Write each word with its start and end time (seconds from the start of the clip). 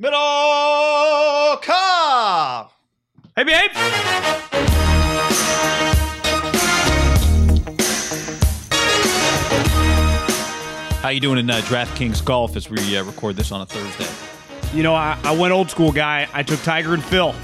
Middle 0.00 1.58
car. 1.58 2.70
Hey, 3.36 3.44
babe! 3.44 3.70
How 11.02 11.10
you 11.10 11.20
doing 11.20 11.36
in 11.36 11.50
uh, 11.50 11.60
DraftKings 11.66 12.24
golf 12.24 12.56
as 12.56 12.70
we 12.70 12.96
uh, 12.96 13.04
record 13.04 13.36
this 13.36 13.52
on 13.52 13.60
a 13.60 13.66
Thursday? 13.66 14.10
You 14.74 14.82
know, 14.82 14.94
I, 14.94 15.18
I 15.22 15.36
went 15.36 15.52
old 15.52 15.70
school 15.70 15.92
guy. 15.92 16.26
I 16.32 16.44
took 16.44 16.62
Tiger 16.62 16.94
and 16.94 17.04
Phil. 17.04 17.34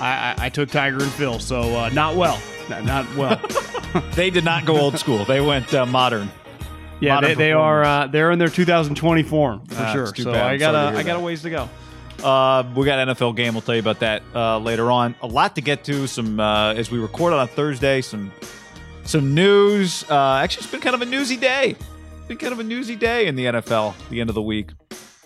I, 0.00 0.34
I, 0.36 0.46
I 0.46 0.48
took 0.48 0.70
Tiger 0.70 1.00
and 1.00 1.12
Phil, 1.12 1.38
so 1.38 1.60
uh, 1.76 1.88
not 1.90 2.16
well. 2.16 2.42
Not, 2.68 2.84
not 2.84 3.16
well. 3.16 3.40
They 4.16 4.30
did 4.30 4.44
not 4.44 4.64
go 4.64 4.80
old 4.80 4.98
school. 4.98 5.24
They 5.26 5.40
went 5.40 5.72
uh, 5.72 5.86
modern. 5.86 6.30
yeah, 6.98 7.14
Modern 7.14 7.28
they, 7.28 7.34
they 7.34 7.52
are. 7.52 7.84
Uh, 7.84 8.06
they're 8.08 8.32
in 8.32 8.38
their 8.38 8.48
2020 8.48 9.22
form 9.22 9.64
for 9.66 9.86
sure. 9.92 10.06
So 10.06 10.32
bad. 10.32 10.46
I 10.46 10.56
got 10.56 10.72
sorry 10.72 10.92
to 10.92 10.96
a, 10.96 11.00
I 11.00 11.02
got 11.04 11.16
a 11.16 11.20
ways 11.20 11.42
to 11.42 11.50
go. 11.50 11.68
Uh, 12.22 12.64
we 12.76 12.84
got 12.84 13.06
NFL 13.08 13.36
game. 13.36 13.54
We'll 13.54 13.62
tell 13.62 13.74
you 13.74 13.80
about 13.80 14.00
that 14.00 14.22
uh, 14.34 14.58
later 14.58 14.90
on. 14.90 15.14
A 15.22 15.26
lot 15.26 15.54
to 15.56 15.60
get 15.60 15.84
to. 15.84 16.06
Some 16.06 16.38
uh, 16.40 16.74
as 16.74 16.90
we 16.90 16.98
record 16.98 17.32
on 17.32 17.40
a 17.40 17.46
Thursday. 17.46 18.00
Some 18.00 18.32
some 19.04 19.34
news. 19.34 20.04
Uh, 20.10 20.36
actually, 20.36 20.62
it's 20.62 20.70
been 20.72 20.80
kind 20.80 20.94
of 20.94 21.02
a 21.02 21.06
newsy 21.06 21.36
day. 21.36 21.76
Been 22.28 22.38
kind 22.38 22.52
of 22.52 22.60
a 22.60 22.64
newsy 22.64 22.96
day 22.96 23.26
in 23.26 23.34
the 23.34 23.46
NFL. 23.46 23.94
The 24.10 24.20
end 24.20 24.30
of 24.30 24.34
the 24.34 24.42
week. 24.42 24.70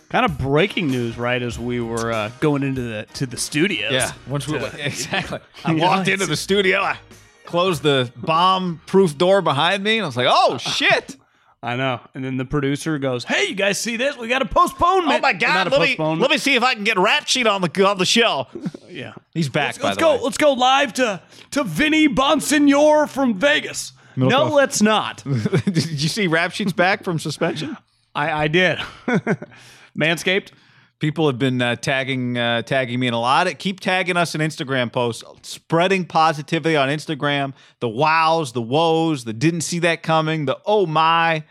Kind 0.09 0.25
of 0.25 0.39
breaking 0.39 0.87
news, 0.87 1.19
right? 1.19 1.43
As 1.43 1.59
we 1.59 1.81
were 1.81 2.13
uh, 2.13 2.31
going 2.41 2.63
into 2.63 2.81
the 2.81 3.07
to 3.15 3.27
the 3.27 3.37
studios. 3.37 3.93
Yeah. 3.93 4.13
Once 4.29 4.47
we 4.49 4.59
To- 4.59 4.87
exactly. 4.87 5.41
I 5.65 5.75
walked 5.75 6.09
into 6.09 6.27
the 6.27 6.37
studio. 6.37 6.81
I 6.81 6.97
closed 7.45 7.83
the 7.83 8.11
bomb-proof 8.17 9.19
door 9.19 9.43
behind 9.43 9.83
me, 9.85 9.99
and 9.99 10.05
I 10.05 10.07
was 10.07 10.17
like, 10.17 10.29
"Oh 10.31 10.59
shit!" 10.59 11.17
I 11.67 11.75
know. 11.75 12.01
And 12.15 12.25
then 12.25 12.37
the 12.37 12.45
producer 12.45 12.97
goes, 12.97 13.25
"Hey, 13.25 13.47
you 13.49 13.57
guys 13.57 13.81
see 13.81 13.97
this? 13.97 14.17
We 14.17 14.29
got 14.29 14.41
a 14.41 14.47
postponement." 14.47 15.19
Oh 15.19 15.21
my 15.21 15.33
god! 15.33 15.73
Let 15.73 15.81
me 15.81 15.97
let 15.99 16.31
me 16.31 16.39
see 16.39 16.55
if 16.55 16.63
I 16.63 16.75
can 16.75 16.85
get 16.85 16.97
Rap 16.97 17.27
Sheet 17.27 17.49
on 17.49 17.61
the 17.61 17.87
on 17.87 17.99
the 17.99 18.07
show. 18.07 18.47
Yeah. 18.89 19.13
He's 19.35 19.51
back. 19.51 19.67
Let's, 19.67 19.79
by 19.79 19.89
let's 19.89 19.97
the 19.99 20.01
go. 20.01 20.15
way. 20.15 20.21
Let's 20.23 20.39
go 20.39 20.53
live 20.55 20.95
to 20.95 21.21
to 21.51 21.65
Vinny 21.65 22.09
Bonsignore 22.09 23.07
from 23.07 23.35
Vegas. 23.39 23.93
No, 24.17 24.29
Milkoff. 24.29 24.51
let's 24.53 24.81
not. 24.81 25.23
Did 25.67 26.01
you 26.01 26.09
see 26.09 26.29
Rap 26.29 26.53
Sheet's 26.53 26.73
back 26.73 27.05
from 27.05 27.19
suspension? 27.19 27.77
I, 28.15 28.45
I 28.45 28.49
did. 28.49 28.79
Manscaped. 29.99 30.53
People 30.99 31.27
have 31.27 31.39
been 31.39 31.61
uh, 31.61 31.77
tagging 31.77 32.39
uh, 32.39 32.63
tagging 32.63 32.99
me 32.99 33.07
in 33.07 33.15
a 33.15 33.21
lot. 33.21 33.47
Of, 33.47 33.59
keep 33.59 33.81
tagging 33.81 34.17
us 34.17 34.35
in 34.35 34.41
Instagram 34.41 34.91
posts, 34.91 35.23
spreading 35.43 36.07
positivity 36.07 36.75
on 36.75 36.89
Instagram. 36.89 37.53
The 37.81 37.89
wows, 37.89 38.53
the 38.53 38.63
woes, 38.63 39.25
the 39.25 39.35
didn't 39.35 39.61
see 39.61 39.79
that 39.81 40.03
coming. 40.03 40.47
The 40.47 40.59
oh 40.65 40.87
my. 40.87 41.45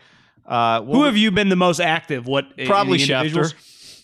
Uh, 0.44 0.82
Who 0.82 1.04
have 1.04 1.16
you 1.16 1.30
been 1.30 1.48
the 1.48 1.56
most 1.56 1.80
active? 1.80 2.26
What 2.26 2.46
Probably 2.66 3.00
individuals? 3.00 3.54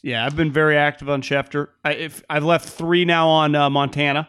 Yeah, 0.02 0.26
I've 0.26 0.34
been 0.34 0.52
very 0.52 0.76
active 0.76 1.08
on 1.08 1.22
Schefter. 1.22 1.68
I, 1.84 1.92
if 1.92 2.22
I've 2.28 2.44
left 2.44 2.68
three 2.68 3.04
now 3.04 3.28
on 3.28 3.54
uh, 3.54 3.70
Montana. 3.70 4.28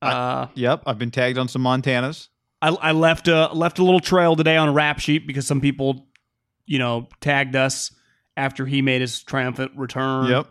Uh, 0.00 0.46
Yep, 0.54 0.84
I've 0.86 0.98
been 0.98 1.10
tagged 1.10 1.36
on 1.38 1.48
some 1.48 1.62
Montanas. 1.62 2.28
I, 2.62 2.68
I 2.68 2.92
left 2.92 3.28
a 3.28 3.48
left 3.52 3.78
a 3.78 3.84
little 3.84 4.00
trail 4.00 4.36
today 4.36 4.56
on 4.56 4.68
a 4.68 4.72
rap 4.72 4.98
sheet 4.98 5.26
because 5.26 5.46
some 5.46 5.60
people, 5.60 6.06
you 6.66 6.78
know, 6.78 7.08
tagged 7.20 7.56
us 7.56 7.90
after 8.40 8.66
he 8.66 8.82
made 8.82 9.00
his 9.00 9.22
triumphant 9.22 9.72
return. 9.76 10.26
Yep, 10.30 10.46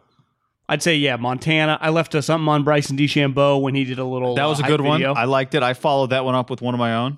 I'd 0.70 0.84
say 0.84 0.96
yeah, 0.96 1.16
Montana. 1.18 1.80
I 1.82 1.90
left 1.90 2.14
uh, 2.14 2.22
something 2.22 2.48
on 2.48 2.64
Bryson 2.64 2.96
DeChambeau 2.96 3.62
when 3.62 3.74
he 3.74 3.86
did 3.86 3.98
a 4.00 4.06
little. 4.06 4.36
that 4.36 4.46
uh, 4.46 4.50
was 4.50 4.60
a 4.60 4.64
good 4.64 4.82
one. 4.82 5.00
video. 5.00 5.14
I 5.14 5.26
liked 5.26 5.56
it. 5.56 5.64
I 5.64 5.74
followed 5.74 6.12
that 6.12 6.24
one 6.24 6.36
up 6.36 6.50
with 6.50 6.62
one 6.62 6.76
of 6.76 6.80
my 6.80 6.96
own. 6.96 7.18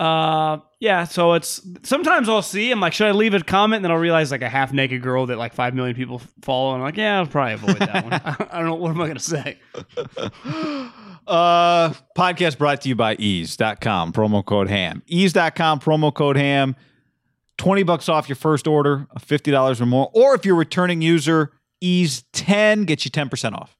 Uh, 0.00 0.58
yeah. 0.80 1.04
So 1.04 1.32
it's 1.34 1.60
sometimes 1.82 2.28
I'll 2.28 2.42
see. 2.42 2.70
I'm 2.70 2.80
like, 2.80 2.92
should 2.92 3.06
I 3.06 3.12
leave 3.12 3.34
a 3.34 3.40
comment? 3.40 3.78
And 3.78 3.84
then 3.84 3.92
I'll 3.92 3.98
realize 3.98 4.30
like 4.30 4.42
a 4.42 4.48
half 4.48 4.72
naked 4.72 5.02
girl 5.02 5.26
that 5.26 5.38
like 5.38 5.54
five 5.54 5.74
million 5.74 5.94
people 5.96 6.20
follow. 6.42 6.74
And 6.74 6.82
I'm 6.82 6.86
like, 6.88 6.96
yeah, 6.96 7.18
I'll 7.18 7.26
probably 7.26 7.54
avoid 7.54 7.78
that 7.78 8.04
one. 8.04 8.12
I 8.50 8.58
don't 8.58 8.66
know 8.66 8.74
what 8.74 8.90
am 8.90 9.00
I 9.00 9.06
gonna 9.06 9.20
say. 9.20 9.58
Uh, 11.28 11.92
podcast 12.16 12.56
brought 12.56 12.80
to 12.80 12.88
you 12.88 12.94
by 12.94 13.14
eaze.com, 13.16 14.14
promo 14.14 14.42
code 14.42 14.70
ham. 14.70 15.02
Eaze.com, 15.06 15.78
promo 15.78 16.12
code 16.12 16.38
ham. 16.38 16.74
20 17.58 17.82
bucks 17.82 18.08
off 18.08 18.28
your 18.28 18.36
first 18.36 18.66
order 18.66 19.06
of 19.10 19.26
$50 19.26 19.80
or 19.80 19.86
more. 19.86 20.10
Or 20.14 20.34
if 20.34 20.44
you're 20.44 20.54
a 20.54 20.58
returning 20.58 21.02
user, 21.02 21.52
eaze 21.80 22.22
10 22.32 22.84
gets 22.84 23.04
you 23.04 23.10
10% 23.10 23.54
off. 23.54 23.76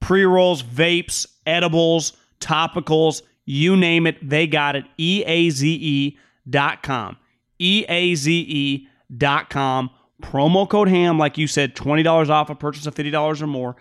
Pre 0.00 0.24
rolls, 0.24 0.62
vapes, 0.62 1.26
edibles, 1.46 2.14
topicals, 2.40 3.22
you 3.44 3.76
name 3.76 4.06
it, 4.06 4.16
they 4.28 4.46
got 4.46 4.76
it. 4.76 4.84
E 4.98 5.22
A 5.26 5.50
Z 5.50 5.68
E 5.68 6.18
dot 6.48 6.82
com. 6.82 7.16
E 7.58 7.84
A 7.88 8.14
Z 8.14 8.32
E 8.32 8.88
dot 9.16 9.50
com. 9.50 9.90
Promo 10.22 10.68
code 10.68 10.88
ham, 10.88 11.18
like 11.18 11.38
you 11.38 11.46
said, 11.46 11.76
$20 11.76 12.30
off 12.30 12.50
a 12.50 12.54
purchase 12.54 12.86
of 12.86 12.94
$50 12.94 13.42
or 13.42 13.46
more. 13.46 13.76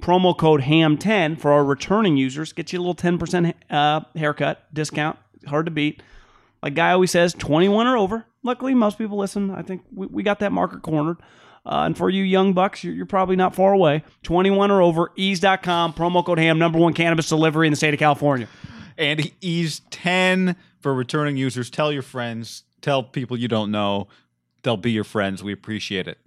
Promo 0.00 0.36
code 0.36 0.62
ham10 0.62 1.40
for 1.40 1.52
our 1.52 1.64
returning 1.64 2.16
users 2.16 2.52
gets 2.52 2.72
you 2.72 2.80
a 2.80 2.82
little 2.82 2.94
10% 2.94 3.52
uh, 3.70 4.00
haircut 4.16 4.72
discount. 4.74 5.18
Hard 5.46 5.66
to 5.66 5.70
beat. 5.70 6.02
Like 6.62 6.74
Guy 6.74 6.92
always 6.92 7.10
says, 7.10 7.34
21 7.34 7.86
or 7.86 7.96
over. 7.96 8.24
Luckily, 8.44 8.74
most 8.74 8.98
people 8.98 9.18
listen. 9.18 9.50
I 9.50 9.62
think 9.62 9.82
we, 9.92 10.06
we 10.06 10.22
got 10.22 10.38
that 10.40 10.52
market 10.52 10.82
cornered. 10.82 11.16
Uh, 11.66 11.84
and 11.86 11.96
for 11.96 12.10
you 12.10 12.22
young 12.22 12.52
bucks, 12.52 12.84
you're, 12.84 12.94
you're 12.94 13.06
probably 13.06 13.36
not 13.36 13.54
far 13.54 13.72
away. 13.72 14.04
21 14.22 14.70
or 14.70 14.82
over, 14.82 15.10
eaze.com, 15.16 15.94
promo 15.94 16.24
code 16.24 16.38
HAM, 16.38 16.58
number 16.58 16.78
one 16.78 16.92
cannabis 16.92 17.28
delivery 17.28 17.66
in 17.66 17.72
the 17.72 17.76
state 17.76 17.94
of 17.94 17.98
California. 17.98 18.46
And 18.98 19.32
eaze 19.40 19.80
10 19.90 20.56
for 20.80 20.94
returning 20.94 21.38
users. 21.38 21.70
Tell 21.70 21.90
your 21.90 22.02
friends, 22.02 22.64
tell 22.82 23.02
people 23.02 23.38
you 23.38 23.48
don't 23.48 23.70
know. 23.70 24.08
They'll 24.62 24.76
be 24.76 24.92
your 24.92 25.04
friends. 25.04 25.42
We 25.42 25.52
appreciate 25.54 26.06
it. 26.06 26.18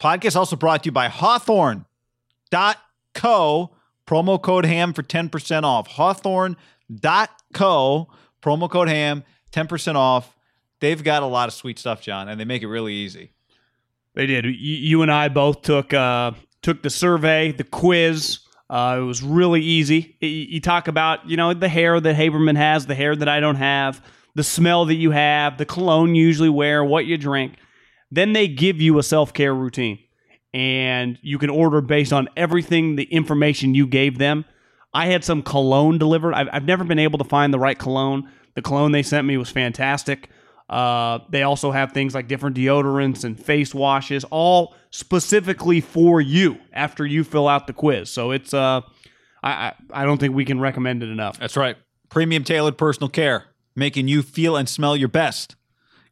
Podcast 0.00 0.36
also 0.36 0.56
brought 0.56 0.82
to 0.84 0.88
you 0.88 0.92
by 0.92 1.08
Hawthorne.co. 1.08 1.84
Promo 4.06 4.42
code 4.42 4.64
ham 4.64 4.94
for 4.94 5.02
10% 5.02 5.62
off. 5.62 5.86
Hawthorne.co. 5.88 6.56
Promo 8.42 8.70
code 8.70 8.88
ham, 8.88 9.22
10% 9.52 9.94
off. 9.94 10.34
They've 10.80 11.02
got 11.02 11.22
a 11.22 11.26
lot 11.26 11.48
of 11.48 11.54
sweet 11.54 11.78
stuff, 11.78 12.00
John, 12.00 12.28
and 12.28 12.40
they 12.40 12.44
make 12.44 12.62
it 12.62 12.68
really 12.68 12.94
easy. 12.94 13.32
They 14.14 14.26
did. 14.26 14.44
You, 14.46 15.02
and 15.02 15.12
I 15.12 15.28
both 15.28 15.62
took 15.62 15.94
uh, 15.94 16.32
took 16.62 16.82
the 16.82 16.90
survey, 16.90 17.52
the 17.52 17.64
quiz. 17.64 18.40
Uh, 18.68 18.98
it 19.00 19.04
was 19.04 19.22
really 19.22 19.62
easy. 19.62 20.16
You 20.20 20.60
talk 20.60 20.88
about 20.88 21.28
you 21.28 21.36
know 21.36 21.54
the 21.54 21.68
hair 21.68 22.00
that 22.00 22.16
Haberman 22.16 22.56
has, 22.56 22.86
the 22.86 22.94
hair 22.94 23.14
that 23.14 23.28
I 23.28 23.40
don't 23.40 23.56
have, 23.56 24.02
the 24.34 24.44
smell 24.44 24.86
that 24.86 24.94
you 24.94 25.10
have, 25.10 25.58
the 25.58 25.66
cologne 25.66 26.14
you 26.14 26.26
usually 26.26 26.48
wear, 26.48 26.84
what 26.84 27.06
you 27.06 27.16
drink. 27.16 27.54
Then 28.10 28.32
they 28.32 28.48
give 28.48 28.80
you 28.80 28.98
a 28.98 29.02
self 29.02 29.32
care 29.32 29.54
routine, 29.54 29.98
and 30.52 31.18
you 31.22 31.38
can 31.38 31.50
order 31.50 31.80
based 31.80 32.12
on 32.12 32.28
everything 32.36 32.96
the 32.96 33.04
information 33.04 33.74
you 33.74 33.86
gave 33.86 34.18
them. 34.18 34.44
I 34.92 35.06
had 35.06 35.24
some 35.24 35.42
cologne 35.42 35.98
delivered. 35.98 36.34
I've, 36.34 36.48
I've 36.52 36.64
never 36.64 36.82
been 36.82 36.98
able 36.98 37.18
to 37.18 37.24
find 37.24 37.54
the 37.54 37.60
right 37.60 37.78
cologne. 37.78 38.28
The 38.54 38.62
cologne 38.62 38.90
they 38.90 39.04
sent 39.04 39.26
me 39.26 39.36
was 39.36 39.50
fantastic. 39.50 40.28
Uh, 40.70 41.18
they 41.28 41.42
also 41.42 41.72
have 41.72 41.90
things 41.90 42.14
like 42.14 42.28
different 42.28 42.56
deodorants 42.56 43.24
and 43.24 43.38
face 43.38 43.74
washes, 43.74 44.24
all 44.30 44.76
specifically 44.90 45.80
for 45.80 46.20
you 46.20 46.58
after 46.72 47.04
you 47.04 47.24
fill 47.24 47.48
out 47.48 47.66
the 47.66 47.72
quiz. 47.72 48.08
So 48.08 48.30
it's 48.30 48.54
uh, 48.54 48.82
I 49.42 49.72
I, 49.92 50.04
don't 50.04 50.18
think 50.18 50.32
we 50.32 50.44
can 50.44 50.60
recommend 50.60 51.02
it 51.02 51.08
enough. 51.08 51.40
That's 51.40 51.56
right. 51.56 51.76
Premium 52.08 52.44
tailored 52.44 52.78
personal 52.78 53.08
care, 53.08 53.46
making 53.74 54.06
you 54.06 54.22
feel 54.22 54.56
and 54.56 54.68
smell 54.68 54.96
your 54.96 55.08
best. 55.08 55.56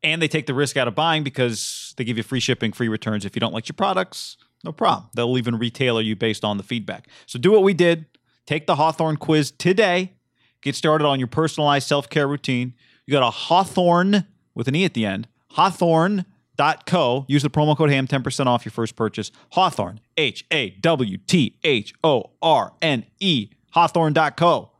And 0.03 0.21
they 0.21 0.29
take 0.29 0.47
the 0.47 0.55
risk 0.55 0.77
out 0.77 0.89
of 0.89 0.95
buying 0.97 1.23
because 1.23 1.95
they 1.97 2.03
give 2.03 2.17
you 2.17 2.25
free 2.25 2.41
shipping, 2.41 2.73
free 2.73 2.89
returns. 2.89 3.25
If 3.25 3.37
you 3.37 3.41
don't 3.41 3.55
like 3.55 3.69
your 3.69 3.75
products, 3.75 4.37
no 4.65 4.73
problem. 4.73 5.09
They'll 5.15 5.39
even 5.39 5.57
retailer 5.57 6.01
you 6.01 6.17
based 6.17 6.45
on 6.45 6.57
the 6.57 6.65
feedback. 6.65 7.07
So 7.27 7.39
do 7.39 7.53
what 7.53 7.63
we 7.63 7.75
did. 7.75 8.07
Take 8.45 8.67
the 8.67 8.75
Hawthorne 8.75 9.19
quiz 9.19 9.53
today. 9.53 10.15
Get 10.63 10.75
started 10.75 11.05
on 11.05 11.21
your 11.21 11.29
personalized 11.29 11.87
self 11.87 12.09
care 12.09 12.27
routine. 12.27 12.75
You 13.07 13.13
got 13.13 13.23
a 13.23 13.31
Hawthorne 13.31 14.27
with 14.59 14.69
an 14.69 14.75
E 14.75 14.85
at 14.85 14.93
the 14.93 15.07
end. 15.07 15.29
Hawthorne.co. 15.53 17.25
Use 17.29 17.43
the 17.43 17.49
promo 17.49 17.75
code 17.75 17.91
HAM 17.91 18.09
10% 18.09 18.47
off 18.47 18.67
your 18.67 18.73
first 18.73 18.97
purchase. 18.97 19.31
Hawthorne, 19.53 20.01
H 20.19 20.45
A 20.53 20.71
W 20.71 21.17
T 21.17 21.59
H 21.65 21.95
O 22.05 22.33
R 22.43 22.75
N 22.83 23.07
E. 23.21 23.49
Hawthorne.co. 23.71 24.73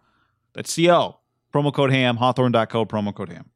That's 0.53 0.73
C 0.73 0.91
O. 0.91 1.21
Promo 1.55 1.73
code 1.73 1.93
HAM. 1.93 2.17
Hawthorne.co. 2.17 2.85
Promo 2.85 3.15
code 3.15 3.31
HAM. 3.31 3.49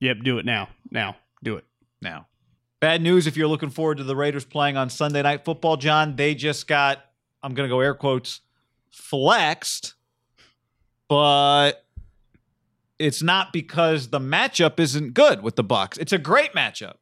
Yep, 0.00 0.18
do 0.24 0.38
it 0.38 0.44
now. 0.44 0.68
Now, 0.90 1.16
do 1.42 1.56
it. 1.56 1.64
Now, 2.02 2.26
bad 2.80 3.00
news 3.00 3.26
if 3.26 3.36
you're 3.36 3.48
looking 3.48 3.70
forward 3.70 3.98
to 3.98 4.04
the 4.04 4.16
Raiders 4.16 4.44
playing 4.44 4.76
on 4.76 4.90
Sunday 4.90 5.22
Night 5.22 5.44
Football, 5.44 5.76
John. 5.76 6.16
They 6.16 6.34
just 6.34 6.66
got, 6.66 7.04
I'm 7.42 7.54
going 7.54 7.68
to 7.68 7.72
go 7.72 7.80
air 7.80 7.94
quotes, 7.94 8.40
flexed, 8.90 9.94
but 11.06 11.84
it's 13.00 13.22
not 13.22 13.50
because 13.50 14.08
the 14.08 14.20
matchup 14.20 14.78
isn't 14.78 15.14
good 15.14 15.42
with 15.42 15.56
the 15.56 15.64
Bucs. 15.64 15.98
It's 15.98 16.12
a 16.12 16.18
great 16.18 16.52
matchup. 16.52 16.96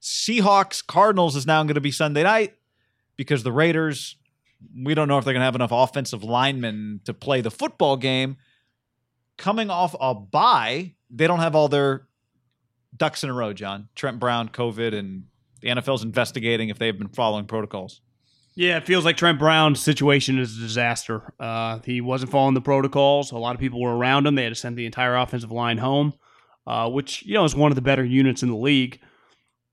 Seahawks 0.00 0.86
Cardinals 0.86 1.34
is 1.34 1.46
now 1.46 1.64
going 1.64 1.74
to 1.74 1.80
be 1.80 1.90
Sunday 1.90 2.22
night 2.22 2.54
because 3.16 3.42
the 3.42 3.50
Raiders, 3.50 4.14
we 4.84 4.94
don't 4.94 5.08
know 5.08 5.18
if 5.18 5.24
they're 5.24 5.34
going 5.34 5.40
to 5.40 5.46
have 5.46 5.56
enough 5.56 5.72
offensive 5.72 6.22
linemen 6.22 7.00
to 7.06 7.12
play 7.12 7.40
the 7.40 7.50
football 7.50 7.96
game. 7.96 8.36
Coming 9.36 9.68
off 9.68 9.96
a 10.00 10.14
bye, 10.14 10.94
they 11.10 11.26
don't 11.26 11.40
have 11.40 11.56
all 11.56 11.66
their 11.66 12.06
ducks 12.96 13.24
in 13.24 13.28
a 13.28 13.34
row, 13.34 13.52
John. 13.52 13.88
Trent 13.96 14.20
Brown, 14.20 14.48
COVID, 14.48 14.94
and 14.94 15.24
the 15.60 15.68
NFL's 15.68 16.04
investigating 16.04 16.68
if 16.68 16.78
they've 16.78 16.96
been 16.96 17.08
following 17.08 17.46
protocols. 17.46 18.00
Yeah, 18.58 18.78
it 18.78 18.86
feels 18.86 19.04
like 19.04 19.18
Trent 19.18 19.38
Brown's 19.38 19.82
situation 19.82 20.38
is 20.38 20.56
a 20.56 20.60
disaster. 20.60 21.34
Uh, 21.38 21.80
he 21.84 22.00
wasn't 22.00 22.32
following 22.32 22.54
the 22.54 22.62
protocols. 22.62 23.30
A 23.30 23.36
lot 23.36 23.54
of 23.54 23.60
people 23.60 23.82
were 23.82 23.94
around 23.94 24.26
him. 24.26 24.34
They 24.34 24.44
had 24.44 24.48
to 24.48 24.54
send 24.54 24.78
the 24.78 24.86
entire 24.86 25.14
offensive 25.14 25.52
line 25.52 25.76
home, 25.76 26.14
uh, 26.66 26.88
which 26.88 27.22
you 27.26 27.34
know 27.34 27.44
is 27.44 27.54
one 27.54 27.70
of 27.70 27.76
the 27.76 27.82
better 27.82 28.04
units 28.04 28.42
in 28.42 28.48
the 28.48 28.56
league. 28.56 28.98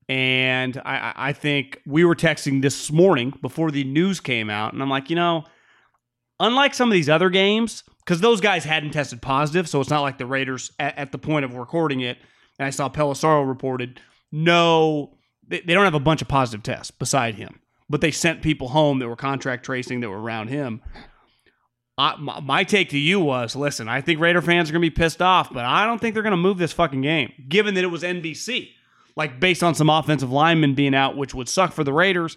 And 0.06 0.76
I, 0.84 1.14
I 1.16 1.32
think 1.32 1.80
we 1.86 2.04
were 2.04 2.14
texting 2.14 2.60
this 2.60 2.92
morning 2.92 3.32
before 3.40 3.70
the 3.70 3.84
news 3.84 4.20
came 4.20 4.50
out, 4.50 4.74
and 4.74 4.82
I'm 4.82 4.90
like, 4.90 5.08
you 5.08 5.16
know, 5.16 5.44
unlike 6.38 6.74
some 6.74 6.90
of 6.90 6.92
these 6.92 7.08
other 7.08 7.30
games, 7.30 7.84
because 8.04 8.20
those 8.20 8.42
guys 8.42 8.64
hadn't 8.64 8.90
tested 8.90 9.22
positive, 9.22 9.66
so 9.66 9.80
it's 9.80 9.88
not 9.88 10.02
like 10.02 10.18
the 10.18 10.26
Raiders 10.26 10.70
at, 10.78 10.98
at 10.98 11.10
the 11.10 11.16
point 11.16 11.46
of 11.46 11.54
recording 11.54 12.00
it. 12.00 12.18
And 12.58 12.66
I 12.66 12.70
saw 12.70 12.90
Pelissero 12.90 13.48
reported, 13.48 13.98
no, 14.30 15.16
they, 15.48 15.60
they 15.60 15.72
don't 15.72 15.84
have 15.84 15.94
a 15.94 16.00
bunch 16.00 16.20
of 16.20 16.28
positive 16.28 16.62
tests 16.62 16.90
beside 16.90 17.36
him 17.36 17.60
but 17.94 18.00
they 18.00 18.10
sent 18.10 18.42
people 18.42 18.66
home 18.66 18.98
that 18.98 19.06
were 19.06 19.14
contact 19.14 19.64
tracing 19.64 20.00
that 20.00 20.10
were 20.10 20.20
around 20.20 20.48
him. 20.48 20.82
I, 21.96 22.16
my, 22.16 22.40
my, 22.40 22.64
take 22.64 22.88
to 22.88 22.98
you 22.98 23.20
was 23.20 23.54
listen, 23.54 23.88
I 23.88 24.00
think 24.00 24.18
Raider 24.18 24.42
fans 24.42 24.68
are 24.68 24.72
going 24.72 24.82
to 24.82 24.90
be 24.90 24.92
pissed 24.92 25.22
off, 25.22 25.52
but 25.52 25.64
I 25.64 25.86
don't 25.86 26.00
think 26.00 26.14
they're 26.14 26.24
going 26.24 26.32
to 26.32 26.36
move 26.36 26.58
this 26.58 26.72
fucking 26.72 27.02
game, 27.02 27.32
given 27.48 27.74
that 27.74 27.84
it 27.84 27.92
was 27.92 28.02
NBC. 28.02 28.70
Like, 29.14 29.38
based 29.38 29.62
on 29.62 29.76
some 29.76 29.88
offensive 29.88 30.32
linemen 30.32 30.74
being 30.74 30.92
out, 30.92 31.16
which 31.16 31.36
would 31.36 31.48
suck 31.48 31.72
for 31.72 31.84
the 31.84 31.92
Raiders 31.92 32.36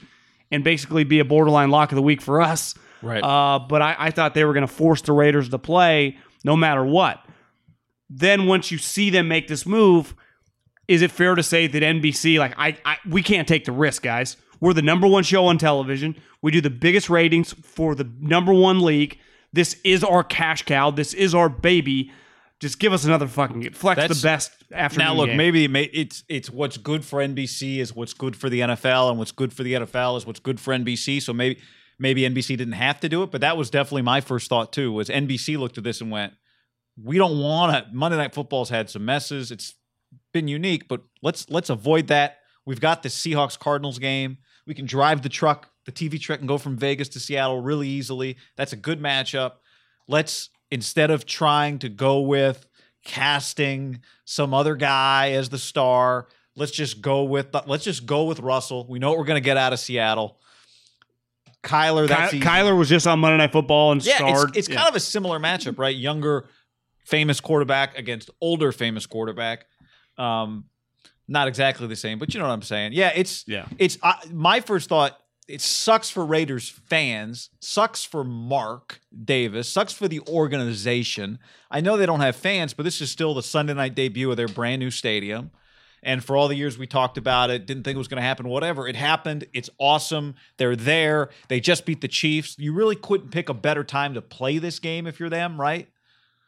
and 0.52 0.64
basically 0.64 1.04
be 1.04 1.18
a 1.18 1.26
borderline 1.26 1.72
lock 1.72 1.92
of 1.92 1.96
the 1.96 2.04
week 2.04 2.22
for 2.22 2.40
us. 2.40 2.76
Right. 3.02 3.24
Uh, 3.24 3.58
but 3.58 3.82
I, 3.82 3.96
I 3.98 4.12
thought 4.12 4.36
they 4.36 4.46
were 4.46 4.54
going 4.54 4.62
to 4.62 4.72
force 4.72 5.02
the 5.02 5.14
Raiders 5.14 5.50
to 5.50 5.58
play 5.58 6.20
no 6.44 6.56
matter 6.56 6.86
what. 6.86 7.26
Then 8.12 8.46
once 8.46 8.70
you 8.70 8.78
see 8.78 9.10
them 9.10 9.28
make 9.28 9.48
this 9.48 9.66
move, 9.66 10.14
is 10.88 11.02
it 11.02 11.10
fair 11.10 11.34
to 11.34 11.42
say 11.42 11.66
that 11.66 11.82
NBC, 11.82 12.38
like, 12.38 12.54
I, 12.60 12.78
I 12.86 12.98
we 13.10 13.24
can't 13.24 13.48
take 13.48 13.66
the 13.66 13.72
risk, 13.72 14.04
guys? 14.04 14.38
We're 14.60 14.74
the 14.74 14.82
number 14.82 15.08
one 15.08 15.24
show 15.24 15.46
on 15.46 15.58
television. 15.58 16.16
We 16.42 16.52
do 16.52 16.62
the 16.62 16.70
biggest 16.70 17.10
ratings 17.10 17.54
for 17.54 17.96
the 17.96 18.10
number 18.20 18.54
one 18.54 18.80
league. 18.82 19.20
This 19.54 19.80
is 19.84 20.04
our 20.04 20.24
cash 20.24 20.64
cow. 20.64 20.92
This 20.92 21.14
is 21.14 21.34
our 21.34 21.50
baby. 21.50 22.12
Just 22.60 22.80
give 22.80 22.92
us 22.92 23.06
another 23.06 23.28
fucking 23.28 23.72
flex 23.72 23.98
That's- 23.98 24.22
the 24.22 24.26
best 24.26 24.52
after 24.72 25.00
Now, 25.00 25.14
look, 25.14 25.30
maybe 25.32 25.66
it 25.66 25.72
may, 25.72 25.84
it's 25.84 26.24
it's 26.28 26.50
what's 26.50 26.78
good 26.78 27.06
for 27.06 27.22
NBC 27.22 27.78
is 27.80 27.96
what's 27.96 28.14
good 28.14 28.36
for 28.36 28.50
the 28.50 28.62
NFL, 28.62 29.10
and 29.10 29.18
what's 29.18 29.32
good 29.32 29.54
for 29.54 29.64
the 29.64 29.74
NFL 29.74 30.18
is 30.18 30.26
what's 30.26 30.40
good 30.40 30.60
for 30.60 30.74
NBC. 30.74 31.22
So 31.22 31.34
maybe 31.34 31.60
maybe 32.00 32.24
NBC 32.24 32.58
didn't 32.58 32.74
have 32.74 33.00
to 33.02 33.10
do 33.10 33.24
it, 33.24 33.32
but 33.32 33.42
that 33.42 33.58
was 33.58 33.70
definitely 33.70 34.02
my 34.02 34.22
first 34.22 34.50
thought 34.50 34.74
too. 34.74 34.92
Was 34.92 35.10
NBC 35.10 35.58
looked 35.58 35.78
at 35.78 35.84
this 35.84 36.02
and 36.02 36.12
went, 36.12 36.34
"We 37.02 37.18
don't 37.18 37.40
want 37.40 37.74
to." 37.74 37.94
Monday 37.94 38.18
Night 38.18 38.34
Football's 38.34 38.70
had 38.70 38.90
some 38.90 39.06
messes. 39.06 39.52
It's 39.52 39.76
been 40.34 40.48
unique, 40.48 40.88
but 40.88 41.02
let's 41.22 41.50
let's 41.50 41.70
avoid 41.70 42.08
that. 42.08 42.40
We've 42.68 42.82
got 42.82 43.02
the 43.02 43.10
Seahawks 43.10 43.58
Cardinals 43.58 43.98
game. 43.98 44.38
We 44.68 44.74
can 44.74 44.86
drive 44.86 45.22
the 45.22 45.30
truck, 45.30 45.70
the 45.86 45.92
TV 45.94 46.20
truck, 46.20 46.40
and 46.40 46.48
go 46.48 46.58
from 46.58 46.76
Vegas 46.76 47.08
to 47.10 47.20
Seattle 47.20 47.62
really 47.62 47.88
easily. 47.88 48.36
That's 48.58 48.74
a 48.74 48.76
good 48.76 49.00
matchup. 49.02 49.54
Let's 50.08 50.50
instead 50.70 51.10
of 51.10 51.26
trying 51.26 51.80
to 51.80 51.90
go 51.90 52.20
with 52.20 52.68
casting 53.06 54.02
some 54.26 54.54
other 54.54 54.76
guy 54.76 55.32
as 55.32 55.48
the 55.48 55.58
star, 55.58 56.28
let's 56.58 56.74
just 56.74 57.02
go 57.02 57.24
with 57.24 57.56
let's 57.68 57.86
just 57.86 58.06
go 58.06 58.26
with 58.26 58.40
Russell. 58.42 58.86
We 58.90 59.00
know 59.00 59.10
what 59.10 59.18
we're 59.18 59.24
going 59.26 59.42
to 59.42 59.46
get 59.46 59.56
out 59.56 59.72
of 59.72 59.80
Seattle. 59.80 60.38
Kyler, 61.64 62.08
that's 62.08 62.32
Ky- 62.34 62.40
Kyler 62.42 62.78
was 62.78 62.90
just 62.90 63.08
on 63.08 63.20
Monday 63.20 63.38
Night 63.38 63.52
Football 63.52 63.94
and 63.94 64.06
Yeah, 64.06 64.18
starred. 64.18 64.50
it's, 64.50 64.58
it's 64.60 64.70
Yeah. 64.70 64.76
kind 64.78 64.90
of 64.90 64.96
a 64.96 65.00
similar 65.00 65.40
matchup, 65.40 65.78
right? 65.80 65.96
Younger, 65.96 66.48
famous 67.06 67.40
quarterback 67.40 67.98
against 67.98 68.30
older, 68.42 68.72
famous 68.72 69.06
quarterback. 69.06 69.66
Um, 70.18 70.66
not 71.28 71.48
exactly 71.48 71.88
the 71.88 71.96
same, 71.96 72.20
but 72.20 72.34
you 72.34 72.40
know 72.40 72.48
what 72.48 72.54
I'm 72.54 72.62
saying. 72.62 72.94
Yeah, 72.94 73.12
it's 73.16 73.44
Yeah. 73.48 73.66
It's 73.78 73.98
my 74.32 74.62
first 74.62 74.90
thought. 74.90 75.18
It 75.48 75.62
sucks 75.62 76.10
for 76.10 76.26
Raiders 76.26 76.68
fans. 76.68 77.50
Sucks 77.62 78.04
for 78.04 78.26
Mark 78.26 79.00
Davis. 79.24 79.70
Sucks 79.70 79.94
for 79.94 80.10
the 80.10 80.20
organization. 80.28 81.40
I 81.72 81.80
know 81.80 81.96
they 81.96 82.06
don't 82.06 82.20
have 82.20 82.36
fans, 82.36 82.74
but 82.74 82.84
this 82.84 83.00
is 83.00 83.10
still 83.10 83.34
the 83.34 83.42
Sunday 83.42 83.74
night 83.74 83.96
debut 83.96 84.30
of 84.30 84.36
their 84.36 84.50
brand 84.50 84.82
new 84.82 84.92
stadium. 84.92 85.52
And 86.04 86.24
for 86.24 86.36
all 86.36 86.50
the 86.50 86.56
years 86.56 86.78
we 86.78 86.86
talked 86.86 87.18
about 87.18 87.50
it, 87.50 87.66
didn't 87.66 87.84
think 87.84 87.96
it 87.96 87.98
was 87.98 88.10
going 88.10 88.22
to 88.22 88.28
happen, 88.28 88.48
whatever. 88.50 88.88
It 88.88 88.98
happened. 88.98 89.46
It's 89.54 89.70
awesome. 89.80 90.36
They're 90.58 90.76
there. 90.76 91.30
They 91.48 91.62
just 91.62 91.86
beat 91.86 92.02
the 92.02 92.08
Chiefs. 92.10 92.56
You 92.60 92.74
really 92.74 92.96
couldn't 92.96 93.30
pick 93.30 93.48
a 93.48 93.54
better 93.54 93.86
time 93.86 94.14
to 94.16 94.22
play 94.22 94.58
this 94.58 94.80
game 94.80 95.08
if 95.08 95.20
you're 95.20 95.30
them, 95.30 95.60
right? 95.60 95.88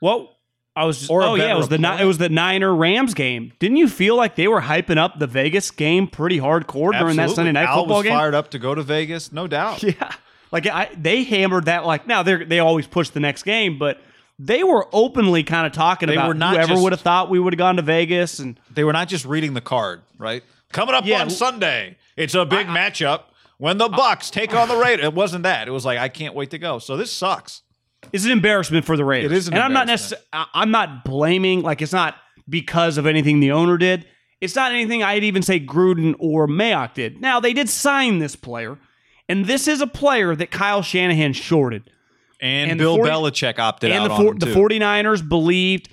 Well, 0.02 0.36
I 0.80 0.86
was 0.86 1.00
just. 1.00 1.12
Oh 1.12 1.36
yeah, 1.36 1.54
it 1.54 1.58
was 1.58 1.70
the 1.70 1.98
it 2.00 2.06
was 2.06 2.18
the 2.18 2.30
Niner 2.30 2.74
Rams 2.74 3.14
game. 3.14 3.52
Didn't 3.60 3.78
you 3.78 3.88
feel 3.90 4.16
like 4.16 4.36
they 4.36 4.48
were 4.48 4.62
hyping 4.62 4.98
up 4.98 5.20
the 5.20 5.28
Vegas 5.28 5.72
game 5.72 6.08
pretty 6.08 6.40
hardcore 6.40 6.98
during 6.98 7.18
that 7.18 7.32
Sunday 7.32 7.52
Night 7.52 7.66
Al 7.68 7.80
Football 7.82 7.98
was 7.98 8.04
game? 8.06 8.14
fired 8.14 8.34
up 8.36 8.52
to 8.52 8.60
go 8.60 8.74
to 8.74 8.82
Vegas, 8.84 9.32
no 9.32 9.48
doubt. 9.48 9.84
Yeah, 9.90 10.12
like 10.52 10.66
I, 10.68 10.90
they 10.98 11.24
hammered 11.24 11.66
that. 11.66 11.86
Like 11.86 12.08
now 12.08 12.24
they 12.24 12.44
they 12.44 12.60
always 12.60 12.88
push 12.88 13.10
the 13.10 13.20
next 13.20 13.44
game, 13.44 13.78
but 13.78 14.00
they 14.40 14.64
were 14.64 14.88
openly 14.94 15.44
kind 15.44 15.68
of 15.68 15.74
talking 15.74 16.08
They 16.08 16.16
about 16.16 16.30
were 16.30 16.34
not 16.34 16.56
whoever 16.56 16.82
would 16.82 16.94
have 16.94 17.02
thought 17.02 17.30
we 17.30 17.40
would 17.40 17.52
have 17.54 17.58
gone 17.58 17.76
to 17.76 17.82
Vegas 17.82 18.40
and 18.40 18.58
They 18.74 18.86
were 18.86 18.94
not 18.94 19.10
just 19.10 19.26
reading 19.26 19.54
the 19.54 19.62
card, 19.62 20.02
right? 20.18 20.44
Coming 20.72 20.96
up 20.96 21.06
Yeah. 21.06 21.22
on 21.22 21.30
Sunday, 21.30 21.98
it's 22.16 22.36
a 22.36 22.46
big 22.46 22.68
matchup 22.68 23.24
when 23.58 23.78
the 23.78 23.90
Bucs 23.90 24.32
take 24.32 24.56
on 24.56 24.70
the 24.70 24.78
Raiders. 24.78 25.06
It 25.08 25.14
wasn't 25.14 25.44
that. 25.44 25.68
It 25.68 25.72
was 25.72 25.86
like 25.86 26.00
I 26.00 26.08
can't 26.08 26.36
wait 26.36 26.52
to 26.52 26.58
go. 26.58 26.80
So 26.80 26.96
this 26.96 27.12
sucks. 27.12 27.64
It's 28.12 28.26
an 28.26 28.32
embarrassment 28.32 28.86
for 28.86 28.98
the 28.98 29.06
Raiders. 29.06 29.32
It 29.32 29.36
is 29.36 29.48
an 29.48 29.56
and 29.56 29.64
I'm 29.64 29.74
not 29.74 29.88
necessarily 29.88 30.26
I'm 30.32 30.72
not 30.72 31.04
blaming 31.06 31.62
like 31.62 31.82
it's 31.82 31.94
not 31.94 32.16
because 32.48 32.98
of 32.98 33.06
anything 33.06 33.40
the 33.40 33.52
owner 33.52 33.78
did. 33.78 34.06
It's 34.42 34.56
not 34.56 34.72
anything 34.72 35.04
I'd 35.04 35.24
even 35.24 35.42
say 35.42 35.60
Gruden 35.60 36.16
or 36.18 36.48
Mayock 36.48 36.94
did. 36.94 37.22
Now 37.22 37.40
they 37.40 37.54
did 37.54 37.70
sign 37.70 38.20
this 38.20 38.36
player, 38.36 38.78
and 39.28 39.46
this 39.46 39.68
is 39.68 39.82
a 39.82 39.88
player 39.88 40.36
that 40.36 40.50
Kyle 40.50 40.82
Shanahan 40.82 41.34
shorted. 41.34 41.92
And, 42.42 42.72
And 42.72 42.78
Bill 42.80 42.96
40 42.96 43.12
Belichick 43.12 43.60
opted 43.60 43.92
and 43.92 44.06
out 44.06 44.18
the, 44.18 44.24
him 44.30 44.40
the 44.40 44.46
too. 44.46 44.56
49ers 44.56 45.28
believed 45.28 45.90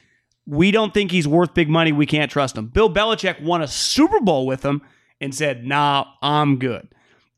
we 0.46 0.70
don't 0.70 0.94
think 0.94 1.10
he's 1.10 1.26
worth 1.26 1.54
big 1.54 1.68
money. 1.68 1.90
We 1.90 2.06
can't 2.06 2.30
trust 2.30 2.56
him. 2.56 2.68
Bill 2.68 2.88
Belichick 2.92 3.42
won 3.42 3.62
a 3.62 3.66
Super 3.66 4.20
Bowl 4.20 4.46
with 4.46 4.64
him 4.64 4.80
and 5.20 5.34
said, 5.34 5.64
nah, 5.66 6.06
I'm 6.22 6.58
good. 6.58 6.88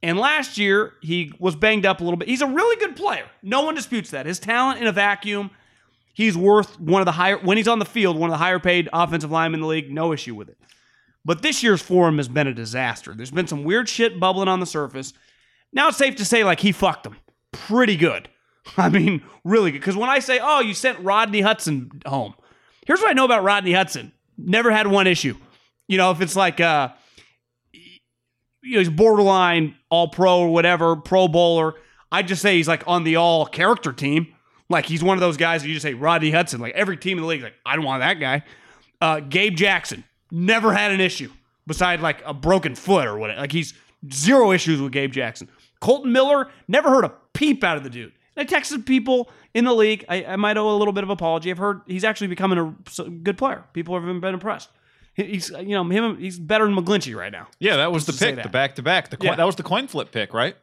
And 0.02 0.18
last 0.18 0.58
year, 0.58 0.92
he 1.02 1.32
was 1.38 1.56
banged 1.56 1.84
up 1.84 2.00
a 2.00 2.04
little 2.04 2.16
bit. 2.16 2.28
He's 2.28 2.40
a 2.40 2.46
really 2.46 2.76
good 2.76 2.96
player. 2.96 3.26
No 3.42 3.62
one 3.62 3.74
disputes 3.74 4.10
that. 4.10 4.26
His 4.26 4.38
talent 4.38 4.80
in 4.80 4.86
a 4.86 4.92
vacuum, 4.92 5.50
he's 6.14 6.36
worth 6.36 6.78
one 6.78 7.02
of 7.02 7.06
the 7.06 7.12
higher, 7.12 7.38
when 7.38 7.56
he's 7.56 7.66
on 7.68 7.80
the 7.80 7.84
field, 7.84 8.16
one 8.16 8.30
of 8.30 8.34
the 8.34 8.38
higher 8.38 8.60
paid 8.60 8.88
offensive 8.92 9.30
linemen 9.30 9.58
in 9.58 9.62
the 9.62 9.68
league. 9.68 9.90
No 9.90 10.12
issue 10.12 10.34
with 10.34 10.48
it. 10.48 10.58
But 11.24 11.42
this 11.42 11.62
year's 11.62 11.82
for 11.82 12.08
him 12.08 12.18
has 12.18 12.28
been 12.28 12.46
a 12.46 12.54
disaster. 12.54 13.12
There's 13.12 13.32
been 13.32 13.48
some 13.48 13.64
weird 13.64 13.88
shit 13.88 14.20
bubbling 14.20 14.48
on 14.48 14.60
the 14.60 14.66
surface. 14.66 15.12
Now 15.72 15.88
it's 15.88 15.98
safe 15.98 16.16
to 16.16 16.24
say, 16.24 16.44
like, 16.44 16.60
he 16.60 16.72
fucked 16.72 17.04
them 17.04 17.16
pretty 17.52 17.96
good. 17.96 18.28
I 18.76 18.88
mean, 18.88 19.22
really 19.44 19.72
good. 19.72 19.80
Because 19.80 19.96
when 19.96 20.08
I 20.08 20.20
say, 20.20 20.38
oh, 20.40 20.60
you 20.60 20.74
sent 20.74 21.00
Rodney 21.00 21.40
Hudson 21.40 22.02
home, 22.06 22.34
here's 22.86 23.00
what 23.00 23.10
I 23.10 23.14
know 23.14 23.24
about 23.24 23.42
Rodney 23.42 23.72
Hudson 23.72 24.12
never 24.38 24.70
had 24.70 24.86
one 24.86 25.06
issue. 25.06 25.36
You 25.88 25.98
know, 25.98 26.12
if 26.12 26.20
it's 26.20 26.36
like, 26.36 26.60
uh, 26.60 26.90
you 27.72 28.74
know, 28.74 28.78
he's 28.78 28.88
borderline 28.88 29.74
all 29.90 30.09
pro 30.09 30.40
or 30.40 30.49
whatever, 30.49 30.97
pro 30.97 31.28
bowler, 31.28 31.75
I 32.11 32.23
just 32.23 32.42
say 32.42 32.57
he's 32.57 32.68
like 32.68 32.83
on 32.87 33.04
the 33.04 33.16
all 33.16 33.47
character 33.47 33.92
team. 33.92 34.35
Like 34.71 34.87
he's 34.87 35.02
one 35.02 35.16
of 35.16 35.21
those 35.21 35.37
guys 35.37 35.62
that 35.62 35.68
you 35.68 35.75
just 35.75 35.85
say 35.85 35.95
Rodney 35.95 36.30
Hudson. 36.30 36.61
Like 36.61 36.75
every 36.75 36.97
team 36.97 37.18
in 37.18 37.23
the 37.23 37.28
league, 37.28 37.42
like 37.42 37.54
I 37.64 37.76
don't 37.76 37.85
want 37.85 38.02
that 38.02 38.14
guy. 38.14 38.42
Uh, 39.00 39.21
Gabe 39.21 39.57
Jackson 39.57 40.04
never 40.30 40.73
had 40.73 40.90
an 40.90 41.00
issue 41.00 41.30
beside 41.66 42.00
like 42.00 42.23
a 42.25 42.35
broken 42.35 42.75
foot 42.75 43.07
or 43.07 43.18
whatever. 43.18 43.40
Like 43.40 43.52
he's 43.52 43.75
zero 44.12 44.52
issues 44.52 44.80
with 44.80 44.92
Gabe 44.92 45.12
Jackson. 45.12 45.49
Colton 45.80 46.12
Miller 46.12 46.49
never 46.66 46.90
heard 46.90 47.04
a 47.04 47.12
peep 47.33 47.62
out 47.62 47.76
of 47.76 47.85
the 47.85 47.90
dude. 47.90 48.12
And 48.37 48.49
I 48.49 48.52
texted 48.52 48.85
people 48.85 49.30
in 49.54 49.64
the 49.64 49.75
league. 49.75 50.04
I, 50.09 50.25
I 50.25 50.37
might 50.37 50.57
owe 50.57 50.75
a 50.75 50.76
little 50.76 50.92
bit 50.92 51.04
of 51.04 51.11
apology. 51.11 51.50
I've 51.50 51.59
heard 51.59 51.83
he's 51.87 52.04
actually 52.04 52.26
becoming 52.26 52.59
a 52.59 53.02
good 53.11 53.38
player. 53.38 53.64
People 53.73 53.95
have 53.95 54.21
been 54.21 54.35
impressed. 54.35 54.71
He's 55.26 55.52
uh, 55.52 55.58
you 55.58 55.70
know 55.70 55.82
him. 55.84 56.16
He's 56.18 56.38
better 56.38 56.64
than 56.64 56.76
McGlinchey 56.76 57.16
right 57.16 57.32
now. 57.32 57.48
Yeah, 57.58 57.76
that 57.76 57.90
was 57.90 58.06
the 58.06 58.12
pick, 58.12 58.40
the 58.40 58.48
back 58.48 58.76
to 58.76 58.82
back. 58.82 59.10
The 59.10 59.16
coin, 59.16 59.30
Yeah. 59.30 59.37
that 59.37 59.44
was 59.46 59.56
the 59.56 59.64
coin 59.64 59.88
flip 59.88 60.12
pick, 60.12 60.32
right? 60.32 60.56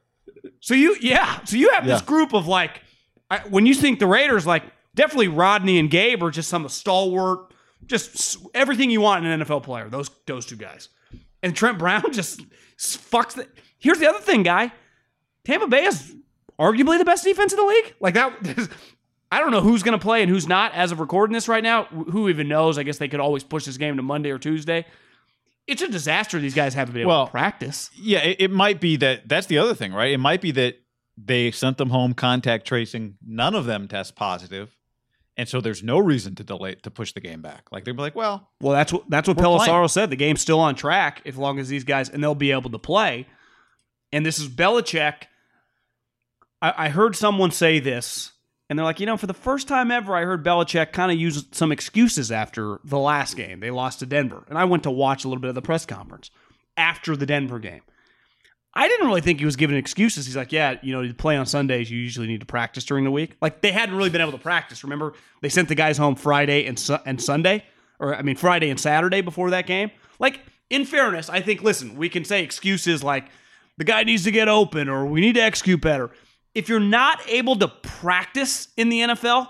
So 0.62 0.74
you, 0.74 0.95
yeah. 1.01 1.43
So 1.43 1.57
you 1.57 1.71
have 1.71 1.85
this 1.85 2.01
group 2.01 2.33
of 2.33 2.47
like, 2.47 2.81
I, 3.29 3.39
when 3.50 3.65
you 3.65 3.74
think 3.75 4.00
the 4.00 4.07
Raiders, 4.07 4.47
like 4.47 4.63
definitely 4.95 5.27
Rodney 5.27 5.77
and 5.77 5.89
Gabe 5.89 6.24
are 6.24 6.31
just 6.31 6.47
some 6.50 6.67
stalwart, 6.69 7.53
just 7.85 8.38
everything 8.53 8.89
you 8.89 9.01
want 9.01 9.25
in 9.25 9.31
an 9.31 9.41
NFL 9.41 9.63
player. 9.63 9.89
Those 9.89 10.09
those 10.25 10.45
two 10.45 10.55
guys, 10.55 10.88
and 11.43 11.53
Trent 11.53 11.77
Brown 11.77 12.03
just 12.13 12.41
fucks. 12.77 13.33
The, 13.33 13.47
here's 13.77 14.00
the 14.00 14.07
other 14.07 14.19
thing, 14.21 14.43
guy. 14.43 14.71
Tampa 15.43 15.67
Bay 15.67 15.83
is 15.85 16.15
arguably 16.57 16.97
the 16.97 17.05
best 17.05 17.25
defense 17.25 17.51
in 17.51 17.59
the 17.59 17.65
league. 17.65 17.93
Like 18.00 18.13
that. 18.13 18.69
I 19.32 19.39
don't 19.39 19.51
know 19.51 19.62
who's 19.62 19.84
going 19.84 19.98
to 19.98 20.01
play 20.03 20.22
and 20.22 20.29
who's 20.29 20.48
not 20.48 20.74
as 20.74 20.91
of 20.91 21.00
recording 21.00 21.34
this 21.34 21.48
right 21.48 21.63
now. 21.63 21.86
Who 21.86 22.29
even 22.29 22.48
knows? 22.48 22.77
I 22.77 22.84
guess 22.84 22.98
they 23.00 23.08
could 23.08 23.20
always 23.20 23.44
push 23.44 23.65
this 23.65 23.77
game 23.77 23.98
to 23.98 24.03
Monday 24.03 24.29
or 24.32 24.38
Tuesday. 24.39 24.86
It's 25.67 25.82
a 25.82 25.88
disaster. 25.88 26.39
These 26.39 26.53
guys 26.53 26.74
haven't 26.75 26.94
been 26.94 27.01
able 27.01 27.10
Well, 27.12 27.25
to 27.25 27.32
practice. 27.32 27.89
Yeah, 28.00 28.20
it, 28.20 28.38
it 28.39 28.51
might 28.51 28.79
be 28.79 28.98
that. 28.98 29.27
That's 29.27 29.48
the 29.48 29.58
other 29.58 29.74
thing, 29.74 29.94
right? 29.94 30.12
It 30.12 30.20
might 30.20 30.41
be 30.41 30.51
that 30.51 30.77
they 31.17 31.50
sent 31.51 31.77
them 31.77 31.89
home 31.89 32.13
contact 32.13 32.67
tracing. 32.67 33.15
None 33.25 33.55
of 33.55 33.65
them 33.65 33.88
test 33.88 34.15
positive, 34.15 34.75
and 35.36 35.50
so 35.50 35.62
there's 35.62 35.82
no 35.82 35.98
reason 35.98 36.36
to 36.36 36.44
delay 36.44 36.75
to 36.75 36.91
push 36.91 37.13
the 37.13 37.20
game 37.20 37.41
back. 37.41 37.63
Like 37.72 37.84
they'd 37.84 37.96
be 37.96 38.01
like, 38.01 38.15
well, 38.15 38.50
Well, 38.62 38.74
that's 38.74 38.94
what 38.94 39.10
that's 39.10 39.27
what 39.27 39.38
We're 39.38 39.44
Pelissero 39.44 39.65
playing. 39.65 39.88
said. 39.88 40.10
The 40.12 40.15
game's 40.17 40.41
still 40.41 40.60
on 40.60 40.75
track 40.75 41.24
as 41.25 41.36
long 41.36 41.58
as 41.58 41.67
these 41.67 41.84
guys 41.84 42.10
and 42.10 42.22
they'll 42.24 42.36
be 42.36 42.51
able 42.51 42.70
to 42.70 42.79
play. 42.79 43.25
And 44.13 44.24
this 44.24 44.38
is 44.39 44.48
Belichick. 44.48 45.24
I, 46.62 46.74
I 46.86 46.89
heard 46.89 47.15
someone 47.15 47.50
say 47.51 47.79
this, 47.79 48.32
and 48.69 48.79
they're 48.79 48.84
like, 48.86 49.00
you 49.00 49.05
know, 49.05 49.17
for 49.17 49.27
the 49.27 49.34
first 49.34 49.67
time 49.67 49.91
ever, 49.91 50.15
I 50.15 50.24
heard 50.24 50.43
Belichick 50.43 50.91
kind 50.91 51.12
of 51.12 51.17
use 51.17 51.45
some 51.51 51.72
excuses 51.72 52.31
after 52.31 52.79
the 52.84 52.98
last 52.98 53.36
game. 53.38 53.60
They 53.60 53.72
lost 53.72 54.00
to 54.00 54.05
Denver, 54.05 54.43
and 54.50 54.57
I 54.57 54.65
went 54.65 54.84
to 54.84 54.91
watch 54.91 55.24
a 55.24 55.27
little 55.27 55.41
bit 55.41 55.50
of 55.50 55.55
the 55.55 55.62
press 55.62 55.86
conference 55.86 56.31
after 56.75 57.15
the 57.15 57.25
Denver 57.25 57.60
game. 57.60 57.81
I 58.74 58.89
didn't 58.89 59.07
really 59.07 59.22
think 59.22 59.39
he 59.39 59.45
was 59.45 59.55
giving 59.55 59.77
excuses. 59.77 60.25
He's 60.25 60.36
like, 60.36 60.51
yeah, 60.51 60.77
you 60.81 60.91
know, 60.91 61.01
you 61.01 61.13
play 61.13 61.38
on 61.38 61.45
Sundays, 61.45 61.89
you 61.89 61.98
usually 61.98 62.27
need 62.27 62.41
to 62.41 62.45
practice 62.45 62.84
during 62.84 63.05
the 63.05 63.12
week. 63.12 63.38
Like 63.41 63.62
they 63.62 63.72
hadn't 63.72 63.95
really 63.95 64.10
been 64.10 64.19
able 64.19 64.34
to 64.34 64.38
practice. 64.38 64.84
Remember, 64.84 65.13
they 65.41 65.48
sent 65.48 65.69
the 65.69 65.75
guys 65.75 65.98
home 65.98 66.15
Friday 66.15 66.65
and 66.65 66.77
su- 66.77 66.98
and 67.05 67.22
Sunday, 67.22 67.63
or 68.00 68.15
I 68.15 68.22
mean 68.22 68.36
Friday 68.36 68.69
and 68.69 68.79
Saturday 68.79 69.22
before 69.22 69.51
that 69.51 69.65
game. 69.65 69.91
Like 70.19 70.41
in 70.69 70.84
fairness, 70.84 71.29
I 71.29 71.39
think 71.39 71.63
listen, 71.63 71.95
we 71.95 72.10
can 72.10 72.25
say 72.25 72.43
excuses 72.43 73.01
like 73.01 73.29
the 73.77 73.86
guy 73.86 74.03
needs 74.03 74.25
to 74.25 74.31
get 74.31 74.50
open 74.50 74.89
or 74.89 75.05
we 75.05 75.22
need 75.22 75.36
to 75.36 75.41
execute 75.41 75.79
better. 75.79 76.12
If 76.55 76.69
you're 76.69 76.79
not 76.79 77.21
able 77.27 77.57
to 77.57 77.67
practice 77.67 78.69
in 78.77 78.89
the 78.89 79.01
NFL 79.01 79.50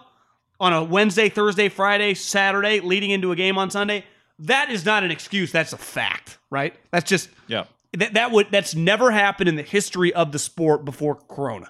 on 0.59 0.73
a 0.73 0.83
Wednesday, 0.83 1.29
Thursday, 1.29 1.69
Friday, 1.69 2.15
Saturday, 2.15 2.79
leading 2.79 3.11
into 3.11 3.31
a 3.31 3.35
game 3.35 3.57
on 3.57 3.69
Sunday, 3.69 4.03
that 4.39 4.69
is 4.71 4.85
not 4.85 5.03
an 5.03 5.11
excuse. 5.11 5.51
That's 5.51 5.71
a 5.71 5.77
fact, 5.77 6.37
right? 6.49 6.75
That's 6.91 7.09
just 7.09 7.29
yeah, 7.47 7.65
that 7.93 8.15
that 8.15 8.31
would 8.31 8.47
that's 8.51 8.75
never 8.75 9.11
happened 9.11 9.47
in 9.47 9.55
the 9.55 9.63
history 9.63 10.13
of 10.13 10.31
the 10.31 10.39
sport 10.39 10.83
before 10.83 11.15
Corona, 11.15 11.69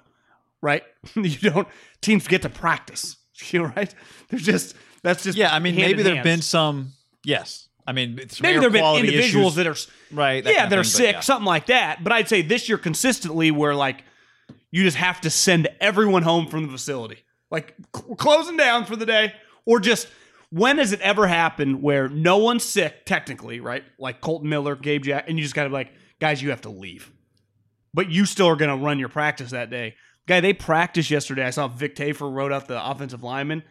right? 0.62 0.84
you 1.16 1.52
don't 1.52 1.68
teams 2.02 2.28
get 2.28 2.42
to 2.44 2.50
practice, 2.50 3.18
you 3.52 3.60
know, 3.60 3.74
right? 3.76 3.94
There's 4.30 4.44
just 4.44 4.76
that's 5.04 5.24
just 5.24 5.38
yeah. 5.38 5.54
I 5.54 5.60
mean, 5.60 5.76
maybe 5.76 6.02
there've 6.02 6.24
been 6.24 6.42
some. 6.42 6.94
Yes, 7.24 7.70
I 7.88 7.92
mean, 7.92 8.20
it's 8.20 8.42
maybe 8.42 8.60
there've 8.60 8.74
been 8.74 8.96
individuals 8.96 9.58
issues, 9.58 9.88
that 9.88 9.92
are 10.14 10.16
right. 10.16 10.44
that 10.44 10.54
yeah 10.54 10.68
that 10.68 10.80
are 10.80 10.84
thing, 10.84 10.92
sick, 10.92 11.14
yeah. 11.16 11.20
something 11.20 11.46
like 11.46 11.68
that. 11.68 12.04
But 12.04 12.14
I'd 12.14 12.28
say 12.28 12.42
this 12.42 12.68
year 12.68 12.78
consistently 12.78 13.52
where 13.52 13.76
like 13.76 14.04
you 14.76 14.84
just 14.84 14.98
have 14.98 15.22
to 15.22 15.30
send 15.30 15.68
everyone 15.80 16.24
home 16.24 16.48
from 16.48 16.66
the 16.66 16.72
facility, 16.72 17.20
like 17.50 17.74
c- 17.96 18.04
we're 18.08 18.16
closing 18.16 18.58
down 18.58 18.86
for 18.86 18.96
the 18.96 19.06
day, 19.06 19.34
or 19.66 19.80
just. 19.80 20.08
When 20.52 20.78
has 20.78 20.94
it 20.94 21.02
ever 21.02 21.28
happened 21.28 21.82
where 21.82 22.08
no 22.08 22.38
one's 22.38 22.64
sick, 22.64 23.06
technically, 23.06 23.60
right? 23.60 23.84
Like 24.00 24.22
Colton 24.22 24.48
Miller, 24.48 24.76
Gabe 24.76 25.04
Jack, 25.04 25.26
and 25.28 25.38
you 25.38 25.44
just 25.44 25.56
gotta 25.56 25.70
be 25.70 25.74
like, 25.74 25.92
guys, 26.20 26.42
you 26.42 26.52
have 26.52 26.62
to 26.62 26.70
leave. 26.70 27.12
but 27.94 28.10
you 28.10 28.26
still 28.26 28.48
are 28.48 28.56
going 28.56 28.70
to 28.70 28.86
run 28.86 29.00
your 29.00 29.10
practice 29.10 29.52
that 29.52 29.70
day. 29.70 29.96
Guy, 30.28 30.40
they 30.40 30.54
practiced 30.54 31.10
yesterday. 31.12 31.44
I 31.46 31.50
saw 31.50 31.68
Vic 31.68 31.96
Tafur 31.96 32.32
wrote 32.32 32.54
out 32.54 32.68
the 32.68 32.90
offensive 32.90 33.24
lineman. 33.24 33.64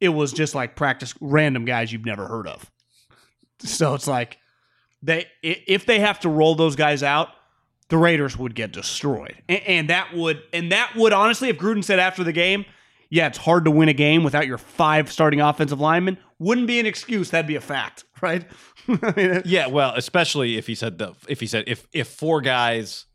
It 0.00 0.10
was 0.10 0.32
just 0.32 0.54
like 0.54 0.76
practice 0.76 1.14
random 1.20 1.64
guys 1.64 1.92
you've 1.92 2.06
never 2.06 2.26
heard 2.26 2.46
of. 2.46 2.70
So 3.58 3.94
it's 3.94 4.06
like 4.06 4.38
they 5.02 5.26
if 5.42 5.84
they 5.84 5.98
have 6.00 6.20
to 6.20 6.28
roll 6.30 6.54
those 6.54 6.76
guys 6.76 7.02
out, 7.02 7.28
the 7.90 7.98
Raiders 7.98 8.36
would 8.36 8.54
get 8.54 8.72
destroyed. 8.72 9.42
And, 9.48 9.62
and 9.66 9.90
that 9.90 10.14
would 10.14 10.42
and 10.52 10.72
that 10.72 10.94
would 10.96 11.12
honestly, 11.12 11.48
if 11.48 11.58
Gruden 11.58 11.84
said 11.84 11.98
after 11.98 12.24
the 12.24 12.32
game, 12.32 12.64
yeah, 13.10 13.26
it's 13.26 13.38
hard 13.38 13.64
to 13.66 13.70
win 13.70 13.88
a 13.88 13.92
game 13.92 14.22
without 14.24 14.46
your 14.46 14.58
five 14.58 15.10
starting 15.12 15.40
offensive 15.40 15.80
linemen, 15.80 16.16
wouldn't 16.38 16.66
be 16.68 16.78
an 16.80 16.86
excuse. 16.86 17.30
That'd 17.30 17.46
be 17.48 17.56
a 17.56 17.60
fact, 17.60 18.04
right? 18.22 18.44
I 18.88 19.12
mean, 19.16 19.42
Yeah, 19.44 19.66
well, 19.66 19.92
especially 19.96 20.56
if 20.56 20.66
he 20.66 20.74
said 20.74 20.98
the 20.98 21.14
if 21.28 21.40
he 21.40 21.46
said 21.46 21.64
if 21.66 21.86
if 21.92 22.08
four 22.08 22.40
guys 22.40 23.06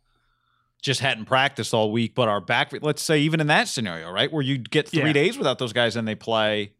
just 0.81 0.99
hadn't 0.99 1.25
practiced 1.25 1.73
all 1.73 1.91
week, 1.91 2.13
but 2.13 2.27
are 2.27 2.39
back. 2.41 2.71
Let's 2.81 3.01
say 3.01 3.19
even 3.21 3.39
in 3.39 3.47
that 3.47 3.67
scenario, 3.67 4.11
right, 4.11 4.31
where 4.31 4.43
you 4.43 4.59
get 4.59 4.87
three 4.89 4.99
Yeah. 5.07 5.13
days 5.13 5.35
without 5.37 5.57
those 5.57 5.73
guys 5.73 5.95
and 5.95 6.07
they 6.07 6.13
play, 6.13 6.73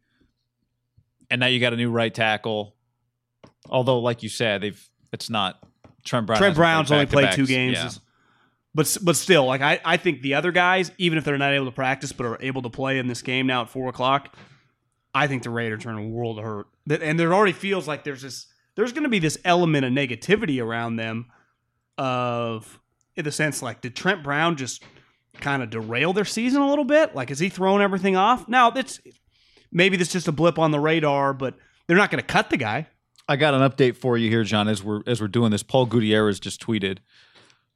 and 1.30 1.40
now 1.40 1.46
you 1.48 1.58
got 1.58 1.72
a 1.72 1.76
new 1.76 1.90
right 1.90 2.14
tackle. 2.14 2.76
Although, 3.68 3.98
like 3.98 4.22
you 4.22 4.28
said, 4.28 4.60
they've 4.60 4.88
it's 5.12 5.28
not 5.30 5.58
Trent 6.06 6.26
Brown. 6.26 6.38
Trent 6.38 6.54
Brown's 6.54 6.90
only 6.90 7.06
played 7.06 7.32
two 7.32 7.46
games. 7.46 7.74
Yeah. 7.74 7.90
But 8.74 8.96
but 9.02 9.16
still, 9.16 9.46
like 9.46 9.62
I, 9.62 9.80
I 9.84 9.96
think 9.96 10.22
the 10.22 10.34
other 10.34 10.52
guys, 10.52 10.92
even 10.98 11.16
if 11.18 11.24
they're 11.24 11.38
not 11.38 11.52
able 11.52 11.64
to 11.66 11.72
practice 11.72 12.12
but 12.12 12.26
are 12.26 12.38
able 12.42 12.62
to 12.62 12.70
play 12.70 12.98
in 12.98 13.06
this 13.06 13.22
game 13.22 13.46
now 13.46 13.62
at 13.62 13.70
four 13.70 13.88
o'clock, 13.88 14.36
I 15.14 15.26
think 15.26 15.42
the 15.42 15.50
Raiders 15.50 15.86
are 15.86 15.90
in 15.90 15.96
a 15.96 16.08
world 16.08 16.38
of 16.38 16.44
hurt. 16.44 16.66
And 17.00 17.18
there 17.18 17.32
already 17.32 17.52
feels 17.52 17.88
like 17.88 18.04
there's 18.04 18.22
this 18.22 18.46
there's 18.74 18.92
going 18.92 19.04
to 19.04 19.08
be 19.08 19.18
this 19.18 19.38
element 19.44 19.86
of 19.86 19.92
negativity 19.92 20.62
around 20.62 20.96
them, 20.96 21.26
of 21.96 22.78
in 23.16 23.24
the 23.24 23.32
sense 23.32 23.62
like 23.62 23.80
did 23.80 23.96
Trent 23.96 24.22
Brown 24.22 24.56
just 24.56 24.82
kind 25.40 25.62
of 25.62 25.70
derail 25.70 26.12
their 26.12 26.26
season 26.26 26.60
a 26.60 26.68
little 26.68 26.84
bit? 26.84 27.14
Like 27.14 27.30
is 27.30 27.38
he 27.38 27.48
throwing 27.48 27.80
everything 27.80 28.14
off? 28.14 28.46
Now 28.46 28.68
that's 28.68 29.00
maybe 29.72 29.96
that's 29.96 30.12
just 30.12 30.28
a 30.28 30.32
blip 30.32 30.58
on 30.58 30.70
the 30.70 30.80
radar, 30.80 31.32
but 31.32 31.54
they're 31.86 31.96
not 31.96 32.10
going 32.10 32.22
to 32.22 32.26
cut 32.26 32.50
the 32.50 32.58
guy. 32.58 32.88
I 33.28 33.36
got 33.36 33.54
an 33.54 33.68
update 33.68 33.96
for 33.96 34.16
you 34.16 34.30
here, 34.30 34.44
John. 34.44 34.68
As 34.68 34.82
we're 34.82 35.02
as 35.06 35.20
we're 35.20 35.28
doing 35.28 35.50
this, 35.50 35.62
Paul 35.62 35.86
Gutierrez 35.86 36.38
just 36.38 36.64
tweeted, 36.64 36.98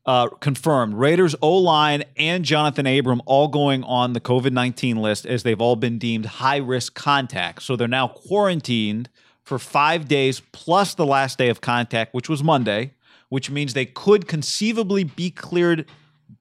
uh, 0.06 0.28
confirmed 0.28 0.94
Raiders 0.94 1.34
O 1.42 1.56
line 1.56 2.04
and 2.16 2.44
Jonathan 2.44 2.86
Abram 2.86 3.20
all 3.26 3.48
going 3.48 3.82
on 3.84 4.12
the 4.12 4.20
COVID 4.20 4.52
nineteen 4.52 4.96
list 4.96 5.26
as 5.26 5.42
they've 5.42 5.60
all 5.60 5.76
been 5.76 5.98
deemed 5.98 6.26
high 6.26 6.58
risk 6.58 6.94
contacts. 6.94 7.64
So 7.64 7.74
they're 7.74 7.88
now 7.88 8.08
quarantined 8.08 9.08
for 9.42 9.58
five 9.58 10.06
days 10.06 10.40
plus 10.52 10.94
the 10.94 11.06
last 11.06 11.38
day 11.38 11.48
of 11.48 11.60
contact, 11.60 12.14
which 12.14 12.28
was 12.28 12.44
Monday, 12.44 12.94
which 13.28 13.50
means 13.50 13.74
they 13.74 13.86
could 13.86 14.28
conceivably 14.28 15.02
be 15.02 15.30
cleared 15.30 15.86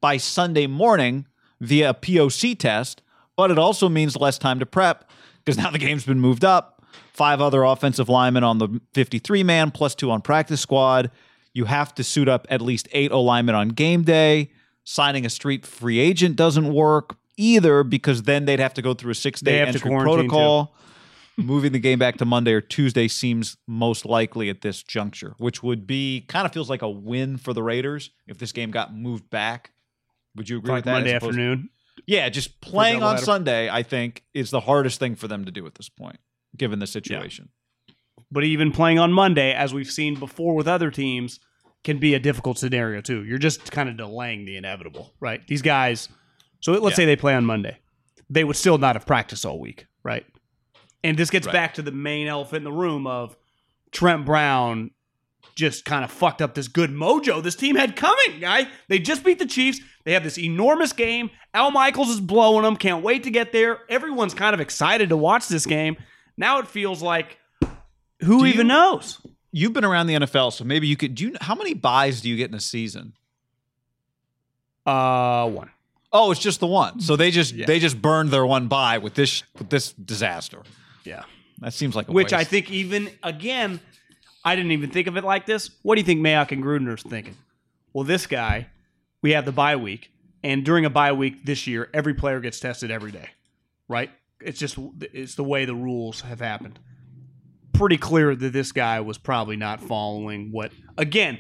by 0.02 0.18
Sunday 0.18 0.68
morning 0.68 1.26
via 1.60 1.90
a 1.90 1.94
POC 1.96 2.58
test. 2.58 3.02
But 3.36 3.50
it 3.50 3.58
also 3.58 3.90
means 3.90 4.16
less 4.18 4.38
time 4.38 4.60
to 4.60 4.66
prep 4.66 5.10
because 5.44 5.58
now 5.58 5.72
the 5.72 5.80
game's 5.80 6.06
been 6.06 6.20
moved 6.20 6.46
up 6.46 6.79
five 7.20 7.42
other 7.42 7.64
offensive 7.64 8.08
linemen 8.08 8.46
on 8.46 8.58
the 8.60 8.80
53 8.94 9.44
man 9.44 9.72
plus 9.72 9.94
two 9.94 10.10
on 10.10 10.22
practice 10.22 10.62
squad. 10.62 11.12
You 11.54 11.66
have 11.66 11.94
to 11.96 12.04
suit 12.04 12.30
up 12.30 12.48
at 12.50 12.62
least 12.62 12.88
eight 12.94 13.12
O 13.12 13.22
linemen 13.22 13.56
on 13.56 13.70
game 13.70 14.04
day. 14.04 14.52
Signing 14.86 15.26
a 15.26 15.30
street 15.30 15.66
free 15.66 16.00
agent 16.00 16.38
doesn't 16.38 16.74
work 16.74 17.18
either 17.38 17.84
because 17.84 18.24
then 18.24 18.46
they'd 18.46 18.60
have 18.62 18.74
to 18.76 18.82
go 18.82 18.94
through 18.94 19.12
a 19.12 19.16
six 19.16 19.42
day 19.42 19.60
to 19.60 19.68
entry 19.68 19.92
protocol. 19.92 20.74
Moving 21.38 21.72
the 21.74 21.80
game 21.80 22.00
back 22.00 22.18
to 22.18 22.26
Monday 22.26 22.54
or 22.54 22.62
Tuesday 22.62 23.08
seems 23.08 23.56
most 23.68 24.06
likely 24.06 24.50
at 24.50 24.62
this 24.62 24.82
juncture, 24.84 25.36
which 25.38 25.62
would 25.64 25.86
be 25.88 26.26
kind 26.28 26.46
of 26.46 26.52
feels 26.54 26.70
like 26.70 26.82
a 26.82 26.90
win 26.90 27.38
for 27.38 27.54
the 27.54 27.64
Raiders 27.64 28.12
if 28.28 28.38
this 28.38 28.52
game 28.52 28.72
got 28.72 28.94
moved 28.96 29.30
back. 29.30 29.72
Would 30.36 30.50
you 30.50 30.58
agree 30.58 30.70
Like 30.72 30.78
with 30.80 30.86
that? 30.86 30.92
Monday 30.94 31.14
afternoon. 31.14 31.70
yeah, 32.08 32.28
just 32.30 32.60
playing 32.62 33.04
on. 33.04 33.18
Sunday, 33.20 33.70
I 33.70 33.84
think, 33.84 34.24
is 34.34 34.52
the 34.52 34.60
hardest 34.62 35.00
thing 35.00 35.16
for 35.16 35.28
them 35.30 35.46
to 35.46 35.52
do 35.52 35.66
at 35.66 35.76
this 35.76 35.88
point, 35.90 36.20
given 36.58 36.80
the 36.80 36.88
situation. 36.88 37.50
But 38.32 38.44
even 38.44 38.72
playing 38.72 39.00
on 39.00 39.12
Monday, 39.12 39.54
as 39.54 39.74
we've 39.74 39.90
seen 39.90 40.16
before 40.20 40.54
with 40.56 40.68
other 40.68 40.92
teams, 40.92 41.40
can 41.84 41.98
be 41.98 42.14
a 42.14 42.20
difficult 42.20 42.58
scenario 42.58 43.02
too. 43.02 43.24
You're 43.24 43.38
just 43.38 43.72
kind 43.72 43.90
of 43.90 43.98
delaying 43.98 44.46
the 44.46 44.58
inevitable, 44.58 45.14
right? 45.20 45.46
These 45.48 45.62
guys. 45.62 46.10
So 46.60 46.74
let's 46.74 46.94
Yeah. 46.94 46.96
say 46.98 47.06
they 47.06 47.16
play 47.16 47.34
on 47.34 47.46
Monday, 47.46 47.78
they 48.30 48.44
would 48.44 48.58
still 48.58 48.78
not 48.78 48.96
have 48.96 49.06
practiced 49.06 49.46
all 49.46 49.60
week, 49.60 49.88
right? 50.04 50.26
And 51.04 51.18
this 51.18 51.30
gets 51.30 51.48
Right. 51.48 51.54
back 51.54 51.74
to 51.76 51.82
the 51.82 51.92
main 51.92 52.28
elephant 52.28 52.58
in 52.58 52.64
the 52.66 52.72
room 52.74 53.08
of 53.08 53.36
Trent 53.92 54.26
Brown 54.26 54.92
just 55.56 55.84
kind 55.86 56.04
of 56.04 56.12
fucked 56.12 56.42
up 56.42 56.54
this 56.54 56.68
good 56.68 56.90
mojo 56.92 57.42
this 57.42 57.56
team 57.56 57.76
had 57.76 57.96
coming, 57.96 58.40
guy. 58.40 58.68
They 58.90 59.00
just 59.00 59.24
beat 59.24 59.40
the 59.40 59.46
Chiefs. 59.46 59.80
They 60.06 60.14
have 60.14 60.24
this 60.24 60.38
enormous 60.38 60.94
game. 60.94 61.32
Al 61.54 61.72
Michaels 61.72 62.10
is 62.10 62.20
blowing 62.20 62.64
them. 62.64 62.76
Can't 62.76 63.04
wait 63.04 63.24
to 63.24 63.32
get 63.32 63.52
there. 63.52 63.80
Everyone's 63.90 64.34
kind 64.34 64.54
of 64.54 64.60
excited 64.60 65.10
to 65.10 65.18
watch 65.18 65.48
this 65.48 65.66
game. 65.66 65.96
Now 66.40 66.58
it 66.60 66.68
feels 66.68 67.02
like 67.04 67.38
who 68.22 68.40
Do 68.40 68.46
even 68.48 68.58
you- 68.68 68.74
knows? 68.74 69.22
You've 69.52 69.74
been 69.74 69.84
around 69.86 70.08
the 70.08 70.14
NFL, 70.16 70.54
so 70.54 70.64
maybe 70.64 70.88
you 70.88 70.96
could. 70.96 71.16
Do 71.16 71.26
you? 71.26 71.36
How 71.42 71.54
many 71.56 71.74
byes 71.74 72.22
do 72.22 72.30
you 72.30 72.38
get 72.38 72.50
in 72.50 72.56
a 72.56 72.60
season? 72.60 73.14
Uh, 74.86 75.50
one. 75.50 75.70
Oh, 76.12 76.32
it's 76.32 76.40
just 76.40 76.60
the 76.60 76.68
one. 76.68 77.00
So 77.02 77.16
they 77.16 77.30
just 77.32 77.54
Yeah. 77.54 77.66
they 77.66 77.80
just 77.80 78.02
burned 78.02 78.30
their 78.32 78.46
one 78.46 78.68
bye 78.68 78.98
with 78.98 79.14
this 79.16 79.44
with 79.58 79.70
this 79.70 79.94
disaster. 79.94 80.62
Yeah. 81.04 81.24
That 81.60 81.74
seems 81.74 81.96
like 81.96 82.08
a 82.08 82.12
Which 82.12 82.32
I 82.34 82.44
think 82.44 82.72
even 82.72 83.10
again, 83.22 83.80
I 84.46 84.56
didn't 84.56 84.72
even 84.72 84.90
think 84.92 85.08
of 85.08 85.18
it 85.18 85.24
like 85.24 85.46
this. 85.46 85.72
What 85.84 85.96
do 85.96 86.02
you 86.02 86.06
think 86.06 86.22
Mayock 86.22 86.52
and 86.52 86.64
Gruden 86.64 86.88
are 86.88 86.98
thinking? 86.98 87.36
Well, 87.94 88.04
this 88.06 88.26
guy, 88.28 88.68
we 89.22 89.32
have 89.32 89.46
the 89.46 89.52
bye 89.52 89.76
week, 89.76 90.12
and 90.44 90.64
during 90.64 90.86
a 90.86 90.90
bye 90.90 91.12
week 91.12 91.44
this 91.46 91.68
year, 91.68 91.90
every 91.94 92.14
player 92.14 92.40
gets 92.40 92.60
tested 92.60 92.92
every 92.92 93.12
day, 93.12 93.30
right? 93.88 94.10
It's 94.42 94.60
just 94.60 94.78
it's 95.02 95.36
the 95.36 95.44
way 95.44 95.66
the 95.66 95.76
rules 95.76 96.22
have 96.22 96.40
happened. 96.40 96.80
Pretty 97.74 97.98
clear 97.98 98.36
that 98.36 98.54
this 98.54 98.72
guy 98.72 99.00
was 99.02 99.18
probably 99.18 99.56
not 99.56 99.82
following 99.82 100.52
what. 100.52 100.72
Again, 100.98 101.40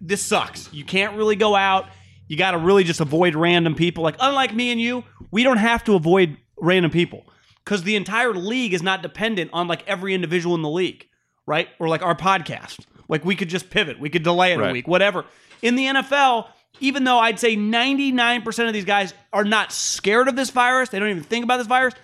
this 0.00 0.22
sucks. 0.22 0.72
You 0.72 0.84
can't 0.84 1.16
really 1.16 1.36
go 1.36 1.54
out. 1.54 1.86
You 2.28 2.36
got 2.36 2.52
to 2.52 2.58
really 2.58 2.84
just 2.84 3.00
avoid 3.00 3.34
random 3.34 3.74
people. 3.74 4.02
Like 4.02 4.16
unlike 4.20 4.54
me 4.54 4.70
and 4.70 4.80
you, 4.80 5.04
we 5.30 5.42
don't 5.42 5.58
have 5.58 5.84
to 5.84 5.94
avoid 5.94 6.36
random 6.58 6.90
people 6.90 7.24
because 7.64 7.82
the 7.82 7.96
entire 7.96 8.32
league 8.32 8.74
is 8.74 8.82
not 8.82 9.02
dependent 9.02 9.50
on 9.52 9.68
like 9.68 9.86
every 9.86 10.14
individual 10.14 10.54
in 10.54 10.62
the 10.62 10.70
league, 10.70 11.06
right? 11.46 11.68
Or 11.78 11.88
like 11.88 12.02
our 12.02 12.14
podcast. 12.14 12.80
Like 13.08 13.24
we 13.24 13.36
could 13.36 13.48
just 13.48 13.70
pivot. 13.70 13.98
We 14.00 14.08
could 14.10 14.22
delay 14.22 14.52
it 14.52 14.60
a 14.60 14.72
week, 14.72 14.88
whatever. 14.88 15.24
In 15.62 15.76
the 15.76 15.86
NFL, 15.86 16.48
even 16.80 17.04
though 17.04 17.18
I'd 17.18 17.38
say 17.38 17.56
99% 17.56 18.66
of 18.66 18.72
these 18.72 18.84
guys 18.84 19.14
are 19.32 19.44
not 19.44 19.72
scared 19.72 20.28
of 20.28 20.36
this 20.36 20.50
virus, 20.50 20.88
they 20.88 20.98
don't 20.98 21.10
even 21.10 21.22
think 21.22 21.44
about 21.44 21.58
this 21.58 21.66
virus, 21.66 21.94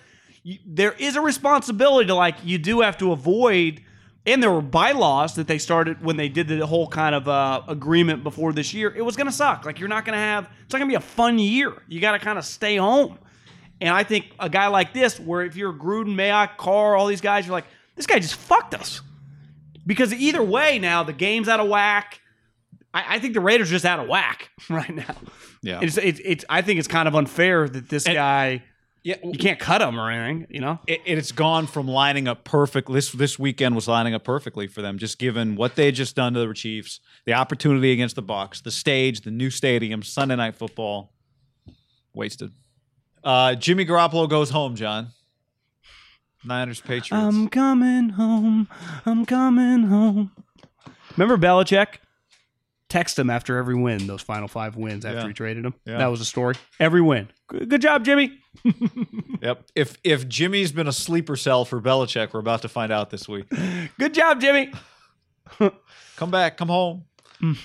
you, 0.43 0.59
there 0.65 0.93
is 0.93 1.15
a 1.15 1.21
responsibility 1.21 2.07
to 2.07 2.15
like 2.15 2.35
you 2.43 2.57
do 2.57 2.81
have 2.81 2.97
to 2.99 3.11
avoid 3.11 3.81
and 4.25 4.41
there 4.43 4.51
were 4.51 4.61
bylaws 4.61 5.33
that 5.35 5.47
they 5.47 5.57
started 5.57 6.03
when 6.03 6.15
they 6.15 6.29
did 6.29 6.47
the 6.47 6.65
whole 6.67 6.87
kind 6.87 7.15
of 7.15 7.27
uh, 7.27 7.63
agreement 7.67 8.23
before 8.23 8.53
this 8.53 8.71
year. 8.71 8.93
It 8.95 9.01
was 9.01 9.15
going 9.15 9.25
to 9.25 9.33
suck. 9.33 9.65
Like 9.65 9.79
you're 9.79 9.89
not 9.89 10.05
going 10.05 10.13
to 10.13 10.19
have. 10.19 10.43
It's 10.63 10.73
not 10.73 10.77
going 10.79 10.89
to 10.89 10.91
be 10.91 10.95
a 10.95 10.99
fun 11.07 11.39
year. 11.39 11.81
You 11.87 11.99
got 11.99 12.11
to 12.11 12.19
kind 12.19 12.37
of 12.37 12.45
stay 12.45 12.75
home. 12.75 13.17
And 13.79 13.89
I 13.89 14.03
think 14.03 14.27
a 14.39 14.47
guy 14.47 14.67
like 14.67 14.93
this, 14.93 15.19
where 15.19 15.41
if 15.41 15.55
you're 15.55 15.73
Gruden, 15.73 16.13
Mayock, 16.13 16.57
Carr, 16.57 16.95
all 16.95 17.07
these 17.07 17.19
guys, 17.19 17.47
you're 17.47 17.53
like, 17.53 17.65
this 17.95 18.05
guy 18.05 18.19
just 18.19 18.35
fucked 18.35 18.75
us. 18.75 19.01
Because 19.87 20.13
either 20.13 20.43
way, 20.43 20.77
now 20.77 21.01
the 21.01 21.13
game's 21.13 21.49
out 21.49 21.59
of 21.59 21.67
whack. 21.67 22.19
I, 22.93 23.15
I 23.15 23.19
think 23.19 23.33
the 23.33 23.41
Raiders 23.41 23.71
just 23.71 23.85
out 23.85 23.99
of 23.99 24.07
whack 24.07 24.51
right 24.69 24.93
now. 24.93 25.15
yeah. 25.63 25.79
It's, 25.81 25.97
it's, 25.97 26.21
it's. 26.23 26.45
I 26.47 26.61
think 26.61 26.77
it's 26.77 26.87
kind 26.87 27.07
of 27.07 27.15
unfair 27.15 27.67
that 27.67 27.89
this 27.89 28.05
And- 28.05 28.13
guy 28.13 28.63
yeah. 29.03 29.15
you 29.23 29.37
can't 29.37 29.59
cut 29.59 29.79
them 29.79 29.99
or 29.99 30.09
anything. 30.09 30.47
You 30.49 30.61
know. 30.61 30.79
it, 30.87 31.01
it's 31.05 31.31
gone 31.31 31.67
from 31.67 31.87
lining 31.87 32.27
up 32.27 32.43
perfect. 32.43 32.91
This 32.91 33.11
this 33.11 33.37
weekend 33.39 33.75
was 33.75 33.87
lining 33.87 34.13
up 34.13 34.23
perfectly 34.23 34.67
for 34.67 34.81
them, 34.81 34.97
just 34.97 35.17
given 35.19 35.55
what 35.55 35.75
they 35.75 35.85
had 35.85 35.95
just 35.95 36.15
done 36.15 36.33
to 36.33 36.45
the 36.45 36.53
Chiefs, 36.53 36.99
the 37.25 37.33
opportunity 37.33 37.91
against 37.91 38.15
the 38.15 38.23
Bucs, 38.23 38.61
the 38.61 38.71
stage, 38.71 39.21
the 39.21 39.31
new 39.31 39.49
stadium, 39.49 40.03
Sunday 40.03 40.35
night 40.35 40.55
football. 40.55 41.13
Wasted. 42.13 42.51
Uh, 43.23 43.55
Jimmy 43.55 43.85
Garoppolo 43.85 44.27
goes 44.29 44.49
home. 44.49 44.75
John. 44.75 45.09
Niners 46.43 46.81
Patriots. 46.81 47.11
I'm 47.11 47.47
coming 47.49 48.09
home. 48.09 48.67
I'm 49.05 49.25
coming 49.25 49.83
home. 49.83 50.31
Remember 51.15 51.37
Belichick? 51.37 51.97
Text 52.89 53.17
him 53.17 53.29
after 53.29 53.57
every 53.57 53.75
win, 53.75 54.07
those 54.07 54.21
final 54.21 54.47
five 54.47 54.75
wins 54.75 55.05
after 55.05 55.19
Yeah. 55.21 55.27
he 55.27 55.33
traded 55.33 55.65
him. 55.65 55.75
Yeah. 55.85 55.99
That 55.99 56.07
was 56.07 56.19
a 56.19 56.25
story. 56.25 56.55
Every 56.79 57.01
win. 57.01 57.29
Good, 57.51 57.69
good 57.69 57.81
job, 57.81 58.05
Jimmy. 58.05 58.39
yep. 59.41 59.63
If 59.75 59.97
if 60.03 60.27
Jimmy's 60.27 60.71
been 60.71 60.87
a 60.87 60.93
sleeper 60.93 61.35
cell 61.35 61.65
for 61.65 61.81
Belichick, 61.81 62.33
we're 62.33 62.39
about 62.39 62.61
to 62.61 62.69
find 62.69 62.91
out 62.91 63.09
this 63.09 63.27
week. 63.27 63.47
Good 63.99 64.13
job, 64.13 64.39
Jimmy. 64.39 64.71
Come 66.15 66.31
back. 66.31 66.57
Come 66.57 66.69
home. 66.69 67.05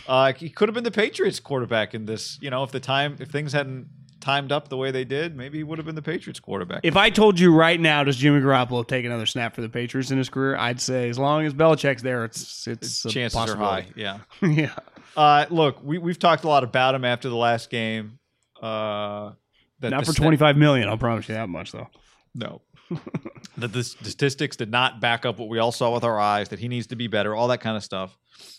Uh, 0.09 0.33
he 0.33 0.49
could 0.49 0.69
have 0.69 0.75
been 0.75 0.85
the 0.85 0.91
Patriots 0.91 1.39
quarterback 1.39 1.95
in 1.95 2.07
this. 2.07 2.39
You 2.41 2.51
know, 2.51 2.65
if 2.65 2.73
the 2.73 2.81
time 2.81 3.17
if 3.21 3.29
things 3.29 3.53
hadn't 3.53 3.89
timed 4.21 4.51
up 4.51 4.69
the 4.69 4.77
way 4.77 4.91
they 4.91 5.05
did, 5.05 5.37
maybe 5.37 5.59
he 5.59 5.65
would 5.65 5.79
have 5.79 5.87
been 5.87 5.95
the 5.95 6.03
Patriots 6.03 6.41
quarterback. 6.41 6.81
If 6.83 6.97
I 6.97 7.11
told 7.11 7.39
you 7.39 7.55
right 7.55 7.79
now, 7.79 8.03
does 8.03 8.17
Jimmy 8.17 8.41
Garoppolo 8.41 8.87
take 8.87 9.05
another 9.05 9.27
snap 9.27 9.55
for 9.55 9.61
the 9.61 9.69
Patriots 9.69 10.11
in 10.11 10.19
his 10.19 10.29
career? 10.29 10.57
I'd 10.57 10.81
say 10.81 11.09
as 11.09 11.19
long 11.19 11.45
as 11.45 11.55
Belichick's 11.55 12.03
there, 12.03 12.25
it's 12.25 12.67
it's 12.67 13.05
a 13.05 13.09
chances 13.09 13.39
are 13.39 13.57
high. 13.57 13.87
Yeah. 13.95 14.19
yeah. 14.43 14.75
Uh, 15.17 15.47
look, 15.51 15.83
we 15.85 15.99
we've 15.99 16.19
talked 16.19 16.45
a 16.45 16.49
lot 16.49 16.65
about 16.65 16.95
him 16.95 17.05
after 17.05 17.29
the 17.29 17.37
last 17.37 17.71
game. 17.71 18.19
Uh, 18.61 19.33
that 19.81 19.91
Not 19.91 20.07
for 20.07 20.13
sta- 20.13 20.23
twenty 20.23 20.37
five 20.37 20.57
million. 20.57 20.89
I'll 20.89 20.99
promise 20.99 21.29
you 21.29 21.35
that 21.35 21.49
much, 21.49 21.73
though. 21.73 21.89
No. 22.35 22.63
that 23.57 23.73
the 23.73 23.83
statistics 23.83 24.57
did 24.57 24.71
not 24.71 25.01
back 25.01 25.27
up 25.27 25.39
what 25.39 25.49
we 25.49 25.59
all 25.59 25.73
saw 25.73 25.93
with 25.93 26.05
our 26.05 26.19
eyes. 26.19 26.51
That 26.51 26.59
he 26.59 26.69
needs 26.69 26.87
to 26.89 26.97
be 26.97 27.09
better. 27.09 27.35
All 27.35 27.49
that 27.49 27.61
kind 27.61 27.77
of 27.77 27.83
stuff. 27.83 28.17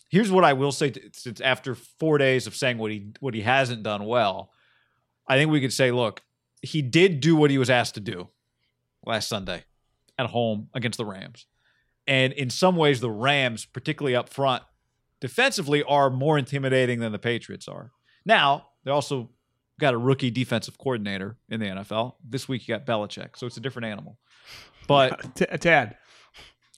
Here's 0.10 0.32
what 0.32 0.44
I 0.44 0.54
will 0.54 0.72
say: 0.72 0.92
t- 0.92 1.02
since 1.14 1.40
after 1.42 1.76
four 1.76 2.18
days 2.18 2.48
of 2.48 2.56
saying 2.56 2.78
what 2.78 2.92
he 2.92 3.12
what 3.20 3.34
he 3.34 3.42
hasn't 3.42 3.84
done 3.84 4.06
well, 4.06 4.52
I 5.28 5.38
think 5.38 5.52
we 5.52 5.62
could 5.62 5.74
say, 5.74 5.92
look, 5.92 6.22
he 6.62 6.82
did 6.82 7.20
do 7.20 7.36
what 7.36 7.52
he 7.52 7.58
was 7.58 7.70
asked 7.70 7.96
to 7.96 8.02
do 8.02 8.30
last 9.06 9.30
Sunday 9.30 9.64
at 10.18 10.28
home 10.28 10.70
against 10.74 10.98
the 10.98 11.06
Rams, 11.06 11.46
and 12.06 12.34
in 12.34 12.50
some 12.50 12.76
ways, 12.76 13.00
the 13.00 13.12
Rams, 13.12 13.66
particularly 13.66 14.16
up 14.16 14.30
front, 14.30 14.64
defensively, 15.22 15.84
are 15.84 16.10
more 16.10 16.38
intimidating 16.38 17.00
than 17.00 17.12
the 17.12 17.20
Patriots 17.20 17.68
are. 17.68 17.92
Now 18.26 18.68
they're 18.84 18.94
also 18.94 19.30
got 19.80 19.94
a 19.94 19.98
rookie 19.98 20.32
defensive 20.32 20.78
coordinator 20.78 21.38
in 21.50 21.60
the 21.60 21.68
NFL. 21.68 22.16
This 22.24 22.48
week 22.48 22.68
you 22.68 22.76
got 22.76 22.86
Belichick, 22.86 23.38
so 23.38 23.46
it's 23.48 23.58
a 23.58 23.62
different 23.62 23.88
animal. 23.88 24.18
But 24.88 25.36
T- 25.36 25.46
Tad. 25.46 25.98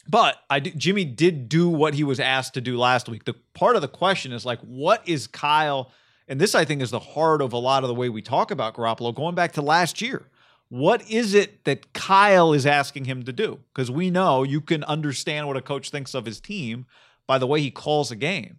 but 0.08 0.38
I 0.50 0.60
do, 0.60 0.72
Jimmy 0.72 1.06
did 1.06 1.50
do 1.50 1.70
what 1.70 1.94
he 1.94 2.04
was 2.04 2.20
asked 2.20 2.56
to 2.56 2.62
do 2.62 2.78
last 2.78 3.08
week. 3.08 3.26
The 3.26 3.36
part 3.54 3.76
of 3.76 3.82
the 3.82 3.88
question 3.88 4.32
is 4.32 4.46
like, 4.46 4.60
what 4.62 5.08
is 5.08 5.28
Kyle? 5.28 5.92
And 6.28 6.40
this 6.40 6.56
I 6.56 6.66
think 6.66 6.82
is 6.82 6.92
the 6.92 7.00
heart 7.00 7.42
of 7.42 7.54
a 7.54 7.58
lot 7.58 7.84
of 7.84 7.88
the 7.88 7.96
way 7.96 8.10
we 8.10 8.22
talk 8.22 8.52
about 8.52 8.76
Garoppolo, 8.76 9.16
going 9.16 9.36
back 9.36 9.54
to 9.54 9.62
last 9.62 10.02
year. 10.02 10.28
What 10.70 11.10
is 11.10 11.34
it 11.34 11.64
that 11.66 11.94
Kyle 11.94 12.54
is 12.54 12.68
asking 12.68 13.06
him 13.06 13.24
to 13.24 13.34
do? 13.34 13.60
Because 13.74 13.90
we 13.90 14.12
know 14.12 14.44
you 14.44 14.62
can 14.62 14.84
understand 14.84 15.48
what 15.48 15.58
a 15.58 15.62
coach 15.62 15.90
thinks 15.90 16.14
of 16.14 16.26
his 16.26 16.40
team 16.40 16.86
by 17.26 17.40
the 17.40 17.48
way 17.48 17.60
he 17.62 17.72
calls 17.72 18.12
a 18.12 18.16
game. 18.16 18.58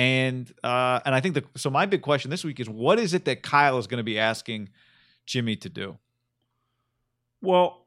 And 0.00 0.50
uh, 0.64 1.00
and 1.04 1.14
I 1.14 1.20
think 1.20 1.34
the 1.34 1.44
so 1.56 1.68
my 1.68 1.84
big 1.84 2.00
question 2.00 2.30
this 2.30 2.42
week 2.42 2.58
is 2.58 2.70
what 2.70 2.98
is 2.98 3.12
it 3.12 3.26
that 3.26 3.42
Kyle 3.42 3.76
is 3.76 3.86
going 3.86 3.98
to 3.98 4.02
be 4.02 4.18
asking 4.18 4.70
Jimmy 5.26 5.56
to 5.56 5.68
do? 5.68 5.98
Well, 7.42 7.86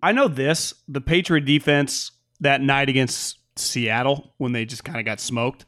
I 0.00 0.12
know 0.12 0.28
this. 0.28 0.72
The 0.86 1.00
Patriot 1.00 1.44
defense 1.44 2.12
that 2.38 2.60
night 2.60 2.88
against 2.88 3.38
Seattle 3.56 4.34
when 4.36 4.52
they 4.52 4.64
just 4.64 4.84
kind 4.84 5.00
of 5.00 5.04
got 5.04 5.18
smoked. 5.18 5.64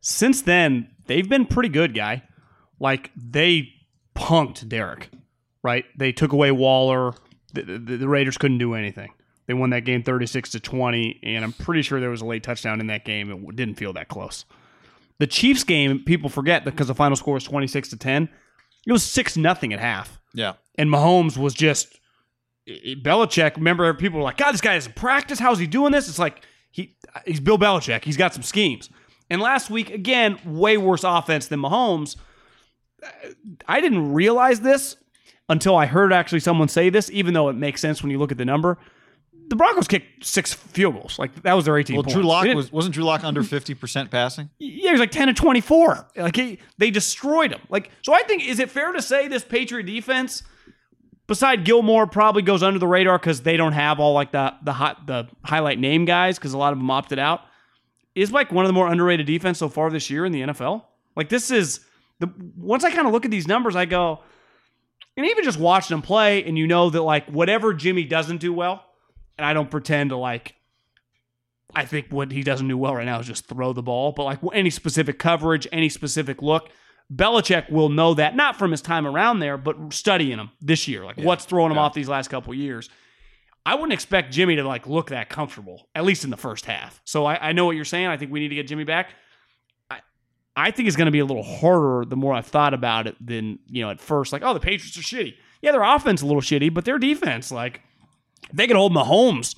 Since 0.00 0.42
then, 0.42 0.92
they've 1.06 1.28
been 1.28 1.46
pretty 1.46 1.70
good, 1.70 1.92
guy. 1.92 2.22
Like 2.78 3.10
they 3.16 3.70
punked 4.14 4.68
Derek, 4.68 5.10
right? 5.64 5.86
They 5.98 6.12
took 6.12 6.30
away 6.30 6.52
Waller. 6.52 7.14
The, 7.52 7.62
the, 7.62 7.96
the 7.96 8.08
Raiders 8.08 8.38
couldn't 8.38 8.58
do 8.58 8.74
anything. 8.74 9.12
They 9.46 9.54
won 9.54 9.70
that 9.70 9.84
game 9.84 10.04
36 10.04 10.50
to 10.50 10.60
20, 10.60 11.18
and 11.24 11.44
I'm 11.44 11.52
pretty 11.52 11.82
sure 11.82 11.98
there 11.98 12.10
was 12.10 12.20
a 12.20 12.26
late 12.26 12.44
touchdown 12.44 12.78
in 12.78 12.86
that 12.86 13.04
game. 13.04 13.32
It 13.32 13.56
didn't 13.56 13.74
feel 13.74 13.92
that 13.94 14.06
close. 14.06 14.44
The 15.18 15.26
Chiefs 15.26 15.64
game, 15.64 16.00
people 16.04 16.28
forget 16.28 16.64
because 16.64 16.88
the 16.88 16.94
final 16.94 17.16
score 17.16 17.34
was 17.34 17.44
26 17.44 17.88
to 17.90 17.96
10. 17.96 18.28
It 18.86 18.92
was 18.92 19.02
6 19.02 19.36
nothing 19.36 19.72
at 19.72 19.80
half 19.80 20.18
Yeah. 20.34 20.54
and 20.76 20.90
Mahomes 20.90 21.36
was 21.38 21.54
just 21.54 21.98
Belichick. 22.68 23.56
Remember, 23.56 23.92
people 23.94 24.18
were 24.18 24.24
like, 24.24 24.36
"God, 24.36 24.52
this 24.52 24.60
guy 24.60 24.74
has 24.74 24.88
practice. 24.88 25.38
How's 25.38 25.58
he 25.58 25.66
doing 25.66 25.92
this?" 25.92 26.08
It's 26.08 26.18
like 26.18 26.42
he 26.70 26.96
he's 27.24 27.40
Bill 27.40 27.58
Belichick. 27.58 28.04
He's 28.04 28.16
got 28.16 28.34
some 28.34 28.42
schemes. 28.42 28.90
And 29.30 29.40
last 29.40 29.70
week, 29.70 29.90
again, 29.90 30.38
way 30.44 30.76
worse 30.76 31.02
offense 31.04 31.46
than 31.46 31.60
Mahomes. 31.60 32.16
I 33.66 33.80
didn't 33.80 34.12
realize 34.12 34.60
this 34.60 34.96
until 35.48 35.76
I 35.76 35.86
heard 35.86 36.12
actually 36.12 36.40
someone 36.40 36.68
say 36.68 36.90
this, 36.90 37.10
even 37.10 37.34
though 37.34 37.48
it 37.48 37.54
makes 37.54 37.80
sense 37.80 38.02
when 38.02 38.10
you 38.10 38.18
look 38.18 38.32
at 38.32 38.38
the 38.38 38.44
number. 38.44 38.78
The 39.48 39.56
Broncos 39.56 39.86
kicked 39.86 40.24
six 40.24 40.52
field 40.52 40.94
goals. 40.94 41.18
Like 41.18 41.42
that 41.42 41.54
was 41.54 41.64
their 41.66 41.78
18 41.78 41.96
Well, 41.96 42.02
points. 42.02 42.14
Drew 42.14 42.22
Lock 42.24 42.46
was 42.54 42.72
wasn't 42.72 42.94
Drew 42.94 43.04
Lock 43.04 43.22
under 43.24 43.42
fifty 43.42 43.74
percent 43.74 44.10
passing? 44.10 44.50
yeah, 44.58 44.86
he 44.88 44.90
was 44.92 45.00
like 45.00 45.10
10 45.12 45.28
to 45.28 45.34
24. 45.34 46.08
Like 46.16 46.34
he, 46.36 46.58
they 46.78 46.90
destroyed 46.90 47.52
him. 47.52 47.60
Like 47.68 47.90
so 48.02 48.12
I 48.12 48.22
think 48.22 48.46
is 48.46 48.58
it 48.58 48.70
fair 48.70 48.92
to 48.92 49.00
say 49.02 49.28
this 49.28 49.44
Patriot 49.44 49.84
defense 49.84 50.42
beside 51.28 51.64
Gilmore, 51.64 52.06
probably 52.06 52.42
goes 52.42 52.62
under 52.62 52.78
the 52.78 52.86
radar 52.86 53.18
because 53.18 53.42
they 53.42 53.56
don't 53.56 53.72
have 53.72 54.00
all 54.00 54.12
like 54.14 54.32
the 54.32 54.54
the 54.62 54.72
hot 54.72 55.06
the 55.06 55.28
highlight 55.44 55.78
name 55.78 56.04
guys 56.04 56.38
because 56.38 56.52
a 56.52 56.58
lot 56.58 56.72
of 56.72 56.78
them 56.78 56.90
opted 56.90 57.18
out. 57.18 57.40
Is 58.14 58.32
like 58.32 58.50
one 58.50 58.64
of 58.64 58.68
the 58.68 58.72
more 58.72 58.88
underrated 58.88 59.26
defense 59.26 59.58
so 59.58 59.68
far 59.68 59.90
this 59.90 60.08
year 60.08 60.24
in 60.24 60.32
the 60.32 60.40
NFL. 60.40 60.84
Like 61.14 61.28
this 61.28 61.50
is 61.50 61.80
the 62.18 62.30
once 62.56 62.82
I 62.82 62.90
kind 62.90 63.06
of 63.06 63.12
look 63.12 63.24
at 63.26 63.30
these 63.30 63.46
numbers, 63.46 63.76
I 63.76 63.84
go, 63.84 64.20
and 65.18 65.26
even 65.26 65.44
just 65.44 65.58
watching 65.58 65.94
them 65.94 66.02
play, 66.02 66.42
and 66.44 66.56
you 66.56 66.66
know 66.66 66.88
that 66.90 67.02
like 67.02 67.28
whatever 67.28 67.74
Jimmy 67.74 68.04
doesn't 68.04 68.38
do 68.38 68.54
well, 68.54 68.82
and 69.38 69.44
I 69.46 69.52
don't 69.52 69.70
pretend 69.70 70.10
to 70.10 70.16
like. 70.16 70.54
I 71.74 71.84
think 71.84 72.06
what 72.10 72.32
he 72.32 72.42
doesn't 72.42 72.68
do 72.68 72.78
well 72.78 72.94
right 72.94 73.04
now 73.04 73.18
is 73.20 73.26
just 73.26 73.46
throw 73.46 73.72
the 73.72 73.82
ball, 73.82 74.12
but 74.12 74.24
like 74.24 74.38
any 74.54 74.70
specific 74.70 75.18
coverage, 75.18 75.66
any 75.72 75.88
specific 75.88 76.40
look, 76.40 76.70
Belichick 77.14 77.70
will 77.70 77.88
know 77.88 78.14
that 78.14 78.34
not 78.34 78.56
from 78.56 78.70
his 78.70 78.80
time 78.80 79.06
around 79.06 79.40
there, 79.40 79.58
but 79.58 79.92
studying 79.92 80.38
him 80.38 80.50
this 80.60 80.88
year, 80.88 81.04
like 81.04 81.18
what's 81.18 81.44
throwing 81.44 81.70
him 81.72 81.76
Yeah. 81.76 81.82
off 81.82 81.92
these 81.94 82.08
last 82.08 82.28
couple 82.28 82.54
years. 82.54 82.88
I 83.66 83.74
wouldn't 83.74 83.92
expect 83.92 84.32
Jimmy 84.32 84.56
to 84.56 84.62
like 84.66 84.86
look 84.86 85.10
that 85.10 85.28
comfortable, 85.28 85.88
at 85.94 86.04
least 86.04 86.22
in 86.24 86.30
the 86.30 86.36
first 86.36 86.64
half. 86.66 87.00
So 87.04 87.26
I, 87.26 87.48
I 87.48 87.52
know 87.52 87.66
what 87.66 87.74
you're 87.76 87.84
saying. 87.84 88.06
I 88.06 88.16
think 88.16 88.30
we 88.30 88.38
need 88.40 88.48
to 88.48 88.54
get 88.54 88.68
Jimmy 88.68 88.84
back. 88.84 89.10
I, 89.90 89.98
I 90.54 90.70
think 90.70 90.86
it's 90.86 90.96
going 90.96 91.06
to 91.06 91.12
be 91.12 91.18
a 91.18 91.24
little 91.26 91.42
harder 91.42 92.04
the 92.08 92.16
more 92.16 92.32
I've 92.32 92.46
thought 92.46 92.74
about 92.74 93.06
it 93.08 93.16
than 93.20 93.58
you 93.66 93.82
know 93.82 93.90
at 93.90 94.00
first. 94.00 94.32
Like, 94.32 94.42
oh, 94.44 94.54
the 94.54 94.60
Patriots 94.60 94.96
are 94.96 95.00
shitty. 95.02 95.34
Yeah, 95.62 95.72
their 95.72 95.82
offense 95.82 96.22
a 96.22 96.26
little 96.26 96.40
shitty, 96.42 96.72
but 96.72 96.84
their 96.84 96.98
defense, 96.98 97.50
like, 97.50 97.80
they 98.52 98.66
can 98.66 98.76
hold 98.76 98.92
Mahomes 98.92 99.54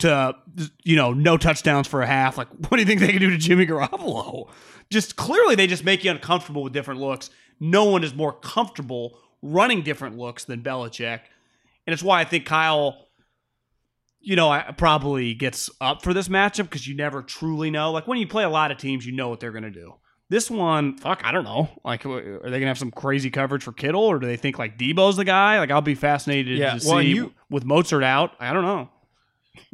to 0.00 0.34
you 0.82 0.96
know 0.96 1.12
no 1.12 1.36
touchdowns 1.36 1.86
for 1.86 2.02
a 2.02 2.06
half. 2.06 2.36
Like, 2.36 2.48
what 2.48 2.72
do 2.72 2.78
you 2.78 2.86
think 2.86 3.00
they 3.00 3.12
can 3.12 3.20
do 3.20 3.30
to 3.30 3.38
Jimmy 3.38 3.66
Garoppolo? 3.66 4.50
Just 4.90 5.16
clearly, 5.16 5.54
they 5.54 5.66
just 5.66 5.84
make 5.84 6.04
you 6.04 6.10
uncomfortable 6.10 6.62
with 6.62 6.72
different 6.72 7.00
looks. 7.00 7.30
No 7.60 7.84
one 7.84 8.02
is 8.02 8.14
more 8.14 8.32
comfortable 8.32 9.18
running 9.42 9.82
different 9.82 10.16
looks 10.18 10.44
than 10.44 10.62
Belichick, 10.62 11.20
and 11.86 11.92
it's 11.94 12.02
why 12.02 12.20
I 12.20 12.24
think 12.24 12.46
Kyle, 12.46 13.06
you 14.20 14.36
know, 14.36 14.62
probably 14.76 15.34
gets 15.34 15.70
up 15.80 16.02
for 16.02 16.12
this 16.12 16.28
matchup 16.28 16.64
because 16.64 16.88
you 16.88 16.96
never 16.96 17.22
truly 17.22 17.70
know. 17.70 17.92
Like 17.92 18.06
when 18.08 18.18
you 18.18 18.26
play 18.26 18.44
a 18.44 18.50
lot 18.50 18.70
of 18.70 18.78
teams, 18.78 19.06
you 19.06 19.12
know 19.12 19.28
what 19.28 19.40
they're 19.40 19.52
gonna 19.52 19.70
do. 19.70 19.94
This 20.30 20.48
one, 20.50 20.96
fuck, 20.96 21.22
I 21.24 21.32
don't 21.32 21.44
know. 21.44 21.68
Like, 21.84 22.06
are 22.06 22.38
they 22.44 22.58
gonna 22.60 22.66
have 22.68 22.78
some 22.78 22.90
crazy 22.92 23.30
coverage 23.30 23.62
for 23.64 23.72
Kittle, 23.72 24.02
or 24.04 24.18
do 24.20 24.26
they 24.26 24.36
think 24.36 24.58
like 24.58 24.78
Deebo's 24.78 25.16
the 25.16 25.24
guy? 25.24 25.58
Like, 25.58 25.70
I'll 25.72 25.82
be 25.82 25.94
fascinated 25.96 26.56
Yeah, 26.56 26.78
to 26.78 26.88
well, 26.88 27.00
see 27.00 27.08
you- 27.08 27.34
with 27.50 27.64
Mostert 27.64 28.04
out. 28.04 28.32
I 28.40 28.52
don't 28.52 28.62
know. 28.64 28.88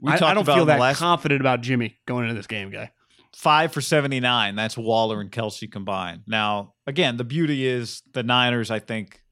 We 0.00 0.10
I, 0.12 0.14
I 0.14 0.34
don't 0.34 0.46
feel 0.46 0.64
that 0.64 0.80
last 0.80 0.98
confident 0.98 1.40
about 1.42 1.60
Jimmy 1.60 1.98
going 2.06 2.24
into 2.24 2.34
this 2.34 2.46
game, 2.46 2.70
guy. 2.70 2.90
five 3.34 3.70
for 3.72 3.82
79. 3.82 4.56
That's 4.56 4.76
Waller 4.78 5.20
and 5.20 5.30
Kelce 5.30 5.70
combined. 5.70 6.22
Now, 6.26 6.72
again, 6.86 7.18
the 7.18 7.24
beauty 7.24 7.66
is 7.66 8.02
the 8.14 8.22
Niners, 8.22 8.70
I 8.70 8.78
think, 8.78 9.22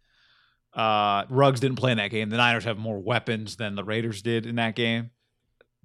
uh, 0.74 1.24
Ruggs 1.30 1.60
didn't 1.60 1.76
play 1.78 1.92
in 1.92 1.98
that 1.98 2.10
game. 2.10 2.28
The 2.28 2.36
Niners 2.36 2.64
have 2.64 2.76
more 2.76 2.98
weapons 3.00 3.56
than 3.56 3.74
the 3.76 3.84
Raiders 3.84 4.20
did 4.20 4.44
in 4.44 4.56
that 4.56 4.76
game. 4.76 5.10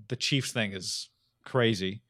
The 0.09 0.15
Chiefs 0.17 0.51
thing 0.51 0.73
is 0.73 1.09
crazy. 1.45 2.01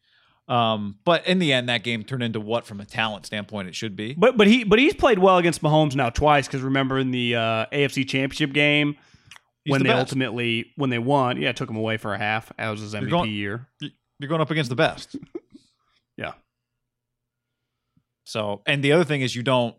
Um, 0.49 0.97
but 1.05 1.25
in 1.27 1.37
the 1.39 1.53
end, 1.53 1.69
that 1.69 1.83
game 1.83 2.03
turned 2.03 2.23
into 2.23 2.39
what, 2.39 2.65
from 2.65 2.81
a 2.81 2.85
talent 2.85 3.25
standpoint, 3.27 3.67
it 3.67 3.75
should 3.75 3.95
be. 3.95 4.15
But 4.17 4.35
but 4.35 4.47
he 4.47 4.63
but 4.63 4.79
he's 4.79 4.95
played 4.95 5.19
well 5.19 5.37
against 5.37 5.61
Mahomes 5.61 5.95
now 5.95 6.09
twice 6.09 6.47
because 6.47 6.61
remember 6.61 6.97
in 6.97 7.11
the 7.11 7.35
uh, 7.35 7.65
AFC 7.71 8.07
Championship 8.07 8.51
game 8.51 8.95
He's 9.63 9.71
when 9.71 9.79
the 9.81 9.89
they 9.89 9.93
best. 9.93 9.99
ultimately 9.99 10.71
when 10.75 10.89
they 10.89 10.97
won, 10.99 11.39
yeah, 11.39 11.51
took 11.51 11.69
him 11.69 11.75
away 11.75 11.97
for 11.97 12.13
a 12.13 12.17
half. 12.17 12.51
That 12.57 12.69
was 12.71 12.81
his 12.81 12.93
MVP 12.95 13.09
going- 13.11 13.31
year. 13.31 13.67
You're 14.19 14.27
going 14.27 14.41
up 14.41 14.49
against 14.51 14.69
the 14.69 14.75
best. 14.75 15.15
Yeah. 16.17 16.33
So, 18.25 18.61
and 18.65 18.83
the 18.83 18.91
other 18.91 19.03
thing 19.03 19.21
is 19.21 19.35
you 19.35 19.43
don't. 19.43 19.75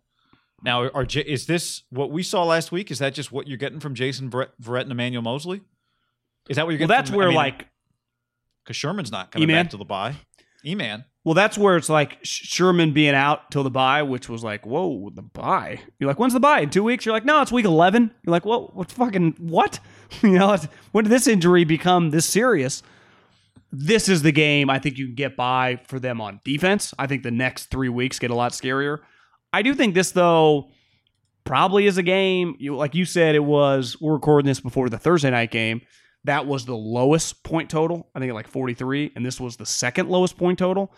Now, 0.62 0.88
are 0.88 1.06
is 1.14 1.46
this 1.46 1.82
what 1.90 2.10
we 2.10 2.22
saw 2.22 2.44
last 2.44 2.70
week? 2.72 2.90
Is 2.90 2.98
that 2.98 3.14
just 3.14 3.32
what 3.32 3.46
you're 3.48 3.56
getting 3.58 3.80
from 3.80 3.94
Jason 3.94 4.30
Verrett, 4.30 4.48
Verrett 4.62 4.82
and 4.82 4.92
Emmanuel 4.92 5.22
Moseley? 5.22 5.62
Is 6.48 6.56
that 6.56 6.66
what 6.66 6.72
you're 6.72 6.80
Well, 6.80 6.88
getting? 6.88 6.88
that's 6.88 7.10
from, 7.10 7.16
where 7.18 7.26
I 7.28 7.30
mean, 7.30 7.36
like 7.36 7.66
because 8.64 8.76
Sherman's 8.76 9.10
not 9.12 9.30
coming 9.30 9.48
E-Man? 9.48 9.64
back 9.66 9.70
to 9.70 9.76
the 9.76 9.84
bye. 9.84 10.14
E-man, 10.64 11.04
well, 11.24 11.34
that's 11.34 11.58
where 11.58 11.76
it's 11.76 11.88
like 11.88 12.18
Sherman 12.22 12.92
being 12.92 13.14
out 13.14 13.50
till 13.50 13.62
the 13.62 13.70
bye, 13.70 14.02
which 14.02 14.28
was 14.28 14.42
like, 14.42 14.64
whoa, 14.64 15.10
the 15.10 15.22
bye. 15.22 15.80
You're 15.98 16.08
like, 16.08 16.18
when's 16.18 16.32
the 16.32 16.40
bye? 16.40 16.60
In 16.60 16.70
two 16.70 16.82
weeks? 16.82 17.04
You're 17.04 17.12
like, 17.12 17.26
no, 17.26 17.42
it's 17.42 17.52
week 17.52 17.66
eleven. 17.66 18.10
You're 18.24 18.32
like, 18.32 18.46
well, 18.46 18.70
what 18.72 18.90
fucking 18.90 19.36
what? 19.38 19.80
you 20.22 20.38
know, 20.38 20.56
when 20.92 21.04
did 21.04 21.10
this 21.10 21.26
injury 21.26 21.64
become 21.64 22.10
this 22.10 22.26
serious? 22.26 22.82
This 23.72 24.08
is 24.08 24.22
the 24.22 24.32
game 24.32 24.68
I 24.70 24.78
think 24.78 24.98
you 24.98 25.06
can 25.06 25.14
get 25.14 25.36
by 25.36 25.80
for 25.86 26.00
them 26.00 26.20
on 26.20 26.40
defense. 26.44 26.92
I 26.98 27.06
think 27.06 27.22
the 27.22 27.30
next 27.30 27.66
three 27.66 27.88
weeks 27.88 28.18
get 28.18 28.30
a 28.30 28.34
lot 28.34 28.52
scarier. 28.52 28.98
I 29.52 29.62
do 29.62 29.74
think 29.74 29.94
this 29.94 30.12
though 30.12 30.70
probably 31.44 31.86
is 31.86 31.98
a 31.98 32.02
game. 32.02 32.56
You 32.58 32.76
like 32.76 32.94
you 32.94 33.04
said, 33.04 33.34
it 33.34 33.44
was. 33.44 34.00
We're 34.00 34.14
recording 34.14 34.46
this 34.46 34.60
before 34.60 34.88
the 34.88 34.98
Thursday 34.98 35.30
night 35.30 35.50
game. 35.50 35.82
That 36.24 36.46
was 36.46 36.66
the 36.66 36.76
lowest 36.76 37.42
point 37.44 37.70
total. 37.70 38.08
I 38.14 38.18
think 38.18 38.30
at 38.30 38.34
like 38.34 38.48
43, 38.48 39.12
and 39.16 39.24
this 39.24 39.40
was 39.40 39.56
the 39.56 39.66
second 39.66 40.08
lowest 40.10 40.36
point 40.36 40.58
total. 40.58 40.92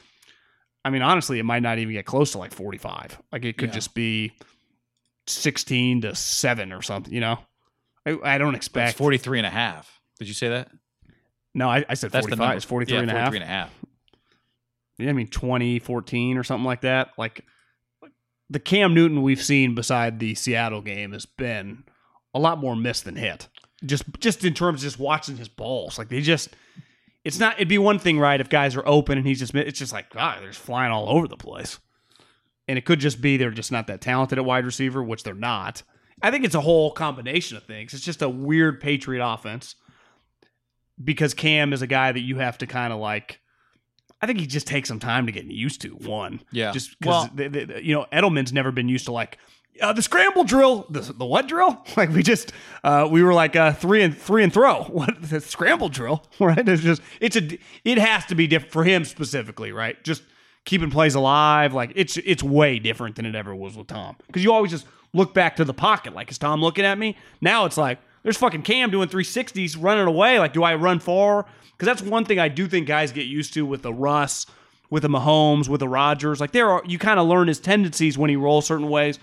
I 0.84 0.90
mean, 0.90 1.02
honestly, 1.02 1.38
it 1.38 1.44
might 1.44 1.62
not 1.62 1.78
even 1.78 1.92
get 1.94 2.06
close 2.06 2.32
to 2.32 2.38
like 2.38 2.52
45. 2.52 3.20
Like 3.30 3.44
it 3.44 3.56
could 3.56 3.68
Yeah. 3.68 3.74
just 3.74 3.94
be 3.94 4.32
16 5.28 6.00
to 6.02 6.14
7 6.14 6.72
or 6.72 6.82
something, 6.82 7.12
you 7.14 7.20
know? 7.20 7.38
I, 8.04 8.18
I 8.24 8.38
don't 8.38 8.54
it's 8.56 8.66
expect. 8.66 8.98
43 8.98 9.38
and 9.38 9.46
a 9.46 9.50
half. 9.50 10.00
Did 10.18 10.26
you 10.28 10.34
say 10.34 10.48
that? 10.48 10.70
no, 11.54 11.68
I, 11.68 11.84
I 11.88 11.94
said 11.94 12.10
That's 12.10 12.24
45. 12.26 12.30
the 12.30 12.36
number. 12.44 12.56
It's 12.56 12.64
43 12.64 12.94
yeah, 12.96 13.02
and 13.02 13.10
a 13.10 13.14
half. 13.14 13.24
43 13.28 13.42
and 13.42 13.44
a 13.44 13.54
half. 13.54 13.70
Yeah, 14.98 15.10
I 15.10 15.12
mean 15.12 15.28
2014 15.28 16.36
or 16.38 16.42
something 16.44 16.64
like 16.64 16.80
that. 16.82 17.10
Like 17.16 17.44
the 18.50 18.58
Cam 18.58 18.92
Newton 18.94 19.22
we've 19.22 19.42
seen 19.42 19.74
beside 19.74 20.18
the 20.18 20.34
Seattle 20.34 20.82
game 20.82 21.12
has 21.12 21.26
been 21.26 21.84
a 22.34 22.38
lot 22.40 22.58
more 22.58 22.74
miss 22.74 23.00
than 23.02 23.16
hit. 23.16 23.48
Just 23.84 24.04
just 24.20 24.44
in 24.44 24.54
terms 24.54 24.80
of 24.80 24.84
just 24.90 24.98
watching 24.98 25.36
his 25.36 25.48
balls. 25.48 25.98
Like 25.98 26.08
they 26.08 26.20
just 26.20 26.50
it's 27.24 27.38
not 27.38 27.56
it'd 27.56 27.68
be 27.68 27.78
one 27.78 27.98
thing, 27.98 28.18
right, 28.18 28.40
if 28.40 28.48
guys 28.48 28.76
are 28.76 28.86
open 28.86 29.18
and 29.18 29.26
he's 29.26 29.38
just 29.38 29.54
it's 29.54 29.78
just 29.78 29.92
like, 29.92 30.10
God, 30.10 30.40
they're 30.40 30.48
just 30.50 30.60
flying 30.60 30.92
all 30.92 31.08
over 31.08 31.26
the 31.28 31.36
place. 31.36 31.78
And 32.68 32.78
it 32.78 32.84
could 32.84 33.00
just 33.00 33.20
be 33.20 33.36
they're 33.36 33.50
just 33.50 33.72
not 33.72 33.86
that 33.88 34.00
talented 34.00 34.38
at 34.38 34.44
wide 34.44 34.64
receiver, 34.64 35.02
which 35.02 35.24
they're 35.24 35.34
not. 35.34 35.82
I 36.22 36.30
think 36.30 36.44
it's 36.44 36.54
a 36.54 36.60
whole 36.60 36.92
combination 36.92 37.56
of 37.56 37.64
things. 37.64 37.92
It's 37.92 38.04
just 38.04 38.22
a 38.22 38.28
weird 38.28 38.80
Patriot 38.80 39.24
offense 39.26 39.74
because 41.02 41.34
Cam 41.34 41.72
is 41.72 41.82
a 41.82 41.86
guy 41.86 42.12
that 42.12 42.20
you 42.20 42.38
have 42.38 42.58
to 42.58 42.66
kind 42.66 42.92
of 42.92 43.00
like. 43.00 43.40
I 44.20 44.26
think 44.26 44.38
he 44.38 44.46
just 44.46 44.68
takes 44.68 44.88
some 44.88 45.00
time 45.00 45.26
to 45.26 45.32
get 45.32 45.46
used 45.46 45.80
to. 45.80 45.88
One, 45.90 46.42
Yeah. 46.52 46.70
just 46.70 46.96
because 47.00 47.28
Well- 47.34 47.80
you 47.82 47.92
know 47.94 48.06
Edelman's 48.12 48.52
never 48.52 48.70
been 48.70 48.88
used 48.88 49.06
to 49.06 49.12
like 49.12 49.38
uh, 49.80 49.92
the 49.92 50.02
scramble 50.02 50.44
drill, 50.44 50.86
the, 50.90 51.00
the 51.00 51.24
what 51.24 51.48
drill? 51.48 51.84
Like 51.96 52.10
we 52.10 52.22
just 52.22 52.52
uh, 52.84 53.08
we 53.10 53.22
were 53.22 53.34
like 53.34 53.56
uh, 53.56 53.72
three 53.72 54.02
and 54.02 54.16
three 54.16 54.42
and 54.42 54.52
throw. 54.52 54.82
What 54.90 55.22
the 55.22 55.40
scramble 55.40 55.88
drill? 55.88 56.24
Right? 56.40 56.66
It's 56.68 56.82
just 56.82 57.02
it's 57.20 57.36
a 57.36 57.58
it 57.84 57.98
has 57.98 58.26
to 58.26 58.34
be 58.34 58.46
different 58.46 58.72
for 58.72 58.84
him 58.84 59.04
specifically, 59.04 59.72
right? 59.72 60.02
Just 60.04 60.22
keeping 60.64 60.90
plays 60.90 61.14
alive. 61.14 61.74
Like 61.74 61.92
it's 61.94 62.16
it's 62.18 62.42
way 62.42 62.78
different 62.78 63.16
than 63.16 63.26
it 63.26 63.34
ever 63.34 63.54
was 63.54 63.76
with 63.76 63.86
Tom 63.86 64.16
because 64.26 64.44
you 64.44 64.52
always 64.52 64.70
just 64.70 64.86
look 65.12 65.34
back 65.34 65.56
to 65.56 65.64
the 65.64 65.74
pocket. 65.74 66.14
Like 66.14 66.30
is 66.30 66.38
Tom 66.38 66.60
looking 66.60 66.84
at 66.84 66.98
me? 66.98 67.16
Now 67.40 67.64
it's 67.64 67.76
like 67.76 67.98
there's 68.22 68.36
fucking 68.36 68.62
Cam 68.62 68.90
doing 68.90 69.08
360s 69.08 69.76
running 69.78 70.06
away. 70.06 70.38
Like 70.38 70.52
do 70.52 70.62
I 70.62 70.74
run 70.74 70.98
far? 71.00 71.46
Because 71.76 71.86
that's 71.86 72.02
one 72.08 72.24
thing 72.24 72.38
I 72.38 72.48
do 72.48 72.68
think 72.68 72.86
guys 72.86 73.12
get 73.12 73.26
used 73.26 73.54
to 73.54 73.66
with 73.66 73.82
the 73.82 73.92
Russ, 73.92 74.46
with 74.90 75.02
the 75.02 75.08
Mahomes, 75.08 75.68
with 75.68 75.80
the 75.80 75.88
Rodgers. 75.88 76.40
Like 76.40 76.52
there 76.52 76.70
are 76.70 76.82
you 76.86 76.98
kind 76.98 77.18
of 77.18 77.26
learn 77.26 77.48
his 77.48 77.58
tendencies 77.58 78.16
when 78.16 78.30
he 78.30 78.36
rolls 78.36 78.66
certain 78.66 78.88
ways 78.88 79.18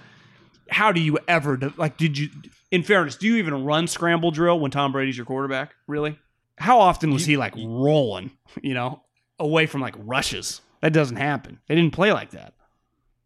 how 0.71 0.91
do 0.91 1.01
you 1.01 1.17
ever 1.27 1.59
like 1.77 1.97
did 1.97 2.17
you 2.17 2.29
in 2.71 2.83
fairness 2.83 3.15
do 3.15 3.27
you 3.27 3.35
even 3.37 3.63
run 3.65 3.87
scramble 3.87 4.31
drill 4.31 4.59
when 4.59 4.71
tom 4.71 4.91
brady's 4.91 5.17
your 5.17 5.25
quarterback 5.25 5.73
really? 5.87 6.17
How 6.57 6.79
often 6.79 7.11
was 7.11 7.25
he 7.25 7.37
like 7.37 7.53
rolling 7.55 8.31
you 8.61 8.73
know 8.73 9.01
away 9.39 9.65
from 9.65 9.81
like 9.81 9.95
rushes? 9.97 10.61
That 10.81 10.93
doesn't 10.93 11.17
happen. 11.17 11.59
They 11.67 11.75
didn't 11.75 11.93
play 11.93 12.11
like 12.13 12.31
that. 12.31 12.53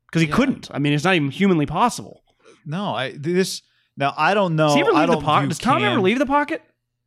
Because 0.07 0.21
he 0.21 0.27
couldn't. 0.27 0.69
I 0.71 0.79
mean 0.79 0.93
it's 0.93 1.03
not 1.03 1.15
even 1.15 1.31
humanly 1.31 1.65
possible. 1.65 2.23
No, 2.65 2.93
I 2.95 3.13
this 3.17 3.61
now 3.97 4.13
I 4.17 4.33
don't 4.33 4.55
know. 4.55 4.67
does 4.67 4.75
he 4.75 4.81
ever 4.81 4.91
leave 4.93 5.07
the 5.07 5.13
don't 5.13 5.23
pocket 5.23 5.49
does 5.49 5.57
tom 5.59 5.83
ever 5.83 6.01
leave 6.01 6.19
the 6.19 6.25
pocket? 6.25 6.61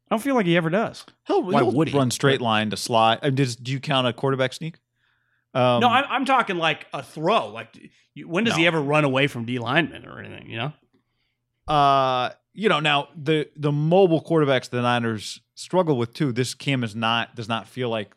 I 0.08 0.14
don't 0.14 0.22
feel 0.22 0.36
like 0.36 0.46
he 0.46 0.56
ever 0.56 0.70
does. 0.70 1.04
He'll, 1.26 1.42
Why 1.42 1.62
he'll 1.62 1.72
would 1.72 1.88
he? 1.88 1.98
run 1.98 2.12
straight 2.12 2.40
line 2.40 2.70
to 2.70 2.76
slide. 2.76 3.18
I 3.22 3.26
mean, 3.26 3.34
does, 3.34 3.56
do 3.56 3.72
you 3.72 3.80
count 3.80 4.06
a 4.06 4.12
quarterback 4.12 4.52
sneak? 4.52 4.78
Um, 5.56 5.80
no 5.80 5.88
I'm, 5.88 6.04
I'm 6.08 6.24
talking 6.24 6.56
like 6.56 6.86
a 6.92 7.02
throw 7.02 7.48
like 7.48 7.68
when 8.24 8.44
does 8.44 8.56
he 8.56 8.66
ever 8.66 8.80
run 8.80 9.04
away 9.04 9.26
from 9.26 9.44
d 9.46 9.58
lineman 9.58 10.04
or 10.04 10.18
anything 10.20 10.50
you 10.50 10.58
know 10.58 10.72
uh, 11.68 12.30
you 12.52 12.68
know, 12.68 12.80
now 12.80 13.08
the 13.16 13.48
the 13.56 13.72
mobile 13.72 14.22
quarterbacks 14.22 14.70
the 14.70 14.80
Niners 14.80 15.40
struggle 15.54 15.96
with 15.98 16.14
too. 16.14 16.32
This 16.32 16.54
Cam 16.54 16.84
is 16.84 16.94
not 16.94 17.34
does 17.34 17.48
not 17.48 17.66
feel 17.68 17.88
like 17.90 18.14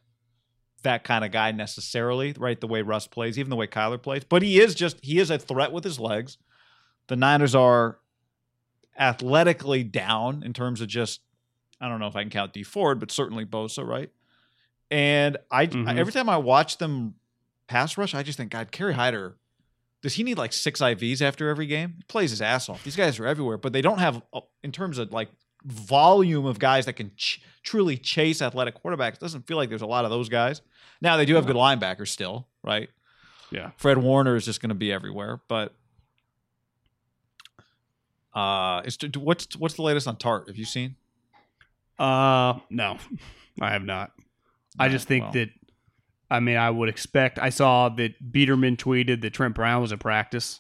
that 0.84 1.04
kind 1.04 1.26
of 1.26 1.32
guy 1.32 1.52
necessarily, 1.52 2.34
right? 2.38 2.60
The 2.60 2.68
way 2.68 2.82
Russ 2.82 3.08
plays, 3.08 3.38
even 3.38 3.50
the 3.50 3.56
way 3.56 3.68
Kyler 3.68 4.02
plays, 4.02 4.24
but 4.24 4.42
he 4.42 4.60
is 4.60 4.76
just 4.76 5.04
he 5.04 5.20
is 5.20 5.30
a 5.30 5.38
threat 5.38 5.72
with 5.72 5.84
his 5.84 6.00
legs. 6.00 6.38
The 7.08 7.16
Niners 7.16 7.56
are 7.56 8.00
athletically 8.98 9.84
down 9.84 10.44
in 10.44 10.54
terms 10.54 10.80
of 10.82 10.88
just 10.88 11.22
I 11.82 11.90
don't 11.90 12.00
know 12.00 12.08
if 12.08 12.16
I 12.16 12.22
can 12.22 12.30
count 12.30 12.54
Dee 12.54 12.64
Ford, 12.64 13.00
but 13.00 13.12
certainly 13.12 13.46
Bosa, 13.46 13.86
right? 13.86 14.12
And 14.92 15.38
I 15.52 15.68
Mhm. 15.68 15.98
every 15.98 16.14
time 16.14 16.30
I 16.30 16.38
watch 16.38 16.78
them 16.78 17.16
pass 17.70 17.98
rush, 17.98 18.14
I 18.14 18.24
just 18.24 18.38
think 18.38 18.52
God, 18.52 18.72
Kerry 18.72 18.94
Hyder 18.94 19.38
does 20.02 20.14
he 20.14 20.24
need 20.24 20.38
like 20.38 20.54
six 20.54 20.80
IVs 20.80 21.22
after 21.22 21.50
every 21.50 21.66
game? 21.66 21.96
He 21.98 22.04
plays 22.04 22.30
his 22.30 22.42
ass 22.42 22.70
off. 22.70 22.84
These 22.84 22.96
guys 22.96 23.20
are 23.20 23.28
everywhere, 23.28 23.58
but 23.58 23.74
they 23.74 23.82
don't 23.82 24.00
have, 24.00 24.22
uh, 24.34 24.42
in 24.64 24.72
terms 24.72 24.98
of 24.98 25.12
like 25.12 25.30
volume 25.66 26.46
of 26.46 26.58
guys 26.58 26.86
that 26.86 26.94
can 26.94 27.12
ch- 27.18 27.42
truly 27.64 27.98
chase 27.98 28.42
athletic 28.42 28.82
quarterbacks. 28.82 29.16
It 29.16 29.20
doesn't 29.20 29.46
feel 29.46 29.58
like 29.58 29.68
there's 29.68 29.82
a 29.82 29.88
lot 29.88 30.06
of 30.06 30.12
those 30.12 30.30
guys. 30.30 30.62
Now 31.02 31.18
they 31.18 31.26
do 31.26 31.36
have 31.36 31.46
good 31.46 31.58
linebackers 31.58 32.08
still, 32.08 32.48
right? 32.64 32.90
Yeah. 33.52 33.72
Fred 33.78 33.98
Warner 33.98 34.36
is 34.36 34.46
just 34.46 34.62
going 34.62 34.70
to 34.70 34.76
be 34.76 34.92
everywhere, 34.92 35.42
but 35.48 35.74
uh, 38.34 38.82
is 38.86 38.98
what's 39.18 39.58
what's 39.58 39.74
the 39.74 39.82
latest 39.82 40.08
on 40.08 40.16
Tartt? 40.16 40.48
Have 40.48 40.56
you 40.56 40.66
seen? 40.66 40.96
Uh, 41.98 42.60
no, 42.70 42.98
I 43.62 43.72
have 43.72 43.84
not. 43.84 44.12
I 44.78 44.88
just 44.88 45.08
think 45.08 45.24
well. 45.24 45.34
that. 45.34 45.50
I 46.32 46.40
mean, 46.40 46.58
I 46.58 46.70
would 46.70 46.90
expect. 46.90 47.40
I 47.40 47.50
saw 47.50 47.90
that 47.90 48.32
Biderman 48.32 48.78
tweeted 48.78 49.22
that 49.22 49.34
Trent 49.34 49.56
Brown 49.56 49.82
was 49.82 49.92
at 49.92 50.00
practice. 50.00 50.60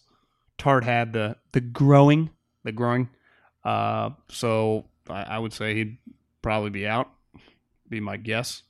Tartt 0.57 0.83
had 0.83 1.13
the 1.13 1.37
the 1.51 1.61
growing, 1.61 2.31
the 2.63 2.71
growing. 2.71 3.09
Uh, 3.63 4.11
so 4.29 4.85
I, 5.09 5.23
I 5.23 5.39
would 5.39 5.53
say 5.53 5.75
he'd 5.75 5.97
probably 6.41 6.69
be 6.69 6.87
out. 6.87 7.09
Be 7.87 7.99
my 7.99 8.17
guess. 8.17 8.63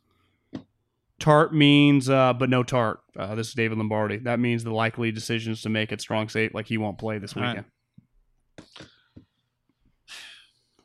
Tartt 1.19 1.51
means, 1.51 2.09
uh, 2.09 2.33
but 2.33 2.49
no 2.49 2.63
Tartt. 2.63 2.97
Uh, 3.17 3.35
this 3.35 3.49
is 3.49 3.53
David 3.53 3.77
Lombardi. 3.77 4.17
That 4.17 4.39
means 4.39 4.63
the 4.63 4.73
likely 4.73 5.11
decisions 5.11 5.61
to 5.63 5.69
make 5.69 5.91
it 5.91 5.99
strong 6.01 6.29
safe, 6.29 6.53
like 6.53 6.67
he 6.67 6.77
won't 6.77 6.97
play 6.97 7.17
this 7.17 7.35
All 7.35 7.43
right. 7.43 7.49
weekend. 7.49 7.65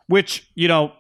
Which 0.07 0.51
you 0.55 0.69
know, 0.69 0.93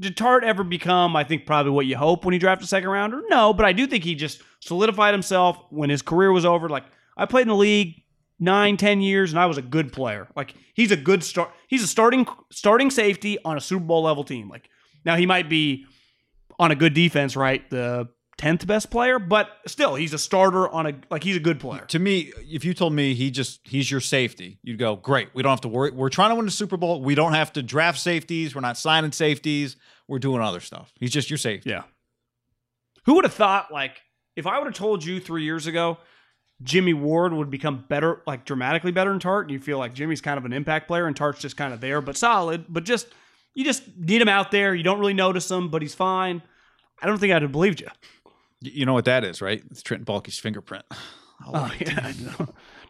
did 0.00 0.16
Tartt 0.16 0.42
ever 0.42 0.64
become, 0.64 1.16
I 1.16 1.24
think, 1.24 1.46
probably 1.46 1.72
what 1.72 1.86
you 1.86 1.96
hope 1.96 2.24
when 2.24 2.34
you 2.34 2.40
draft 2.40 2.62
a 2.62 2.66
second 2.66 2.88
rounder? 2.88 3.22
No, 3.28 3.52
but 3.52 3.64
I 3.64 3.72
do 3.72 3.86
think 3.86 4.04
he 4.04 4.14
just 4.14 4.42
solidified 4.60 5.14
himself 5.14 5.58
when 5.70 5.90
his 5.90 6.02
career 6.02 6.32
was 6.32 6.44
over. 6.44 6.68
Like, 6.68 6.84
I 7.16 7.26
played 7.26 7.42
in 7.42 7.48
the 7.48 7.54
league 7.54 8.02
nine, 8.38 8.76
ten 8.76 9.00
years, 9.00 9.32
and 9.32 9.40
I 9.40 9.46
was 9.46 9.58
a 9.58 9.62
good 9.62 9.92
player. 9.92 10.28
Like, 10.36 10.54
he's 10.74 10.90
a 10.90 10.96
good 10.96 11.24
start. 11.24 11.50
He's 11.68 11.82
a 11.82 11.86
starting 11.86 12.26
starting 12.50 12.90
safety 12.90 13.38
on 13.44 13.56
a 13.56 13.60
Super 13.60 13.84
Bowl 13.84 14.02
level 14.02 14.24
team. 14.24 14.48
Like, 14.48 14.68
now 15.04 15.16
he 15.16 15.24
might 15.24 15.48
be 15.48 15.86
on 16.58 16.70
a 16.70 16.74
good 16.74 16.94
defense, 16.94 17.36
right? 17.36 17.68
The 17.70 18.08
tenth 18.38 18.66
best 18.66 18.90
player, 18.90 19.18
but 19.18 19.50
still, 19.66 19.94
he's 19.94 20.12
a 20.12 20.18
starter 20.18 20.68
on 20.68 20.86
a 20.86 20.94
like 21.10 21.24
he's 21.24 21.36
a 21.36 21.40
good 21.40 21.58
player. 21.58 21.84
To 21.86 21.98
me, 21.98 22.32
if 22.38 22.64
you 22.64 22.74
told 22.74 22.92
me 22.92 23.14
he 23.14 23.30
just 23.30 23.60
he's 23.64 23.90
your 23.90 24.00
safety, 24.00 24.58
you'd 24.62 24.78
go, 24.78 24.96
great. 24.96 25.28
We 25.34 25.42
don't 25.42 25.50
have 25.50 25.62
to 25.62 25.68
worry. 25.68 25.90
We're 25.90 26.08
trying 26.08 26.30
to 26.30 26.36
win 26.36 26.44
the 26.44 26.50
Super 26.50 26.76
Bowl. 26.76 27.02
We 27.02 27.14
don't 27.14 27.34
have 27.34 27.52
to 27.54 27.62
draft 27.62 27.98
safeties. 27.98 28.54
We're 28.54 28.60
not 28.60 28.76
signing 28.76 29.12
safeties. 29.12 29.76
We're 30.08 30.18
doing 30.18 30.42
other 30.42 30.60
stuff. 30.60 30.92
He's 31.00 31.10
just 31.10 31.30
your 31.30 31.38
safety. 31.38 31.70
Yeah. 31.70 31.82
Who 33.06 33.14
would 33.14 33.24
have 33.24 33.34
thought, 33.34 33.72
like, 33.72 34.02
if 34.34 34.46
I 34.46 34.58
would 34.58 34.66
have 34.66 34.74
told 34.74 35.04
you 35.04 35.20
three 35.20 35.44
years 35.44 35.66
ago, 35.66 35.98
Jimmy 36.62 36.94
Ward 36.94 37.32
would 37.32 37.50
become 37.50 37.84
better, 37.88 38.22
like 38.26 38.44
dramatically 38.44 38.92
better 38.92 39.12
in 39.12 39.18
Tartt, 39.18 39.42
and 39.42 39.50
you 39.50 39.60
feel 39.60 39.78
like 39.78 39.94
Jimmy's 39.94 40.20
kind 40.20 40.38
of 40.38 40.44
an 40.44 40.52
impact 40.52 40.88
player 40.88 41.06
and 41.06 41.14
Tartt's 41.14 41.40
just 41.40 41.56
kind 41.56 41.72
of 41.72 41.80
there, 41.80 42.00
but 42.00 42.16
solid, 42.16 42.64
but 42.68 42.84
just, 42.84 43.08
you 43.54 43.64
just 43.64 43.82
need 43.96 44.20
him 44.20 44.28
out 44.28 44.50
there. 44.50 44.74
You 44.74 44.82
don't 44.82 44.98
really 44.98 45.14
notice 45.14 45.50
him, 45.50 45.68
but 45.68 45.82
he's 45.82 45.94
fine. 45.94 46.42
I 47.00 47.06
don't 47.06 47.18
think 47.18 47.32
I'd 47.32 47.42
have 47.42 47.52
believed 47.52 47.80
you. 47.80 47.88
You 48.66 48.86
know 48.86 48.92
what 48.94 49.04
that 49.06 49.24
is, 49.24 49.40
right? 49.40 49.62
It's 49.70 49.82
Trent 49.82 50.04
Baalke's 50.04 50.38
fingerprint. 50.38 50.84
Oh, 51.52 51.70
yeah. 51.78 52.12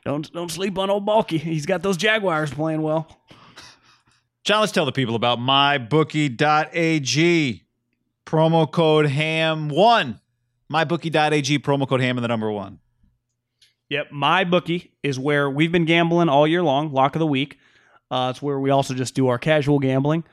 don't, 0.05 0.33
don't 0.33 0.53
sleep 0.53 0.79
on 0.79 0.89
old 0.89 1.05
Balky. 1.05 1.37
He's 1.37 1.67
got 1.67 1.83
those 1.83 1.97
Jaguars 1.97 2.55
playing 2.55 2.81
well. 2.81 3.09
John, 4.45 4.61
let's 4.61 4.71
tell 4.71 4.85
the 4.85 4.93
people 4.93 5.17
about 5.17 5.41
mybookie.ag. 5.41 6.37
Promo 8.25 8.71
code 8.71 9.07
HAM1. 9.07 10.21
Mybookie.ag, 10.73 11.59
promo 11.59 11.89
code 11.89 12.01
HAM 12.01 12.19
and 12.19 12.25
the 12.25 12.29
number 12.29 12.53
one. 12.53 12.79
Yep, 13.89 14.13
my 14.13 14.45
bookie 14.45 14.95
is 15.03 15.19
where 15.19 15.49
we've 15.51 15.73
been 15.73 15.85
gambling 15.85 16.29
all 16.29 16.47
year 16.47 16.63
long. 16.63 16.93
Lock 16.93 17.15
of 17.15 17.21
the 17.21 17.27
week. 17.27 17.59
Uh, 18.11 18.29
it's 18.31 18.43
where 18.43 18.59
we 18.59 18.71
also 18.71 18.95
just 18.95 19.15
do 19.15 19.29
our 19.29 19.39
casual 19.39 19.79
gambling, 19.79 20.25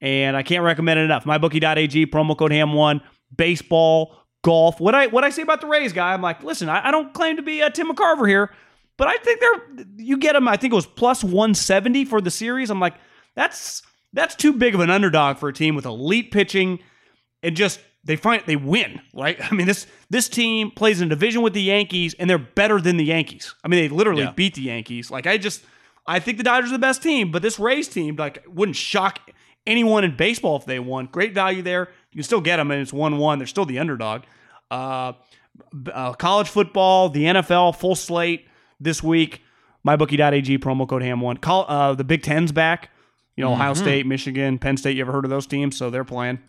and 0.00 0.36
I 0.36 0.42
can't 0.42 0.64
recommend 0.64 1.00
it 1.00 1.04
enough. 1.04 1.24
Mybookie.ag 1.24 2.06
promo 2.06 2.36
code 2.36 2.52
ham1 2.52 3.00
baseball, 3.34 4.16
golf. 4.42 4.80
What 4.80 4.94
I 4.94 5.06
what 5.08 5.24
I 5.24 5.30
say 5.30 5.42
about 5.42 5.60
the 5.60 5.66
Rays 5.66 5.92
guy? 5.92 6.12
I'm 6.12 6.22
like, 6.22 6.42
listen, 6.42 6.68
I, 6.68 6.88
I 6.88 6.90
don't 6.90 7.12
claim 7.14 7.36
to 7.36 7.42
be 7.42 7.60
a 7.60 7.70
Tim 7.70 7.88
McCarver 7.90 8.28
here, 8.28 8.50
but 8.96 9.08
I 9.08 9.16
think 9.18 9.40
they're 9.40 9.84
you 9.98 10.16
get 10.16 10.32
them. 10.34 10.48
I 10.48 10.56
think 10.56 10.72
it 10.72 10.76
was 10.76 10.86
plus 10.86 11.22
170 11.24 12.04
for 12.04 12.20
the 12.20 12.30
series. 12.30 12.70
I'm 12.70 12.80
like, 12.80 12.94
that's 13.34 13.82
that's 14.12 14.34
too 14.34 14.52
big 14.52 14.74
of 14.74 14.80
an 14.80 14.90
underdog 14.90 15.38
for 15.38 15.48
a 15.48 15.52
team 15.52 15.74
with 15.74 15.84
elite 15.86 16.30
pitching 16.32 16.80
and 17.42 17.56
just 17.56 17.80
they 18.02 18.16
find 18.16 18.42
they 18.46 18.56
win, 18.56 19.00
right? 19.14 19.38
I 19.52 19.54
mean, 19.54 19.66
this 19.66 19.86
this 20.08 20.28
team 20.28 20.70
plays 20.70 21.00
in 21.00 21.06
a 21.06 21.10
division 21.10 21.42
with 21.42 21.52
the 21.52 21.62
Yankees, 21.62 22.14
and 22.18 22.28
they're 22.28 22.38
better 22.38 22.80
than 22.80 22.96
the 22.96 23.04
Yankees. 23.04 23.54
I 23.64 23.68
mean, 23.68 23.80
they 23.80 23.88
literally 23.88 24.22
Yeah. 24.22 24.32
beat 24.32 24.54
the 24.54 24.62
Yankees. 24.62 25.10
Like, 25.10 25.26
I 25.26 25.36
just 25.38 25.64
I 26.06 26.18
think 26.18 26.38
the 26.38 26.44
Dodgers 26.44 26.70
are 26.70 26.74
the 26.74 26.78
best 26.78 27.02
team, 27.02 27.30
but 27.30 27.42
this 27.42 27.58
Rays 27.58 27.86
team 27.88 28.16
like 28.16 28.42
wouldn't 28.48 28.76
shock 28.76 29.30
anyone 29.66 30.02
in 30.02 30.16
baseball 30.16 30.56
if 30.56 30.64
they 30.64 30.78
won. 30.78 31.06
Great 31.06 31.34
value 31.34 31.62
there. 31.62 31.88
You 32.12 32.18
can 32.18 32.24
still 32.24 32.40
get 32.40 32.56
them, 32.56 32.70
and 32.70 32.80
it's 32.80 32.92
one 32.92 33.18
one. 33.18 33.38
They're 33.38 33.46
still 33.46 33.66
the 33.66 33.78
underdog. 33.78 34.22
Uh, 34.70 35.12
uh, 35.92 36.12
college 36.14 36.48
football, 36.48 37.08
the 37.08 37.24
NFL, 37.24 37.76
full 37.76 37.94
slate 37.94 38.46
this 38.80 39.02
week. 39.02 39.42
MyBookie.ag 39.86 40.58
promo 40.58 40.88
code 40.88 41.02
ham 41.02 41.20
one. 41.20 41.36
Call 41.36 41.64
uh, 41.68 41.94
the 41.94 42.04
Big 42.04 42.22
Ten's 42.22 42.52
back. 42.52 42.90
You 43.36 43.44
know, 43.44 43.52
Ohio 43.52 43.72
State, 43.74 44.06
Michigan, 44.06 44.58
Penn 44.58 44.76
State. 44.76 44.96
You 44.96 45.02
ever 45.02 45.12
heard 45.12 45.24
of 45.24 45.30
those 45.30 45.46
teams? 45.46 45.76
So 45.76 45.88
they're 45.88 46.04
playing. 46.04 46.40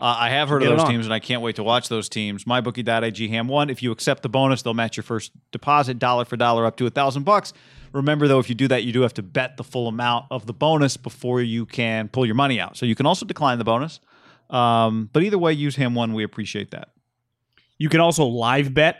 Uh, 0.00 0.16
I 0.16 0.30
have 0.30 0.48
heard 0.48 0.62
Get 0.62 0.70
of 0.70 0.78
those 0.78 0.88
teams, 0.88 1.06
and 1.06 1.12
I 1.12 1.18
can't 1.18 1.42
wait 1.42 1.56
to 1.56 1.64
watch 1.64 1.88
those 1.88 2.08
teams. 2.08 2.44
MyBookie.ag 2.44 3.28
ham 3.28 3.48
one. 3.48 3.68
If 3.68 3.82
you 3.82 3.90
accept 3.90 4.22
the 4.22 4.28
bonus, 4.28 4.62
they'll 4.62 4.72
match 4.72 4.96
your 4.96 5.04
first 5.04 5.32
deposit 5.50 5.98
dollar 5.98 6.24
for 6.24 6.36
dollar 6.36 6.64
up 6.64 6.76
to 6.76 6.86
a 6.86 6.90
thousand 6.90 7.24
bucks. 7.24 7.52
Remember, 7.92 8.28
though, 8.28 8.38
if 8.38 8.48
you 8.48 8.54
do 8.54 8.68
that, 8.68 8.84
you 8.84 8.92
do 8.92 9.02
have 9.02 9.14
to 9.14 9.22
bet 9.22 9.56
the 9.56 9.64
full 9.64 9.88
amount 9.88 10.26
of 10.30 10.46
the 10.46 10.52
bonus 10.52 10.96
before 10.96 11.40
you 11.40 11.66
can 11.66 12.08
pull 12.08 12.24
your 12.24 12.36
money 12.36 12.60
out. 12.60 12.76
So 12.76 12.86
you 12.86 12.94
can 12.94 13.06
also 13.06 13.26
decline 13.26 13.58
the 13.58 13.64
bonus. 13.64 13.98
Um, 14.50 15.10
but 15.12 15.22
either 15.22 15.38
way, 15.38 15.52
use 15.52 15.76
ham 15.76 15.94
one. 15.94 16.14
We 16.14 16.24
appreciate 16.24 16.70
that. 16.70 16.88
You 17.78 17.88
can 17.88 18.00
also 18.00 18.24
live 18.24 18.74
bet, 18.74 18.96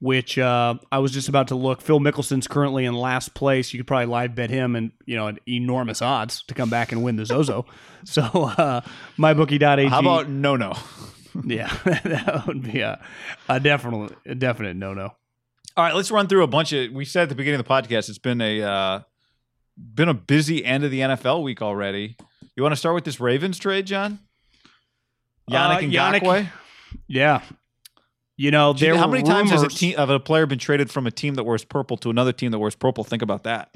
which 0.00 0.38
uh, 0.38 0.74
I 0.90 0.98
was 0.98 1.12
just 1.12 1.28
about 1.28 1.48
to 1.48 1.54
look. 1.54 1.80
Phil 1.80 2.00
Mickelson's 2.00 2.48
currently 2.48 2.84
in 2.84 2.94
last 2.94 3.34
place. 3.34 3.72
You 3.72 3.78
could 3.78 3.86
probably 3.86 4.06
live 4.06 4.34
bet 4.34 4.50
him 4.50 4.76
and 4.76 4.92
you 5.06 5.16
know 5.16 5.28
at 5.28 5.38
enormous 5.46 6.02
odds 6.02 6.42
to 6.44 6.54
come 6.54 6.70
back 6.70 6.92
and 6.92 7.02
win 7.02 7.16
the 7.16 7.26
Zozo. 7.26 7.66
so 8.04 8.22
uh, 8.22 8.80
mybookie.ag. 9.18 9.88
How 9.88 10.00
about 10.00 10.28
no 10.28 10.56
no? 10.56 10.74
yeah, 11.44 11.72
that 11.84 12.44
would 12.46 12.62
be 12.62 12.80
a, 12.80 13.00
a 13.48 13.60
definite 13.60 14.16
a 14.26 14.34
definite 14.34 14.76
no 14.76 14.94
no. 14.94 15.12
All 15.76 15.84
right, 15.84 15.94
let's 15.94 16.10
run 16.10 16.26
through 16.26 16.42
a 16.42 16.48
bunch 16.48 16.72
of. 16.72 16.92
We 16.92 17.04
said 17.04 17.24
at 17.24 17.28
the 17.28 17.34
beginning 17.36 17.60
of 17.60 17.66
the 17.66 17.72
podcast, 17.72 18.08
it's 18.08 18.18
been 18.18 18.40
a 18.40 18.62
uh, 18.62 19.00
been 19.76 20.08
a 20.08 20.14
busy 20.14 20.64
end 20.64 20.84
of 20.84 20.90
the 20.90 21.00
NFL 21.00 21.42
week 21.42 21.62
already. 21.62 22.16
You 22.56 22.62
want 22.64 22.72
to 22.72 22.76
start 22.76 22.96
with 22.96 23.04
this 23.04 23.20
Ravens 23.20 23.58
trade, 23.58 23.86
John? 23.86 24.18
Yannick 25.50 25.76
Uh, 25.76 25.78
and 25.80 25.92
Yannick- 25.92 26.20
Ngakoue? 26.22 26.48
Yeah, 27.06 27.42
you 28.36 28.50
know 28.50 28.72
there 28.72 28.96
How 28.96 29.06
many 29.06 29.22
times 29.22 29.50
has 29.50 29.62
a, 29.62 29.68
team, 29.68 29.94
of 29.98 30.10
a 30.10 30.18
player 30.20 30.46
been 30.46 30.58
traded 30.58 30.90
from 30.90 31.06
a 31.06 31.10
team 31.10 31.34
that 31.34 31.44
wears 31.44 31.64
purple 31.64 31.96
to 31.98 32.10
another 32.10 32.32
team 32.32 32.50
that 32.52 32.58
wears 32.58 32.74
purple? 32.76 33.04
Think 33.04 33.22
about 33.22 33.42
that. 33.44 33.70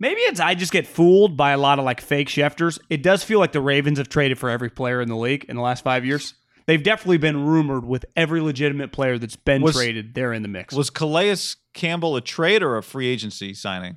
Maybe 0.00 0.20
it's 0.22 0.38
I 0.40 0.54
just 0.54 0.70
get 0.72 0.86
fooled 0.86 1.36
by 1.36 1.50
a 1.50 1.58
lot 1.58 1.78
of 1.78 1.84
like 1.84 2.00
fake 2.00 2.28
Schefters. 2.28 2.78
It 2.88 3.02
does 3.02 3.24
feel 3.24 3.38
like 3.40 3.52
the 3.52 3.60
Ravens 3.60 3.98
have 3.98 4.08
traded 4.08 4.38
for 4.38 4.48
every 4.48 4.70
player 4.70 5.00
in 5.00 5.08
the 5.08 5.16
league 5.16 5.44
in 5.48 5.56
the 5.56 5.62
last 5.62 5.82
five 5.84 6.04
years. 6.04 6.34
They've 6.66 6.82
definitely 6.82 7.16
been 7.18 7.46
rumored 7.46 7.84
with 7.84 8.04
every 8.14 8.40
legitimate 8.40 8.92
player 8.92 9.18
that's 9.18 9.36
been 9.36 9.62
Was- 9.62 9.74
traded. 9.74 10.14
They're 10.14 10.32
in 10.32 10.42
the 10.42 10.48
mix. 10.48 10.74
Was 10.74 10.90
Calais 10.90 11.36
Campbell 11.74 12.14
a 12.16 12.20
trade 12.20 12.62
or 12.62 12.76
a 12.76 12.82
free 12.82 13.08
agency 13.08 13.54
signing? 13.54 13.96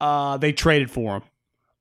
uh, 0.00 0.36
they 0.36 0.52
traded 0.52 0.90
for 0.90 1.16
him, 1.18 1.22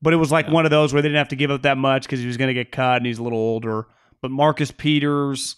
but 0.02 0.14
it 0.14 0.18
was 0.18 0.32
like 0.32 0.48
one 0.48 0.66
of 0.66 0.70
those 0.72 0.94
where 0.94 1.02
they 1.02 1.08
didn't 1.08 1.18
have 1.18 1.30
to 1.30 1.36
give 1.36 1.50
up 1.52 1.64
that 1.64 1.78
much 1.78 2.04
because 2.04 2.20
he 2.20 2.28
was 2.28 2.38
going 2.38 2.50
to 2.50 2.54
get 2.54 2.72
cut 2.72 2.98
and 2.98 3.06
he's 3.06 3.18
a 3.18 3.24
little 3.24 3.40
older. 3.40 3.88
But 4.22 4.32
Marcus 4.32 4.72
Peters, 4.72 5.56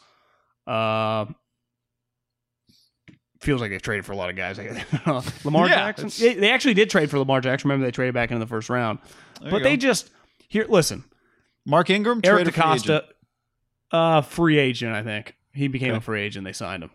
uh, 0.68 1.26
feels 3.42 3.60
like 3.62 3.72
they 3.72 3.78
traded 3.78 4.06
for 4.06 4.14
a 4.14 4.16
lot 4.16 4.30
of 4.30 4.36
guys. 4.36 4.58
Lamar 5.44 5.68
Yeah, 5.68 5.92
Jackson. 5.92 6.10
They, 6.18 6.34
they 6.36 6.50
actually 6.50 6.76
did 6.76 6.90
trade 6.90 7.10
for 7.10 7.20
Lamar 7.20 7.42
Jackson. 7.42 7.70
Remember, 7.70 7.86
they 7.86 7.92
traded 7.92 8.14
back 8.14 8.32
into 8.32 8.40
the 8.40 8.48
first 8.48 8.70
round. 8.70 9.00
But 9.42 9.64
they 9.64 9.76
just 9.76 10.10
here. 10.48 10.66
Listen, 10.70 11.04
Mark 11.66 11.90
Ingram, 11.90 12.22
Eric 12.24 12.54
traded 12.54 12.54
free 12.56 12.72
agent. 12.74 13.06
Uh, 13.92 14.22
free 14.22 14.58
agent. 14.58 14.94
I 14.96 15.04
think 15.04 15.36
he 15.54 15.68
became 15.68 15.90
Okay. 15.90 15.98
a 15.98 16.02
free 16.02 16.22
agent. 16.22 16.46
They 16.46 16.54
signed 16.54 16.84
him. 16.84 16.92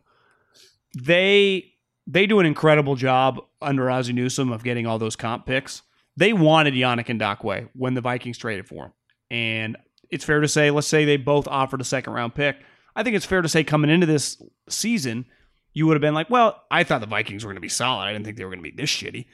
They 0.99 1.73
they 2.07 2.27
do 2.27 2.41
an 2.41 2.47
incredible 2.47 2.97
job 2.97 3.39
under 3.61 3.91
Ozzie 3.91 4.15
Newsome 4.15 4.51
of 4.51 4.65
getting 4.65 4.87
all 4.87 4.99
those 4.99 5.17
comp 5.17 5.45
picks. 5.45 5.83
They 6.17 6.33
wanted 6.33 6.73
Yannick 6.75 7.07
Ngakoue 7.07 7.69
when 7.75 7.93
the 7.95 8.01
Vikings 8.01 8.39
traded 8.39 8.67
for 8.67 8.87
him, 8.87 8.93
and 9.31 9.77
it's 10.11 10.25
fair 10.25 10.41
to 10.41 10.49
say, 10.49 10.71
let's 10.71 10.87
say 10.87 11.05
they 11.05 11.17
both 11.17 11.47
offered 11.49 11.81
a 11.81 11.85
second 11.85 12.13
round 12.13 12.35
pick. 12.35 12.57
I 12.97 13.03
think 13.03 13.17
it's 13.17 13.27
fair 13.27 13.43
to 13.43 13.49
say 13.49 13.65
coming 13.65 13.91
into 13.91 14.07
this 14.07 14.43
season, 14.69 15.27
you 15.73 15.87
would 15.87 15.95
have 15.95 16.01
been 16.01 16.15
like, 16.15 16.31
well, 16.31 16.65
I 16.71 16.83
thought 16.83 17.01
the 17.01 17.07
Vikings 17.07 17.45
were 17.45 17.49
going 17.49 17.57
to 17.57 17.61
be 17.61 17.69
solid. 17.69 18.05
I 18.05 18.13
didn't 18.13 18.25
think 18.25 18.37
they 18.37 18.45
were 18.45 18.51
going 18.51 18.65
to 18.65 18.71
be 18.71 18.77
this 18.77 18.91
shitty. 18.91 19.27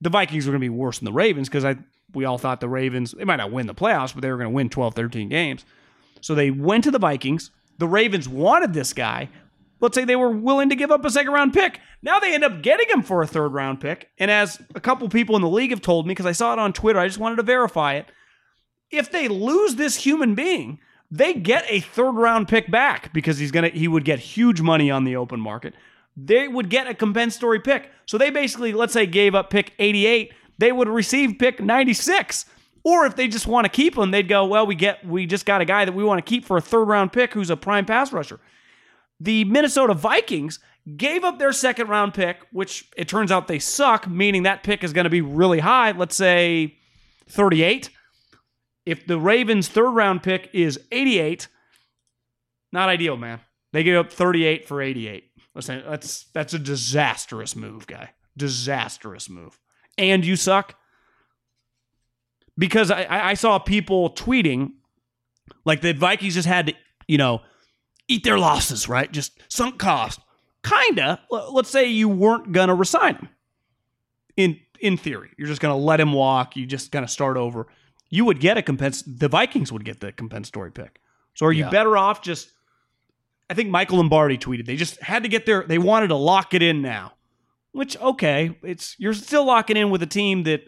The 0.00 0.10
Vikings 0.10 0.46
were 0.46 0.52
going 0.52 0.60
to 0.60 0.64
be 0.64 0.70
worse 0.70 0.98
than 0.98 1.04
the 1.04 1.12
Ravens 1.12 1.48
because 1.48 1.64
I 1.64 1.76
we 2.12 2.24
all 2.24 2.38
thought 2.38 2.60
the 2.60 2.68
Ravens 2.68 3.12
they 3.12 3.24
might 3.24 3.36
not 3.36 3.52
win 3.52 3.66
the 3.66 3.74
playoffs, 3.74 4.14
but 4.14 4.22
they 4.22 4.30
were 4.30 4.36
going 4.36 4.50
to 4.50 4.54
win 4.54 4.68
12, 4.68 4.94
13 4.94 5.28
games. 5.28 5.64
So 6.20 6.34
they 6.34 6.50
went 6.50 6.84
to 6.84 6.90
the 6.90 6.98
Vikings. 6.98 7.50
The 7.78 7.86
Ravens 7.86 8.28
wanted 8.28 8.72
this 8.72 8.92
guy. 8.92 9.28
Let's 9.80 9.94
say 9.94 10.04
they 10.04 10.16
were 10.16 10.30
willing 10.30 10.68
to 10.68 10.76
give 10.76 10.90
up 10.90 11.04
a 11.04 11.10
second 11.10 11.32
round 11.32 11.54
pick. 11.54 11.80
Now 12.02 12.20
they 12.20 12.34
end 12.34 12.44
up 12.44 12.62
getting 12.62 12.88
him 12.88 13.02
for 13.02 13.22
a 13.22 13.26
third 13.26 13.52
round 13.52 13.80
pick. 13.80 14.10
And 14.18 14.30
as 14.30 14.60
a 14.74 14.80
couple 14.80 15.08
people 15.08 15.36
in 15.36 15.42
the 15.42 15.48
league 15.48 15.70
have 15.70 15.80
told 15.80 16.06
me, 16.06 16.12
because 16.12 16.26
I 16.26 16.32
saw 16.32 16.52
it 16.52 16.58
on 16.58 16.72
Twitter, 16.72 16.98
I 16.98 17.06
just 17.06 17.18
wanted 17.18 17.36
to 17.36 17.42
verify 17.42 17.94
it. 17.94 18.06
If 18.90 19.10
they 19.10 19.28
lose 19.28 19.76
this 19.76 19.96
human 19.96 20.34
being, 20.34 20.78
they 21.10 21.34
get 21.34 21.64
a 21.68 21.80
third 21.80 22.12
round 22.12 22.48
pick 22.48 22.70
back 22.70 23.12
because 23.12 23.38
he's 23.38 23.50
gonna 23.50 23.68
he 23.68 23.88
would 23.88 24.04
get 24.04 24.18
huge 24.18 24.60
money 24.60 24.90
on 24.90 25.04
the 25.04 25.16
open 25.16 25.40
market. 25.40 25.74
They 26.16 26.48
would 26.48 26.68
get 26.68 26.86
a 26.86 26.94
compensatory 26.94 27.60
pick. 27.60 27.90
So 28.06 28.18
they 28.18 28.30
basically, 28.30 28.72
let's 28.72 28.92
say, 28.92 29.06
gave 29.06 29.34
up 29.34 29.50
pick 29.50 29.72
88, 29.78 30.32
they 30.58 30.72
would 30.72 30.88
receive 30.88 31.38
pick 31.38 31.60
96. 31.60 32.46
Or 32.82 33.04
if 33.04 33.14
they 33.14 33.28
just 33.28 33.46
want 33.46 33.66
to 33.66 33.68
keep 33.68 33.96
him, 33.96 34.10
they'd 34.10 34.28
go, 34.28 34.46
well, 34.46 34.66
we 34.66 34.74
get 34.74 35.06
we 35.06 35.26
just 35.26 35.46
got 35.46 35.60
a 35.60 35.64
guy 35.64 35.84
that 35.84 35.92
we 35.92 36.04
want 36.04 36.24
to 36.24 36.28
keep 36.28 36.44
for 36.44 36.56
a 36.56 36.62
third 36.62 36.84
round 36.84 37.12
pick 37.12 37.32
who's 37.32 37.50
a 37.50 37.56
prime 37.56 37.84
pass 37.84 38.12
rusher. 38.12 38.40
The 39.18 39.44
Minnesota 39.44 39.92
Vikings 39.92 40.60
gave 40.96 41.24
up 41.24 41.38
their 41.38 41.52
second 41.52 41.88
round 41.88 42.14
pick, 42.14 42.38
which 42.52 42.88
it 42.96 43.06
turns 43.06 43.30
out 43.30 43.48
they 43.48 43.58
suck, 43.58 44.08
meaning 44.08 44.44
that 44.44 44.62
pick 44.62 44.82
is 44.82 44.92
going 44.92 45.04
to 45.04 45.10
be 45.10 45.20
really 45.20 45.58
high, 45.58 45.92
let's 45.92 46.16
say 46.16 46.76
38. 47.28 47.90
If 48.86 49.06
the 49.06 49.18
Ravens' 49.18 49.68
third 49.68 49.90
round 49.90 50.22
pick 50.22 50.50
is 50.52 50.80
88, 50.90 51.48
not 52.72 52.88
ideal, 52.88 53.16
man. 53.16 53.40
They 53.72 53.84
gave 53.84 53.96
up 53.96 54.12
38 54.12 54.66
for 54.66 54.82
88. 54.82 55.24
Listen, 55.54 55.82
that's 55.88 56.24
that's 56.32 56.54
a 56.54 56.58
disastrous 56.58 57.54
move, 57.56 57.86
guy. 57.86 58.10
Disastrous 58.36 59.28
move. 59.28 59.58
And 59.98 60.24
you 60.24 60.36
suck. 60.36 60.76
Because 62.56 62.90
I, 62.90 63.30
I 63.30 63.34
saw 63.34 63.58
people 63.58 64.10
tweeting 64.10 64.72
like 65.64 65.80
the 65.80 65.92
Vikings 65.92 66.34
just 66.34 66.48
had 66.48 66.68
to, 66.68 66.74
you 67.06 67.18
know, 67.18 67.42
eat 68.08 68.24
their 68.24 68.38
losses, 68.38 68.88
right? 68.88 69.10
Just 69.10 69.32
sunk 69.48 69.78
cost. 69.78 70.20
Kinda. 70.62 71.20
Let's 71.30 71.70
say 71.70 71.86
you 71.86 72.08
weren't 72.08 72.52
gonna 72.52 72.74
resign 72.74 73.16
him. 73.16 73.28
In 74.36 74.60
in 74.80 74.96
theory, 74.96 75.30
you're 75.38 75.48
just 75.48 75.60
gonna 75.60 75.76
let 75.76 76.00
him 76.00 76.12
walk. 76.12 76.56
You 76.56 76.66
just 76.66 76.90
gonna 76.90 77.08
start 77.08 77.36
over. 77.36 77.68
You 78.10 78.24
would 78.24 78.40
get 78.40 78.58
a 78.58 78.62
compens. 78.62 79.02
The 79.06 79.28
Vikings 79.28 79.72
would 79.72 79.84
get 79.84 80.00
the 80.00 80.12
compensatory 80.12 80.72
pick. 80.72 81.00
So 81.34 81.46
are 81.46 81.52
you 81.52 81.64
Yeah. 81.64 81.70
better 81.70 81.96
off 81.96 82.22
just? 82.22 82.50
I 83.48 83.54
think 83.54 83.70
Michael 83.70 83.96
Lombardi 83.98 84.36
tweeted 84.38 84.66
they 84.66 84.76
just 84.76 85.00
had 85.00 85.22
to 85.22 85.28
get 85.28 85.46
their. 85.46 85.62
They 85.64 85.78
wanted 85.78 86.08
to 86.08 86.16
lock 86.16 86.52
it 86.54 86.62
in 86.62 86.82
now. 86.82 87.12
Which 87.72 87.96
okay, 87.98 88.58
it's 88.62 88.96
you're 88.98 89.14
still 89.14 89.44
locking 89.44 89.76
in 89.76 89.90
with 89.90 90.02
a 90.02 90.06
team 90.06 90.42
that. 90.44 90.62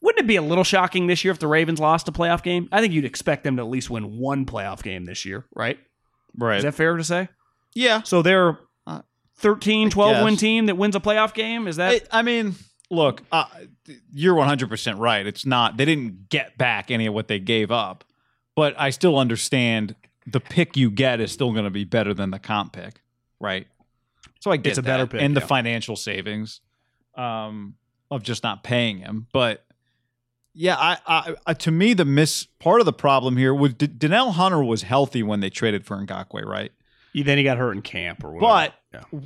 Wouldn't 0.00 0.22
it 0.22 0.26
be 0.26 0.36
a 0.36 0.42
little 0.42 0.64
shocking 0.64 1.06
this 1.06 1.24
year 1.24 1.32
if 1.32 1.38
the 1.38 1.46
Ravens 1.46 1.80
lost 1.80 2.06
a 2.08 2.12
playoff 2.12 2.42
game? 2.42 2.68
I 2.70 2.82
think 2.82 2.92
you'd 2.92 3.06
expect 3.06 3.42
them 3.42 3.56
to 3.56 3.62
at 3.62 3.68
least 3.70 3.88
win 3.88 4.18
one 4.18 4.44
playoff 4.44 4.82
game 4.82 5.06
this 5.06 5.24
year, 5.24 5.46
right? 5.54 5.78
Right. 6.36 6.58
Is 6.58 6.64
that 6.64 6.74
fair 6.74 6.94
to 6.98 7.02
say? 7.04 7.28
yeah. 7.74 8.02
So 8.02 8.20
they're 8.20 8.58
Uh, 8.86 9.00
13, 9.36 9.88
12 9.88 10.22
win 10.22 10.36
team 10.36 10.66
that 10.66 10.76
wins 10.76 10.94
a 10.94 11.00
playoff 11.00 11.32
game? 11.32 11.66
Is 11.66 11.76
that 11.76 12.06
I, 12.12 12.18
I 12.18 12.22
mean, 12.22 12.54
look, 12.94 13.22
uh, 13.32 13.44
you're 14.12 14.34
100% 14.34 14.98
right. 14.98 15.26
It's 15.26 15.44
not, 15.44 15.76
they 15.76 15.84
didn't 15.84 16.28
get 16.28 16.56
back 16.56 16.90
any 16.90 17.06
of 17.06 17.14
what 17.14 17.28
they 17.28 17.38
gave 17.38 17.70
up, 17.70 18.04
but 18.54 18.74
I 18.78 18.90
still 18.90 19.18
understand 19.18 19.94
the 20.26 20.40
pick 20.40 20.76
you 20.76 20.90
get 20.90 21.20
is 21.20 21.32
still 21.32 21.52
going 21.52 21.64
to 21.64 21.70
be 21.70 21.84
better 21.84 22.14
than 22.14 22.30
the 22.30 22.38
comp 22.38 22.72
pick, 22.72 23.00
right? 23.40 23.66
So 24.40 24.50
I 24.50 24.56
get 24.56 24.70
It's 24.70 24.78
a 24.78 24.82
better 24.82 25.06
pick, 25.06 25.20
and 25.20 25.36
the 25.36 25.40
yeah. 25.40 25.46
financial 25.46 25.96
savings 25.96 26.60
um, 27.14 27.74
of 28.10 28.22
just 28.22 28.42
not 28.42 28.62
paying 28.62 28.98
him. 28.98 29.26
But 29.32 29.64
yeah, 30.54 30.76
I, 30.78 30.98
I, 31.06 31.34
I 31.46 31.54
to 31.54 31.70
me 31.70 31.94
the 31.94 32.04
miss 32.04 32.46
part 32.58 32.80
of 32.80 32.86
the 32.86 32.92
problem 32.92 33.36
here 33.36 33.54
was 33.54 33.74
D- 33.74 33.86
Danielle 33.86 34.32
Hunter 34.32 34.62
was 34.62 34.82
healthy 34.82 35.22
when 35.22 35.40
they 35.40 35.50
traded 35.50 35.84
for 35.84 35.96
Ngakoue, 35.96 36.44
right? 36.44 36.72
then 37.14 37.38
he 37.38 37.44
got 37.44 37.58
hurt 37.58 37.72
in 37.72 37.82
camp 37.82 38.24
or 38.24 38.32
whatever? 38.32 38.40
But 38.40 38.74
Yeah. 38.94 39.18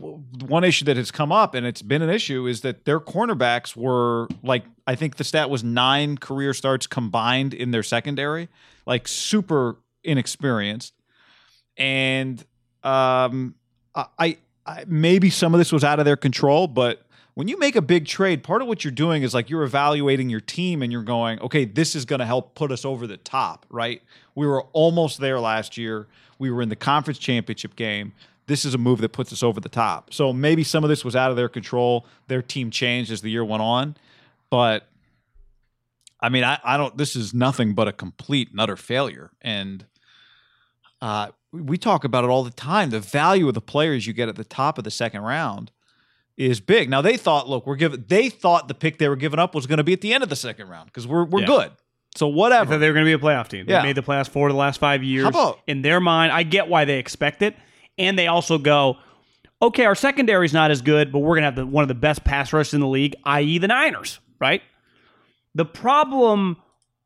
one 0.46 0.64
issue 0.64 0.86
that 0.86 0.96
has 0.96 1.10
come 1.10 1.30
up, 1.30 1.54
and 1.54 1.66
it's 1.66 1.82
been 1.82 2.00
an 2.00 2.08
issue, 2.08 2.46
is 2.46 2.62
that 2.62 2.84
their 2.84 3.00
cornerbacks 3.00 3.76
were 3.76 4.28
like 4.42 4.64
I 4.86 4.94
think 4.94 5.16
the 5.16 5.24
stat 5.24 5.50
was 5.50 5.62
nine 5.62 6.16
career 6.16 6.54
starts 6.54 6.86
combined 6.86 7.52
in 7.52 7.70
their 7.70 7.82
secondary, 7.82 8.48
like 8.86 9.06
super 9.06 9.76
inexperienced, 10.02 10.94
and 11.76 12.42
um, 12.82 13.54
I, 13.94 14.38
I 14.64 14.84
maybe 14.86 15.28
some 15.28 15.52
of 15.54 15.58
this 15.58 15.72
was 15.72 15.84
out 15.84 15.98
of 15.98 16.04
their 16.04 16.16
control, 16.16 16.66
but. 16.66 17.02
When 17.34 17.46
you 17.46 17.56
make 17.56 17.76
a 17.76 17.82
big 17.82 18.06
trade, 18.06 18.42
part 18.42 18.62
of 18.62 18.66
what 18.66 18.82
you're 18.82 18.90
doing 18.90 19.22
is 19.22 19.32
like 19.32 19.48
you're 19.48 19.62
evaluating 19.62 20.28
your 20.28 20.40
team 20.40 20.82
and 20.82 20.90
you're 20.90 21.04
going, 21.04 21.38
okay, 21.38 21.64
this 21.64 21.94
is 21.94 22.04
going 22.04 22.18
to 22.18 22.26
help 22.26 22.56
put 22.56 22.72
us 22.72 22.84
over 22.84 23.06
the 23.06 23.16
top, 23.16 23.64
right? 23.70 24.02
We 24.34 24.44
were 24.44 24.64
almost 24.72 25.20
there 25.20 25.38
last 25.38 25.76
year. 25.76 26.08
We 26.40 26.50
were 26.50 26.62
in 26.62 26.68
the 26.68 26.74
conference 26.74 27.20
championship 27.20 27.76
game 27.76 28.12
this 28.48 28.64
is 28.64 28.74
a 28.74 28.78
move 28.78 29.00
that 29.02 29.10
puts 29.10 29.32
us 29.32 29.42
over 29.42 29.60
the 29.60 29.68
top. 29.68 30.12
So 30.12 30.32
maybe 30.32 30.64
some 30.64 30.82
of 30.84 30.90
this 30.90 31.04
was 31.04 31.14
out 31.14 31.30
of 31.30 31.36
their 31.36 31.48
control. 31.48 32.06
Their 32.26 32.42
team 32.42 32.70
changed 32.70 33.10
as 33.12 33.20
the 33.20 33.30
year 33.30 33.44
went 33.44 33.62
on. 33.62 33.96
But 34.50 34.88
I 36.20 36.28
mean, 36.30 36.42
I, 36.44 36.58
I 36.64 36.76
don't 36.76 36.96
this 36.98 37.14
is 37.14 37.32
nothing 37.32 37.74
but 37.74 37.86
a 37.88 37.92
complete 37.92 38.50
and 38.50 38.60
utter 38.60 38.76
failure. 38.76 39.30
And 39.40 39.86
uh 41.00 41.28
we 41.52 41.78
talk 41.78 42.04
about 42.04 42.24
it 42.24 42.30
all 42.30 42.42
the 42.44 42.50
time. 42.50 42.90
The 42.90 43.00
value 43.00 43.48
of 43.48 43.54
the 43.54 43.60
players 43.60 44.06
you 44.06 44.12
get 44.12 44.28
at 44.28 44.36
the 44.36 44.44
top 44.44 44.76
of 44.78 44.84
the 44.84 44.90
second 44.90 45.22
round 45.22 45.70
is 46.36 46.60
big. 46.60 46.90
Now 46.90 47.00
they 47.02 47.16
thought, 47.16 47.48
look, 47.48 47.66
we're 47.66 47.76
giving 47.76 48.04
they 48.08 48.28
thought 48.28 48.68
the 48.68 48.74
pick 48.74 48.98
they 48.98 49.08
were 49.08 49.16
giving 49.16 49.38
up 49.38 49.54
was 49.54 49.66
going 49.66 49.78
to 49.78 49.84
be 49.84 49.92
at 49.92 50.00
the 50.00 50.12
end 50.12 50.22
of 50.22 50.28
the 50.28 50.36
second 50.36 50.68
round 50.68 50.86
because 50.86 51.06
we're 51.06 51.24
we're 51.24 51.40
Yeah. 51.40 51.46
good. 51.46 51.70
So 52.16 52.26
whatever. 52.26 52.72
thought 52.72 52.78
they 52.78 52.88
were 52.88 52.94
going 52.94 53.06
to 53.06 53.16
be 53.16 53.20
a 53.20 53.24
playoff 53.24 53.48
team. 53.48 53.66
They 53.66 53.72
Yeah. 53.74 53.82
made 53.82 53.96
the 53.96 54.02
playoffs 54.02 54.28
four 54.28 54.48
of 54.48 54.52
the 54.54 54.58
last 54.58 54.78
five 54.80 55.04
years. 55.04 55.24
How 55.24 55.30
about- 55.30 55.60
in 55.68 55.82
their 55.82 56.00
mind? 56.00 56.32
I 56.32 56.42
get 56.42 56.68
why 56.68 56.84
they 56.84 56.98
expect 56.98 57.42
it, 57.42 57.54
and 57.98 58.18
they 58.18 58.26
also 58.26 58.58
go, 58.58 58.96
okay, 59.60 59.84
our 59.84 59.94
secondary's 59.94 60.52
not 60.52 60.70
as 60.70 60.82
good, 60.82 61.12
but 61.12 61.20
we're 61.20 61.34
going 61.34 61.42
to 61.42 61.46
have 61.46 61.56
the, 61.56 61.66
one 61.66 61.82
of 61.82 61.88
the 61.88 61.94
best 61.94 62.24
pass 62.24 62.52
rushes 62.52 62.74
in 62.74 62.80
the 62.80 62.86
league, 62.86 63.16
i.e., 63.24 63.58
the 63.58 63.68
Niners. 63.68 64.20
Right. 64.40 64.62
The 65.54 65.64
problem 65.64 66.56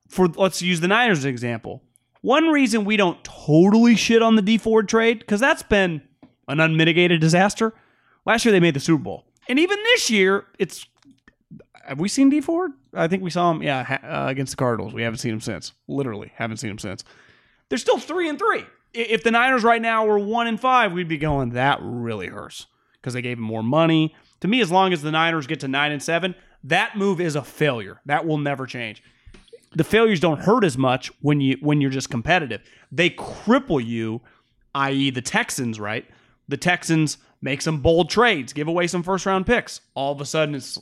for 0.09 0.29
let's 0.29 0.61
use 0.61 0.81
the 0.81 0.89
Niners 0.89 1.19
as 1.19 1.25
an 1.25 1.31
example. 1.31 1.83
One 2.21 2.49
reason 2.49 2.85
we 2.85 2.97
don't 2.97 3.23
totally 3.25 3.97
shit 3.97 4.23
on 4.23 4.37
the 4.37 4.43
D 4.43 4.59
Ford 4.59 4.89
trade 4.89 5.21
because 5.21 5.41
that's 5.41 5.63
been 5.63 6.03
an 6.47 6.61
unmitigated 6.61 7.21
disaster. 7.21 7.73
Last 8.27 8.45
year 8.45 8.53
they 8.53 8.61
made 8.61 8.75
the 8.75 8.81
Super 8.81 9.03
Bowl, 9.03 9.25
and 9.49 9.59
even 9.59 9.79
this 9.79 10.11
year 10.11 10.45
it's 10.59 10.87
have 11.85 11.99
we 11.99 12.09
seen 12.09 12.29
D 12.29 12.41
Ford? 12.41 12.73
I 12.95 13.09
think 13.09 13.23
we 13.23 13.31
saw 13.31 13.51
him, 13.51 13.63
yeah, 13.63 13.99
uh, 14.05 14.29
against 14.29 14.53
the 14.53 14.57
Cardinals. 14.57 14.93
We 14.93 15.03
haven't 15.03 15.19
seen 15.19 15.33
him 15.33 15.41
since. 15.41 15.73
Literally, 15.89 16.31
haven't 16.35 16.59
seen 16.59 16.71
him 16.71 16.79
since. 16.79 17.03
They're 17.69 17.79
still 17.79 17.99
three 17.99 18.29
and 18.29 18.39
three. 18.39 18.65
If 18.95 19.23
the 19.23 19.31
Niners 19.31 19.65
right 19.65 19.81
now 19.81 20.07
were 20.07 20.19
one 20.19 20.47
and 20.47 20.61
five, 20.61 20.93
we'd 20.93 21.09
be 21.09 21.19
going, 21.19 21.51
that 21.51 21.79
really 21.83 22.27
hurts 22.27 22.67
because 22.95 23.15
they 23.15 23.23
gave 23.23 23.39
him 23.39 23.45
more 23.45 23.63
money. 23.63 24.15
To 24.41 24.49
me, 24.49 24.61
as 24.61 24.71
long 24.71 24.93
as 24.93 25.03
the 25.03 25.11
Niners 25.11 25.47
get 25.47 25.61
to 25.61 25.69
nine 25.69 25.93
and 25.93 26.03
seven, 26.03 26.35
that 26.65 26.97
move 26.97 27.21
is 27.21 27.37
a 27.37 27.43
failure. 27.43 28.01
That 28.07 28.27
will 28.27 28.39
never 28.39 28.67
change. 28.67 29.03
The 29.75 29.85
failures 29.85 30.21
don't 30.21 30.41
hurt 30.41 30.65
as 30.65 30.77
much 30.77 31.11
when 31.21 31.41
you 31.41 31.57
when 31.61 31.81
you're 31.81 31.91
just 31.91 32.11
competitive. 32.11 32.61
They 32.91 33.11
cripple 33.11 33.85
you, 33.85 34.21
i.e., 34.75 35.11
the 35.11 35.23
Texans, 35.23 35.81
right? 35.81 36.05
The 36.49 36.59
Texans 36.59 37.17
make 37.41 37.63
some 37.63 37.81
bold 37.81 38.11
trades, 38.11 38.53
give 38.53 38.69
away 38.69 38.87
some 38.87 39.03
first 39.03 39.25
round 39.25 39.47
picks. 39.47 39.81
All 39.95 40.13
of 40.13 40.21
a 40.21 40.27
sudden, 40.27 40.55
it's 40.55 40.79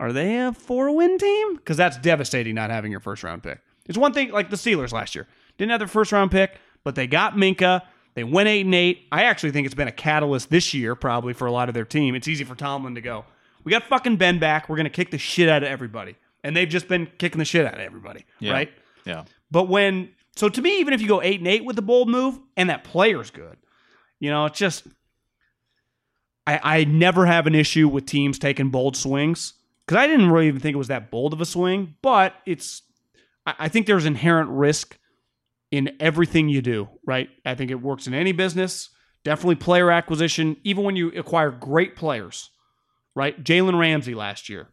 are 0.00 0.12
they 0.12 0.38
a 0.38 0.52
four 0.52 0.94
win 0.94 1.18
team? 1.18 1.56
Because 1.56 1.76
that's 1.76 1.98
devastating 1.98 2.54
not 2.54 2.70
having 2.70 2.90
your 2.90 3.00
first 3.00 3.22
round 3.22 3.42
pick. 3.42 3.60
It's 3.86 3.98
one 3.98 4.12
thing 4.12 4.30
like 4.30 4.50
the 4.50 4.56
Steelers 4.56 4.92
last 4.92 5.14
year. 5.14 5.26
Didn't 5.56 5.70
have 5.70 5.80
their 5.80 5.88
first 5.88 6.12
round 6.12 6.30
pick, 6.30 6.58
but 6.88 6.94
they 6.94 7.06
got 7.06 7.34
Minkah. 7.34 7.82
They 8.14 8.24
went 8.24 8.48
eight 8.48 8.64
and 8.64 8.74
eight. 8.74 9.02
I 9.12 9.24
actually 9.24 9.50
think 9.50 9.66
it's 9.66 9.74
been 9.74 9.88
a 9.88 9.92
catalyst 9.92 10.48
this 10.48 10.72
year, 10.72 10.94
probably 10.94 11.34
for 11.34 11.44
a 11.44 11.52
lot 11.52 11.68
of 11.68 11.74
their 11.74 11.84
team. 11.84 12.14
It's 12.14 12.26
easy 12.26 12.44
for 12.44 12.54
Tomlin 12.54 12.94
to 12.94 13.02
go, 13.02 13.26
We 13.62 13.70
got 13.72 13.82
fucking 13.82 14.16
Ben 14.16 14.38
back. 14.38 14.70
We're 14.70 14.78
gonna 14.78 14.88
kick 14.88 15.10
the 15.10 15.18
shit 15.18 15.50
out 15.50 15.62
of 15.62 15.68
everybody. 15.68 16.16
And 16.42 16.56
they've 16.56 16.66
just 16.68 16.88
been 16.88 17.08
kicking 17.18 17.40
the 17.40 17.44
shit 17.44 17.66
out 17.66 17.74
of 17.74 17.80
everybody. 17.80 18.24
Yeah. 18.40 18.52
Right? 18.52 18.72
yeah. 19.04 19.24
But 19.50 19.64
when 19.68 20.12
so 20.34 20.48
to 20.48 20.62
me, 20.62 20.80
even 20.80 20.94
if 20.94 21.02
you 21.02 21.08
go 21.08 21.20
eight 21.20 21.40
and 21.40 21.46
eight 21.46 21.62
with 21.62 21.76
the 21.76 21.82
bold 21.82 22.08
move 22.08 22.40
and 22.56 22.70
that 22.70 22.84
player's 22.84 23.30
good, 23.30 23.58
you 24.18 24.30
know, 24.30 24.46
it's 24.46 24.58
just 24.58 24.86
I, 26.46 26.58
I 26.62 26.84
never 26.84 27.26
have 27.26 27.46
an 27.46 27.54
issue 27.54 27.86
with 27.86 28.06
teams 28.06 28.38
taking 28.38 28.70
bold 28.70 28.96
swings 28.96 29.52
because 29.84 30.00
I 30.02 30.06
didn't 30.06 30.30
really 30.30 30.48
even 30.48 30.60
think 30.60 30.72
it 30.72 30.78
was 30.78 30.88
that 30.88 31.10
bold 31.10 31.34
of 31.34 31.42
a 31.42 31.44
swing. 31.44 31.96
But 32.00 32.32
it's 32.46 32.80
I, 33.44 33.54
I 33.58 33.68
think 33.68 33.86
there's 33.86 34.06
inherent 34.06 34.48
risk 34.48 34.98
in 35.70 35.96
everything 36.00 36.48
you 36.48 36.62
do. 36.62 36.88
Right? 37.06 37.28
I 37.44 37.54
think 37.54 37.70
it 37.70 37.82
works 37.82 38.06
in 38.06 38.14
any 38.14 38.32
business. 38.32 38.90
Definitely 39.24 39.56
player 39.56 39.90
acquisition, 39.90 40.56
even 40.64 40.84
when 40.84 40.96
you 40.96 41.08
acquire 41.12 41.50
great 41.50 41.96
players. 41.96 42.50
Right? 43.14 43.42
Jalen 43.42 43.78
Ramsey 43.78 44.14
last 44.14 44.48
year 44.48 44.68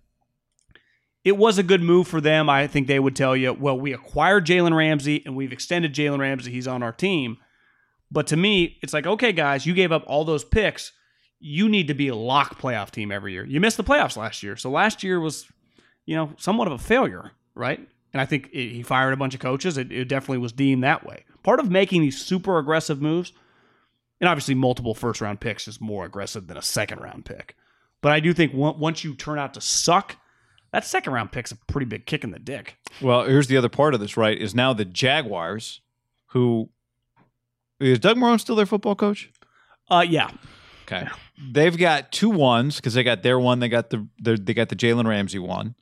it 1.26 1.38
was 1.38 1.58
a 1.58 1.64
good 1.64 1.82
move 1.82 2.08
for 2.08 2.22
them. 2.22 2.50
I 2.50 2.68
think 2.68 2.86
they 2.86 3.00
would 3.00 3.16
tell 3.16 3.36
you, 3.36 3.52
well, 3.52 3.78
we 3.78 3.92
acquired 3.92 4.46
Jalen 4.46 4.78
Ramsey 4.78 5.24
and 5.26 5.36
we've 5.36 5.52
extended 5.52 5.94
Jalen 5.94 6.20
Ramsey. 6.20 6.52
He's 6.52 6.68
on 6.68 6.84
our 6.84 6.92
team. 6.92 7.38
But 8.12 8.28
to 8.28 8.38
me, 8.38 8.78
it's 8.84 8.94
like, 8.94 9.08
okay, 9.08 9.34
guys, 9.34 9.66
you 9.66 9.74
gave 9.74 9.92
up 9.92 10.04
all 10.06 10.24
those 10.24 10.46
picks. 10.46 10.92
You 11.40 11.68
need 11.68 11.88
to 11.88 11.96
be 11.96 12.08
a 12.08 12.16
lock 12.16 12.60
playoff 12.60 12.92
team 12.92 13.12
every 13.12 13.34
year. 13.34 13.44
You 13.44 13.60
missed 13.60 13.78
the 13.78 13.84
playoffs 13.84 14.16
last 14.16 14.44
year. 14.44 14.56
So 14.56 14.70
last 14.70 15.04
year 15.04 15.20
was, 15.20 15.48
you 16.06 16.16
know, 16.16 16.32
somewhat 16.38 16.68
of 16.68 16.74
a 16.74 16.78
failure, 16.78 17.32
right? 17.56 17.86
And 18.16 18.22
I 18.22 18.26
think 18.26 18.48
it, 18.54 18.70
he 18.70 18.82
fired 18.82 19.12
a 19.12 19.18
bunch 19.18 19.34
of 19.34 19.42
coaches. 19.42 19.78
It, 19.78 19.92
it 19.92 20.08
definitely 20.08 20.38
was 20.38 20.54
deemed 20.54 20.86
that 20.86 21.06
way. 21.06 21.26
Part 21.44 21.60
of 21.60 21.70
making 21.70 22.02
these 22.02 22.18
super 22.18 22.58
aggressive 22.58 23.02
moves, 23.02 23.34
and 24.22 24.30
obviously 24.30 24.56
multiple 24.56 24.96
first 24.96 25.20
round 25.20 25.42
picks 25.42 25.68
is 25.68 25.82
more 25.82 26.06
aggressive 26.06 26.48
than 26.48 26.56
a 26.56 26.62
second 26.62 27.02
round 27.02 27.26
pick. 27.26 27.58
But 28.00 28.14
I 28.14 28.22
do 28.22 28.32
think 28.32 28.54
once 28.54 29.04
you 29.04 29.16
turn 29.16 29.38
out 29.38 29.54
to 29.56 29.62
suck, 29.62 30.16
that 30.72 30.86
second 30.86 31.12
round 31.12 31.34
pick's 31.34 31.52
a 31.52 31.58
pretty 31.68 31.86
big 31.86 32.06
kick 32.06 32.24
in 32.24 32.32
the 32.32 32.40
dick. 32.40 32.78
Well, 33.02 33.26
here's 33.26 33.48
the 33.48 33.58
other 33.58 33.68
part 33.68 33.94
of 33.94 34.00
this, 34.00 34.16
right? 34.16 34.38
Is 34.38 34.56
now 34.56 34.72
the 34.72 34.86
Jaguars, 34.86 35.82
who 36.28 36.70
is 37.82 38.00
Doug 38.00 38.16
Marrone 38.16 38.40
still 38.40 38.56
their 38.56 38.66
football 38.66 38.96
coach? 38.96 39.30
Uh, 39.90 40.06
yeah, 40.08 40.30
Okay, 40.86 41.08
they've 41.52 41.76
got 41.78 42.12
two 42.12 42.30
ones 42.30 42.76
because 42.76 42.94
they 42.94 43.04
got 43.04 43.24
their 43.24 43.40
one. 43.40 43.60
They 43.60 43.70
got 43.70 43.90
the, 43.90 44.08
the 44.20 44.38
they 44.38 44.54
got 44.54 44.70
the 44.70 44.76
Jalen 44.76 45.08
Ramsey 45.08 45.40
one. 45.40 45.74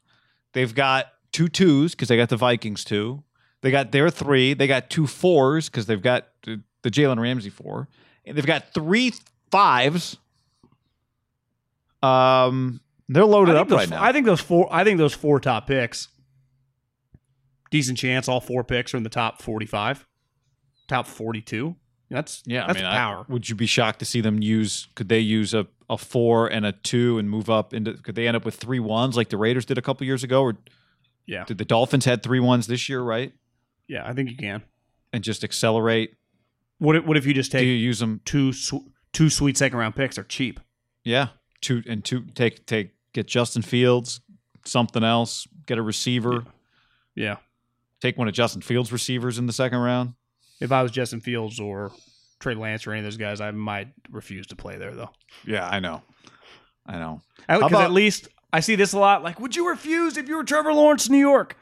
They've 0.53 0.73
got 0.73 1.07
two 1.33 1.49
twos 1.49 1.91
because 1.91 2.07
they 2.07 2.15
got 2.15 2.29
the 2.29 2.37
Vikings 2.37 2.85
two. 2.85 3.23
They 3.61 3.71
got 3.71 3.91
their 3.91 4.09
three. 4.09 4.53
They 4.53 4.67
got 4.67 4.89
two 4.89 5.07
fours 5.07 5.67
because 5.69 5.85
they've 5.85 6.01
got 6.01 6.27
the, 6.43 6.61
Jalen 6.89 7.19
Ramsey 7.19 7.49
four. 7.49 7.89
And 8.25 8.37
they've 8.37 8.45
got 8.45 8.73
three 8.73 9.13
fives. 9.51 10.17
Um, 12.01 12.81
they're 13.09 13.25
loaded 13.25 13.55
up 13.55 13.67
think 13.69 13.79
right 13.79 13.89
now. 13.89 14.03
I 14.03 14.11
think 14.11 14.25
those 14.25 14.41
four. 14.41 14.67
I 14.71 14.83
think 14.83 14.97
those 14.97 15.13
four 15.13 15.39
top 15.39 15.67
picks. 15.67 16.07
Decent 17.71 17.97
chance 17.97 18.27
all 18.27 18.39
four 18.39 18.63
picks 18.63 18.93
are 18.93 18.97
in 18.97 19.03
the 19.03 19.09
top 19.09 19.41
forty-five, 19.41 20.05
top 20.87 21.07
forty-two. 21.07 21.75
That's 22.09 22.43
Yeah, 22.45 22.67
That's 22.67 22.77
I 22.77 22.81
mean, 22.81 22.85
I- 22.91 22.97
power. 22.97 23.25
would 23.27 23.49
you 23.49 23.55
be 23.55 23.65
shocked 23.65 23.99
to 23.99 24.05
see 24.05 24.21
them 24.21 24.41
use? 24.41 24.87
Could 24.95 25.09
they 25.09 25.19
use 25.19 25.53
a, 25.55 25.65
a 25.89 25.97
four 25.97 26.47
and 26.47 26.65
a 26.65 26.71
two 26.73 27.17
and 27.17 27.29
move 27.29 27.49
up 27.49 27.73
into? 27.73 27.93
Could 27.93 28.15
they 28.15 28.27
end 28.27 28.37
up 28.37 28.45
with 28.45 28.55
three 28.55 28.79
ones 28.79 29.17
like 29.17 29.29
the 29.29 29.37
Raiders 29.37 29.65
did 29.65 29.77
a 29.77 29.81
couple 29.81 30.05
years 30.05 30.23
ago? 30.23 30.43
Or 30.43 30.57
yeah, 31.25 31.43
did 31.45 31.57
the 31.57 31.65
Dolphins 31.65 32.05
had 32.05 32.23
three 32.23 32.39
ones 32.39 32.67
this 32.67 32.89
year, 32.89 33.01
right? 33.01 33.33
yeah. 33.87 34.07
I 34.07 34.13
think 34.13 34.29
you 34.29 34.37
can. 34.37 34.63
And 35.11 35.23
just 35.23 35.43
accelerate. 35.43 36.15
What 36.79 36.95
if, 36.95 37.05
what 37.05 37.17
if 37.17 37.25
you 37.25 37.33
just 37.33 37.51
Do 37.51 37.59
take 37.59 37.67
you 37.67 37.73
use 37.73 37.99
them? 37.99 38.21
two 38.25 38.51
sw- 38.51 38.87
two 39.13 39.29
sweet 39.29 39.57
second 39.57 39.77
round 39.77 39.95
picks? 39.95 40.15
They're 40.15 40.23
cheap. 40.23 40.59
Yeah, 41.03 41.27
two 41.61 41.83
and 41.87 42.03
two. 42.03 42.21
Take 42.33 42.65
take 42.65 42.91
get 43.13 43.27
Justin 43.27 43.61
Fields, 43.61 44.21
something 44.65 45.03
else. 45.03 45.47
Get 45.67 45.77
a 45.77 45.81
receiver. 45.81 46.45
Yeah. 47.15 47.37
Take 48.01 48.17
one 48.17 48.27
of 48.27 48.33
Justin 48.33 48.61
Fields' 48.61 48.91
receivers 48.91 49.37
in 49.37 49.45
the 49.45 49.53
second 49.53 49.77
round. 49.79 50.13
If 50.59 50.71
I 50.71 50.81
was 50.81 50.91
Justin 50.91 51.21
Fields 51.21 51.59
or 51.59 51.91
Trey 52.39 52.55
Lance 52.55 52.85
or 52.87 52.91
any 52.91 52.99
of 52.99 53.05
those 53.05 53.17
guys, 53.17 53.39
I 53.39 53.51
might 53.51 53.89
refuse 54.09 54.47
to 54.47 54.55
play 54.55 54.77
there 54.77 54.93
though. 54.95 55.09
Yeah, 55.45 55.67
I 55.69 55.79
know. 55.79 56.01
I 56.85 56.97
know. 56.97 57.21
Because 57.47 57.71
at 57.73 57.91
least 57.91 58.27
I 58.53 58.59
see 58.59 58.75
this 58.75 58.93
a 58.93 58.99
lot. 58.99 59.23
Like, 59.23 59.39
would 59.39 59.55
you 59.55 59.67
refuse 59.67 60.15
if 60.15 60.29
you 60.29 60.37
were 60.37 60.43
Trevor 60.43 60.73
Lawrence, 60.73 61.07
in 61.07 61.13
New 61.13 61.19
York? 61.19 61.57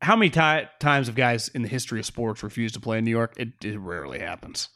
How 0.00 0.14
many 0.14 0.30
ti- 0.30 0.68
times 0.78 1.08
have 1.08 1.16
guys 1.16 1.48
in 1.48 1.62
the 1.62 1.68
history 1.68 1.98
of 1.98 2.06
sports 2.06 2.44
refused 2.44 2.74
to 2.74 2.80
play 2.80 2.98
in 2.98 3.04
New 3.04 3.10
York? 3.10 3.34
It, 3.36 3.64
it 3.64 3.78
rarely 3.78 4.20
happens. 4.20 4.68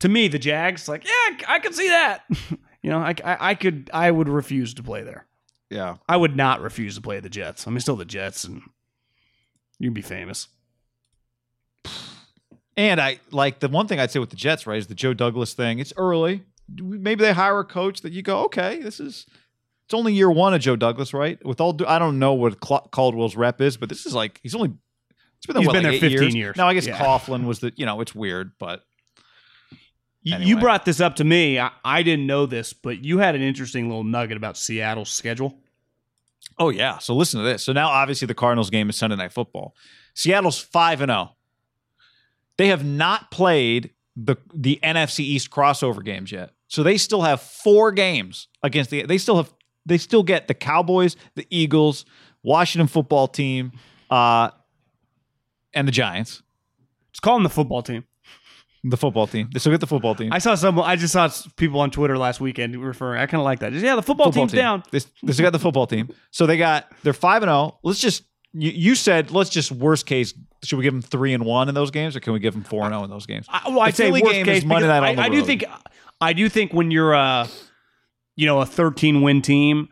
To 0.00 0.08
me, 0.08 0.26
the 0.26 0.38
Jags, 0.40 0.88
like, 0.88 1.04
yeah, 1.04 1.36
I 1.46 1.60
can 1.60 1.72
see 1.72 1.88
that. 1.88 2.24
you 2.82 2.90
know, 2.90 2.98
I, 2.98 3.14
I, 3.24 3.50
I 3.50 3.54
could, 3.54 3.90
I 3.94 4.10
would 4.10 4.28
refuse 4.28 4.74
to 4.74 4.82
play 4.82 5.04
there. 5.04 5.26
Yeah. 5.68 5.96
I 6.08 6.16
would 6.16 6.34
not 6.34 6.60
refuse 6.62 6.96
to 6.96 7.00
play 7.00 7.20
the 7.20 7.30
Jets. 7.30 7.68
I 7.68 7.70
mean, 7.70 7.78
still 7.78 7.96
the 7.96 8.04
Jets, 8.04 8.42
and 8.42 8.62
you'd 9.78 9.94
be 9.94 10.02
famous. 10.02 10.48
And 12.76 13.00
I 13.00 13.20
like 13.30 13.60
the 13.60 13.68
one 13.68 13.86
thing 13.86 14.00
I'd 14.00 14.10
say 14.10 14.18
with 14.18 14.30
the 14.30 14.36
Jets, 14.36 14.66
right, 14.66 14.78
is 14.78 14.88
the 14.88 14.94
Joe 14.94 15.14
Douglas 15.14 15.52
thing. 15.52 15.78
It's 15.78 15.92
early. 15.96 16.42
Maybe 16.74 17.22
they 17.22 17.32
hire 17.32 17.60
a 17.60 17.64
coach 17.64 18.00
that 18.00 18.12
you 18.12 18.22
go, 18.22 18.44
okay, 18.44 18.80
this 18.80 18.98
is. 18.98 19.26
It's 19.90 19.94
only 19.96 20.12
year 20.14 20.30
one 20.30 20.54
of 20.54 20.60
Joe 20.60 20.76
Douglas, 20.76 21.12
right? 21.12 21.44
With 21.44 21.60
all, 21.60 21.76
I 21.84 21.98
don't 21.98 22.20
know 22.20 22.34
what 22.34 22.60
Caldwell's 22.60 23.34
rep 23.34 23.60
is, 23.60 23.76
but 23.76 23.88
this 23.88 24.06
is 24.06 24.14
like 24.14 24.38
he's 24.40 24.54
only. 24.54 24.72
It's 25.38 25.46
been 25.46 25.54
there, 25.54 25.62
He's 25.62 25.66
what, 25.66 25.72
been 25.72 25.82
like 25.90 26.00
there 26.00 26.10
15 26.10 26.36
years. 26.36 26.56
Now 26.56 26.68
I 26.68 26.74
guess 26.74 26.86
Yeah. 26.86 26.96
Coughlin 26.96 27.44
was 27.44 27.58
the, 27.58 27.72
you 27.74 27.86
know, 27.86 28.00
it's 28.00 28.14
weird, 28.14 28.52
but 28.60 28.84
You, 30.22 30.36
Anyway. 30.36 30.48
you 30.48 30.60
brought 30.60 30.84
this 30.84 31.00
up 31.00 31.16
to 31.16 31.24
me. 31.24 31.58
I, 31.58 31.72
I 31.84 32.04
didn't 32.04 32.28
know 32.28 32.46
this, 32.46 32.72
but 32.72 33.04
you 33.04 33.18
had 33.18 33.34
an 33.34 33.42
interesting 33.42 33.88
little 33.88 34.04
nugget 34.04 34.36
about 34.36 34.56
Seattle's 34.56 35.10
schedule. 35.10 35.58
Oh 36.56 36.68
yeah. 36.68 36.98
So 36.98 37.16
listen 37.16 37.40
to 37.40 37.44
this. 37.44 37.64
So 37.64 37.72
now 37.72 37.88
obviously 37.88 38.26
the 38.26 38.34
Cardinals 38.34 38.70
game 38.70 38.88
is 38.90 38.94
Sunday 38.96 39.16
night 39.16 39.32
football. 39.32 39.74
Seattle's 40.14 40.60
5 40.60 41.00
and 41.00 41.10
0. 41.10 41.34
They 42.58 42.68
have 42.68 42.84
not 42.84 43.32
played 43.32 43.90
the 44.14 44.36
the 44.54 44.78
NFC 44.84 45.20
East 45.20 45.50
crossover 45.50 46.04
games 46.04 46.30
yet. 46.30 46.52
So 46.68 46.84
they 46.84 46.96
still 46.96 47.22
have 47.22 47.40
4 47.40 47.90
games 47.90 48.46
against 48.62 48.90
the 48.90 49.04
they 49.04 49.18
still 49.18 49.36
have 49.38 49.52
they 49.86 49.98
still 49.98 50.22
get 50.22 50.48
the 50.48 50.54
Cowboys, 50.54 51.16
the 51.34 51.46
Eagles, 51.50 52.04
Washington 52.42 52.86
football 52.88 53.28
team, 53.28 53.72
uh 54.10 54.50
and 55.72 55.86
the 55.86 55.92
Giants. 55.92 56.42
Just 57.12 57.22
call 57.22 57.34
them 57.34 57.42
the 57.44 57.48
football 57.50 57.82
team. 57.82 58.04
The 58.82 58.96
football 58.96 59.26
team. 59.26 59.50
They 59.52 59.58
still 59.58 59.72
get 59.72 59.80
the 59.80 59.86
football 59.86 60.14
team. 60.14 60.32
I 60.32 60.38
saw 60.38 60.54
some. 60.54 60.80
I 60.80 60.96
just 60.96 61.12
saw 61.12 61.28
people 61.56 61.80
on 61.80 61.90
Twitter 61.90 62.16
last 62.16 62.40
weekend 62.40 62.74
referring. 62.82 63.20
I 63.20 63.26
kind 63.26 63.40
of 63.40 63.44
like 63.44 63.58
that. 63.58 63.72
Just, 63.72 63.84
yeah, 63.84 63.94
the 63.94 64.02
football, 64.02 64.26
football 64.26 64.44
team's 64.44 64.52
team. 64.52 64.58
down. 64.58 64.82
They, 64.90 65.00
they 65.22 65.32
still 65.34 65.44
got 65.44 65.52
the 65.52 65.58
football 65.58 65.86
team. 65.86 66.08
So 66.30 66.46
they 66.46 66.56
got 66.56 66.90
they're 67.02 67.12
five 67.12 67.42
and 67.42 67.50
zero. 67.50 67.78
Let's 67.82 68.00
just 68.00 68.22
you, 68.54 68.70
you 68.70 68.94
said 68.94 69.32
let's 69.32 69.50
just 69.50 69.70
worst 69.70 70.06
case. 70.06 70.32
Should 70.64 70.78
we 70.78 70.82
give 70.82 70.94
them 70.94 71.02
three 71.02 71.34
and 71.34 71.44
one 71.44 71.68
in 71.68 71.74
those 71.74 71.90
games, 71.90 72.16
or 72.16 72.20
can 72.20 72.32
we 72.32 72.38
give 72.38 72.54
them 72.54 72.64
four 72.64 72.84
and 72.84 72.92
zero 72.92 73.04
in 73.04 73.10
those 73.10 73.26
games? 73.26 73.44
I, 73.50 73.68
well, 73.68 73.80
I'd 73.80 73.94
say 73.94 74.10
worst 74.10 74.24
game 74.24 74.46
case. 74.46 74.58
is 74.58 74.64
Monday 74.64 74.88
night 74.88 75.10
on 75.10 75.16
the 75.16 75.22
I, 75.22 75.26
I 75.26 75.28
do 75.28 75.44
think. 75.44 75.64
I 76.22 76.32
do 76.32 76.48
think 76.48 76.72
when 76.72 76.90
you're 76.90 77.12
a, 77.12 77.48
you 78.40 78.46
know, 78.46 78.60
a 78.60 78.66
13 78.66 79.20
win 79.20 79.42
team, 79.42 79.88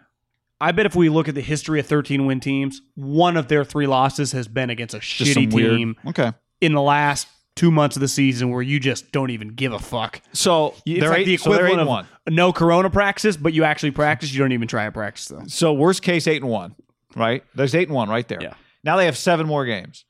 I 0.61 0.73
bet 0.73 0.87
if 0.87 0.97
we 0.97 1.09
look 1.11 1.29
at 1.29 1.35
the 1.35 1.41
history 1.43 1.79
of 1.81 1.87
13 1.87 2.25
win 2.25 2.41
teams, 2.41 2.81
one 2.95 3.37
of 3.37 3.49
their 3.49 3.63
three 3.65 3.87
losses 3.87 4.33
has 4.33 4.49
been 4.49 4.71
against 4.71 4.95
a 4.95 5.01
Just 5.01 5.37
shitty 5.37 5.53
weird- 5.53 5.77
team 5.77 5.97
Okay. 6.07 6.33
in 6.63 6.73
the 6.73 6.81
last 6.81 7.29
two 7.55 7.71
months 7.71 7.95
of 7.97 8.01
the 8.01 8.09
season 8.09 8.51
where 8.51 8.63
you 8.63 8.81
just 8.81 9.13
don't 9.13 9.31
even 9.31 9.49
give 9.49 9.73
a 9.73 9.79
fuck. 9.79 10.21
So 10.33 10.75
It's 10.87 11.01
they're 11.01 11.11
like 11.11 11.19
eight, 11.21 11.25
the 11.27 11.37
so 11.37 11.51
they're 11.51 11.67
equivalent 11.67 11.71
eight 11.71 11.73
and 11.73 11.81
of 11.83 11.89
one. 11.89 12.07
no 12.35 12.53
corona 12.53 12.89
practice, 12.89 13.37
but 13.37 13.53
you 13.53 13.65
actually 13.65 13.91
practice. 13.91 14.33
You 14.33 14.39
don't 14.39 14.53
even 14.53 14.67
try 14.69 14.85
and 14.85 14.95
practice 14.95 15.27
though. 15.27 15.43
So 15.47 15.73
worst 15.75 16.03
case 16.03 16.27
eight 16.27 16.41
and 16.41 16.51
one, 16.51 16.75
right? 17.17 17.45
There's 17.55 17.75
eight 17.75 17.89
and 17.89 17.95
one 17.95 18.09
right 18.09 18.27
there. 18.27 18.39
Yeah. 18.41 18.55
Now 18.85 18.97
they 18.97 19.05
have 19.07 19.17
seven 19.19 19.47
more 19.47 19.67
games. 19.67 20.05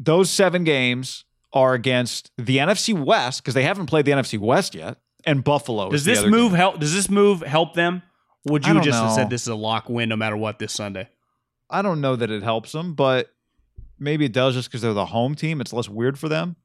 Those 0.00 0.30
seven 0.30 0.64
games 0.64 1.24
are 1.52 1.74
against 1.74 2.30
the 2.38 2.56
NFC 2.58 2.94
West 2.98 3.42
because 3.42 3.54
they 3.54 3.64
haven't 3.64 3.86
played 3.86 4.06
the 4.06 4.12
NFC 4.12 4.38
West 4.38 4.74
yet, 4.74 4.98
and 5.24 5.42
Buffalo. 5.44 5.90
Does 5.90 6.04
this 6.04 6.24
move 6.24 6.50
game. 6.52 6.56
help? 6.56 6.80
Does 6.80 6.94
this 6.94 7.08
move 7.08 7.40
help 7.42 7.74
them? 7.74 8.02
Would 8.46 8.66
you 8.66 8.80
just 8.80 8.98
have 8.98 9.12
said 9.12 9.30
this 9.30 9.42
is 9.42 9.48
a 9.48 9.54
lock 9.54 9.88
win 9.88 10.08
no 10.08 10.16
matter 10.16 10.36
what 10.36 10.58
this 10.58 10.72
Sunday? 10.72 11.08
I 11.70 11.80
don't 11.82 12.00
know 12.00 12.16
that 12.16 12.30
it 12.30 12.42
helps 12.42 12.72
them, 12.72 12.94
but 12.94 13.30
maybe 13.98 14.24
it 14.24 14.32
does 14.32 14.54
just 14.54 14.68
because 14.68 14.82
they're 14.82 14.92
the 14.92 15.06
home 15.06 15.34
team. 15.34 15.60
It's 15.60 15.72
less 15.72 15.88
weird 15.88 16.18
for 16.18 16.28
them. 16.28 16.56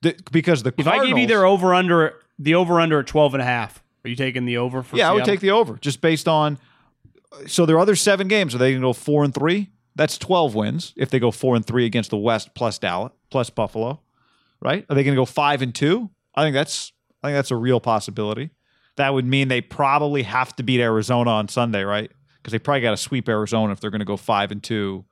The- 0.00 0.16
because 0.30 0.62
the 0.62 0.72
If 0.78 0.86
I 0.86 0.98
give 0.98 1.08
you 1.08 1.14
Cardinals- 1.14 1.28
their 1.28 1.44
over 1.44 1.74
under 1.74 2.14
the 2.38 2.54
over 2.54 2.80
under 2.80 3.00
at 3.00 3.06
12 3.08 3.34
and 3.34 3.42
a 3.42 3.44
half, 3.44 3.82
are 4.04 4.08
you 4.08 4.16
taking 4.16 4.44
the 4.44 4.56
over 4.58 4.82
for 4.82 4.96
yeah, 4.96 5.10
I 5.10 5.12
would 5.12 5.24
take 5.24 5.40
the 5.40 5.50
over 5.50 5.76
just 5.76 6.00
based 6.00 6.28
on. 6.28 6.58
So 7.46 7.66
their 7.66 7.78
other 7.78 7.96
seven 7.96 8.26
games 8.28 8.54
are 8.54 8.58
they 8.58 8.70
going 8.70 8.80
to 8.80 8.86
go 8.88 8.92
four 8.92 9.24
and 9.24 9.34
three? 9.34 9.70
That's 9.96 10.16
twelve 10.16 10.54
wins 10.54 10.94
if 10.96 11.10
they 11.10 11.18
go 11.18 11.30
four 11.32 11.56
and 11.56 11.66
three 11.66 11.84
against 11.84 12.10
the 12.10 12.16
West 12.16 12.54
plus 12.54 12.78
Dallas 12.78 13.12
plus 13.30 13.50
Buffalo, 13.50 14.00
right? 14.60 14.86
Are 14.88 14.94
they 14.94 15.02
going 15.04 15.14
to 15.14 15.20
go 15.20 15.24
five 15.26 15.60
and 15.60 15.74
two? 15.74 16.08
I 16.34 16.42
think 16.42 16.54
that's 16.54 16.92
I 17.22 17.28
think 17.28 17.36
that's 17.36 17.50
a 17.50 17.56
real 17.56 17.80
possibility. 17.80 18.50
That 18.96 19.14
would 19.14 19.26
mean 19.26 19.48
they 19.48 19.60
probably 19.60 20.22
have 20.24 20.54
to 20.56 20.62
beat 20.62 20.80
Arizona 20.80 21.30
on 21.30 21.48
Sunday, 21.48 21.82
right? 21.82 22.10
Because 22.36 22.52
they 22.52 22.58
probably 22.58 22.80
got 22.80 22.90
to 22.92 22.96
sweep 22.96 23.28
Arizona 23.28 23.72
if 23.72 23.80
they're 23.80 23.90
going 23.90 24.00
to 24.00 24.04
go 24.04 24.16
five 24.16 24.50
and 24.50 24.62
two. 24.62 25.04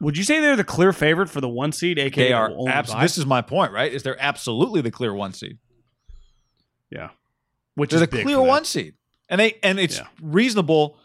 Would 0.00 0.16
you 0.18 0.24
say 0.24 0.40
they're 0.40 0.56
the 0.56 0.64
clear 0.64 0.92
favorite 0.92 1.28
for 1.30 1.40
the 1.40 1.48
one 1.48 1.72
seed? 1.72 1.98
AKA 1.98 2.28
They 2.28 2.32
are. 2.32 2.50
only 2.50 2.70
Abs- 2.70 2.94
this 3.00 3.16
is 3.18 3.24
my 3.26 3.40
point, 3.42 3.72
right? 3.72 3.92
Is 3.92 4.02
they're 4.02 4.20
absolutely 4.22 4.80
the 4.80 4.90
clear 4.90 5.14
one 5.14 5.32
seed. 5.32 5.58
yeah, 6.90 7.10
which 7.74 7.90
They're 7.90 8.02
is 8.02 8.08
the 8.08 8.22
clear 8.22 8.40
one 8.40 8.64
seed, 8.64 8.94
and 9.28 9.40
they 9.40 9.58
and 9.62 9.78
it's 9.80 9.98
Yeah. 9.98 10.06
reasonable. 10.20 10.98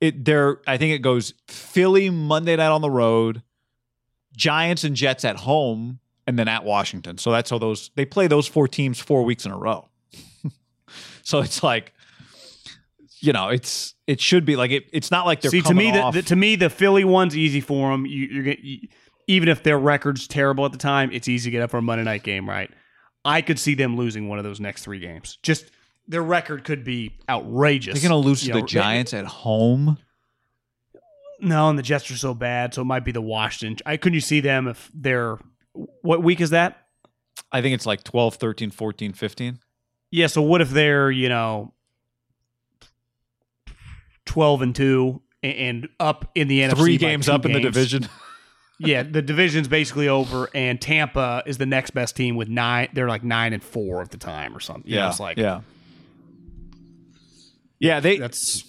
It 0.00 0.24
there, 0.24 0.60
I 0.66 0.76
think 0.76 0.92
it 0.94 0.98
goes 1.00 1.34
Philly 1.48 2.08
Monday 2.10 2.54
night 2.56 2.68
on 2.68 2.82
the 2.82 2.90
road, 2.90 3.42
Giants 4.36 4.84
and 4.84 4.94
Jets 4.94 5.24
at 5.24 5.36
home, 5.38 5.98
and 6.26 6.38
then 6.38 6.48
at 6.48 6.64
Washington. 6.64 7.18
So 7.18 7.30
that's 7.30 7.50
how 7.50 7.58
those 7.58 7.90
they 7.94 8.04
play 8.04 8.26
those 8.26 8.46
four 8.46 8.68
teams 8.68 8.98
four 8.98 9.24
weeks 9.24 9.46
in 9.46 9.52
a 9.52 9.56
row. 9.58 9.88
so 11.22 11.40
it's 11.40 11.62
like, 11.62 11.92
you 13.20 13.32
know, 13.32 13.48
it's 13.48 13.94
it 14.06 14.20
should 14.20 14.44
be 14.44 14.56
like 14.56 14.70
it. 14.70 14.84
It's 14.92 15.10
not 15.10 15.26
like 15.26 15.40
they're 15.40 15.50
See, 15.50 15.62
to 15.62 15.74
me, 15.74 15.90
the, 15.90 16.10
the, 16.10 16.22
to 16.22 16.36
me, 16.36 16.56
the 16.56 16.70
Philly 16.70 17.04
one's 17.04 17.36
easy 17.36 17.60
for 17.60 17.90
them. 17.90 18.06
You, 18.06 18.26
you're 18.26 18.44
gonna, 18.44 18.56
you, 18.60 18.88
even 19.26 19.48
if 19.48 19.62
their 19.62 19.78
record's 19.78 20.26
terrible 20.26 20.64
at 20.64 20.72
the 20.72 20.78
time, 20.78 21.10
it's 21.12 21.28
easy 21.28 21.50
to 21.50 21.52
get 21.52 21.62
up 21.62 21.70
for 21.70 21.78
a 21.78 21.82
Monday 21.82 22.04
night 22.04 22.22
game, 22.22 22.48
right? 22.48 22.70
I 23.24 23.42
could 23.42 23.58
see 23.58 23.74
them 23.74 23.96
losing 23.96 24.28
one 24.28 24.38
of 24.38 24.44
those 24.44 24.60
next 24.60 24.84
three 24.84 25.00
games. 25.00 25.38
Just 25.42 25.70
their 26.06 26.22
record 26.22 26.62
could 26.62 26.84
be 26.84 27.16
outrageous. 27.28 28.00
they're 28.00 28.08
going 28.08 28.22
to 28.22 28.28
lose 28.28 28.42
to 28.42 28.46
You 28.46 28.52
the 28.52 28.60
know, 28.60 28.66
Giants 28.66 29.12
at 29.12 29.24
home. 29.24 29.98
No, 31.40 31.68
and 31.68 31.78
the 31.78 31.82
Jets 31.82 32.10
are 32.10 32.16
so 32.16 32.34
bad, 32.34 32.72
so 32.72 32.82
it 32.82 32.86
might 32.86 33.04
be 33.04 33.12
the 33.12 33.20
Washington. 33.20 33.82
I 33.84 33.96
couldn't 33.96 34.14
you 34.14 34.20
see 34.20 34.40
them 34.40 34.68
if 34.68 34.90
they're 34.94 35.38
what 36.02 36.22
week 36.22 36.40
is 36.40 36.50
that? 36.50 36.86
I 37.52 37.62
think 37.62 37.74
it's 37.74 37.86
like 37.86 38.02
12, 38.04 38.36
13, 38.36 38.70
14, 38.70 39.12
15. 39.12 39.58
Yeah, 40.10 40.26
so 40.26 40.42
what 40.42 40.60
if 40.60 40.70
they're, 40.70 41.10
you 41.10 41.28
know, 41.28 41.72
12 44.26 44.62
and 44.62 44.74
2 44.74 45.22
and 45.42 45.88
up 46.00 46.30
in 46.34 46.48
the 46.48 46.60
NFC 46.60 46.76
Three 46.76 46.96
games 46.96 47.28
up 47.28 47.44
in 47.44 47.52
the 47.52 47.60
division. 47.60 48.08
Yeah, 48.78 49.04
the 49.04 49.22
division's 49.22 49.68
basically 49.68 50.06
over 50.06 50.50
and 50.54 50.78
Tampa 50.78 51.42
is 51.46 51.56
the 51.56 51.64
next 51.64 51.92
best 51.92 52.14
team 52.14 52.36
with 52.36 52.48
9 52.48 52.90
they're 52.92 53.08
like 53.08 53.24
9 53.24 53.54
and 53.54 53.62
4 53.64 54.02
at 54.02 54.10
the 54.10 54.18
time 54.18 54.54
or 54.54 54.60
something. 54.60 54.90
You 54.90 54.96
know, 54.96 55.04
yeah, 55.04 55.08
it's 55.08 55.18
like 55.18 55.38
yeah, 55.38 55.60
yeah. 57.78 58.00
They 58.00 58.18
that's 58.18 58.64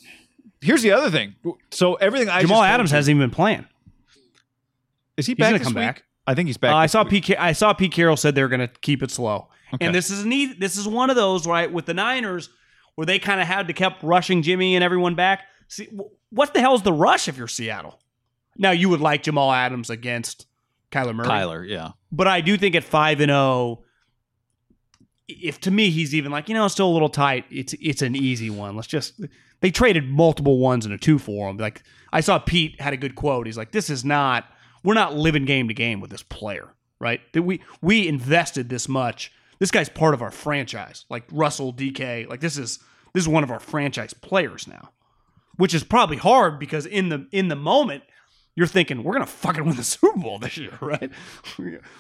here's 0.61 0.81
the 0.81 0.91
other 0.93 1.11
thing. 1.11 1.35
So 1.71 1.95
everything 1.95 2.29
I 2.29 2.39
Jamal 2.39 2.63
Adams 2.63 2.89
hasn't 2.91 3.17
even 3.17 3.27
been 3.29 3.35
playing. 3.35 3.65
is 5.17 5.25
he 5.25 5.31
He's 5.33 5.37
back 5.39 5.47
gonna 5.49 5.57
this 5.57 5.67
come 5.67 5.73
week? 5.73 5.83
back. 5.83 6.03
I 6.27 6.35
think 6.35 6.47
he's 6.47 6.57
back. 6.57 6.73
Uh, 6.73 6.77
I 6.77 6.85
saw 6.87 7.03
week. 7.03 7.25
Pete. 7.25 7.39
I 7.39 7.53
saw 7.53 7.73
Pete 7.73 7.91
Carroll 7.93 8.17
said 8.17 8.35
they're 8.35 8.49
going 8.49 8.59
to 8.59 8.67
keep 8.67 9.01
it 9.01 9.09
slow, 9.09 9.47
Okay. 9.73 9.85
and 9.85 9.95
this 9.95 10.09
is 10.09 10.25
neat. 10.25 10.59
This 10.59 10.77
is 10.77 10.87
one 10.87 11.09
of 11.09 11.15
those 11.15 11.47
right 11.47 11.71
with 11.71 11.85
the 11.85 11.93
Niners 11.93 12.49
where 12.95 13.05
they 13.05 13.17
kind 13.17 13.39
of 13.39 13.47
had 13.47 13.67
to 13.67 13.73
kept 13.73 14.03
rushing 14.03 14.41
Jimmy 14.41 14.75
and 14.75 14.83
everyone 14.83 15.15
back. 15.15 15.43
See, 15.69 15.87
what 16.29 16.53
the 16.53 16.59
hell's 16.59 16.83
the 16.83 16.93
rush 16.93 17.27
if 17.27 17.37
you're 17.37 17.47
Seattle? 17.47 17.99
Now 18.57 18.71
you 18.71 18.89
would 18.89 18.99
like 19.01 19.23
Jamal 19.23 19.51
Adams 19.51 19.89
against 19.89 20.47
Kyler 20.91 21.15
Murray, 21.15 21.27
Kyler, 21.27 21.67
yeah. 21.67 21.91
but 22.11 22.27
I 22.27 22.41
do 22.41 22.57
think 22.57 22.75
at 22.75 22.83
five 22.83 23.19
and 23.21 23.29
zero, 23.29 23.83
if 25.27 25.59
to 25.61 25.71
me 25.71 25.89
he's 25.89 26.15
even 26.15 26.31
like 26.31 26.49
you 26.49 26.55
know 26.55 26.65
it's 26.65 26.73
still 26.73 26.89
a 26.89 26.93
little 26.93 27.09
tight. 27.09 27.45
It's 27.49 27.73
it's 27.81 28.01
an 28.01 28.15
easy 28.15 28.49
one. 28.49 28.75
Let's 28.75 28.87
just 28.87 29.19
they 29.59 29.71
traded 29.71 30.09
multiple 30.09 30.57
ones 30.59 30.85
and 30.85 30.93
a 30.93 30.97
two 30.97 31.19
for 31.19 31.49
him. 31.49 31.57
Like 31.57 31.83
I 32.11 32.21
saw 32.21 32.39
Pete 32.39 32.79
had 32.81 32.93
a 32.93 32.97
good 32.97 33.15
quote. 33.15 33.45
He's 33.45 33.57
like, 33.57 33.71
"This 33.71 33.89
is 33.89 34.03
not 34.05 34.45
we're 34.87 34.93
not 34.93 35.17
living 35.17 35.43
game 35.43 35.67
to 35.67 35.73
game 35.73 35.99
with 35.99 36.09
this 36.09 36.23
player, 36.23 36.69
right? 36.97 37.19
That 37.33 37.41
we 37.41 37.59
we 37.81 38.07
invested 38.07 38.69
this 38.69 38.87
much. 38.87 39.33
This 39.59 39.69
guy's 39.69 39.89
part 39.89 40.13
of 40.13 40.21
our 40.21 40.31
franchise. 40.31 41.03
Like 41.09 41.25
Russell 41.29 41.73
DK. 41.73 42.25
Like 42.29 42.39
this 42.39 42.57
is 42.57 42.79
this 43.13 43.23
is 43.23 43.27
one 43.27 43.43
of 43.43 43.51
our 43.51 43.59
franchise 43.59 44.13
players 44.13 44.65
now." 44.65 44.91
Which 45.57 45.73
is 45.73 45.83
probably 45.83 46.15
hard 46.15 46.57
because 46.57 46.85
in 46.85 47.09
the 47.09 47.27
in 47.33 47.49
the 47.49 47.55
moment 47.57 48.03
you're 48.55 48.65
thinking 48.65 49.03
we're 49.03 49.11
gonna 49.11 49.25
fucking 49.25 49.65
win 49.65 49.75
the 49.75 49.83
Super 49.83 50.17
Bowl 50.19 50.39
this 50.39 50.55
year, 50.55 50.77
right? 50.81 51.11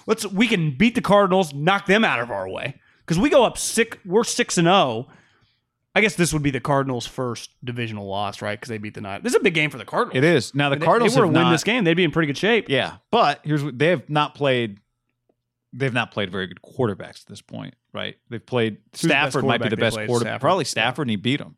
Let's 0.05 0.25
we 0.25 0.47
can 0.47 0.77
beat 0.77 0.95
the 0.95 1.01
Cardinals, 1.01 1.53
knock 1.53 1.87
them 1.87 2.05
out 2.05 2.21
of 2.21 2.31
our 2.31 2.47
way 2.47 2.79
because 3.05 3.19
we 3.19 3.29
go 3.29 3.43
up 3.43 3.57
six. 3.57 3.97
We're 4.05 4.23
six 4.23 4.57
and 4.57 4.67
zero. 4.67 5.07
I 5.97 6.01
guess 6.01 6.15
this 6.15 6.31
would 6.31 6.43
be 6.43 6.51
the 6.51 6.59
Cardinals' 6.59 7.07
first 7.07 7.49
divisional 7.63 8.05
loss, 8.07 8.41
right? 8.41 8.57
Because 8.59 8.69
they 8.69 8.77
beat 8.77 8.93
the 8.93 9.01
Niners. 9.01 9.23
This 9.23 9.31
is 9.33 9.39
a 9.39 9.43
big 9.43 9.55
game 9.55 9.71
for 9.71 9.77
the 9.79 9.85
Cardinals. 9.85 10.15
It 10.15 10.23
is. 10.23 10.53
Now 10.53 10.69
the 10.69 10.75
If 10.75 10.79
they- 10.81 10.85
Cardinals 10.85 11.15
they 11.15 11.21
were 11.21 11.25
have 11.25 11.33
to 11.33 11.37
win 11.39 11.43
not, 11.47 11.51
this 11.51 11.63
game, 11.63 11.83
they'd 11.83 11.95
be 11.95 12.03
in 12.03 12.11
pretty 12.11 12.27
good 12.27 12.37
shape. 12.37 12.69
Yeah, 12.69 12.97
but 13.11 13.41
here's 13.43 13.63
what 13.63 13.77
they 13.79 13.87
have 13.87 14.07
not 14.09 14.35
played. 14.35 14.79
They've 15.73 15.93
not 15.93 16.11
played 16.11 16.31
very 16.31 16.47
good 16.47 16.61
quarterbacks 16.61 17.21
at 17.21 17.25
this 17.27 17.41
point, 17.41 17.73
right? 17.93 18.15
They've 18.29 18.45
played 18.45 18.75
the 18.75 18.89
best 18.91 19.03
Stafford 19.05 19.45
might 19.45 19.61
be 19.61 19.69
the 19.69 19.75
best 19.77 19.95
quarterback, 19.97 20.19
Stafford. 20.21 20.41
probably 20.41 20.65
Stafford, 20.65 21.03
and 21.07 21.09
he 21.11 21.15
beat 21.17 21.41
him. 21.41 21.55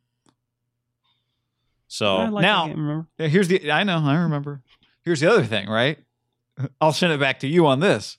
So 1.88 2.16
I 2.16 2.28
like 2.28 2.42
now 2.42 2.66
game, 2.68 3.06
Here's 3.18 3.48
the 3.48 3.70
I 3.70 3.82
know, 3.84 3.98
I 3.98 4.16
remember. 4.16 4.62
Here's 5.02 5.20
the 5.20 5.30
other 5.30 5.44
thing, 5.44 5.68
right? 5.68 5.98
I'll 6.80 6.92
send 6.92 7.12
it 7.12 7.20
back 7.20 7.40
to 7.40 7.46
you 7.48 7.66
on 7.66 7.80
this. 7.80 8.16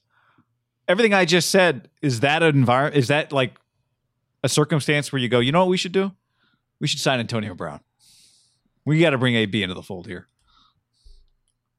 Everything 0.87 1.13
I 1.13 1.25
just 1.25 1.49
said, 1.49 1.89
is 2.01 2.19
that 2.21 2.43
an 2.43 2.55
environment 2.55 2.95
is 2.97 3.07
that 3.07 3.31
like 3.31 3.55
a 4.43 4.49
circumstance 4.49 5.11
where 5.11 5.21
you 5.21 5.29
go, 5.29 5.39
you 5.39 5.51
know 5.51 5.59
what 5.59 5.69
we 5.69 5.77
should 5.77 5.91
do? 5.91 6.11
We 6.79 6.87
should 6.87 6.99
sign 6.99 7.19
Antonio 7.19 7.53
Brown. 7.53 7.79
We 8.85 8.99
got 8.99 9.11
to 9.11 9.17
bring 9.17 9.35
AB 9.35 9.61
into 9.61 9.75
the 9.75 9.83
fold 9.83 10.07
here. 10.07 10.27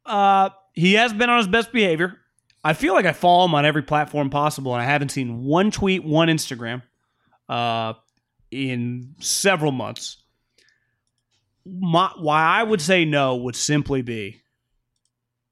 Uh, 0.06 0.50
he 0.72 0.94
has 0.94 1.12
been 1.12 1.30
on 1.30 1.38
his 1.38 1.48
best 1.48 1.72
behavior. 1.72 2.16
I 2.64 2.74
feel 2.74 2.94
like 2.94 3.06
I 3.06 3.12
follow 3.12 3.44
him 3.44 3.54
on 3.54 3.64
every 3.64 3.82
platform 3.82 4.30
possible, 4.30 4.72
and 4.72 4.80
I 4.80 4.84
haven't 4.84 5.10
seen 5.10 5.44
one 5.44 5.70
tweet, 5.70 6.04
one 6.04 6.28
Instagram, 6.28 6.82
uh, 7.48 7.94
in 8.50 9.14
several 9.18 9.72
months. 9.72 10.22
My, 11.64 12.12
why 12.16 12.42
I 12.42 12.62
would 12.62 12.80
say 12.80 13.04
no 13.04 13.36
would 13.36 13.56
simply 13.56 14.02
be 14.02 14.42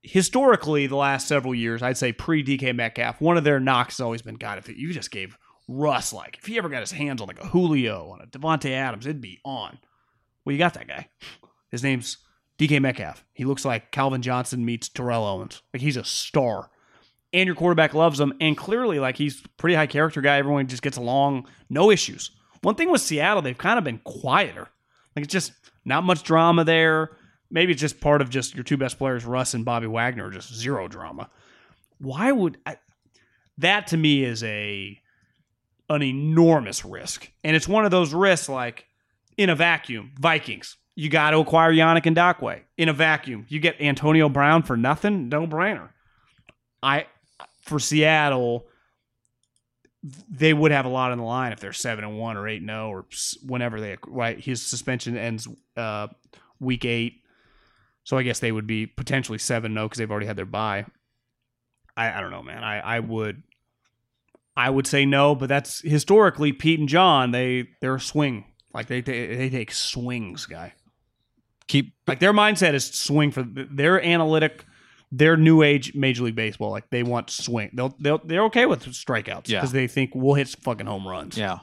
historically 0.03 0.87
the 0.87 0.97
last 0.97 1.27
several 1.29 1.55
years. 1.55 1.83
I'd 1.83 1.97
say 1.97 2.13
pre 2.13 2.45
DK 2.45 2.75
Metcalf. 2.75 3.21
One 3.21 3.37
of 3.37 3.45
their 3.45 3.61
knocks 3.61 3.97
has 3.97 4.05
always 4.05 4.23
been 4.23 4.37
God. 4.37 4.59
If 4.59 4.69
you 4.69 4.93
just 4.93 5.11
gave 5.11 5.37
Russ 5.73 6.13
like 6.13 6.37
if 6.37 6.47
he 6.47 6.59
ever 6.59 6.69
got 6.69 6.81
his 6.81 6.91
hands 6.91 7.23
on 7.23 7.29
like 7.29 7.41
a 7.41 7.47
Julio 7.47 8.11
on 8.11 8.21
a 8.21 8.27
Davante 8.27 8.73
Adams, 8.73 9.07
it'd 9.07 9.21
be 9.21 9.39
on. 9.45 9.79
Well, 10.45 10.53
you 10.53 10.59
got 10.59 10.75
that 10.75 10.89
guy. 10.89 11.09
His 11.71 11.85
name's 11.85 12.19
DK 12.59 12.83
Metcalf. 12.83 13.25
He 13.33 13.45
looks 13.45 13.65
like 13.65 13.93
Calvin 13.93 14.21
Johnson 14.21 14.65
meets 14.65 14.89
Terrell 14.89 15.25
Owens. 15.25 15.63
Like 15.73 15.81
he's 15.81 15.97
a 15.97 16.03
star. 16.03 16.71
And 17.33 17.47
your 17.47 17.55
quarterback 17.55 17.95
loves 17.95 18.19
him. 18.19 18.33
And 18.41 18.57
clearly, 18.57 18.99
like 18.99 19.17
he's 19.17 19.43
pretty 19.59 19.77
high 19.77 19.87
character 19.87 20.21
guy. 20.21 20.39
Everyone 20.39 20.67
just 20.67 20.83
gets 20.83 20.97
along, 20.97 21.47
no 21.69 21.93
issues. 21.93 22.33
One 22.63 22.75
thing 22.75 22.91
with 22.91 23.01
Seattle, 23.01 23.41
they've 23.41 23.57
kind 23.57 23.79
of 23.79 23.85
been 23.85 23.99
quieter. 23.99 24.67
Like 25.15 25.25
it's 25.25 25.33
just 25.33 25.53
not 25.85 26.03
much 26.03 26.25
drama 26.25 26.65
there. 26.65 27.11
Maybe 27.49 27.73
it's 27.73 27.81
just 27.81 28.01
part 28.01 28.21
of 28.21 28.29
just 28.29 28.57
your 28.57 28.65
two 28.65 28.77
best 28.77 28.99
players, 28.99 29.25
Russ 29.25 29.55
and 29.55 29.65
Bobby 29.65 29.87
Wagner, 29.87 30.31
just 30.31 30.53
zero 30.53 30.89
drama. 30.89 31.31
Why 31.99 32.33
would 32.33 32.59
I, 32.67 32.79
that 33.59 33.89
to 33.89 33.97
me 33.97 34.25
is 34.25 34.43
a 34.43 35.01
an 35.91 36.03
enormous 36.03 36.85
risk, 36.85 37.31
and 37.45 37.55
it's 37.55 37.69
one 37.69 37.85
of 37.85 37.91
those 37.91 38.15
risks 38.15 38.49
like 38.49 38.87
in 39.37 39.51
a 39.51 39.57
vacuum. 39.57 40.13
Vikings, 40.19 40.77
you 40.95 41.11
got 41.11 41.31
to 41.31 41.39
acquire 41.39 41.73
Yannick 41.73 42.05
Ngakoue. 42.05 42.61
In 42.79 42.89
a 42.89 42.93
vacuum, 42.93 43.45
you 43.49 43.61
get 43.61 43.81
Antonio 43.81 44.29
Brown 44.29 44.63
for 44.63 44.77
nothing. 44.77 45.29
No 45.29 45.47
brainer. 45.47 45.91
I 46.83 47.07
for 47.63 47.79
Seattle, 47.79 48.67
they 50.31 50.55
would 50.55 50.73
have 50.73 50.87
a 50.87 50.89
lot 50.89 51.13
on 51.13 51.19
the 51.19 51.25
line 51.25 51.53
if 51.53 51.61
they're 51.61 51.73
seven 51.73 52.05
and 52.05 52.19
one 52.19 52.37
or 52.37 52.49
eight 52.49 52.63
and 52.63 52.71
zero 52.71 52.89
or 52.89 53.07
whenever 53.45 53.81
they 53.81 53.99
right. 54.07 54.39
His 54.39 54.65
suspension 54.65 55.17
ends 55.17 55.49
uh, 55.77 56.07
week 56.61 56.85
eight, 56.85 57.23
so 58.05 58.17
I 58.17 58.23
guess 58.23 58.39
they 58.39 58.53
would 58.53 58.67
be 58.67 58.87
potentially 58.87 59.39
seven 59.39 59.75
zero 59.75 59.87
because 59.87 59.99
they've 59.99 60.11
already 60.11 60.27
had 60.27 60.37
their 60.37 60.47
bye. 60.47 60.87
I, 61.97 62.13
I 62.13 62.21
don't 62.21 62.31
know, 62.31 62.43
man. 62.43 62.63
I, 62.63 62.79
I 62.79 63.01
would 63.01 63.43
I 64.57 64.69
would 64.71 64.87
say 64.87 65.07
no, 65.07 65.35
but 65.35 65.49
that's 65.49 65.81
historically 65.83 66.53
Pete 66.53 66.81
and 66.81 66.89
John. 66.89 67.31
They 67.31 67.69
they're 67.81 67.95
a 67.95 68.01
swing 68.01 68.45
like 68.75 68.87
they 68.89 69.01
they, 69.01 69.35
they 69.37 69.51
take 69.51 69.73
swings, 69.73 70.47
guy. 70.47 70.75
Keep 71.69 71.95
Like 72.07 72.19
their 72.19 72.33
mindset 72.33 72.75
is 72.75 72.85
swing 72.85 73.31
for 73.31 73.43
their 73.45 74.05
analytic, 74.05 74.65
their 75.13 75.37
new 75.37 75.63
age 75.63 75.95
Major 75.95 76.25
League 76.25 76.35
Baseball. 76.35 76.71
Like 76.71 76.91
they 76.91 77.03
want 77.05 77.31
swing. 77.31 77.71
They'll 77.75 77.95
they'll 78.01 78.19
they're 78.25 78.45
okay 78.47 78.67
with 78.67 78.85
strikeouts 78.87 79.49
Yeah. 79.49 79.61
because 79.61 79.73
they 79.73 79.87
think 79.87 80.11
we'll 80.15 80.35
hit 80.35 80.49
fucking 80.63 80.87
home 80.87 81.07
runs. 81.07 81.37
yeah. 81.39 81.61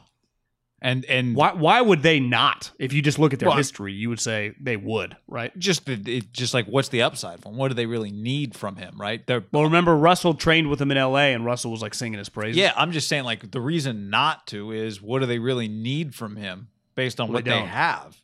And 0.80 1.06
and 1.06 1.36
Why 1.36 1.54
why 1.54 1.82
would 1.82 2.04
they 2.04 2.20
not? 2.20 2.72
If 2.78 2.94
you 2.94 3.02
just 3.02 3.18
look 3.18 3.34
at 3.34 3.40
their 3.40 3.50
Well, 3.50 3.58
history, 3.58 3.94
you 3.94 4.10
would 4.10 4.20
say 4.20 4.54
they 4.60 4.78
would, 4.78 5.18
right? 5.28 5.58
just 5.58 5.86
the 5.88 5.94
it, 6.18 6.32
just 6.32 6.54
like 6.54 6.68
what's 6.68 6.90
the 6.90 7.02
upside 7.02 7.42
from? 7.42 7.58
What 7.58 7.70
do 7.70 7.74
they 7.74 7.88
really 7.88 8.12
need 8.12 8.56
from 8.56 8.76
him, 8.76 8.96
right? 9.02 9.26
They're 9.26 9.44
Well, 9.52 9.64
remember 9.64 9.98
Russell 9.98 10.36
trained 10.36 10.70
with 10.70 10.80
him 10.80 10.92
in 10.92 10.98
L.A. 10.98 11.34
and 11.34 11.44
Russell 11.44 11.72
was 11.72 11.82
like 11.82 11.96
singing 11.96 12.20
his 12.20 12.30
praises. 12.30 12.58
Yeah, 12.58 12.74
I'm 12.78 12.92
just 12.92 13.08
saying 13.08 13.24
like 13.24 13.50
the 13.50 13.60
reason 13.60 14.12
not 14.12 14.46
to 14.48 14.72
is 14.72 15.02
what 15.02 15.18
do 15.20 15.26
they 15.26 15.40
really 15.40 15.68
need 15.68 16.14
from 16.14 16.36
him 16.36 16.68
based 16.94 17.20
on 17.20 17.30
Well, 17.30 17.36
what 17.38 17.46
they 17.46 17.52
they, 17.52 17.62
have. 17.66 18.16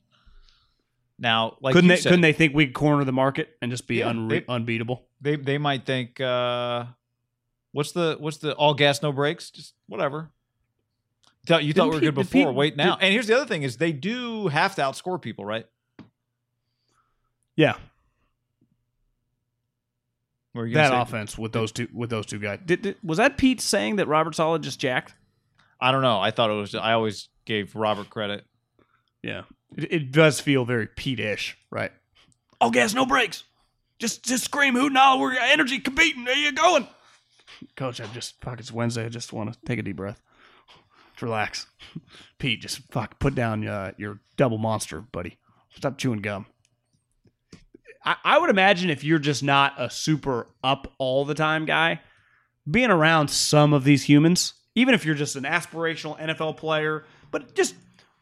Now, 1.18 1.58
like 1.62 1.74
couldn't 1.74 1.88
they 1.90 1.96
said, 1.98 2.10
couldn't 2.10 2.22
they 2.22 2.34
think 2.34 2.54
we 2.54 2.68
corner 2.68 3.04
the 3.04 3.12
market 3.14 3.50
and 3.62 3.72
just 3.72 3.88
be 3.88 3.96
Yeah, 3.98 4.12
unre- 4.12 4.30
they- 4.30 4.46
unbeatable? 4.48 5.08
they 5.22 5.38
they 5.38 5.58
might 5.58 5.86
think 5.88 6.20
uh 6.22 6.86
what's 7.72 7.94
the 7.94 8.18
what's 8.20 8.38
the 8.38 8.54
all 8.56 8.74
gas 8.76 9.02
no 9.02 9.12
brakes 9.12 9.50
just 9.50 9.74
whatever 9.88 10.30
thought 11.46 11.64
you 11.64 11.74
thought 11.74 11.90
we 11.90 11.96
were 11.96 12.00
good 12.00 12.16
Pete- 12.16 12.32
before 12.32 12.48
Pete- 12.52 12.56
wait 12.56 12.78
now 12.78 12.96
did- 12.96 13.04
and 13.06 13.14
here's 13.14 13.28
the 13.28 13.36
other 13.36 13.46
thing 13.46 13.64
is 13.64 13.78
they 13.78 13.92
do 13.92 14.48
have 14.48 14.76
to 14.76 14.82
outscore 14.82 15.22
people 15.22 15.46
right 15.46 15.66
Yeah, 17.56 17.76
Were 20.54 20.66
you 20.68 20.76
that 20.76 20.90
say- 20.92 21.02
offense 21.02 21.38
with 21.38 21.52
those 21.52 21.72
two 21.72 21.88
with 21.94 22.10
those 22.10 22.26
two 22.26 22.40
guys. 22.40 22.60
Did, 22.66 22.82
did- 22.84 22.98
was 23.04 23.18
that 23.18 23.38
Pete 23.38 23.60
saying 23.62 23.96
that 23.98 24.08
Robert 24.08 24.36
Saleh 24.36 24.62
just 24.62 24.80
jacked? 24.80 25.16
i 25.82 25.92
don't 25.92 26.02
know 26.02 26.20
i 26.22 26.32
thought 26.32 26.50
it 26.50 26.54
was 26.54 26.76
i 26.76 26.94
always 26.94 27.28
gave 27.44 27.76
robert 27.76 28.10
credit 28.10 28.46
Yeah, 29.22 29.42
it, 29.76 29.92
it 29.92 30.12
does 30.12 30.40
feel 30.40 30.64
very 30.66 30.88
Pete-ish, 30.88 31.58
right? 31.72 31.92
All 32.62 32.72
gas, 32.72 32.94
no 32.94 33.06
brakes. 33.06 33.44
Just 34.00 34.24
just 34.24 34.46
scream, 34.46 34.76
hoot, 34.76 34.94
no, 34.94 35.18
we're 35.18 35.34
energy 35.38 35.80
competing. 35.80 36.24
There 36.26 36.36
you 36.38 36.52
going, 36.54 36.88
Coach. 37.76 38.00
I 38.02 38.06
just 38.08 38.40
fuck. 38.42 38.60
It's 38.60 38.72
Wednesday. 38.72 39.06
I 39.06 39.10
just 39.10 39.34
want 39.34 39.52
to 39.52 39.60
take 39.66 39.80
a 39.80 39.82
deep 39.82 39.96
breath, 39.98 40.22
just 40.22 40.24
relax. 41.24 41.68
Pete, 42.38 42.62
just 42.62 42.80
fuck. 42.92 43.20
Put 43.20 43.36
down 43.36 43.68
uh, 43.68 43.92
your 43.98 44.20
double 44.38 44.58
monster, 44.58 45.02
buddy. 45.02 45.38
Stop 45.76 45.98
chewing 45.98 46.20
gum. 46.22 46.46
I, 48.06 48.16
I 48.24 48.38
would 48.38 48.50
imagine 48.50 48.90
if 48.90 49.04
you're 49.04 49.20
just 49.20 49.44
not 49.44 49.74
a 49.78 49.90
super 49.90 50.48
up 50.64 50.94
all 50.98 51.26
the 51.26 51.34
time 51.34 51.66
guy, 51.66 52.02
being 52.70 52.90
around 52.92 53.30
some 53.30 53.74
of 53.74 53.84
these 53.84 54.04
humans, 54.04 54.54
even 54.76 54.94
if 54.94 55.06
you're 55.06 55.16
just 55.16 55.36
an 55.36 55.44
aspirational 55.44 56.20
NFL 56.20 56.58
player, 56.58 57.06
but 57.32 57.56
just 57.56 57.76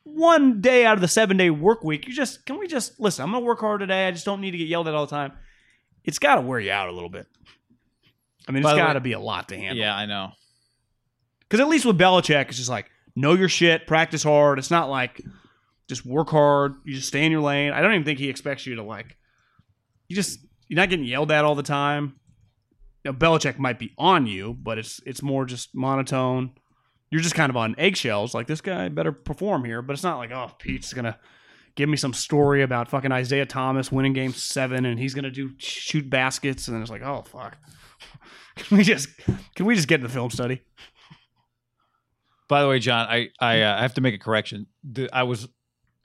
one 0.04 0.62
day 0.62 0.86
out 0.86 0.95
of 0.95 1.02
the 1.02 1.08
seven 1.08 1.38
day 1.38 1.49
work 1.49 1.84
week, 1.84 2.08
you 2.08 2.14
just 2.14 2.45
can 2.45 2.60
we 2.60 2.68
just 2.68 2.99
listen? 2.99 3.24
I'm 3.24 3.32
gonna 3.32 3.45
work 3.45 3.60
hard 3.60 3.82
today. 3.82 4.08
I 4.08 4.12
just 4.12 4.26
don't 4.26 4.41
need 4.41 4.52
to 4.52 4.58
get 4.58 4.68
yelled 4.68 4.88
at 4.88 4.93
all 4.93 5.06
the 5.06 5.12
time. 5.12 5.34
It's 6.04 6.20
got 6.20 6.36
to 6.36 6.41
wear 6.41 6.60
you 6.60 6.72
out 6.72 6.89
a 6.89 6.91
little 6.91 7.10
bit. 7.10 7.28
I 8.47 8.52
mean, 8.52 8.64
By 8.64 8.72
it's 8.72 8.78
got 8.80 8.93
to 8.93 8.99
be 8.99 9.12
a 9.12 9.20
lot 9.20 9.49
to 9.49 9.56
handle. 9.56 9.78
yeah 9.78 9.95
i 9.95 10.08
know 10.08 10.32
Because 11.41 11.60
at 11.60 11.68
least 11.68 11.86
with 11.86 11.97
Belichick, 11.97 12.47
it's 12.49 12.58
just 12.58 12.70
like 12.70 12.89
know 13.16 13.34
your 13.34 13.49
shit, 13.49 13.88
practice 13.88 14.24
hard. 14.24 14.59
It's 14.59 14.72
not 14.72 14.89
like 14.89 15.22
just 15.88 16.05
work 16.05 16.30
hard. 16.30 16.76
You 16.86 16.95
just 16.95 17.09
stay 17.09 17.26
in 17.26 17.32
your 17.32 17.41
lane. 17.41 17.74
I 17.74 17.82
don't 17.82 17.93
even 17.93 18.05
think 18.05 18.20
he 18.20 18.30
expects 18.30 18.66
you 18.66 18.76
to 18.76 18.84
like. 18.84 19.18
You 20.07 20.16
just 20.16 20.39
you're 20.68 20.78
not 20.78 20.89
getting 20.89 21.05
yelled 21.05 21.32
at 21.32 21.45
all 21.45 21.55
the 21.55 21.64
time. 21.64 22.16
Know, 23.03 23.14
Belichick 23.14 23.57
might 23.57 23.80
be 23.80 23.93
on 23.97 24.28
you, 24.28 24.53
but 24.53 24.78
it's 24.78 25.01
it's 25.05 25.22
more 25.22 25.45
just 25.45 25.76
monotone. 25.76 26.51
You're 27.09 27.22
just 27.22 27.36
kind 27.36 27.49
of 27.49 27.57
on 27.57 27.76
eggshells. 27.78 28.34
Like 28.34 28.47
this 28.47 28.62
guy 28.62 28.88
better 28.89 29.12
perform 29.12 29.66
here, 29.66 29.82
but 29.82 29.93
it's 29.93 30.03
not 30.03 30.18
like 30.18 30.32
oh 30.32 30.51
Pete's 30.59 30.93
gonna 30.93 31.18
give 31.76 31.89
me 31.89 31.97
some 31.97 32.14
story 32.14 32.62
about 32.62 32.89
fucking 32.89 33.12
Isaiah 33.12 33.45
Thomas 33.45 33.91
winning 33.91 34.14
game 34.14 34.34
seven 34.34 34.86
and 34.86 34.99
he's 34.99 35.14
gonna 35.14 35.32
do 35.32 35.51
shoot 35.57 36.09
baskets 36.09 36.68
and 36.68 36.82
it's 36.82 36.91
like, 36.91 37.01
oh 37.01 37.24
fuck. 37.24 37.57
Can 38.55 38.78
we 38.78 38.84
just 38.84 39.09
can 39.55 39.66
we 39.66 39.76
just 39.76 39.88
get 39.88 40.01
in 40.01 40.03
the 40.03 40.09
film 40.09 40.30
study? 40.30 40.62
By 42.52 42.62
the 42.62 42.68
way, 42.68 42.80
John, 42.80 43.08
I 43.08 43.30
I, 43.39 43.62
uh, 43.62 43.78
I 43.78 43.82
have 43.82 43.93
to 43.93 44.02
make 44.02 44.14
a 44.14 44.18
correction. 44.18 44.68
The, 44.84 45.10
I 45.14 45.24
was, 45.24 45.47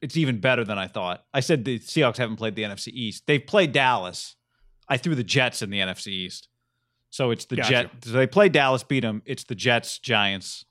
it's 0.01 0.17
even 0.17 0.39
better 0.39 0.65
than 0.65 0.79
I 0.79 0.87
thought. 0.87 1.25
I 1.35 1.41
said 1.41 1.65
the 1.65 1.81
Seahawks 1.81 2.19
haven't 2.19 2.37
played 2.37 2.55
the 2.55 2.63
NFC 2.63 2.89
East. 2.93 3.25
They've 3.27 3.45
played 3.45 3.73
Dallas. 3.73 4.37
I 4.89 4.97
threw 4.97 5.17
the 5.17 5.25
Jets 5.25 5.61
in 5.61 5.71
the 5.71 5.81
NFC 5.81 6.07
East, 6.07 6.47
so 7.11 7.33
it's 7.33 7.47
the 7.47 7.57
Gotcha. 7.57 7.71
Jet. 7.71 7.91
So 8.05 8.13
they 8.13 8.29
play 8.29 8.49
Dallas, 8.49 8.85
beat 8.85 9.01
them. 9.01 9.23
It's 9.27 9.43
the 9.43 9.57
Jets, 9.57 9.99
Giants, 9.99 10.65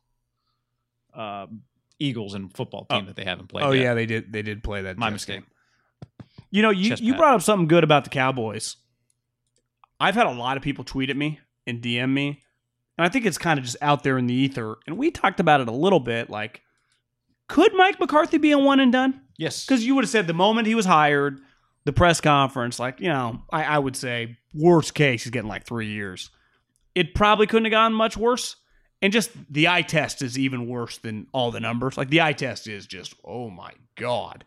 um, 1.13 1.63
Eagles, 1.99 2.36
and 2.36 2.55
football 2.55 2.86
team 2.86 3.03
Oh. 3.03 3.07
that 3.07 3.17
they 3.17 3.26
haven't 3.26 3.47
played. 3.49 3.65
Oh 3.65 3.71
yet. 3.71 3.84
yeah, 3.84 3.93
they 3.95 4.05
did 4.05 4.32
they 4.32 4.43
did 4.43 4.63
play 4.63 4.84
that. 4.84 4.97
My 4.97 5.07
Jets 5.09 5.28
mistake. 5.28 5.41
game. 5.41 6.28
You 6.51 6.61
know, 6.61 6.69
you, 6.69 6.89
Chest 6.91 7.01
you 7.03 7.11
pat. 7.13 7.19
brought 7.19 7.36
up 7.36 7.41
something 7.41 7.67
good 7.67 7.84
about 7.84 8.05
the 8.05 8.09
Cowboys. 8.09 8.78
I've 9.99 10.15
had 10.15 10.26
a 10.28 10.32
lot 10.32 10.55
of 10.55 10.63
people 10.63 10.86
tweet 10.86 11.09
at 11.09 11.17
me 11.17 11.41
and 11.67 11.82
DM 11.82 12.13
me, 12.13 12.41
and 12.98 13.06
I 13.06 13.10
think 13.10 13.26
it's 13.26 13.38
kind 13.38 13.60
of 13.60 13.66
just 13.66 13.78
out 13.82 14.04
there 14.04 14.18
in 14.18 14.28
the 14.28 14.34
ether. 14.34 14.78
And 14.88 14.98
we 14.98 15.12
talked 15.12 15.39
about 15.39 15.62
it 15.62 15.68
a 15.68 15.72
little 15.74 16.00
bit. 16.00 16.30
Like, 16.30 16.62
could 17.48 17.74
Mike 17.76 18.00
McCarthy 18.00 18.38
be 18.38 18.52
a 18.52 18.58
one 18.58 18.80
and 18.80 18.91
done? 18.91 19.22
Yes, 19.38 19.66
Because 19.66 19.86
you 19.86 19.96
would 19.96 20.04
have 20.04 20.10
said 20.10 20.28
the 20.28 20.34
moment 20.34 20.68
he 20.68 20.76
was 20.76 20.86
hired, 20.86 21.41
the 21.84 21.93
press 21.93 22.22
conference, 22.22 22.80
like, 22.80 23.00
you 23.00 23.10
know, 23.10 23.41
I, 23.52 23.64
I 23.64 23.80
would 23.80 23.96
say 23.96 24.38
worst 24.54 24.93
case, 24.93 25.24
he's 25.24 25.32
getting 25.32 25.50
like 25.50 25.66
three 25.66 25.88
years. 25.88 26.30
It 26.96 27.14
probably 27.14 27.46
couldn't 27.48 27.66
have 27.66 27.72
gone 27.72 27.93
much 27.93 28.16
worse. 28.16 28.56
And 29.02 29.12
just 29.12 29.32
the 29.52 29.68
eye 29.68 29.82
test 29.82 30.22
is 30.22 30.39
even 30.39 30.68
worse 30.68 30.98
than 30.98 31.28
all 31.34 31.52
the 31.52 31.60
numbers. 31.60 31.98
Like 31.98 32.10
the 32.10 32.22
eye 32.22 32.34
test 32.34 32.68
is 32.68 32.88
just, 32.88 33.14
oh 33.26 33.50
my 33.50 33.72
God. 33.96 34.46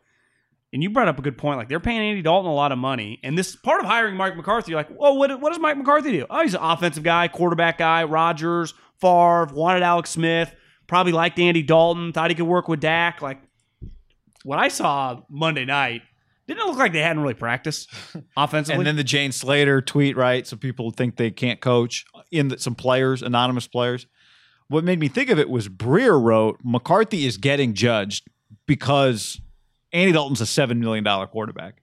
And 0.72 0.82
you 0.82 0.90
brought 0.90 1.08
up 1.08 1.18
a 1.18 1.22
good 1.22 1.38
point. 1.38 1.58
Like 1.58 1.68
they're 1.68 1.80
paying 1.80 2.00
Andy 2.00 2.20
Dalton 2.20 2.50
a 2.50 2.54
lot 2.54 2.72
of 2.72 2.78
money. 2.78 3.18
And 3.22 3.38
this 3.38 3.56
part 3.56 3.80
of 3.80 3.86
hiring 3.86 4.16
Mike 4.16 4.36
McCarthy, 4.36 4.74
like, 4.74 4.88
well, 4.90 5.16
what, 5.16 5.40
what 5.40 5.50
does 5.50 5.58
Mike 5.58 5.78
McCarthy 5.78 6.12
do? 6.12 6.26
Oh, 6.28 6.42
he's 6.42 6.54
an 6.54 6.60
offensive 6.62 7.02
guy, 7.02 7.28
quarterback 7.28 7.78
guy, 7.78 8.04
Rodgers, 8.04 8.74
Favre, 9.00 9.48
wanted 9.52 9.82
Alex 9.82 10.10
Smith, 10.10 10.54
probably 10.86 11.12
liked 11.12 11.38
Andy 11.38 11.62
Dalton, 11.62 12.12
thought 12.12 12.30
he 12.30 12.34
could 12.34 12.46
work 12.46 12.68
with 12.68 12.80
Dak. 12.80 13.22
Like 13.22 13.40
what 14.44 14.58
I 14.58 14.68
saw 14.68 15.22
Monday 15.30 15.64
night, 15.64 16.02
didn't 16.46 16.60
it 16.60 16.66
look 16.66 16.78
like 16.78 16.92
they 16.92 17.00
hadn't 17.02 17.22
really 17.22 17.34
practiced 17.34 17.90
offensively? 18.36 18.78
and 18.78 18.86
then 18.86 18.96
the 18.96 19.04
Jane 19.04 19.32
Slater 19.32 19.80
tweet, 19.80 20.16
right? 20.16 20.46
So 20.46 20.56
people 20.56 20.90
think 20.90 21.16
they 21.16 21.30
can't 21.30 21.60
coach 21.60 22.04
in 22.30 22.48
the, 22.48 22.58
some 22.58 22.74
players, 22.74 23.22
anonymous 23.22 23.66
players. 23.66 24.06
What 24.68 24.84
made 24.84 24.98
me 25.00 25.08
think 25.08 25.30
of 25.30 25.38
it 25.38 25.48
was 25.48 25.68
Breer 25.68 26.22
wrote 26.22 26.58
McCarthy 26.62 27.26
is 27.26 27.38
getting 27.38 27.72
judged 27.72 28.26
because 28.66 29.40
Andy 29.92 30.12
Dalton's 30.12 30.40
a 30.40 30.46
seven 30.46 30.80
million 30.80 31.04
dollar 31.04 31.26
quarterback, 31.26 31.80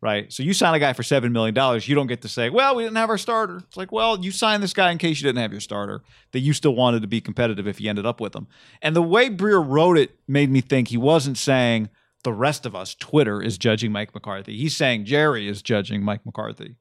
right? 0.00 0.32
So 0.32 0.42
you 0.42 0.52
sign 0.52 0.74
a 0.74 0.78
guy 0.78 0.92
for 0.92 1.02
seven 1.02 1.32
million 1.32 1.54
dollars, 1.54 1.88
you 1.88 1.94
don't 1.94 2.06
get 2.06 2.22
to 2.22 2.28
say, 2.28 2.50
"Well, 2.50 2.74
we 2.74 2.82
didn't 2.82 2.96
have 2.96 3.10
our 3.10 3.18
starter." 3.18 3.58
It's 3.58 3.76
like, 3.76 3.92
well, 3.92 4.18
you 4.18 4.30
signed 4.30 4.62
this 4.62 4.72
guy 4.72 4.90
in 4.90 4.98
case 4.98 5.20
you 5.20 5.26
didn't 5.26 5.42
have 5.42 5.52
your 5.52 5.60
starter 5.60 6.02
that 6.32 6.40
you 6.40 6.52
still 6.52 6.74
wanted 6.74 7.02
to 7.02 7.08
be 7.08 7.20
competitive 7.20 7.66
if 7.66 7.80
you 7.80 7.88
ended 7.88 8.06
up 8.06 8.20
with 8.20 8.34
him. 8.34 8.46
And 8.82 8.96
the 8.96 9.02
way 9.02 9.30
Breer 9.30 9.64
wrote 9.66 9.98
it 9.98 10.18
made 10.26 10.50
me 10.50 10.60
think 10.60 10.88
he 10.88 10.96
wasn't 10.96 11.38
saying 11.38 11.88
the 12.24 12.32
rest 12.32 12.66
of 12.66 12.74
us, 12.74 12.94
Twitter, 12.94 13.40
is 13.40 13.56
judging 13.56 13.92
Mike 13.92 14.12
McCarthy. 14.12 14.56
He's 14.56 14.76
saying 14.76 15.04
Jerry 15.04 15.46
is 15.46 15.62
judging 15.62 16.02
Mike 16.02 16.26
McCarthy. 16.26 16.74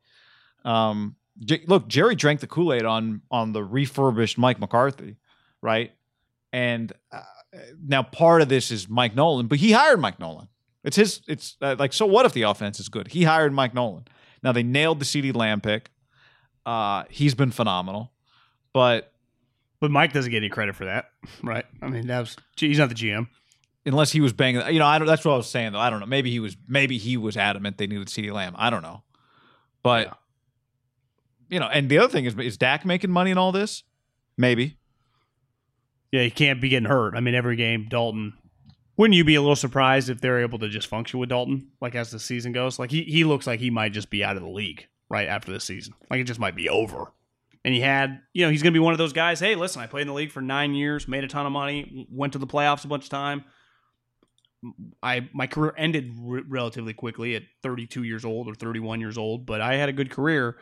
Um, 0.64 1.16
J- 1.40 1.64
look, 1.68 1.88
Jerry 1.88 2.16
drank 2.16 2.40
the 2.40 2.48
Kool 2.48 2.74
Aid 2.74 2.86
on 2.86 3.22
on 3.30 3.52
the 3.52 3.64
refurbished 3.64 4.38
Mike 4.38 4.60
McCarthy, 4.60 5.18
right? 5.62 5.92
And 6.54 6.92
uh, 7.12 7.22
now 7.86 8.04
part 8.04 8.42
of 8.42 8.50
this 8.50 8.72
is 8.72 8.88
Mike 8.90 9.16
Nolan, 9.16 9.48
but 9.48 9.60
he 9.60 9.72
hired 9.74 10.00
Mike 10.00 10.20
Nolan. 10.20 10.48
It's 10.86 10.96
his. 10.96 11.22
It's 11.28 11.58
uh, 11.62 11.76
like 11.78 11.92
so. 11.92 12.06
What 12.06 12.26
if 12.26 12.32
the 12.34 12.44
offense 12.44 12.80
is 12.80 12.88
good? 12.88 13.10
He 13.10 13.24
hired 13.24 13.52
Mike 13.52 13.74
Nolan. 13.74 14.06
Now 14.44 14.52
they 14.54 14.64
nailed 14.64 15.00
the 15.00 15.06
CeeDee 15.06 15.36
Lamb 15.36 15.60
pick. 15.60 15.90
Uh, 16.66 17.04
he's 17.10 17.36
been 17.36 17.52
phenomenal, 17.52 18.12
but 18.72 19.12
but 19.82 19.92
Mike 19.92 20.14
doesn't 20.14 20.32
get 20.32 20.38
any 20.38 20.50
credit 20.50 20.76
for 20.76 20.86
that, 20.86 21.10
right? 21.44 21.66
I 21.82 21.88
mean, 21.88 22.08
that 22.08 22.20
was 22.20 22.38
he's 22.56 22.78
not 22.80 22.90
the 22.90 22.96
GM. 22.96 23.28
unless 23.86 24.12
he 24.12 24.22
was 24.22 24.32
banging, 24.34 24.66
you 24.74 24.80
know, 24.80 24.86
I 24.86 24.98
don't. 25.00 25.08
That's 25.08 25.26
what 25.26 25.34
I 25.34 25.38
was 25.38 25.50
saying 25.50 25.74
though. 25.74 25.80
I 25.80 25.90
don't 25.90 26.00
know. 26.00 26.06
Maybe 26.06 26.30
he 26.32 26.40
was. 26.40 26.56
Maybe 26.68 26.98
he 26.98 27.18
was 27.18 27.36
adamant 27.36 27.78
they 27.80 27.88
needed 27.88 28.08
CeeDee 28.08 28.32
Lamb. 28.32 28.54
I 28.58 28.70
don't 28.70 28.82
know, 28.84 29.02
but 29.84 30.08
Yeah. 30.08 30.14
you 31.50 31.60
know, 31.60 31.68
and 31.68 31.90
the 31.90 31.98
other 31.98 32.10
thing 32.10 32.26
is, 32.26 32.36
is 32.38 32.58
Dak 32.58 32.86
making 32.86 33.10
money 33.12 33.32
in 33.32 33.38
all 33.40 33.52
this? 33.52 33.84
Maybe. 34.38 34.78
Yeah, 36.12 36.22
he 36.24 36.30
can't 36.32 36.62
be 36.62 36.70
getting 36.70 36.88
hurt. 36.88 37.16
I 37.16 37.20
mean, 37.20 37.34
every 37.36 37.56
game, 37.56 37.88
Dalton. 37.90 38.34
Wouldn't 38.98 39.16
you 39.16 39.24
be 39.24 39.36
a 39.36 39.42
little 39.42 39.56
surprised 39.56 40.10
if 40.10 40.22
they're 40.22 40.42
able 40.42 40.60
to 40.60 40.70
just 40.70 40.88
function 40.88 41.20
with 41.20 41.30
Dalton, 41.30 41.70
like 41.82 41.96
as 41.96 42.12
the 42.12 42.20
season 42.20 42.54
goes? 42.54 42.80
Like 42.80 42.92
he 42.92 43.04
he 43.04 43.24
looks 43.24 43.46
like 43.46 43.60
he 43.60 43.70
might 43.70 43.92
just 43.92 44.10
be 44.10 44.24
out 44.24 44.38
of 44.38 44.44
the 44.44 44.50
league 44.50 44.88
right 45.10 45.28
after 45.28 45.52
the 45.52 45.60
season. 45.60 45.94
Like 46.10 46.22
it 46.22 46.26
just 46.26 46.40
might 46.40 46.56
be 46.56 46.70
over. 46.70 47.12
And 47.64 47.74
he 47.74 47.82
had, 47.82 48.22
you 48.32 48.46
know, 48.46 48.52
he's 48.52 48.62
going 48.62 48.74
to 48.74 48.80
be 48.80 48.84
one 48.84 48.94
of 48.94 49.00
those 49.00 49.12
guys. 49.12 49.40
Hey, 49.40 49.56
listen, 49.56 49.82
I 49.82 49.88
played 49.88 50.04
in 50.04 50.08
the 50.08 50.14
league 50.14 50.32
for 50.32 50.42
nine 50.42 50.76
years, 50.76 51.08
made 51.08 51.24
a 51.24 51.28
ton 51.28 51.48
of 51.48 51.52
money, 51.52 52.08
went 52.12 52.34
to 52.34 52.40
the 52.40 52.46
playoffs 52.46 52.86
a 52.86 52.88
bunch 52.88 53.06
of 53.06 53.10
time. 53.10 53.44
I 55.04 55.30
my 55.34 55.48
career 55.48 55.74
ended 55.78 56.14
re- 56.18 56.44
relatively 56.48 56.94
quickly 56.94 57.36
at 57.36 57.44
32 57.64 58.04
years 58.04 58.24
old 58.24 58.48
or 58.48 58.56
31 58.56 59.02
years 59.02 59.18
old, 59.18 59.46
but 59.46 59.62
I 59.62 59.76
had 59.76 59.90
a 59.90 59.94
good 59.94 60.10
career. 60.10 60.58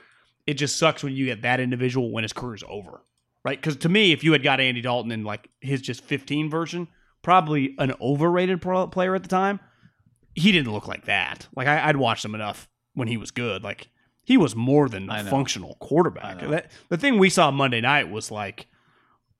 It 0.47 0.55
just 0.55 0.77
sucks 0.77 1.03
when 1.03 1.13
you 1.13 1.25
get 1.25 1.41
that 1.43 1.59
individual 1.59 2.11
when 2.11 2.23
his 2.23 2.33
career's 2.33 2.63
over, 2.67 3.01
right? 3.45 3.59
Because 3.59 3.77
to 3.77 3.89
me, 3.89 4.11
if 4.11 4.23
you 4.23 4.33
had 4.33 4.43
got 4.43 4.59
Andy 4.59 4.81
Dalton 4.81 5.11
in 5.11 5.23
like 5.23 5.49
his 5.61 5.81
just 5.81 6.03
15 6.03 6.49
version, 6.49 6.87
probably 7.23 7.73
an 7.79 7.93
overrated 7.99 8.61
pro- 8.61 8.85
player 8.87 9.15
at 9.15 9.23
the 9.23 9.29
time, 9.29 9.59
he 10.35 10.51
didn't 10.51 10.71
look 10.71 10.87
like 10.87 11.05
that. 11.05 11.47
Like 11.55 11.67
I, 11.67 11.89
I'd 11.89 11.97
watched 11.97 12.23
him 12.23 12.35
enough 12.35 12.69
when 12.93 13.07
he 13.07 13.17
was 13.17 13.31
good. 13.31 13.63
Like 13.63 13.87
he 14.23 14.37
was 14.37 14.55
more 14.55 14.87
than 14.87 15.09
a 15.09 15.23
functional 15.25 15.75
quarterback. 15.79 16.39
That, 16.41 16.71
the 16.89 16.97
thing 16.97 17.17
we 17.17 17.29
saw 17.29 17.49
Monday 17.49 17.81
night 17.81 18.11
was 18.11 18.29
like, 18.29 18.67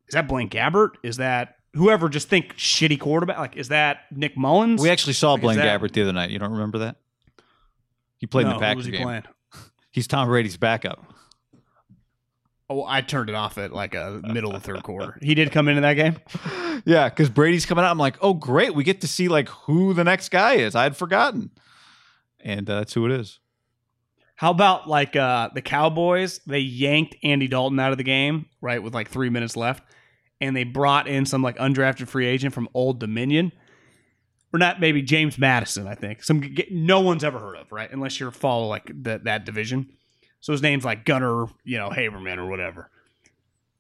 is 0.08 0.14
that 0.14 0.28
Blaine 0.28 0.50
Gabbert? 0.50 0.92
Is 1.04 1.18
that 1.18 1.58
whoever 1.74 2.10
just 2.10 2.28
think 2.28 2.56
shitty 2.56 3.00
quarterback? 3.00 3.38
Like, 3.38 3.56
is 3.56 3.70
that 3.70 4.02
Nick 4.12 4.36
Mullens? 4.36 4.82
We 4.82 4.90
actually 4.90 5.14
saw 5.14 5.34
Like, 5.34 5.42
Blaine 5.42 5.58
that- 5.58 5.80
Gabbert 5.80 5.94
the 5.94 6.02
other 6.02 6.14
night. 6.14 6.32
You 6.32 6.40
don't 6.40 6.52
remember 6.52 6.80
that? 6.80 6.98
He 8.18 8.28
played 8.28 8.46
no, 8.46 8.52
in 8.52 8.58
the 8.58 8.62
Packers 8.62 8.86
he 8.86 8.92
game. 8.92 9.04
playing? 9.04 9.24
He's 9.92 10.08
Tom 10.08 10.28
Brady's 10.28 10.58
backup. 10.58 11.04
Oh, 12.74 12.84
I 12.88 13.02
turned 13.02 13.30
it 13.30 13.36
off 13.36 13.60
at 13.60 13.72
like 13.72 13.94
a 13.94 14.20
middle 14.24 14.56
of 14.56 14.64
third 14.64 14.82
quarter. 14.82 15.20
He 15.22 15.36
did 15.36 15.52
come 15.52 15.68
into 15.68 15.82
that 15.82 15.94
game. 15.94 16.18
Yeah, 16.86 17.08
because 17.08 17.30
Brady's 17.30 17.68
coming 17.68 17.86
out. 17.86 17.92
I'm 17.92 18.00
like, 18.00 18.18
oh 18.20 18.34
great, 18.34 18.74
we 18.74 18.84
get 18.84 19.02
to 19.02 19.08
see 19.08 19.28
like 19.28 19.48
who 19.48 19.94
the 19.94 20.04
next 20.04 20.30
guy 20.30 20.54
is. 20.56 20.74
I 20.74 20.84
had 20.84 20.98
forgotten, 20.98 21.52
and 22.40 22.68
uh, 22.68 22.80
that's 22.80 22.94
who 22.94 23.06
it 23.06 23.12
is. 23.12 23.40
How 24.36 24.50
about 24.50 24.90
like 24.90 25.16
uh, 25.16 25.50
the 25.54 25.62
Cowboys? 25.62 26.40
They 26.48 26.60
yanked 26.60 27.16
Andy 27.24 27.48
Dalton 27.48 27.80
out 27.80 27.92
of 27.92 28.00
the 28.00 28.04
game 28.04 28.48
right 28.60 28.82
with 28.82 28.96
like 28.96 29.08
three 29.08 29.30
minutes 29.30 29.56
left, 29.56 29.84
and 30.42 30.56
they 30.56 30.64
brought 30.64 31.08
in 31.08 31.28
some 31.28 31.44
like 31.44 31.58
undrafted 31.58 32.08
free 32.08 32.26
agent 32.26 32.56
from 32.56 32.68
Old 32.74 33.00
Dominion, 33.00 33.52
or 34.52 34.58
not 34.58 34.80
maybe 34.80 35.04
James 35.04 35.38
Madison. 35.38 35.88
I 35.88 35.94
think 35.94 36.24
some 36.24 36.56
no 36.72 37.02
one's 37.02 37.24
ever 37.24 37.38
heard 37.38 37.58
of 37.58 37.72
right 37.72 37.92
unless 37.92 38.20
you're 38.20 38.32
follow 38.32 38.66
like 38.66 38.92
that 39.04 39.26
that 39.26 39.46
division. 39.46 39.90
So 40.44 40.52
his 40.52 40.62
name's 40.62 40.84
like 40.84 41.06
Gunner, 41.06 41.46
you 41.64 41.78
know, 41.78 41.90
Haberman 41.90 42.38
or 42.38 42.46
whatever. 42.46 42.90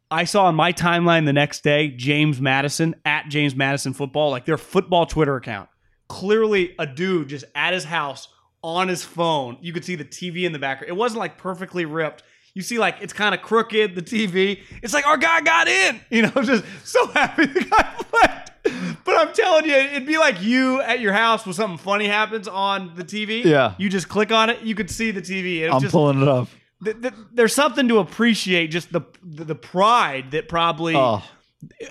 I 0.09 0.23
saw 0.23 0.45
on 0.45 0.55
my 0.55 0.71
timeline 0.71 1.25
the 1.25 1.33
next 1.33 1.61
day 1.61 1.89
James 1.89 2.39
Madison 2.39 2.95
at 3.03 3.27
James 3.27 3.53
Madison 3.53 3.91
Football, 3.91 4.29
like 4.29 4.45
their 4.45 4.57
football 4.57 5.05
Twitter 5.05 5.35
account. 5.35 5.67
Clearly, 6.07 6.73
a 6.79 6.87
dude 6.87 7.27
just 7.27 7.43
at 7.53 7.73
his 7.73 7.83
house 7.83 8.29
on 8.63 8.87
his 8.87 9.03
phone. 9.03 9.57
You 9.59 9.73
could 9.73 9.83
see 9.83 9.95
the 9.95 10.05
TV 10.05 10.43
in 10.45 10.53
the 10.53 10.59
background. 10.59 10.87
It 10.89 10.95
wasn't 10.95 11.19
like 11.19 11.37
perfectly 11.37 11.83
ripped. 11.83 12.23
You 12.53 12.61
see, 12.61 12.79
like 12.79 12.95
it's 13.01 13.11
kind 13.11 13.35
of 13.35 13.41
crooked. 13.41 13.93
The 13.95 14.01
TV. 14.01 14.61
It's 14.81 14.93
like 14.93 15.05
our 15.05 15.17
guy 15.17 15.41
got 15.41 15.67
in. 15.67 15.99
You 16.09 16.21
know, 16.21 16.29
just 16.43 16.63
so 16.85 17.05
happy 17.07 17.45
the 17.45 17.59
guy 17.59 18.03
played. 18.09 18.32
But 18.63 19.19
I'm 19.19 19.33
telling 19.33 19.65
you, 19.65 19.73
it'd 19.75 20.05
be 20.05 20.17
like 20.17 20.41
you 20.41 20.81
at 20.81 20.99
your 21.01 21.13
house 21.13 21.45
when 21.45 21.53
something 21.53 21.77
funny 21.77 22.07
happens 22.07 22.47
on 22.47 22.93
the 22.95 23.03
TV. 23.03 23.43
Yeah. 23.43 23.73
You 23.77 23.89
just 23.89 24.07
click 24.07 24.31
on 24.31 24.49
it, 24.49 24.61
you 24.61 24.75
could 24.75 24.89
see 24.89 25.11
the 25.11 25.21
TV. 25.21 25.69
I'm 25.69 25.81
just, 25.81 25.91
pulling 25.91 26.21
it 26.21 26.27
up. 26.27 26.47
th- 26.83 27.01
th- 27.01 27.13
there's 27.33 27.53
something 27.53 27.87
to 27.89 27.99
appreciate. 27.99 28.67
Just 28.67 28.91
the 28.93 29.01
the, 29.21 29.43
the 29.43 29.55
pride 29.55 30.31
that 30.31 30.47
probably. 30.47 30.95
Oh, 30.95 31.21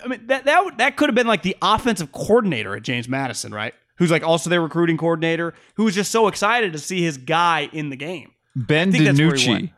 I 0.03 0.09
mean 0.09 0.27
that 0.27 0.45
that 0.47 0.79
that 0.79 0.97
could 0.97 1.09
have 1.11 1.15
been 1.15 1.27
like 1.27 1.43
the 1.43 1.57
offensive 1.61 2.13
coordinator 2.13 2.75
at 2.77 2.83
James 2.83 3.09
Madison, 3.09 3.53
right? 3.53 3.75
Who's 3.97 4.11
like 4.11 4.23
also 4.23 4.49
their 4.49 4.63
recruiting 4.63 4.97
coordinator, 4.97 5.55
who 5.75 5.85
was 5.85 5.95
just 5.95 6.11
so 6.11 6.27
excited 6.29 6.73
to 6.73 6.79
see 6.79 7.03
his 7.03 7.19
guy 7.19 7.69
in 7.73 7.91
the 7.91 7.97
game. 7.97 8.33
Ben 8.57 8.91
think 8.91 9.05
that's 9.05 9.19
where 9.19 9.35
he 9.35 9.49
went. 9.51 9.65
DiNucci. 9.67 9.73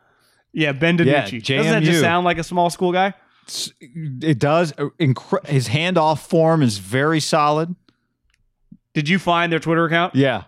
Yeah, 0.52 0.72
Ben 0.72 0.98
Yeah, 0.98 1.24
DiNucci. 1.24 1.56
Doesn't 1.56 1.72
that 1.72 1.82
just 1.82 2.00
sound 2.00 2.24
like 2.24 2.38
a 2.38 2.44
small 2.44 2.70
school 2.70 2.92
guy? 2.92 3.14
It 3.80 4.38
does. 4.38 4.72
Uh, 4.78 4.88
Incre- 4.98 5.46
his 5.46 5.68
handoff 5.68 6.20
form 6.26 6.62
is 6.62 6.78
very 6.78 7.20
solid. 7.20 7.74
Did 8.94 9.08
you 9.08 9.18
find 9.18 9.50
their 9.52 9.58
Twitter 9.58 9.84
account? 9.84 10.14
Yeah, 10.14 10.44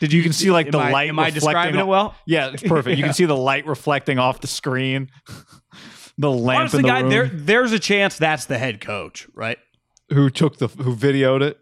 Did 0.00 0.12
you 0.12 0.22
can 0.22 0.32
see 0.32 0.50
like 0.50 0.70
the 0.70 0.78
I, 0.78 0.90
light. 0.90 1.08
Am 1.10 1.18
I 1.18 1.26
reflecting 1.26 1.34
describing 1.50 1.76
off- 1.76 1.82
it 1.82 1.86
well? 1.86 2.14
Yeah, 2.26 2.50
it's 2.52 2.62
perfect. 2.62 2.96
You 2.98 3.04
can 3.04 3.12
see 3.12 3.26
the 3.26 3.36
light 3.36 3.66
reflecting 3.66 4.18
off 4.18 4.40
the 4.40 4.46
screen. 4.46 5.10
the 6.18 6.30
lamp 6.30 6.60
Honestly, 6.60 6.78
in 6.78 6.82
the 6.82 6.88
guy, 6.88 7.00
room. 7.00 7.10
there 7.10 7.26
there's 7.28 7.72
a 7.72 7.78
chance 7.78 8.16
that's 8.18 8.46
the 8.46 8.58
head 8.58 8.80
coach, 8.80 9.28
right? 9.34 9.58
who 10.12 10.28
took 10.28 10.58
the 10.58 10.68
who 10.68 10.94
videoed 10.96 11.40
it? 11.42 11.58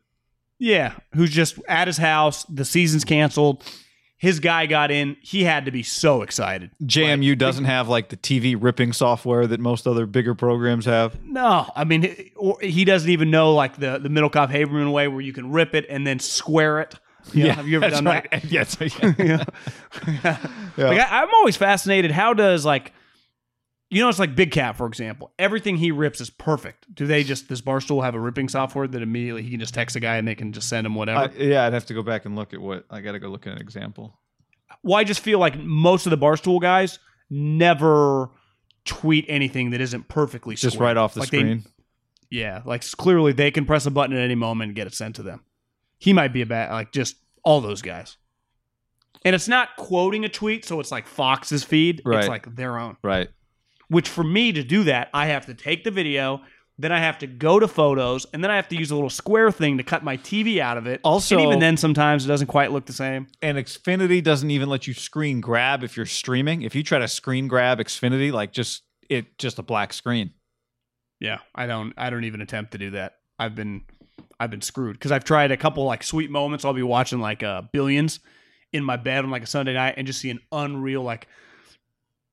Yeah, 0.59 0.95
who's 1.15 1.31
just 1.31 1.59
at 1.69 1.87
his 1.87 1.97
house. 1.99 2.45
The 2.45 2.65
season's 2.65 3.05
canceled. 3.05 3.63
His 4.21 4.39
guy 4.39 4.67
got 4.67 4.91
in. 4.91 5.17
He 5.23 5.45
had 5.45 5.65
to 5.65 5.71
be 5.71 5.83
so 5.83 6.21
excited. 6.21 6.71
JMU 6.85 7.39
doesn't 7.39 7.65
have 7.65 7.89
like 7.89 8.11
the 8.11 8.19
TV 8.19 8.55
ripping 8.57 8.93
software 8.93 9.47
that 9.47 9.61
most 9.61 9.87
other 9.87 10.05
bigger 10.05 10.35
programs 10.35 10.85
have. 10.85 11.19
No, 11.25 11.71
I 11.75 11.85
mean 11.85 12.03
he- 12.03 12.33
he 12.61 12.85
doesn't 12.85 13.09
even 13.09 13.31
know 13.31 13.55
like 13.55 13.79
the 13.79 13.99
the 13.99 14.11
Middlekauff 14.11 14.51
Haberman 14.53 14.93
way 14.93 15.09
where 15.09 15.23
you 15.23 15.33
can 15.33 15.51
rip 15.51 15.75
it 15.75 15.87
and 15.89 16.07
then 16.07 16.19
square 16.19 16.81
it. 16.81 16.95
You 17.33 17.45
know, 17.45 17.53
have 17.53 17.69
you 17.69 17.77
ever 17.83 17.91
done 17.91 18.05
right. 18.05 18.31
that? 18.31 18.45
Yes. 18.51 18.77
Yeah. 19.19 19.45
Like 20.77 20.99
I, 21.01 21.23
I'm 21.23 21.29
always 21.35 21.57
fascinated. 21.57 22.11
How 22.11 22.35
does 22.35 22.65
like, 22.65 22.93
you 23.91 24.01
know, 24.03 24.09
it's 24.09 24.19
like 24.21 24.35
Big 24.37 24.51
Cat 24.53 24.77
for 24.77 24.87
example. 24.87 25.33
Everything 25.39 25.77
he 25.77 25.91
rips 25.91 26.21
is 26.21 26.31
perfect. 26.31 26.93
Do 26.95 27.07
they 27.07 27.25
just 27.25 27.49
does 27.49 27.61
Barstool 27.61 28.03
have 28.05 28.15
a 28.15 28.21
ripping 28.21 28.49
software 28.49 28.87
that 28.87 29.03
immediately 29.03 29.43
he 29.43 29.51
can 29.51 29.61
just 29.61 29.75
text 29.75 29.97
a 29.97 30.01
guy 30.01 30.17
and 30.17 30.27
they 30.29 30.35
can 30.35 30.53
just 30.53 30.69
send 30.69 30.87
him 30.87 30.95
whatever? 30.95 31.21
I- 31.33 31.43
yeah, 31.43 31.65
I'd 31.67 31.73
have 31.73 31.87
to 31.87 31.95
go 31.95 32.03
back 32.03 32.25
and 32.25 32.37
look 32.37 32.55
at 32.55 32.61
what 32.61 32.85
I 32.91 33.01
got 33.01 33.13
to 33.13 33.19
go 33.19 33.29
look 33.29 33.47
at 33.47 33.53
an 33.55 33.59
example. 33.61 34.19
well, 34.83 34.99
I 34.99 35.05
just 35.05 35.21
feel 35.21 35.39
like 35.39 35.59
most 35.59 36.07
of 36.07 36.11
the 36.11 36.19
Barstool 36.19 36.61
guys 36.61 36.99
never 37.29 38.31
tweet 38.85 39.25
anything 39.29 39.71
that 39.71 39.81
isn't 39.81 40.09
perfectly 40.09 40.55
Just 40.55 40.75
squared. 40.77 40.89
right 40.91 40.97
off 40.97 41.15
the 41.15 41.21
Like, 41.21 41.31
they- 41.31 41.39
screen. 41.39 41.65
yeah, 42.31 42.63
like 42.65 42.83
clearly 42.93 43.33
they 43.33 43.51
can 43.51 43.65
press 43.67 43.87
a 43.87 43.91
button 43.91 44.17
at 44.17 44.23
any 44.23 44.35
moment 44.35 44.69
and 44.69 44.77
get 44.77 44.87
it 44.87 44.95
sent 44.95 45.17
to 45.17 45.23
them. 45.23 45.43
He 45.99 46.13
might 46.13 46.33
be 46.33 46.41
a 46.43 46.47
bad 46.47 46.71
like 46.73 46.93
just 46.93 47.17
all 47.43 47.61
those 47.61 47.83
guys. 47.83 48.17
And 49.25 49.35
it's 49.35 49.49
not 49.49 49.77
quoting 49.77 50.25
a 50.25 50.29
tweet, 50.31 50.65
so 50.65 50.81
it's 50.81 50.91
like 50.91 51.07
Fox's 51.07 51.63
feed. 51.63 52.01
Right. 52.07 52.21
It's 52.21 52.29
like 52.29 52.55
their 52.57 52.79
own. 52.79 52.97
right. 53.03 53.29
Which 53.91 54.09
for 54.09 54.25
me 54.25 54.53
to 54.53 54.63
do 54.63 54.85
that, 54.85 55.11
I 55.13 55.27
have 55.27 55.47
to 55.47 55.55
take 55.55 55.85
the 55.85 55.91
video, 55.91 56.41
then 56.79 56.93
I 56.93 57.01
have 57.01 57.19
to 57.19 57.27
go 57.27 57.59
to 57.59 57.69
photos, 57.69 58.25
and 58.33 58.43
then 58.43 58.51
I 58.51 58.57
have 58.57 58.69
to 58.69 58.77
use 58.77 58.91
a 58.91 58.95
little 58.95 59.11
square 59.11 59.51
thing 59.51 59.77
to 59.79 59.83
cut 59.85 60.03
my 60.03 60.17
TV 60.17 60.61
out 60.61 60.79
of 60.79 60.87
it. 60.87 61.01
Also- 61.05 61.37
and 61.37 61.45
even 61.47 61.59
then, 61.59 61.77
sometimes 61.77 62.25
it 62.25 62.29
doesn't 62.29 62.47
quite 62.47 62.73
look 62.73 62.87
the 62.87 62.93
same. 62.93 63.27
And 63.43 63.59
Xfinity 63.59 64.23
doesn't 64.23 64.51
even 64.51 64.69
let 64.71 64.87
you 64.87 64.95
screen 64.95 65.41
grab 65.43 65.83
if 65.85 65.97
you're 65.97 66.07
streaming. 66.07 66.63
If 66.63 66.75
you 66.75 66.83
try 66.83 67.01
to 67.01 67.09
screen 67.09 67.49
grab 67.49 67.81
Xfinity, 67.81 68.33
like 68.33 68.53
just 68.53 68.83
it 69.11 69.37
just 69.39 69.59
a 69.59 69.63
black 69.63 69.93
screen. 69.93 70.31
Yeah, 71.19 71.39
I 71.55 71.67
don't. 71.67 71.93
I 71.99 72.09
don't 72.11 72.25
even 72.25 72.41
attempt 72.41 72.73
to 72.73 72.79
do 72.79 72.93
that. 72.93 73.17
I've 73.39 73.55
been, 73.55 73.83
I've 74.39 74.51
been 74.51 74.63
screwed 74.63 74.95
because 74.95 75.11
I've 75.13 75.25
tried 75.25 75.51
a 75.51 75.57
couple 75.57 75.85
like 75.85 76.03
sweet 76.03 76.31
moments. 76.31 76.65
I'll 76.65 76.73
be 76.73 76.83
watching 76.83 77.19
like 77.21 77.43
uh, 77.43 77.63
billions 77.73 78.21
in 78.73 78.85
my 78.85 78.97
bed 78.97 79.25
on 79.25 79.31
like 79.31 79.43
a 79.43 79.47
Sunday 79.47 79.75
night 79.75 79.95
and 79.97 80.07
just 80.07 80.21
see 80.21 80.31
an 80.31 80.39
unreal 80.53 81.03
like 81.03 81.27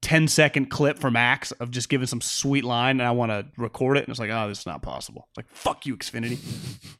10 0.01 0.27
second 0.27 0.67
clip 0.69 0.99
from 0.99 1.15
Axe 1.15 1.51
of 1.53 1.71
just 1.71 1.89
giving 1.89 2.07
some 2.07 2.21
sweet 2.21 2.63
line, 2.63 2.99
and 2.99 3.07
I 3.07 3.11
want 3.11 3.31
to 3.31 3.45
record 3.57 3.97
it, 3.97 4.01
and 4.01 4.09
it's 4.09 4.19
like, 4.19 4.29
oh, 4.29 4.47
this 4.47 4.59
is 4.59 4.65
not 4.65 4.81
possible. 4.81 5.27
It's 5.31 5.37
like, 5.37 5.47
fuck 5.51 5.85
you, 5.85 5.97
Xfinity. 5.97 6.39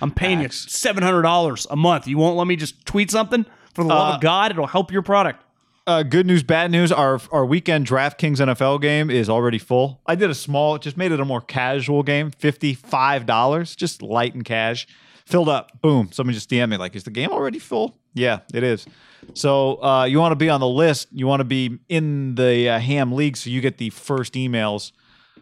I'm 0.00 0.10
paying 0.10 0.42
Axe. 0.44 0.64
you 0.64 0.70
seven 0.70 1.02
hundred 1.02 1.22
dollars 1.22 1.66
a 1.70 1.76
month. 1.76 2.06
You 2.06 2.18
won't 2.18 2.36
let 2.36 2.46
me 2.46 2.56
just 2.56 2.84
tweet 2.84 3.10
something 3.10 3.44
for 3.74 3.82
the 3.84 3.88
love 3.90 4.12
Uh, 4.12 4.14
of 4.16 4.20
God. 4.20 4.50
It'll 4.50 4.66
help 4.66 4.90
your 4.90 5.02
product. 5.02 5.44
Uh, 5.86 6.02
good 6.02 6.26
news, 6.26 6.42
bad 6.42 6.70
news. 6.70 6.90
Our 6.92 7.20
our 7.32 7.46
weekend 7.46 7.86
DraftKings 7.86 8.38
NFL 8.38 8.80
game 8.82 9.08
is 9.10 9.28
already 9.30 9.58
full. 9.58 10.00
I 10.06 10.16
did 10.16 10.30
a 10.30 10.34
small, 10.34 10.78
just 10.78 10.96
made 10.96 11.12
it 11.12 11.20
a 11.20 11.24
more 11.24 11.40
casual 11.40 12.02
game, 12.02 12.30
fifty 12.30 12.74
five 12.74 13.24
dollars, 13.24 13.74
just 13.76 14.02
light 14.02 14.34
and 14.34 14.44
cash, 14.44 14.86
filled 15.28 15.48
up. 15.48 15.80
Boom. 15.82 16.10
Someone 16.12 16.34
just 16.34 16.48
DM 16.50 16.68
me 16.70 16.76
like, 16.76 16.96
is 16.96 17.04
the 17.04 17.10
game 17.10 17.30
already 17.30 17.58
full? 17.58 17.98
Yeah, 18.14 18.40
it 18.54 18.62
is. 18.62 18.86
So 19.34 19.82
uh, 19.82 20.04
you 20.04 20.18
want 20.18 20.32
to 20.32 20.36
be 20.36 20.48
on 20.48 20.60
the 20.60 20.68
list. 20.68 21.08
You 21.12 21.26
want 21.26 21.40
to 21.40 21.44
be 21.44 21.78
in 21.88 22.34
the 22.34 22.68
uh, 22.70 22.78
Ham 22.78 23.12
League, 23.12 23.36
so 23.36 23.50
you 23.50 23.60
get 23.60 23.78
the 23.78 23.90
first 23.90 24.34
emails 24.34 24.92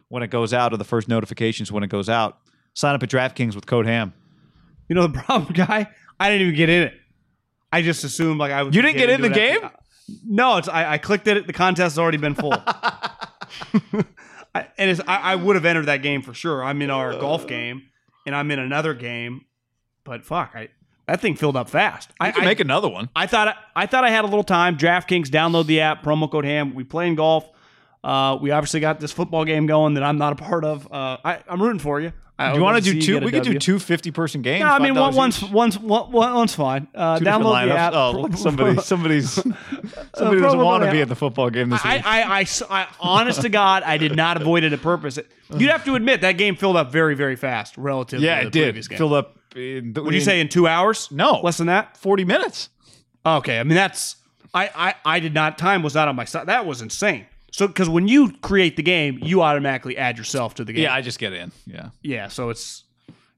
when 0.09 0.22
it 0.22 0.28
goes 0.28 0.53
out, 0.53 0.72
or 0.72 0.76
the 0.76 0.84
first 0.84 1.09
notifications 1.09 1.70
when 1.72 1.82
it 1.82 1.89
goes 1.91 2.09
out. 2.09 2.39
Sign 2.74 2.95
up 2.95 3.03
at 3.03 3.09
DraftKings 3.11 3.55
with 3.55 3.66
code 3.66 3.87
Ham. 3.87 4.12
You 4.89 4.95
know 4.97 5.07
the 5.07 5.18
problem, 5.24 5.53
guy? 5.53 5.89
I 6.18 6.28
didn't 6.30 6.43
even 6.49 6.57
get 6.57 6.68
in 6.68 6.82
it. 6.84 6.95
I 7.72 7.82
just 7.82 8.05
assumed 8.05 8.39
like 8.41 8.53
I 8.53 8.62
would. 8.62 8.74
You 8.74 8.82
didn't 8.82 8.99
get 8.99 9.11
in 9.11 9.20
the 9.22 9.28
game? 9.30 9.62
after- 9.62 9.78
No, 10.24 10.57
it's 10.57 10.68
I, 10.68 10.93
I 10.95 10.99
clicked 10.99 11.26
it. 11.28 11.47
The 11.47 11.53
contest 11.53 11.95
has 11.95 11.99
already 11.99 12.18
been 12.18 12.34
full. 12.34 12.53
I, 14.55 14.66
and 14.78 14.91
it's, 14.91 15.01
I, 15.07 15.16
I 15.32 15.34
would 15.37 15.57
have 15.57 15.64
entered 15.64 15.87
that 15.87 16.03
game 16.03 16.22
for 16.22 16.32
sure. 16.34 16.64
I'm 16.64 16.80
in 16.82 16.91
our 16.91 17.12
golf 17.18 17.47
game, 17.47 17.82
and 18.26 18.34
I'm 18.34 18.51
in 18.51 18.59
another 18.59 18.95
game. 18.95 19.43
But 20.07 20.25
fuck, 20.25 20.53
I 20.55 20.69
that 21.07 21.21
thing 21.21 21.37
filled 21.37 21.57
up 21.57 21.69
fast. 21.69 22.11
I, 22.19 22.33
can 22.33 22.43
I, 22.43 22.47
make 22.47 22.61
another 22.61 22.89
one. 22.89 23.11
I 23.15 23.27
thought 23.27 23.49
I, 23.49 23.55
I 23.75 23.87
thought 23.87 24.05
I 24.05 24.11
had 24.11 24.25
a 24.25 24.29
little 24.29 24.45
time. 24.45 24.77
DraftKings, 24.77 25.27
download 25.27 25.67
the 25.67 25.81
app, 25.81 26.03
promo 26.03 26.31
code 26.31 26.45
Ham. 26.45 26.75
We 26.75 26.85
playing 26.85 27.17
golf. 27.17 27.49
Uh, 28.03 28.39
we 28.41 28.51
obviously 28.53 28.81
got 28.81 29.01
this 29.01 29.13
football 29.13 29.45
game 29.45 29.67
going 29.67 29.95
that 29.95 30.03
I'm 30.03 30.19
not 30.19 30.33
a 30.33 30.37
part 30.37 30.65
of. 30.65 30.91
Uh, 30.91 31.19
I, 31.25 31.43
I'm 31.49 31.61
rooting 31.61 31.81
for 31.81 32.01
you. 32.01 32.13
I 32.39 32.55
You 32.55 32.61
want 32.61 32.83
to 32.85 32.93
do 32.93 33.01
two? 33.01 33.19
We 33.21 33.31
could 33.33 33.45
do 33.45 33.59
two 33.59 33.79
50 33.79 34.11
person 34.11 34.43
games. 34.43 34.61
No, 34.61 34.67
I 34.69 34.79
mean 34.79 34.95
one, 34.95 35.13
$5 35.13 35.17
one's 35.17 35.43
one's 35.45 35.79
one, 35.79 36.13
one- 36.13 36.35
one's 36.35 36.55
fine. 36.55 36.87
Uh, 36.95 37.19
download 37.19 37.67
the 37.67 37.73
app. 37.75 37.93
Oh, 37.95 38.31
somebody, 38.33 38.79
somebody's, 38.83 39.31
somebody 39.33 40.41
doesn't 40.41 40.61
want 40.61 40.85
to 40.85 40.91
be 40.93 41.01
at 41.01 41.09
the 41.09 41.17
football 41.17 41.49
game 41.49 41.71
this 41.71 41.81
I, 41.83 41.97
week. 41.97 42.07
I, 42.07 42.41
I, 42.41 42.47
I- 42.71 42.89
honest 43.01 43.41
to 43.43 43.49
God, 43.49 43.85
I 43.85 43.97
did 43.97 44.15
not 44.15 44.41
avoid 44.41 44.65
it 44.65 44.73
on 44.73 44.79
purpose. 44.81 45.19
You'd 45.57 45.71
have 45.71 45.85
to 45.87 45.95
admit 45.95 46.21
that 46.21 46.33
game 46.33 46.57
filled 46.57 46.77
up 46.77 46.93
very, 46.93 47.15
very 47.15 47.37
fast 47.37 47.79
relative. 47.79 48.21
yeah, 48.21 48.43
to 48.43 48.51
the 48.51 48.63
it 48.63 48.73
did. 48.73 48.89
Game. 48.89 48.99
Filled 48.99 49.15
up. 49.15 49.39
In, 49.57 49.93
Would 49.95 50.15
you 50.15 50.21
say 50.21 50.41
in 50.41 50.49
two 50.49 50.67
hours? 50.69 51.11
No. 51.11 51.41
less 51.41 51.57
than 51.59 51.67
that. 51.69 51.97
40 51.97 52.25
minutes? 52.25 52.69
Okay, 53.25 53.59
I 53.59 53.63
mean 53.65 53.75
that's 53.75 54.17
I, 54.55 54.71
I, 54.75 54.95
I 55.17 55.21
did 55.21 55.35
not. 55.35 55.59
Time 55.59 55.83
was 55.83 55.95
not 55.95 56.09
on 56.09 56.15
my 56.17 56.25
side. 56.25 56.47
That 56.47 56.65
was 56.67 56.81
insane. 56.83 57.27
So 57.53 57.67
because 57.67 57.89
when 57.89 58.07
you 58.09 58.33
create 58.43 58.77
the 58.77 58.83
game, 58.83 59.19
you 59.23 59.43
automatically 59.43 59.97
add 59.97 60.17
yourself 60.19 60.55
to 60.57 60.65
the 60.65 60.73
game. 60.73 60.85
Yeah, 60.85 60.95
I 60.95 61.01
just 61.03 61.19
get 61.19 61.33
in. 61.33 61.53
Yeah. 61.67 61.89
yeah. 62.03 62.29
So 62.29 62.51
it's. 62.51 62.85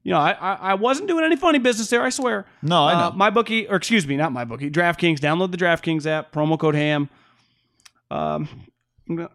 You 0.03 0.11
know, 0.13 0.19
I, 0.19 0.31
I 0.31 0.53
I 0.53 0.73
wasn't 0.75 1.07
doing 1.09 1.25
any 1.25 1.35
funny 1.35 1.59
business 1.59 1.89
there. 1.89 2.01
I 2.03 2.09
swear. 2.09 2.45
No, 2.61 2.85
I 2.85 2.93
Uh, 2.93 3.09
know. 3.09 3.15
my 3.15 3.29
bookie, 3.29 3.67
or 3.67 3.75
excuse 3.75 4.07
me, 4.07 4.15
not 4.15 4.31
my 4.31 4.45
bookie. 4.45 4.69
DraftKings. 4.71 5.19
Download 5.19 5.51
the 5.51 5.57
DraftKings 5.57 6.05
app. 6.05 6.31
Promo 6.31 6.57
code 6.57 6.75
Ham. 6.75 7.09
Um, 8.11 8.47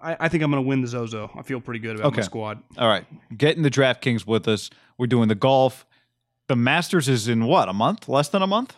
I, 0.00 0.16
I 0.20 0.28
think 0.28 0.42
I'm 0.42 0.50
going 0.50 0.62
to 0.62 0.68
win 0.68 0.80
the 0.80 0.86
Zozo. 0.88 1.30
I 1.36 1.42
feel 1.42 1.60
pretty 1.60 1.80
good 1.80 1.96
about 1.96 2.06
Okay. 2.08 2.16
my 2.18 2.22
squad. 2.22 2.62
All 2.78 2.88
right. 2.88 3.04
getting 3.36 3.58
in 3.58 3.62
the 3.62 3.70
DraftKings 3.70 4.26
with 4.26 4.48
us. 4.48 4.70
We're 4.98 5.06
doing 5.06 5.28
the 5.28 5.34
golf. 5.34 5.84
The 6.46 6.56
Masters 6.56 7.08
is 7.08 7.28
in 7.28 7.44
what? 7.44 7.68
A 7.68 7.72
month? 7.72 8.08
Less 8.08 8.28
than 8.28 8.42
a 8.42 8.46
month? 8.46 8.76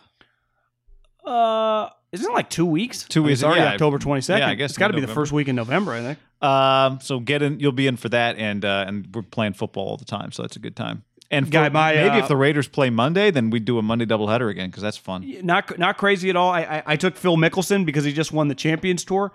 Uh, 1.25 1.89
isn't 2.13 2.25
it 2.25 2.33
like 2.33 2.49
two 2.49 2.65
weeks? 2.65 3.03
Two 3.03 3.19
I 3.19 3.21
mean, 3.21 3.27
weeks, 3.27 3.39
It's 3.39 3.43
already 3.43 3.61
yeah. 3.61 3.73
October 3.73 3.97
22nd. 3.97 4.39
Yeah, 4.39 4.47
I 4.47 4.55
guess 4.55 4.71
it's 4.71 4.77
got 4.77 4.87
to 4.87 4.93
be 4.93 5.01
the 5.01 5.07
first 5.07 5.33
week 5.33 5.49
in 5.49 5.55
November. 5.55 5.91
I 5.91 6.01
think. 6.01 6.19
Um, 6.41 6.99
so 7.01 7.19
get 7.19 7.41
in. 7.41 7.59
You'll 7.59 7.73
be 7.73 7.87
in 7.87 7.97
for 7.97 8.09
that, 8.09 8.37
and 8.37 8.63
uh, 8.63 8.85
and 8.87 9.07
we're 9.13 9.23
playing 9.23 9.53
football 9.53 9.87
all 9.87 9.97
the 9.97 10.05
time, 10.05 10.31
so 10.31 10.43
that's 10.43 10.55
a 10.55 10.59
good 10.59 10.75
time. 10.75 11.03
And 11.29 11.45
for, 11.47 11.51
Guy, 11.51 11.69
my, 11.69 11.93
maybe 11.93 12.09
uh, 12.15 12.19
if 12.19 12.29
the 12.29 12.37
Raiders 12.37 12.69
play 12.69 12.89
Monday, 12.89 13.31
then 13.31 13.49
we 13.49 13.59
do 13.59 13.77
a 13.77 13.81
Monday 13.81 14.05
doubleheader 14.05 14.49
again 14.49 14.69
because 14.69 14.83
that's 14.83 14.95
fun. 14.95 15.25
Not 15.43 15.77
not 15.77 15.97
crazy 15.97 16.29
at 16.29 16.37
all. 16.37 16.51
I, 16.51 16.61
I 16.61 16.83
I 16.85 16.95
took 16.95 17.17
Phil 17.17 17.35
Mickelson 17.35 17.85
because 17.85 18.05
he 18.05 18.13
just 18.13 18.31
won 18.31 18.47
the 18.47 18.55
Champions 18.55 19.03
Tour. 19.03 19.33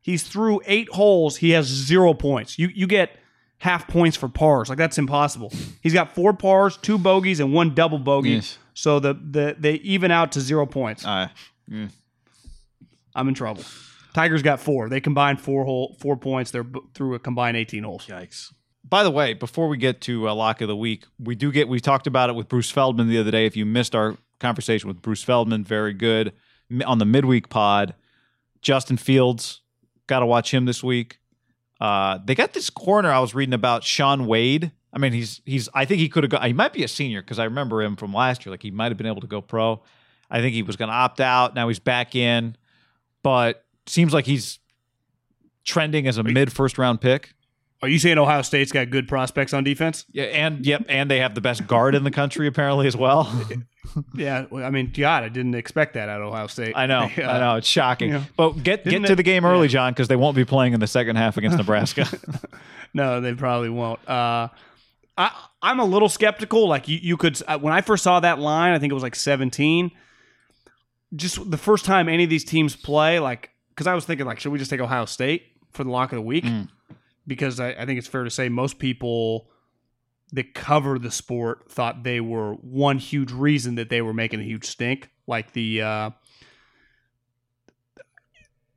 He's 0.00 0.22
through 0.22 0.62
eight 0.66 0.88
holes. 0.90 1.36
He 1.38 1.50
has 1.50 1.66
zero 1.66 2.14
points. 2.14 2.58
You 2.58 2.68
you 2.68 2.86
get 2.86 3.18
half 3.58 3.88
points 3.88 4.16
for 4.16 4.28
pars. 4.28 4.68
Like 4.68 4.78
that's 4.78 4.98
impossible. 4.98 5.52
He's 5.80 5.92
got 5.92 6.14
four 6.14 6.32
pars, 6.32 6.76
two 6.76 6.98
bogeys, 6.98 7.40
and 7.40 7.52
one 7.52 7.74
double 7.74 7.98
bogey. 7.98 8.30
Yes. 8.30 8.58
So 8.74 9.00
the, 9.00 9.14
the 9.14 9.56
they 9.58 9.74
even 9.76 10.10
out 10.10 10.32
to 10.32 10.40
zero 10.40 10.66
points. 10.66 11.04
Uh, 11.06 11.28
I'm 13.14 13.28
in 13.28 13.34
trouble. 13.34 13.64
Tigers 14.14 14.42
got 14.42 14.60
four. 14.60 14.88
They 14.88 15.00
combined 15.00 15.40
four 15.40 15.64
hole 15.64 15.96
four 16.00 16.16
points. 16.16 16.50
They're 16.50 16.62
b- 16.64 16.80
through 16.94 17.14
a 17.14 17.18
combined 17.18 17.56
18 17.56 17.84
holes. 17.84 18.06
Yikes. 18.06 18.52
By 18.88 19.02
the 19.02 19.10
way, 19.10 19.34
before 19.34 19.68
we 19.68 19.76
get 19.78 20.00
to 20.02 20.28
uh, 20.28 20.34
lock 20.34 20.60
of 20.60 20.68
the 20.68 20.76
week, 20.76 21.04
we 21.18 21.34
do 21.34 21.50
get 21.50 21.68
we 21.68 21.80
talked 21.80 22.06
about 22.06 22.30
it 22.30 22.34
with 22.36 22.48
Bruce 22.48 22.70
Feldman 22.70 23.08
the 23.08 23.18
other 23.18 23.30
day. 23.30 23.46
If 23.46 23.56
you 23.56 23.66
missed 23.66 23.94
our 23.94 24.16
conversation 24.38 24.88
with 24.88 25.02
Bruce 25.02 25.22
Feldman, 25.24 25.64
very 25.64 25.92
good 25.92 26.32
on 26.86 26.98
the 26.98 27.04
midweek 27.04 27.48
pod. 27.48 27.94
Justin 28.62 28.96
Fields, 28.96 29.60
got 30.06 30.20
to 30.20 30.26
watch 30.26 30.52
him 30.52 30.64
this 30.64 30.82
week. 30.82 31.18
Uh, 31.80 32.18
they 32.24 32.34
got 32.34 32.52
this 32.52 32.70
corner 32.70 33.10
I 33.10 33.18
was 33.20 33.34
reading 33.34 33.52
about 33.54 33.84
Shaun 33.84 34.26
Wade. 34.26 34.72
I 34.92 34.98
mean, 34.98 35.12
he's 35.12 35.42
he's. 35.44 35.68
I 35.74 35.84
think 35.84 36.00
he 36.00 36.08
could 36.08 36.30
have. 36.30 36.42
He 36.42 36.52
might 36.52 36.72
be 36.72 36.84
a 36.84 36.88
senior 36.88 37.20
because 37.20 37.38
I 37.38 37.44
remember 37.44 37.82
him 37.82 37.96
from 37.96 38.14
last 38.14 38.46
year. 38.46 38.50
Like 38.50 38.62
he 38.62 38.70
might 38.70 38.90
have 38.90 38.96
been 38.96 39.06
able 39.06 39.20
to 39.20 39.26
go 39.26 39.42
pro. 39.42 39.82
I 40.30 40.40
think 40.40 40.54
he 40.54 40.62
was 40.62 40.76
going 40.76 40.88
to 40.88 40.94
opt 40.94 41.20
out. 41.20 41.54
Now 41.54 41.68
he's 41.68 41.78
back 41.78 42.14
in, 42.14 42.56
but 43.22 43.64
seems 43.86 44.12
like 44.14 44.24
he's 44.24 44.58
trending 45.64 46.06
as 46.06 46.18
a 46.18 46.22
mid 46.22 46.52
first 46.52 46.78
round 46.78 47.00
pick. 47.00 47.34
Are 47.82 47.88
you 47.88 47.98
saying 47.98 48.16
Ohio 48.18 48.42
State's 48.42 48.72
got 48.72 48.88
good 48.90 49.06
prospects 49.06 49.52
on 49.52 49.62
defense? 49.62 50.06
Yeah, 50.10 50.24
and 50.24 50.64
yep, 50.64 50.84
and 50.88 51.10
they 51.10 51.18
have 51.18 51.34
the 51.34 51.40
best 51.42 51.66
guard 51.66 51.94
in 51.94 52.04
the 52.04 52.10
country 52.10 52.46
apparently 52.46 52.86
as 52.86 52.96
well. 52.96 53.30
Yeah. 54.14 54.46
well, 54.50 54.64
I 54.64 54.70
mean, 54.70 54.92
God, 54.94 55.22
I 55.22 55.28
didn't 55.28 55.54
expect 55.54 55.94
that 55.94 56.08
out 56.08 56.20
of 56.20 56.26
Ohio 56.28 56.48
State. 56.48 56.74
I 56.76 56.86
know, 56.86 57.08
Yeah. 57.16 57.30
I 57.34 57.38
know, 57.38 57.54
it's 57.56 57.68
shocking. 57.68 58.10
Yeah. 58.10 58.24
But 58.36 58.62
get 58.62 58.84
get 58.84 59.06
to 59.06 59.14
the 59.14 59.22
game 59.22 59.44
early, 59.46 59.68
John, 59.68 59.92
because 59.92 60.08
they 60.08 60.16
won't 60.16 60.34
be 60.36 60.44
playing 60.44 60.74
in 60.74 60.80
the 60.80 60.86
second 60.88 61.16
half 61.16 61.36
against 61.36 61.56
Nebraska. 61.58 62.06
No, 62.92 63.20
they 63.20 63.32
probably 63.34 63.70
won't. 63.70 64.00
Uh, 64.06 64.48
I 65.16 65.30
I'm 65.62 65.78
a 65.80 65.84
little 65.84 66.08
skeptical. 66.08 66.68
Like 66.68 66.88
you, 66.88 66.98
you 67.00 67.16
could 67.16 67.40
uh, 67.46 67.58
when 67.58 67.72
I 67.72 67.80
first 67.80 68.02
saw 68.02 68.18
that 68.20 68.38
line, 68.38 68.74
I 68.74 68.78
think 68.80 68.90
it 68.90 68.94
was 68.94 69.04
like 69.04 69.14
17. 69.14 69.90
Just 71.14 71.48
the 71.50 71.56
first 71.56 71.84
time 71.84 72.08
any 72.08 72.24
of 72.24 72.30
these 72.30 72.44
teams 72.44 72.74
play, 72.74 73.18
like 73.20 73.50
because 73.70 73.86
I 73.86 73.94
was 73.94 74.04
thinking 74.04 74.26
like, 74.26 74.40
should 74.40 74.50
we 74.52 74.58
just 74.58 74.70
take 74.70 74.80
Ohio 74.80 75.04
State 75.04 75.44
for 75.72 75.84
the 75.84 75.90
lock 75.90 76.12
of 76.12 76.16
the 76.16 76.22
week? 76.22 76.44
Mm. 76.44 76.68
Because 77.26 77.60
I, 77.60 77.70
I 77.70 77.86
think 77.86 77.98
it's 77.98 78.08
fair 78.08 78.24
to 78.24 78.30
say 78.30 78.48
most 78.48 78.78
people 78.78 79.48
that 80.32 80.54
cover 80.54 80.98
the 80.98 81.10
sport 81.10 81.70
thought 81.70 82.02
they 82.02 82.20
were 82.20 82.54
one 82.54 82.98
huge 82.98 83.32
reason 83.32 83.76
that 83.76 83.90
they 83.90 84.02
were 84.02 84.14
making 84.14 84.40
a 84.40 84.44
huge 84.44 84.64
stink, 84.64 85.10
like 85.26 85.52
the 85.52 85.82
uh, 85.82 86.10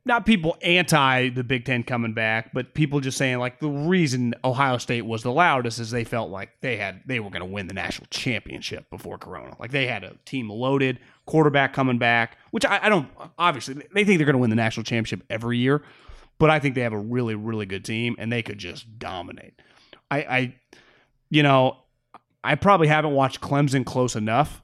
not 0.04 0.24
people 0.24 0.56
anti 0.62 1.28
the 1.28 1.44
Big 1.44 1.64
Ten 1.64 1.82
coming 1.82 2.14
back, 2.14 2.52
but 2.52 2.74
people 2.74 3.00
just 3.00 3.18
saying 3.18 3.38
like 3.38 3.60
the 3.60 3.68
reason 3.68 4.34
Ohio 4.44 4.78
State 4.78 5.02
was 5.02 5.22
the 5.22 5.32
loudest 5.32 5.78
is 5.78 5.90
they 5.90 6.04
felt 6.04 6.30
like 6.30 6.50
they 6.60 6.76
had 6.76 7.02
they 7.06 7.20
were 7.20 7.30
going 7.30 7.40
to 7.40 7.46
win 7.46 7.66
the 7.66 7.74
national 7.74 8.06
championship 8.10 8.88
before 8.90 9.18
Corona. 9.18 9.54
Like 9.58 9.72
they 9.72 9.86
had 9.86 10.04
a 10.04 10.14
team 10.24 10.48
loaded, 10.48 10.98
quarterback 11.26 11.72
coming 11.72 11.98
back, 11.98 12.38
which 12.50 12.64
I, 12.64 12.80
I 12.84 12.88
don't 12.88 13.08
obviously 13.38 13.74
they 13.92 14.04
think 14.04 14.18
they're 14.18 14.26
going 14.26 14.34
to 14.34 14.38
win 14.38 14.50
the 14.50 14.56
national 14.56 14.84
championship 14.84 15.24
every 15.28 15.58
year, 15.58 15.82
but 16.40 16.50
I 16.50 16.58
think 16.58 16.74
they 16.74 16.80
have 16.80 16.92
a 16.92 16.98
really 16.98 17.36
really 17.36 17.66
good 17.66 17.84
team 17.84 18.16
and 18.18 18.32
they 18.32 18.42
could 18.42 18.58
just 18.58 18.98
dominate. 18.98 19.54
I, 20.10 20.18
I 20.18 20.54
you 21.30 21.44
know, 21.44 21.76
I 22.42 22.56
probably 22.56 22.88
haven't 22.88 23.12
watched 23.12 23.40
Clemson 23.40 23.86
close 23.86 24.16
enough 24.16 24.62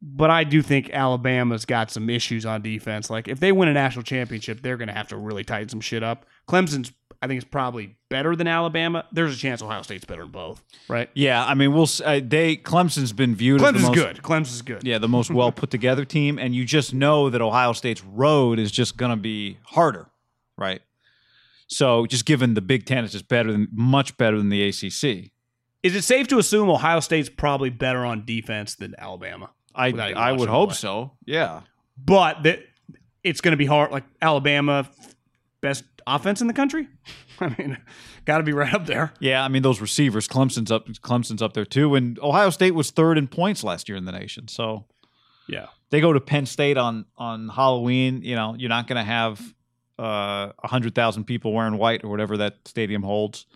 but 0.00 0.30
I 0.30 0.44
do 0.44 0.62
think 0.62 0.90
Alabama's 0.92 1.64
got 1.64 1.90
some 1.90 2.08
issues 2.08 2.46
on 2.46 2.62
defense. 2.62 3.10
Like 3.10 3.28
if 3.28 3.40
they 3.40 3.52
win 3.52 3.68
a 3.68 3.72
national 3.72 4.04
championship, 4.04 4.62
they're 4.62 4.76
going 4.76 4.88
to 4.88 4.94
have 4.94 5.08
to 5.08 5.16
really 5.16 5.44
tighten 5.44 5.68
some 5.68 5.80
shit 5.80 6.02
up. 6.02 6.24
Clemson's 6.48 6.92
I 7.20 7.26
think 7.26 7.38
is 7.38 7.44
probably 7.44 7.96
better 8.10 8.36
than 8.36 8.46
Alabama. 8.46 9.04
There's 9.10 9.34
a 9.34 9.38
chance 9.38 9.60
Ohio 9.60 9.82
State's 9.82 10.04
better 10.04 10.22
than 10.22 10.30
both, 10.30 10.62
right? 10.86 11.10
Yeah, 11.14 11.44
I 11.44 11.54
mean, 11.54 11.72
we'll 11.72 11.88
uh, 12.04 12.20
they 12.22 12.56
Clemson's 12.56 13.12
been 13.12 13.34
viewed 13.34 13.60
as 13.60 13.72
the 13.72 13.78
Clemson's 13.78 13.88
most, 13.88 13.94
good. 13.96 14.22
Clemson's 14.22 14.62
good. 14.62 14.84
Yeah, 14.86 14.98
the 14.98 15.08
most 15.08 15.30
well 15.32 15.50
put 15.50 15.70
together 15.70 16.04
team, 16.04 16.38
and 16.38 16.54
you 16.54 16.64
just 16.64 16.94
know 16.94 17.28
that 17.28 17.40
Ohio 17.40 17.72
State's 17.72 18.04
road 18.04 18.60
is 18.60 18.70
just 18.70 18.96
going 18.96 19.10
to 19.10 19.16
be 19.16 19.58
harder, 19.64 20.06
right? 20.56 20.80
So, 21.68 22.06
just 22.06 22.24
given 22.24 22.54
the 22.54 22.60
Big 22.62 22.86
Ten 22.86 23.04
is 23.04 23.12
just 23.12 23.28
better 23.28 23.52
than 23.52 23.68
much 23.72 24.16
better 24.16 24.38
than 24.38 24.48
the 24.48 24.66
ACC. 24.68 25.30
Is 25.82 25.94
it 25.94 26.02
safe 26.02 26.26
to 26.28 26.38
assume 26.38 26.68
Ohio 26.70 27.00
State's 27.00 27.28
probably 27.28 27.70
better 27.70 28.04
on 28.04 28.24
defense 28.24 28.74
than 28.74 28.94
Alabama? 28.98 29.50
I 29.74 29.88
I 29.90 30.32
would 30.32 30.48
hope 30.48 30.70
play. 30.70 30.76
so. 30.76 31.12
Yeah. 31.26 31.60
But 31.96 32.42
that 32.44 32.60
it's 33.22 33.40
going 33.40 33.52
to 33.52 33.56
be 33.58 33.66
hard. 33.66 33.92
Like 33.92 34.04
Alabama, 34.20 34.88
best 35.60 35.84
offense 36.06 36.40
in 36.40 36.46
the 36.46 36.52
country. 36.54 36.88
I 37.40 37.54
mean, 37.58 37.78
got 38.24 38.38
to 38.38 38.44
be 38.44 38.52
right 38.52 38.72
up 38.74 38.86
there. 38.86 39.12
Yeah, 39.20 39.44
I 39.44 39.48
mean 39.48 39.62
those 39.62 39.80
receivers, 39.80 40.26
Clemson's 40.26 40.72
up 40.72 40.88
Clemson's 40.88 41.42
up 41.42 41.52
there 41.52 41.64
too, 41.66 41.94
and 41.94 42.18
Ohio 42.20 42.50
State 42.50 42.74
was 42.74 42.90
third 42.90 43.18
in 43.18 43.28
points 43.28 43.62
last 43.62 43.88
year 43.88 43.96
in 43.98 44.04
the 44.06 44.12
nation. 44.12 44.48
So 44.48 44.86
Yeah. 45.48 45.66
they 45.90 46.00
go 46.00 46.12
to 46.12 46.20
Penn 46.20 46.46
State 46.46 46.76
on 46.78 47.04
on 47.16 47.48
Halloween. 47.50 48.22
You 48.22 48.34
know, 48.34 48.54
you're 48.58 48.68
not 48.70 48.88
going 48.88 48.96
to 48.96 49.04
have 49.04 49.40
uh, 49.98 50.52
a 50.62 50.68
hundred 50.68 50.94
thousand 50.94 51.24
people 51.24 51.52
wearing 51.52 51.76
white 51.76 52.04
or 52.04 52.08
whatever 52.08 52.36
that 52.38 52.56
stadium 52.66 53.02
holds 53.02 53.46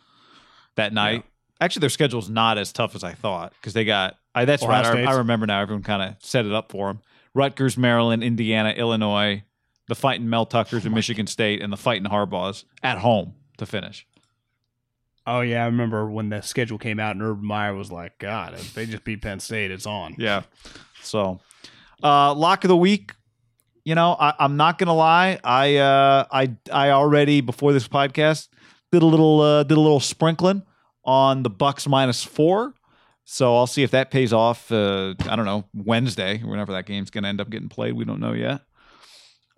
that 0.77 0.93
night. 0.93 1.25
Actually, 1.61 1.81
their 1.81 1.91
schedule's 1.91 2.29
not 2.29 2.59
as 2.59 2.73
tough 2.73 2.95
as 2.95 3.05
I 3.05 3.13
thought 3.13 3.53
because 3.61 3.73
they 3.73 3.85
got. 3.85 4.17
I, 4.35 4.45
that's 4.45 4.63
Ohio 4.63 4.95
right. 4.95 5.07
I, 5.07 5.13
I 5.13 5.19
remember 5.19 5.47
now. 5.47 5.61
Everyone 5.61 5.83
kind 5.83 6.03
of 6.03 6.17
set 6.25 6.47
it 6.47 6.53
up 6.53 6.73
for 6.73 6.89
them. 6.89 7.01
Rutgers, 7.35 7.77
Maryland, 7.77 8.25
Indiana, 8.25 8.71
Illinois, 8.71 9.45
the 9.89 9.95
fighting 9.95 10.29
Mel 10.29 10.47
Tuckers 10.47 10.85
in 10.85 10.93
Michigan 10.93 11.27
State, 11.27 11.63
and 11.63 11.73
the 11.73 11.77
fighting 11.77 12.11
Harbaughs 12.11 12.65
at 12.83 12.99
home 12.99 13.35
to 13.59 13.67
finish. 13.67 14.07
Oh 15.27 15.41
yeah, 15.41 15.63
I 15.63 15.67
remember 15.67 16.11
when 16.11 16.31
the 16.31 16.41
schedule 16.41 16.79
came 16.79 16.99
out 16.99 17.13
and 17.15 17.23
Urban 17.23 17.47
Meyer 17.47 17.75
was 17.75 17.93
like, 17.93 18.19
"God, 18.19 18.55
if 18.55 18.75
they 18.75 18.87
just 18.87 19.05
beat 19.05 19.23
Penn 19.23 19.39
State, 19.39 19.71
it's 19.71 19.87
on." 19.87 20.17
Yeah. 20.19 20.43
So, 21.03 21.41
uh, 22.03 22.35
lock 22.35 22.65
of 22.65 22.69
the 22.69 22.77
week. 22.77 23.13
You 23.85 23.95
know, 23.97 24.17
I, 24.19 24.35
I'm 24.39 24.57
not 24.57 24.79
gonna 24.79 24.95
lie. 24.95 25.41
I 25.43 25.77
uh, 25.77 26.25
I 26.31 26.55
I 26.73 26.91
already 26.91 27.41
before 27.41 27.73
this 27.73 27.89
podcast 27.89 28.49
did 28.93 29.03
a 29.03 29.07
little 29.07 29.41
uh, 29.41 29.63
did 29.65 29.77
a 29.77 29.81
little 29.81 30.01
sprinkling 30.01 30.63
on 31.05 31.43
the 31.43 31.51
Bucs 31.51 31.89
minus 31.89 32.23
four. 32.23 32.75
So 33.25 33.57
I'll 33.57 33.67
see 33.67 33.83
if 33.83 33.91
that 33.93 34.11
pays 34.11 34.33
off. 34.33 34.71
Uh, 34.71 35.15
I 35.29 35.35
don't 35.37 35.45
know 35.45 35.65
Wednesday, 35.75 36.39
whenever 36.45 36.73
that 36.73 36.87
game's 36.87 37.11
gonna 37.11 37.29
end 37.29 37.41
up 37.41 37.51
getting 37.51 37.69
played. 37.69 37.95
We 37.95 38.05
don't 38.05 38.21
know 38.21 38.33
yet. 38.33 38.61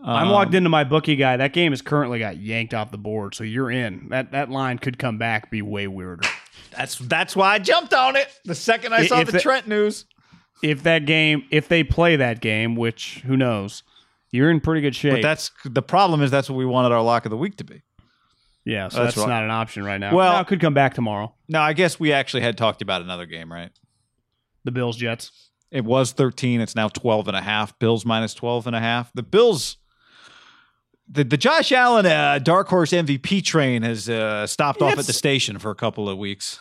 I'm 0.03 0.27
Um, 0.27 0.33
logged 0.33 0.55
into 0.55 0.69
my 0.71 0.85
bookie 0.85 1.17
guy. 1.17 1.37
That 1.37 1.53
game 1.53 1.73
has 1.73 1.81
currently 1.83 2.19
got 2.19 2.37
yanked 2.39 2.75
off 2.75 2.91
the 2.91 2.99
board, 2.99 3.35
so 3.35 3.45
you're 3.45 3.71
in. 3.71 4.09
That 4.09 4.33
that 4.33 4.51
line 4.51 4.79
could 4.79 4.99
come 4.99 5.19
back, 5.19 5.51
be 5.51 5.61
way 5.63 5.87
weirder. 5.87 6.27
That's 6.77 6.97
that's 6.99 7.37
why 7.37 7.55
I 7.55 7.59
jumped 7.59 7.93
on 7.95 8.17
it 8.17 8.29
the 8.45 8.55
second 8.55 8.95
I 8.95 8.99
I- 9.01 9.07
saw 9.07 9.21
if 9.21 9.27
the 9.27 9.33
the- 9.33 9.41
Trent 9.41 9.69
news. 9.69 10.07
If 10.63 10.83
that 10.85 11.05
game, 11.05 11.45
if 11.51 11.69
they 11.69 11.85
play 11.85 12.17
that 12.17 12.41
game, 12.41 12.75
which 12.75 13.23
who 13.27 13.37
knows, 13.37 13.83
you're 14.35 14.51
in 14.51 14.61
pretty 14.61 14.81
good 14.81 14.97
shape. 14.97 15.13
But 15.13 15.23
that's 15.23 15.51
the 15.65 15.81
problem 15.83 16.21
is 16.21 16.31
that's 16.31 16.51
what 16.51 16.57
we 16.57 16.67
wanted 16.67 16.91
our 16.93 17.03
lock 17.03 17.25
of 17.25 17.31
the 17.31 17.37
week 17.37 17.57
to 17.59 17.65
be. 17.65 17.83
yeah, 18.65 18.89
so 18.89 19.05
that's 19.05 19.15
that's, 19.15 19.29
not 19.29 19.45
an 19.45 19.51
option 19.51 19.85
right 19.85 19.99
now. 19.99 20.15
Well- 20.15 20.33
Well, 20.33 20.41
it 20.43 20.47
could 20.49 20.61
come 20.61 20.75
back 20.75 20.95
tomorrow. 20.95 21.35
Now 21.49 21.63
I 21.63 21.73
guess 21.73 22.01
we 22.01 22.13
actually 22.13 22.43
had 22.43 22.59
talked 22.59 22.83
about 22.83 23.01
another 23.03 23.27
game, 23.27 23.53
right? 23.53 23.71
The 24.65 24.73
Bills 24.73 24.97
Jets. 24.97 25.31
It 25.71 25.85
was 25.85 26.13
13. 26.13 26.61
It's 26.61 26.75
now 26.75 26.89
12 26.89 27.29
and 27.29 27.37
a 27.37 27.41
half. 27.43 27.79
Bills 27.79 28.05
minus 28.05 28.33
12 28.35 28.67
and 28.69 28.77
a 28.77 28.81
half. 28.81 29.13
The 29.13 29.23
Bills, 29.25 29.77
the, 31.09 31.25
the 31.25 31.37
Josh 31.37 31.71
Allen 31.73 32.07
uh, 32.07 32.39
dark 32.39 32.69
horse 32.69 32.91
MVP 32.93 33.45
train 33.45 33.83
has 33.83 34.09
uh, 34.09 34.47
stopped 34.47 34.83
off 34.83 34.99
at 34.99 35.07
the 35.07 35.13
station 35.13 35.59
for 35.59 35.71
a 35.71 35.75
couple 35.75 36.09
of 36.09 36.17
weeks. 36.17 36.61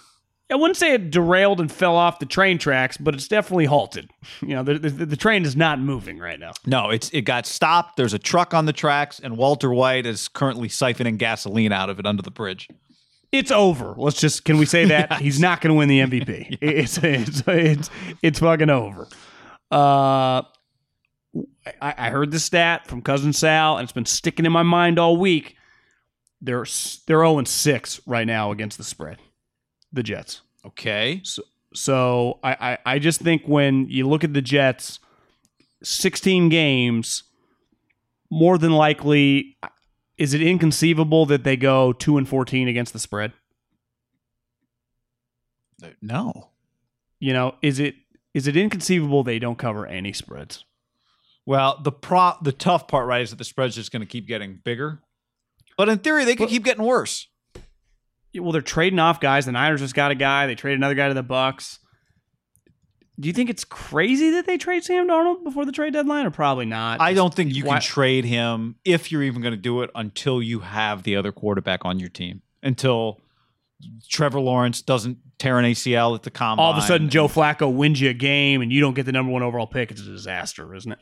I 0.51 0.55
wouldn't 0.55 0.77
say 0.77 0.93
it 0.93 1.09
derailed 1.09 1.59
and 1.59 1.71
fell 1.71 1.95
off 1.95 2.19
the 2.19 2.25
train 2.25 2.57
tracks, 2.59 2.97
but 2.97 3.15
it's 3.15 3.27
definitely 3.27 3.65
halted. 3.65 4.09
You 4.41 4.55
know, 4.55 4.63
the, 4.63 4.77
the, 4.77 5.05
the 5.05 5.15
train 5.17 5.45
is 5.45 5.55
not 5.55 5.79
moving 5.79 6.17
right 6.19 6.39
now. 6.39 6.51
No, 6.65 6.89
it's 6.89 7.09
it 7.11 7.21
got 7.21 7.45
stopped. 7.45 7.95
There's 7.97 8.13
a 8.13 8.19
truck 8.19 8.53
on 8.53 8.65
the 8.65 8.73
tracks, 8.73 9.19
and 9.19 9.37
Walter 9.37 9.73
White 9.73 10.05
is 10.05 10.27
currently 10.27 10.67
siphoning 10.67 11.17
gasoline 11.17 11.71
out 11.71 11.89
of 11.89 11.97
it 11.99 12.05
under 12.05 12.21
the 12.21 12.31
bridge. 12.31 12.67
It's 13.31 13.49
over. 13.51 13.95
Let's 13.97 14.19
just 14.19 14.43
can 14.45 14.57
we 14.57 14.65
say 14.65 14.85
that 14.85 15.07
Yes. 15.11 15.19
he's 15.21 15.39
not 15.39 15.61
going 15.61 15.69
to 15.73 15.77
win 15.77 15.87
the 15.89 15.99
MVP? 16.01 16.57
It's 16.61 16.97
it's 16.99 17.41
it's 17.47 17.89
it's 18.21 18.39
fucking 18.39 18.69
over. 18.69 19.07
Uh, 19.71 20.43
I, 21.81 21.93
I 21.97 22.09
heard 22.09 22.31
this 22.31 22.43
stat 22.45 22.85
from 22.87 23.01
cousin 23.01 23.33
Sal, 23.33 23.77
and 23.77 23.85
it's 23.85 23.93
been 23.93 24.05
sticking 24.05 24.45
in 24.45 24.51
my 24.51 24.63
mind 24.63 24.99
all 24.99 25.17
week. 25.17 25.55
They're 26.41 26.57
they're 26.57 26.65
zero 26.65 27.37
and 27.39 27.47
six 27.47 28.01
right 28.05 28.27
now 28.27 28.51
against 28.51 28.77
the 28.77 28.83
spread. 28.83 29.17
The 29.93 30.03
Jets. 30.03 30.41
Okay. 30.65 31.21
So 31.23 31.43
so 31.73 32.39
I, 32.43 32.53
I, 32.85 32.93
I 32.95 32.99
just 32.99 33.21
think 33.21 33.43
when 33.45 33.87
you 33.89 34.07
look 34.07 34.23
at 34.23 34.33
the 34.33 34.41
Jets, 34.41 34.99
16 35.83 36.49
games, 36.49 37.23
more 38.29 38.57
than 38.59 38.71
likely, 38.71 39.57
is 40.17 40.33
it 40.33 40.41
inconceivable 40.41 41.25
that 41.27 41.43
they 41.43 41.57
go 41.57 41.91
2 41.93 42.17
and 42.17 42.27
14 42.29 42.67
against 42.67 42.93
the 42.93 42.99
spread? 42.99 43.33
Uh, 45.83 45.89
no. 46.01 46.49
You 47.19 47.33
know, 47.33 47.55
is 47.61 47.79
it 47.79 47.95
is 48.33 48.47
it 48.47 48.57
inconceivable 48.57 49.23
they 49.23 49.39
don't 49.39 49.57
cover 49.57 49.85
any 49.85 50.13
spreads? 50.13 50.65
Well, 51.45 51.79
the 51.83 51.91
pro 51.91 52.33
the 52.41 52.51
tough 52.51 52.87
part, 52.87 53.07
right, 53.07 53.21
is 53.21 53.29
that 53.31 53.37
the 53.37 53.43
spread's 53.43 53.75
just 53.75 53.91
going 53.91 54.01
to 54.01 54.05
keep 54.05 54.27
getting 54.27 54.59
bigger. 54.63 55.01
But 55.77 55.89
in 55.89 55.99
theory, 55.99 56.23
they 56.25 56.35
could 56.35 56.45
But- 56.45 56.49
keep 56.51 56.63
getting 56.63 56.83
worse. 56.83 57.27
Well, 58.35 58.51
they're 58.51 58.61
trading 58.61 58.99
off 58.99 59.19
guys. 59.19 59.45
The 59.45 59.51
Niners 59.51 59.81
just 59.81 59.95
got 59.95 60.11
a 60.11 60.15
guy. 60.15 60.47
They 60.47 60.55
traded 60.55 60.79
another 60.79 60.95
guy 60.95 61.07
to 61.07 61.13
the 61.13 61.23
Bucs. 61.23 61.79
Do 63.19 63.27
you 63.27 63.33
think 63.33 63.51
it's 63.51 63.63
crazy 63.63 64.31
that 64.31 64.47
they 64.47 64.57
trade 64.57 64.83
Sam 64.83 65.07
Darnold 65.07 65.43
before 65.43 65.65
the 65.65 65.71
trade 65.71 65.93
deadline, 65.93 66.25
or 66.25 66.31
probably 66.31 66.65
not? 66.65 66.99
I 66.99 67.13
don't 67.13 67.33
think 67.33 67.53
you 67.53 67.65
Why- 67.65 67.75
can 67.75 67.81
trade 67.83 68.25
him 68.25 68.75
if 68.83 69.11
you're 69.11 69.21
even 69.21 69.41
going 69.41 69.53
to 69.53 69.59
do 69.59 69.83
it 69.83 69.91
until 69.93 70.41
you 70.41 70.59
have 70.61 71.03
the 71.03 71.15
other 71.15 71.31
quarterback 71.31 71.85
on 71.85 71.99
your 71.99 72.09
team. 72.09 72.41
Until 72.63 73.19
Trevor 74.09 74.39
Lawrence 74.39 74.81
doesn't 74.81 75.17
tear 75.37 75.59
an 75.59 75.65
ACL 75.65 76.15
at 76.15 76.23
the 76.23 76.31
combine. 76.31 76.65
All 76.65 76.71
of 76.71 76.77
a 76.77 76.81
sudden, 76.81 77.09
Joe 77.09 77.27
Flacco 77.27 77.71
wins 77.71 78.01
you 78.01 78.09
a 78.09 78.13
game, 78.13 78.61
and 78.61 78.71
you 78.71 78.81
don't 78.81 78.95
get 78.95 79.05
the 79.05 79.11
number 79.11 79.31
one 79.31 79.43
overall 79.43 79.67
pick. 79.67 79.91
It's 79.91 80.01
a 80.01 80.05
disaster, 80.05 80.73
isn't 80.73 80.91
it? 80.93 80.99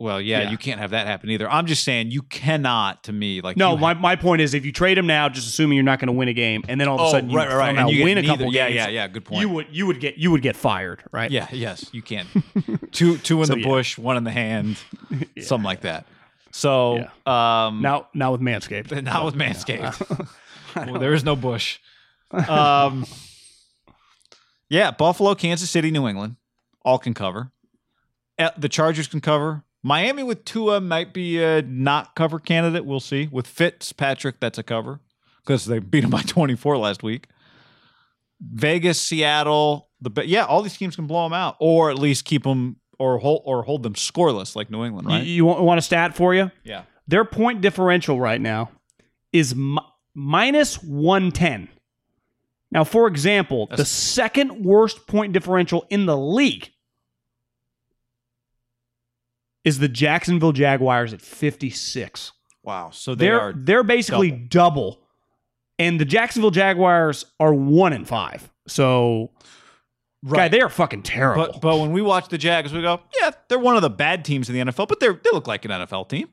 Well, 0.00 0.20
yeah, 0.20 0.42
Yeah. 0.42 0.50
you 0.52 0.58
can't 0.58 0.78
have 0.78 0.90
that 0.90 1.08
happen 1.08 1.28
either. 1.30 1.50
I'm 1.50 1.66
just 1.66 1.82
saying 1.82 2.12
you 2.12 2.22
cannot. 2.22 3.02
To 3.04 3.12
me, 3.12 3.40
like 3.40 3.56
No, 3.56 3.72
you 3.72 3.78
my, 3.78 3.94
my 3.94 4.14
point 4.14 4.40
is 4.40 4.54
if 4.54 4.64
you 4.64 4.70
trade 4.70 4.96
him 4.96 5.08
now, 5.08 5.28
just 5.28 5.48
assuming 5.48 5.74
you're 5.76 5.82
not 5.84 5.98
going 5.98 6.06
to 6.06 6.12
win 6.12 6.28
a 6.28 6.32
game, 6.32 6.62
and 6.68 6.80
then 6.80 6.86
all 6.86 6.94
of 6.96 7.00
a 7.00 7.04
Oh, 7.08 7.10
sudden 7.10 7.30
you 7.30 7.36
right, 7.36 7.48
right, 7.48 7.56
right. 7.56 7.76
And 7.78 7.90
you 7.90 8.04
win 8.04 8.16
a 8.16 8.22
neither. 8.22 8.34
couple 8.36 8.54
Yeah, 8.54 8.66
games, 8.66 8.76
yeah, 8.76 8.88
yeah. 8.88 9.08
Good 9.08 9.24
point. 9.24 9.40
You 9.40 9.48
would 9.48 9.66
you 9.72 9.86
would 9.88 9.98
get 9.98 10.16
you 10.16 10.30
would 10.30 10.42
get 10.42 10.54
fired, 10.54 11.02
right? 11.10 11.30
Yeah, 11.30 11.48
yes, 11.50 11.90
you 11.92 12.02
can. 12.02 12.26
two 12.92 13.18
two 13.18 13.40
in 13.40 13.46
So, 13.46 13.54
the 13.54 13.60
yeah. 13.60 13.66
bush, 13.66 13.98
one 13.98 14.16
in 14.16 14.22
the 14.24 14.30
hand, 14.30 14.78
something 15.40 15.64
like 15.64 15.80
that. 15.80 16.06
So, 16.52 17.08
um, 17.26 17.82
Now 17.82 18.06
now 18.14 18.30
with 18.32 18.40
Manscaped. 18.40 19.02
not 19.04 19.24
with 19.24 19.34
Manscaped. 19.34 20.28
well, 20.76 21.00
there 21.00 21.12
is 21.12 21.24
no 21.24 21.34
bush. 21.34 21.78
Um, 22.30 23.04
yeah, 24.68 24.90
Buffalo, 24.92 25.34
Kansas 25.34 25.70
City, 25.70 25.90
New 25.90 26.06
England, 26.06 26.36
all 26.84 26.98
can 26.98 27.14
cover. 27.14 27.50
Uh, 28.38 28.50
The 28.56 28.68
Chargers 28.68 29.08
can 29.08 29.20
cover. 29.20 29.64
Miami 29.82 30.22
with 30.22 30.44
Tua 30.44 30.80
might 30.80 31.14
be 31.14 31.42
a 31.42 31.62
not 31.62 32.14
cover 32.16 32.38
candidate. 32.38 32.84
We'll 32.84 33.00
see. 33.00 33.28
With 33.30 33.46
Fitzpatrick, 33.46 34.40
that's 34.40 34.58
a 34.58 34.62
cover 34.62 35.00
because 35.44 35.66
they 35.66 35.78
beat 35.78 36.04
him 36.04 36.10
by 36.10 36.22
24 36.26 36.76
last 36.78 37.02
week. 37.02 37.28
Vegas, 38.40 39.00
Seattle, 39.00 39.88
the 40.00 40.24
yeah, 40.26 40.44
all 40.44 40.62
these 40.62 40.76
teams 40.76 40.94
can 40.96 41.06
blow 41.06 41.24
them 41.24 41.32
out, 41.32 41.56
or 41.60 41.90
at 41.90 41.98
least 41.98 42.24
keep 42.24 42.44
them 42.44 42.76
or 42.98 43.18
hold 43.18 43.42
or 43.44 43.62
hold 43.62 43.82
them 43.82 43.94
scoreless 43.94 44.54
like 44.56 44.70
New 44.70 44.84
England, 44.84 45.08
You, 45.08 45.14
right? 45.16 45.26
you 45.26 45.44
want, 45.44 45.62
want 45.62 45.78
a 45.78 45.82
stat 45.82 46.14
for 46.16 46.34
you? 46.34 46.50
yeah. 46.64 46.82
Their 47.08 47.24
point 47.24 47.62
differential 47.62 48.20
right 48.20 48.40
now 48.40 48.70
is 49.32 49.54
mi- 49.56 49.78
minus 50.14 50.74
110. 50.82 51.68
Now, 52.70 52.84
for 52.84 53.06
example, 53.08 53.66
the 53.74 53.86
second 53.86 54.62
worst 54.62 55.06
point 55.06 55.32
differential 55.32 55.86
in 55.88 56.04
the 56.04 56.18
league 56.18 56.70
is 59.68 59.78
the 59.78 59.88
Jacksonville 59.88 60.52
Jaguars 60.52 61.12
at 61.12 61.20
56. 61.20 62.32
Wow. 62.62 62.90
So 62.90 63.14
they 63.14 63.26
They're 63.26 63.40
are. 63.40 63.52
they're 63.56 63.82
basically 63.82 64.30
double. 64.30 65.00
And 65.78 66.00
the 66.00 66.04
Jacksonville 66.04 66.50
Jaguars 66.50 67.24
are 67.38 67.54
1 67.54 67.92
and 67.92 68.06
5. 68.08 68.50
So 68.66 69.30
guy, 70.24 70.30
Right. 70.36 70.50
they 70.50 70.60
are 70.60 70.68
fucking 70.68 71.02
terrible. 71.02 71.46
But 71.52 71.60
but 71.60 71.78
when 71.78 71.92
we 71.92 72.02
watch 72.02 72.28
the 72.28 72.38
Jags, 72.38 72.72
we 72.72 72.82
go, 72.82 73.00
yeah, 73.20 73.30
they're 73.48 73.58
one 73.58 73.76
of 73.76 73.82
the 73.82 73.90
bad 73.90 74.24
teams 74.24 74.48
in 74.50 74.54
the 74.54 74.72
NFL, 74.72 74.88
but 74.88 75.00
they 75.00 75.06
are 75.06 75.12
they 75.22 75.30
look 75.32 75.46
like 75.46 75.64
an 75.64 75.70
NFL 75.70 76.08
team. 76.08 76.28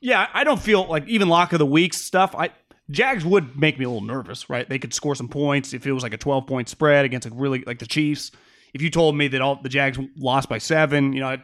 Yeah, 0.00 0.26
I 0.32 0.44
don't 0.44 0.60
feel 0.60 0.86
like 0.86 1.06
even 1.06 1.28
lock 1.28 1.52
of 1.52 1.58
the 1.58 1.66
week 1.66 1.94
stuff. 1.94 2.34
I 2.36 2.50
Jags 2.90 3.24
would 3.24 3.56
make 3.56 3.78
me 3.78 3.84
a 3.84 3.88
little 3.88 4.04
nervous, 4.06 4.50
right? 4.50 4.68
They 4.68 4.78
could 4.80 4.92
score 4.92 5.14
some 5.14 5.28
points 5.28 5.72
if 5.72 5.86
it 5.86 5.92
was 5.92 6.02
like 6.02 6.12
a 6.14 6.18
12 6.18 6.46
point 6.46 6.68
spread 6.68 7.04
against 7.04 7.26
a 7.26 7.30
really 7.30 7.62
like 7.64 7.78
the 7.78 7.86
Chiefs. 7.86 8.32
If 8.74 8.82
you 8.82 8.90
told 8.90 9.16
me 9.16 9.28
that 9.28 9.40
all 9.40 9.60
the 9.62 9.68
Jags 9.68 9.98
lost 10.16 10.48
by 10.48 10.58
seven, 10.58 11.12
you 11.12 11.20
know, 11.20 11.28
I'd, 11.28 11.42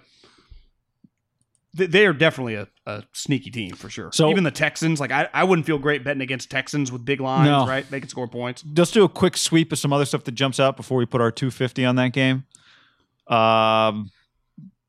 they, 1.76 2.06
are 2.06 2.12
definitely 2.12 2.54
a, 2.54 2.68
a 2.86 3.04
sneaky 3.12 3.50
team 3.50 3.74
for 3.74 3.88
sure. 3.90 4.10
So- 4.12 4.30
even 4.30 4.44
the 4.44 4.50
Texans, 4.50 4.98
like 5.00 5.10
I, 5.10 5.28
I 5.34 5.44
wouldn't 5.44 5.66
feel 5.66 5.78
great 5.78 6.02
betting 6.04 6.22
against 6.22 6.50
Texans 6.50 6.90
with 6.90 7.04
big 7.04 7.20
lines, 7.20 7.48
No. 7.48 7.66
right? 7.66 7.88
They 7.90 8.00
can 8.00 8.08
score 8.08 8.26
points. 8.28 8.64
Let's 8.76 8.90
do 8.90 9.04
a 9.04 9.08
quick 9.08 9.36
sweep 9.36 9.72
of 9.72 9.78
some 9.78 9.92
other 9.92 10.04
stuff 10.04 10.24
that 10.24 10.32
jumps 10.32 10.58
out 10.58 10.76
before 10.76 10.98
we 10.98 11.06
put 11.06 11.20
our 11.20 11.30
250 11.30 11.84
on 11.84 11.96
that 11.96 12.12
game. 12.12 12.44
Um, 13.28 14.10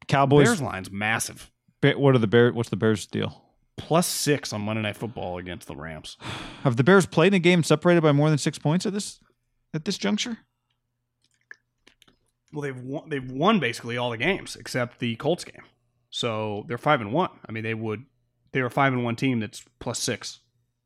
Cowboys. 0.07 0.47
Bears 0.47 0.61
line's 0.61 0.91
massive, 0.91 1.51
What 1.81 2.15
are 2.15 2.19
the 2.19 2.27
Bears? 2.27 2.53
What's 2.53 2.69
the 2.69 2.75
Bears 2.77 3.05
deal? 3.05 3.43
plus 3.79 4.07
six 4.07 4.51
on 4.53 4.61
Monday 4.61 4.81
Night 4.81 4.97
Football 4.97 5.38
against 5.38 5.67
the 5.67 5.75
Rams. 5.75 6.17
Have 6.63 6.77
the 6.77 6.83
Bears 6.83 7.05
played 7.05 7.27
in 7.27 7.33
a 7.35 7.39
game 7.39 7.61
separated 7.63 8.01
by 8.01 8.11
more 8.11 8.29
than 8.29 8.39
six 8.39 8.57
points 8.57 8.85
at 8.88 8.93
this 8.93 9.19
at 9.73 9.85
this 9.85 9.97
juncture? 9.99 10.39
Well, 12.53 12.61
they've 12.63 12.79
won, 12.79 13.09
they've 13.09 13.29
won 13.31 13.59
basically 13.59 13.97
all 13.97 14.09
the 14.09 14.17
games 14.17 14.55
except 14.55 14.99
the 14.99 15.15
Colts 15.17 15.43
game. 15.43 15.61
So 16.09 16.65
they're 16.67 16.77
five 16.77 17.01
and 17.01 17.11
one. 17.11 17.29
I 17.47 17.51
mean, 17.51 17.63
they 17.63 17.73
would 17.73 18.05
they're 18.51 18.65
a 18.65 18.71
five 18.71 18.93
and 18.93 19.03
one 19.03 19.15
team 19.15 19.39
that's 19.39 19.63
plus 19.79 19.99
six 19.99 20.39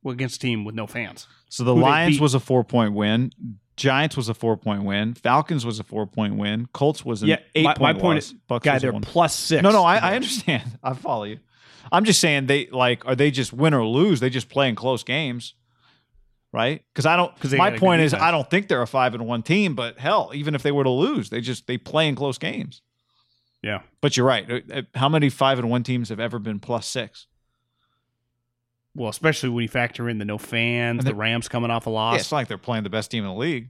well, 0.03 0.13
against 0.13 0.37
a 0.37 0.39
team 0.39 0.65
with 0.65 0.75
no 0.75 0.87
fans. 0.87 1.27
So 1.49 1.63
the 1.63 1.75
Who 1.75 1.81
Lions 1.81 2.19
was 2.19 2.33
a 2.33 2.39
four 2.39 2.63
point 2.63 2.93
win. 2.93 3.31
Giants 3.77 4.17
was 4.17 4.29
a 4.29 4.33
four 4.33 4.57
point 4.57 4.83
win. 4.83 5.13
Falcons 5.13 5.65
was 5.65 5.79
a 5.79 5.83
four 5.83 6.05
point 6.05 6.35
win. 6.35 6.67
Colts 6.73 7.05
was 7.05 7.23
an 7.23 7.29
yeah, 7.29 7.39
eight 7.55 7.63
my, 7.63 7.73
point 7.73 7.95
my 7.95 8.01
point 8.01 8.17
loss. 8.17 8.25
is, 8.25 8.33
Bucks 8.47 8.65
guy, 8.65 8.79
they're 8.79 8.93
plus 8.93 9.35
six. 9.35 9.63
No, 9.63 9.71
no, 9.71 9.83
I, 9.83 9.97
I 9.97 10.15
understand. 10.15 10.77
I 10.83 10.93
follow 10.93 11.23
you. 11.23 11.39
I'm 11.91 12.05
just 12.05 12.19
saying 12.19 12.45
they 12.45 12.67
like 12.67 13.05
are 13.05 13.15
they 13.15 13.31
just 13.31 13.53
win 13.53 13.73
or 13.73 13.85
lose? 13.85 14.19
They 14.19 14.29
just 14.29 14.49
play 14.49 14.69
in 14.69 14.75
close 14.75 15.03
games, 15.03 15.55
right? 16.53 16.83
Because 16.93 17.05
I 17.05 17.15
don't. 17.15 17.33
Because 17.35 17.51
My 17.53 17.57
got 17.57 17.67
a 17.67 17.71
good 17.71 17.79
point 17.79 18.01
is. 18.01 18.13
I 18.13 18.31
don't 18.31 18.49
think 18.49 18.67
they're 18.67 18.81
a 18.81 18.87
five 18.87 19.13
and 19.13 19.25
one 19.25 19.43
team. 19.43 19.75
But 19.75 19.99
hell, 19.99 20.31
even 20.33 20.55
if 20.55 20.63
they 20.63 20.71
were 20.71 20.83
to 20.83 20.89
lose, 20.89 21.29
they 21.29 21.41
just 21.41 21.67
they 21.67 21.77
play 21.77 22.07
in 22.07 22.15
close 22.15 22.37
games. 22.37 22.81
Yeah, 23.63 23.81
But 24.01 24.17
you're 24.17 24.25
right. 24.25 24.49
Uh, 24.49 24.59
uh, 24.73 24.81
How 24.95 25.07
many 25.07 25.29
five 25.29 25.59
and 25.59 25.69
one 25.69 25.83
teams 25.83 26.09
have 26.09 26.19
ever 26.19 26.39
been 26.39 26.59
plus 26.59 26.87
six? 26.87 27.27
well, 28.93 29.09
especially 29.09 29.47
when 29.49 29.61
you 29.61 29.69
factor 29.69 30.09
in 30.09 30.17
the 30.17 30.25
no 30.25 30.37
fans, 30.37 31.05
the 31.05 31.15
Rams 31.15 31.47
coming 31.47 31.71
off 31.71 31.87
a 31.87 31.89
Yeah, 31.89 31.93
loss. 31.93 32.19
it's 32.21 32.31
not 32.31 32.39
like 32.39 32.47
they're 32.49 32.57
playing 32.57 32.83
the 32.83 32.89
best 32.89 33.09
team 33.11 33.23
in 33.23 33.29
the 33.29 33.35
league. 33.35 33.69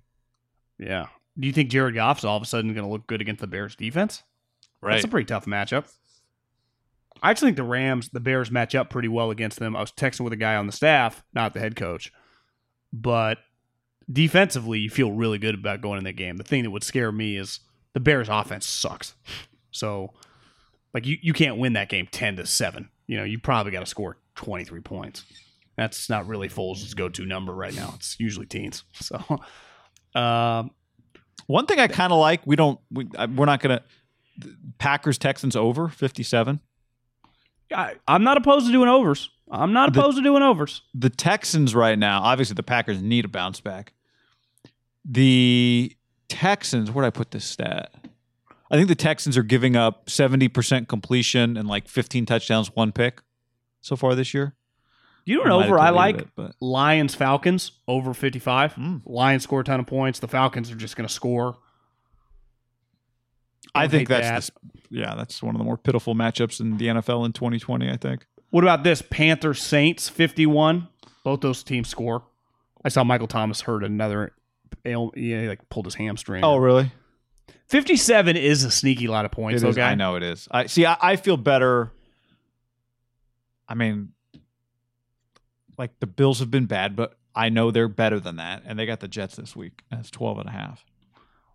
Yeah. 0.79 1.07
Do 1.37 1.45
you 1.45 1.53
think 1.53 1.69
Jared 1.69 1.93
Goff's 1.93 2.23
all 2.23 2.35
of 2.37 2.41
a 2.41 2.45
sudden 2.47 2.73
going 2.73 2.85
to 2.85 2.91
look 2.91 3.05
good 3.05 3.21
against 3.21 3.39
the 3.41 3.45
Bears 3.47 3.75
defense? 3.75 4.23
Right. 4.81 4.93
That's 4.93 5.03
a 5.05 5.07
pretty 5.07 5.25
tough 5.27 5.45
matchup. 5.45 5.85
I 7.21 7.29
actually 7.29 7.49
think 7.49 7.57
the 7.57 7.63
Rams, 7.63 8.09
the 8.09 8.19
Bears 8.19 8.49
match 8.49 8.73
up 8.73 8.89
pretty 8.89 9.09
well 9.09 9.29
against 9.29 9.59
them. 9.59 9.75
I 9.75 9.81
was 9.81 9.91
texting 9.91 10.21
with 10.21 10.33
a 10.33 10.37
guy 10.37 10.55
on 10.55 10.65
the 10.65 10.71
staff, 10.73 11.23
not 11.35 11.53
the 11.53 11.59
head 11.59 11.75
coach, 11.75 12.11
but 12.91 13.37
defensively, 14.11 14.79
you 14.79 14.89
feel 14.89 15.11
really 15.11 15.37
good 15.37 15.53
about 15.53 15.81
going 15.81 15.99
in 15.99 16.03
that 16.05 16.13
game. 16.15 16.37
The 16.37 16.43
thing 16.43 16.63
that 16.63 16.71
would 16.71 16.83
scare 16.83 17.11
me 17.11 17.37
is 17.37 17.59
the 17.93 17.99
Bears' 17.99 18.27
offense 18.29 18.65
sucks. 18.65 19.13
So, 19.71 20.13
like, 20.93 21.05
you, 21.05 21.17
you 21.21 21.33
can't 21.33 21.57
win 21.57 21.73
that 21.73 21.89
game 21.89 22.07
10 22.11 22.35
to 22.37 22.45
7. 22.45 22.89
You 23.07 23.17
know, 23.17 23.23
you 23.23 23.39
probably 23.39 23.71
got 23.71 23.79
to 23.81 23.85
score 23.85 24.17
23 24.35 24.79
points. 24.81 25.25
That's 25.77 26.09
not 26.09 26.27
really 26.27 26.49
Foles' 26.49 26.95
go 26.95 27.09
to 27.09 27.25
number 27.25 27.53
right 27.53 27.73
now. 27.73 27.93
It's 27.95 28.19
usually 28.19 28.45
teens. 28.45 28.83
So, 28.93 29.39
um, 30.19 30.71
One 31.47 31.65
thing 31.65 31.79
I 31.79 31.87
kind 31.87 32.11
of 32.13 32.19
like, 32.19 32.45
we 32.45 32.55
don't, 32.55 32.79
we 32.91 33.05
we're 33.05 33.45
not 33.45 33.61
going 33.61 33.79
to, 33.79 33.83
Packers 34.79 35.17
Texans 35.17 35.55
over 35.55 35.87
57. 35.87 36.59
I, 37.75 37.95
I'm 38.07 38.23
not 38.23 38.37
opposed 38.37 38.65
to 38.65 38.71
doing 38.71 38.89
overs. 38.89 39.29
I'm 39.49 39.71
not 39.73 39.93
The- 39.93 39.99
opposed 39.99 40.17
to 40.17 40.23
doing 40.23 40.43
overs. 40.43 40.81
The 40.93 41.09
Texans 41.09 41.73
right 41.75 41.97
now, 41.97 42.21
obviously 42.21 42.53
the 42.55 42.63
Packers 42.63 43.01
need 43.01 43.25
a 43.25 43.27
bounce 43.29 43.59
back. 43.61 43.93
The 45.05 45.95
Texans, 46.29 46.91
where 46.91 47.03
did 47.03 47.07
I 47.07 47.11
put 47.17 47.31
this 47.31 47.45
stat? 47.45 47.93
I 48.71 48.75
think 48.77 48.87
the 48.87 48.95
Texans 48.95 49.37
are 49.37 49.43
giving 49.43 49.75
up 49.75 50.05
70% 50.07 50.87
completion 50.87 51.57
and 51.57 51.67
like 51.67 51.89
15 51.89 52.25
touchdowns, 52.25 52.73
one 52.73 52.93
pick 52.93 53.21
so 53.81 53.97
far 53.97 54.15
this 54.15 54.33
year. 54.33 54.55
You 55.25 55.43
know 55.43 55.57
I 55.57 55.59
might 55.59 55.65
over 55.65 55.79
I 55.79 55.89
like? 55.89 56.21
it, 56.21 56.55
Lions 56.61 57.13
Falcons 57.13 57.73
over 57.87 58.13
55. 58.13 58.75
Mm. 58.75 59.01
Lions 59.05 59.43
score 59.43 59.59
a 59.59 59.63
ton 59.63 59.81
of 59.81 59.87
points. 59.87 60.19
The 60.19 60.27
Falcons 60.27 60.71
are 60.71 60.75
just 60.75 60.95
going 60.95 61.07
to 61.07 61.13
score. 61.13 61.57
I 63.75 63.83
Don't 63.83 63.91
think 63.91 64.09
that's 64.09 64.47
the, 64.49 64.53
yeah, 64.89 65.15
that's 65.15 65.43
one 65.43 65.53
of 65.53 65.59
the 65.59 65.65
more 65.65 65.77
pitiful 65.77 66.15
matchups 66.15 66.59
in 66.59 66.77
the 66.77 66.87
NFL 66.87 67.25
in 67.25 67.33
2020. 67.33 67.89
I 67.89 67.97
think. 67.97 68.25
What 68.49 68.63
about 68.63 68.83
this? 68.83 69.01
Panther 69.01 69.53
Saints 69.53 70.09
51. 70.09 70.87
Both 71.23 71.41
those 71.41 71.63
teams 71.63 71.87
score. 71.87 72.23
I 72.83 72.89
saw 72.89 73.03
Michael 73.03 73.27
Thomas 73.27 73.61
hurt 73.61 73.83
another. 73.83 74.33
Yeah, 74.83 75.07
he 75.13 75.47
like 75.47 75.69
pulled 75.69 75.85
his 75.85 75.95
hamstring. 75.95 76.43
Oh, 76.43 76.57
really? 76.57 76.91
57 77.71 78.35
is 78.35 78.65
a 78.65 78.69
sneaky 78.69 79.07
lot 79.07 79.23
of 79.23 79.31
points. 79.31 79.63
It 79.63 79.69
is. 79.69 79.77
okay, 79.77 79.87
I 79.87 79.95
know 79.95 80.17
it 80.17 80.23
is. 80.23 80.45
I 80.51 80.65
see. 80.65 80.85
I, 80.85 80.97
I 81.01 81.15
feel 81.15 81.37
better. 81.37 81.93
I 83.65 83.75
mean, 83.75 84.09
like 85.77 85.97
the 86.01 86.05
Bills 86.05 86.39
have 86.39 86.51
been 86.51 86.65
bad, 86.65 86.97
but 86.97 87.17
I 87.33 87.47
know 87.47 87.71
they're 87.71 87.87
better 87.87 88.19
than 88.19 88.35
that, 88.35 88.63
and 88.65 88.77
they 88.77 88.85
got 88.85 88.99
the 88.99 89.07
Jets 89.07 89.37
this 89.37 89.55
week. 89.55 89.83
That's 89.89 90.11
12 90.11 90.39
and 90.39 90.49
a 90.49 90.51
half. 90.51 90.83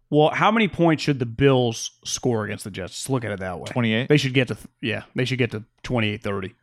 Well, 0.09 0.31
how 0.31 0.51
many 0.51 0.69
points 0.69 1.03
should 1.03 1.19
the 1.19 1.27
Bills 1.27 1.91
score 2.03 2.47
against 2.47 2.65
the 2.65 2.71
Jets? 2.71 2.93
Let's 2.95 3.11
look 3.11 3.27
at 3.27 3.33
it 3.33 3.41
that 3.41 3.61
way. 3.61 3.67
28. 3.67 4.09
They 4.09 4.17
should 4.17 4.33
get 4.33 4.49
to 4.49 4.57
yeah, 4.81 5.03
they 5.15 5.27
should 5.27 5.39
get 5.39 5.51
to 5.51 5.65
28-30. 5.85 6.55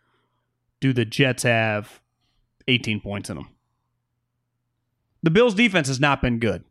Do 0.80 0.93
the 0.93 1.06
Jets 1.06 1.43
have 1.43 2.01
18 2.68 3.01
points 3.01 3.30
in 3.30 3.36
them? 3.36 3.49
The 5.22 5.30
Bills 5.30 5.54
defense 5.54 5.89
has 5.89 5.99
not 5.99 6.24
been 6.24 6.39
good. 6.39 6.64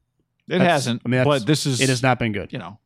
It 0.52 0.58
That's- 0.58 0.70
hasn't. 0.70 1.02
I 1.04 1.08
mean, 1.08 1.24
but 1.24 1.46
this 1.46 1.64
is 1.66 1.80
It 1.80 1.88
has 1.88 2.02
not 2.02 2.18
been 2.18 2.32
good. 2.32 2.52
You 2.52 2.58
know, 2.58 2.78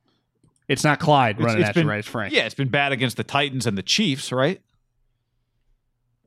It's 0.69 0.85
not 0.85 1.01
Clyde 1.01 1.41
running 1.41 1.61
it's 1.61 1.69
at 1.71 1.75
been- 1.75 1.85
you, 1.85 1.91
right? 1.91 1.99
It's 1.99 2.09
Frank. 2.09 2.33
yeah, 2.33 2.45
it's 2.47 2.55
been 2.55 2.69
bad 2.69 2.93
against 2.93 3.17
the 3.17 3.25
Titans 3.25 3.67
and 3.67 3.77
the 3.77 3.83
Chiefs, 3.83 4.31
right? 4.33 4.61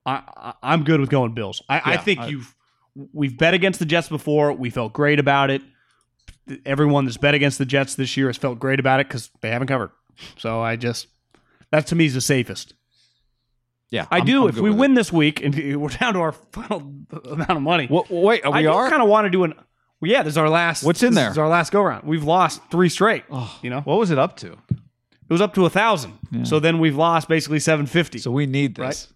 I, 0.06 0.22
I, 0.36 0.54
I'm 0.64 0.84
good 0.84 1.00
with 1.00 1.10
going 1.10 1.34
Bills. 1.34 1.62
I, 1.70 1.82
I 1.94 1.98
think 1.98 2.20
I- 2.20 2.28
you've 2.28 2.56
we've 3.14 3.38
bet 3.38 3.54
against 3.54 3.80
the 3.80 3.86
Jets 3.86 4.10
before. 4.10 4.52
We 4.54 4.70
felt 4.70 4.94
great 4.94 5.20
about 5.20 5.50
it. 5.50 5.62
Everyone 6.66 7.06
that's 7.06 7.18
bet 7.18 7.34
against 7.36 7.58
the 7.60 7.66
Jets 7.66 7.96
this 7.96 8.18
year 8.18 8.28
has 8.28 8.38
felt 8.38 8.60
great 8.60 8.80
about 8.80 9.00
it 9.00 9.08
because 9.08 9.30
they 9.42 9.50
haven't 9.50 9.68
covered. 9.68 9.92
So 10.38 10.62
I 10.62 10.76
just 10.76 11.08
that 11.72 11.88
to 11.88 11.96
me 11.96 12.06
is 12.06 12.16
the 12.16 12.22
safest. 12.22 12.74
Yeah, 13.92 14.06
I 14.12 14.18
I'm- 14.18 14.26
do. 14.26 14.44
I'm 14.44 14.50
if 14.50 14.56
we 14.56 14.62
with 14.64 14.74
it. 14.74 14.80
win 14.80 14.94
this 14.96 15.14
week 15.14 15.42
and 15.44 15.56
we're 15.82 15.90
down 15.90 16.14
to 16.16 16.20
our 16.20 16.32
final 16.32 16.80
amount 17.32 17.50
of 17.52 17.62
money, 17.62 17.88
wait, 17.90 18.42
we 18.52 18.62
do 18.64 18.70
are. 18.72 18.90
kind 18.90 19.02
of 19.02 19.08
want 19.10 19.26
to 19.26 19.30
do 19.30 19.44
an. 19.44 19.54
Well, 20.02 20.12
yeah, 20.12 20.24
this 20.24 20.34
is 20.34 20.38
our 20.38 20.50
last. 20.50 20.84
What's 20.84 21.04
in 21.04 21.14
there? 21.14 21.26
this 21.26 21.28
there? 21.28 21.32
is 21.32 21.38
our 21.38 21.50
last 21.50 21.72
go 21.72 21.82
round. 21.82 22.08
We've 22.08 22.24
lost 22.24 22.62
three 22.72 22.90
straight. 22.90 23.24
Oh, 23.30 23.60
you 23.62 23.70
know, 23.70 23.82
what 23.82 24.00
was 24.00 24.12
it 24.12 24.18
up 24.18 24.38
to? 24.38 24.54
it 25.30 25.34
was 25.34 25.42
up 25.42 25.54
to 25.56 25.66
a 25.66 25.70
thousand. 25.70 26.18
Yeah. 26.32 26.44
So 26.44 26.60
then 26.60 26.80
we've 26.80 26.96
lost 26.96 27.28
basically 27.28 27.60
seven 27.60 27.86
fifty. 27.86 28.18
So 28.18 28.32
we 28.32 28.46
need 28.46 28.76
this. 28.76 29.12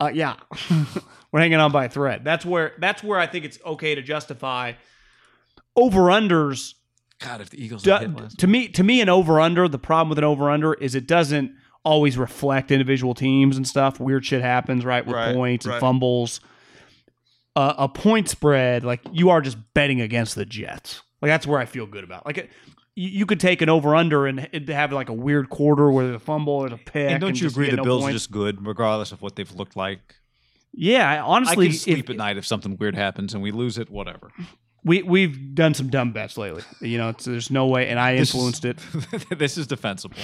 Uh, 0.00 0.10
yeah, 0.12 0.36
we're 1.32 1.40
hanging 1.40 1.60
on 1.60 1.70
by 1.70 1.84
a 1.84 1.88
thread. 1.88 2.24
That's 2.24 2.44
where 2.44 2.72
that's 2.78 3.02
where 3.02 3.18
I 3.18 3.26
think 3.26 3.44
it's 3.44 3.58
okay 3.64 3.94
to 3.94 4.02
justify 4.02 4.72
over 5.76 6.02
unders. 6.02 6.74
God, 7.20 7.40
if 7.40 7.50
the 7.50 7.64
Eagles 7.64 7.84
Do, 7.84 7.96
to 8.38 8.46
me, 8.46 8.68
to 8.68 8.82
me, 8.82 9.00
an 9.00 9.08
over 9.08 9.40
under. 9.40 9.68
The 9.68 9.78
problem 9.78 10.08
with 10.08 10.18
an 10.18 10.24
over 10.24 10.50
under 10.50 10.74
is 10.74 10.94
it 10.94 11.06
doesn't 11.06 11.52
always 11.84 12.18
reflect 12.18 12.70
individual 12.72 13.14
teams 13.14 13.56
and 13.56 13.66
stuff. 13.66 14.00
Weird 14.00 14.26
shit 14.26 14.42
happens, 14.42 14.84
right? 14.84 15.06
With 15.06 15.14
Right, 15.14 15.34
points 15.34 15.64
and 15.64 15.78
fumbles. 15.80 16.40
Uh, 17.56 17.74
a 17.78 17.88
point 17.88 18.28
spread, 18.28 18.82
like 18.84 19.00
you 19.12 19.30
are 19.30 19.40
just 19.40 19.56
betting 19.74 20.00
against 20.00 20.34
the 20.34 20.44
Jets. 20.44 21.02
Like 21.22 21.30
that's 21.30 21.46
where 21.46 21.60
I 21.60 21.66
feel 21.66 21.86
good 21.86 22.02
about. 22.02 22.26
Like 22.26 22.38
it, 22.38 22.50
you, 22.96 23.08
you 23.10 23.26
could 23.26 23.38
take 23.38 23.62
an 23.62 23.68
over 23.68 23.94
under 23.94 24.26
and 24.26 24.40
have 24.68 24.92
like 24.92 25.08
a 25.08 25.12
weird 25.12 25.50
quarter 25.50 25.90
where 25.90 26.14
a 26.14 26.18
fumble 26.18 26.52
or 26.54 26.66
a 26.66 26.76
pick. 26.78 27.10
and 27.12 27.20
don't 27.20 27.34
you 27.40 27.46
just 27.46 27.54
agree 27.56 27.70
the 27.70 27.76
no 27.76 27.84
Bills 27.84 28.04
are 28.04 28.12
just 28.12 28.30
good, 28.32 28.66
regardless 28.66 29.12
of 29.12 29.22
what 29.22 29.36
they've 29.36 29.50
looked 29.52 29.76
like? 29.76 30.16
Yeah, 30.72 31.08
I- 31.08 31.20
honestly, 31.20 31.66
I 31.66 31.68
can 31.70 31.78
sleep 31.78 31.98
if- 32.04 32.10
at 32.10 32.16
night 32.16 32.36
if 32.36 32.44
something 32.44 32.76
weird 32.76 32.96
happens 32.96 33.34
and 33.34 33.42
we 33.42 33.52
lose 33.52 33.78
it. 33.78 33.88
Whatever. 33.88 34.32
We 34.82 35.02
we've 35.02 35.54
done 35.54 35.72
some 35.74 35.88
dumb 35.88 36.12
bets 36.12 36.36
lately. 36.36 36.62
You 36.80 36.98
know, 36.98 37.10
it's, 37.10 37.24
there's 37.24 37.50
no 37.52 37.66
way, 37.68 37.88
and 37.88 37.98
I 38.00 38.16
influenced 38.16 38.64
it. 38.64 38.78
this 39.38 39.56
is 39.56 39.66
defensible. 39.68 40.16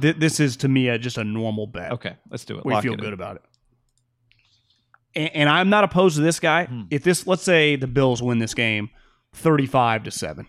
Th- 0.00 0.16
This 0.16 0.40
is 0.40 0.56
to 0.58 0.68
me 0.68 0.88
a, 0.88 0.98
just 0.98 1.16
a 1.16 1.24
normal 1.24 1.66
bet. 1.66 1.92
Okay, 1.92 2.16
let's 2.28 2.44
do 2.44 2.58
it. 2.58 2.64
we 2.66 2.74
Lock 2.74 2.82
feel 2.82 2.92
it 2.92 2.98
in. 2.98 3.04
good 3.04 3.12
about 3.12 3.36
it. 3.36 3.42
And, 5.14 5.30
and 5.34 5.48
I'm 5.48 5.68
not 5.70 5.84
opposed 5.84 6.16
to 6.16 6.22
this 6.22 6.40
guy. 6.40 6.66
Hmm. 6.66 6.82
If 6.90 7.02
this, 7.02 7.26
let's 7.26 7.42
say, 7.42 7.76
the 7.76 7.86
Bills 7.86 8.22
win 8.22 8.38
this 8.38 8.54
game, 8.54 8.90
35 9.34 10.04
to 10.04 10.10
7. 10.10 10.46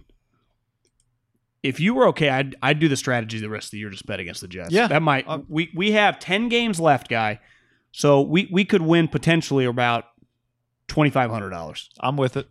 If 1.64 1.80
you 1.80 1.94
were 1.94 2.08
okay, 2.08 2.30
I'd, 2.30 2.56
I'd 2.64 2.80
do 2.80 2.88
the 2.88 2.96
strategy 2.96 3.40
the 3.40 3.50
rest 3.50 3.68
of 3.68 3.72
the 3.72 3.78
year, 3.80 3.90
just 3.92 4.06
bet 4.08 4.20
against 4.20 4.42
the 4.42 4.48
Jets. 4.48 4.72
Yeah. 4.72 4.88
That 4.88 5.02
might, 5.04 5.28
Uh, 5.28 5.40
we, 5.48 5.72
we 5.76 5.92
have 5.92 6.20
10 6.20 6.50
games 6.50 6.80
left, 6.80 7.08
guy. 7.08 7.40
So 7.92 8.22
we, 8.22 8.50
we 8.52 8.66
could 8.66 8.82
win 8.82 9.08
potentially 9.08 9.66
about 9.66 10.06
$2,500 10.88 11.88
I'm 12.00 12.18
with 12.18 12.36
it. 12.38 12.48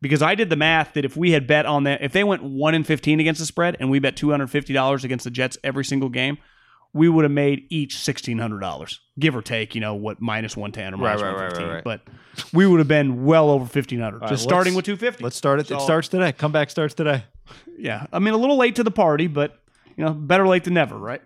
because 0.00 0.22
I 0.22 0.34
did 0.34 0.48
the 0.50 0.56
math 0.56 0.94
that 0.94 1.04
if 1.04 1.16
we 1.16 1.32
had 1.32 1.46
bet 1.46 1.66
on 1.66 1.84
that, 1.84 2.02
if 2.02 2.12
they 2.12 2.24
went 2.24 2.42
1 2.42 2.74
and 2.74 2.86
15 2.86 3.20
against 3.20 3.40
the 3.40 3.46
spread 3.46 3.76
and 3.80 3.90
we 3.90 3.98
bet 3.98 4.16
$250 4.16 5.04
against 5.04 5.24
the 5.24 5.30
Jets 5.30 5.58
every 5.64 5.84
single 5.84 6.08
game, 6.08 6.38
we 6.94 7.08
would 7.08 7.24
have 7.24 7.32
made 7.32 7.66
each 7.70 7.96
$1,600, 7.96 8.98
give 9.18 9.34
or 9.34 9.40
take, 9.42 9.74
you 9.74 9.80
know, 9.80 9.94
what, 9.94 10.20
minus 10.20 10.56
110 10.56 10.94
or 10.94 10.96
Right, 11.02 11.18
minus 11.18 11.22
right, 11.22 11.28
right, 11.28 11.34
115. 11.52 11.66
right, 11.68 11.74
right. 11.76 11.84
But 11.84 12.02
we 12.52 12.66
would 12.66 12.78
have 12.80 12.88
been 12.88 13.24
well 13.24 13.48
over 13.50 13.64
1500 13.64 14.20
right, 14.20 14.28
just 14.28 14.42
starting 14.42 14.74
let's- 14.74 14.76
with 14.88 14.98
250 15.00 15.24
Let's 15.24 15.36
start 15.36 15.60
it. 15.60 15.68
So- 15.68 15.76
it 15.76 15.80
starts 15.80 16.08
today. 16.08 16.32
Comeback 16.32 16.68
starts 16.70 16.94
today. 16.94 17.24
Yeah. 17.78 18.06
I 18.12 18.18
mean, 18.18 18.34
a 18.34 18.36
little 18.36 18.56
late 18.58 18.76
to 18.76 18.82
the 18.84 18.90
party, 18.90 19.26
but, 19.26 19.58
you 19.96 20.04
know, 20.04 20.12
better 20.12 20.46
late 20.46 20.64
than 20.64 20.74
never, 20.74 20.96
right? 20.98 21.22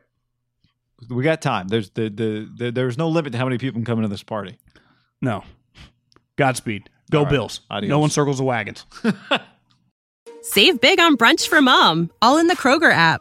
We 1.11 1.23
got 1.25 1.43
time. 1.43 1.69
There's 1.69 1.91
the, 1.91 2.09
the, 2.09 2.51
the 2.57 2.71
there's 2.71 2.97
no 2.97 3.09
limit 3.09 3.33
to 3.33 3.39
how 3.39 3.45
many 3.45 3.59
people 3.59 3.75
can 3.75 3.85
come 3.85 3.99
into 3.99 4.09
this 4.09 4.23
party. 4.23 4.57
No. 5.21 5.45
Godspeed. 6.37 6.89
Go 7.11 7.19
All 7.19 7.25
right. 7.25 7.31
Bills. 7.31 7.61
Adios. 7.71 7.91
No 7.91 7.99
one 7.99 8.09
circles 8.11 8.39
the 8.39 8.45
wagons. 8.45 8.85
Save 10.43 10.81
big 10.81 10.99
on 11.01 11.17
brunch 11.17 11.49
for 11.49 11.61
mom, 11.61 12.11
all 12.23 12.39
in 12.39 12.47
the 12.47 12.55
Kroger 12.57 12.93
app. 12.93 13.21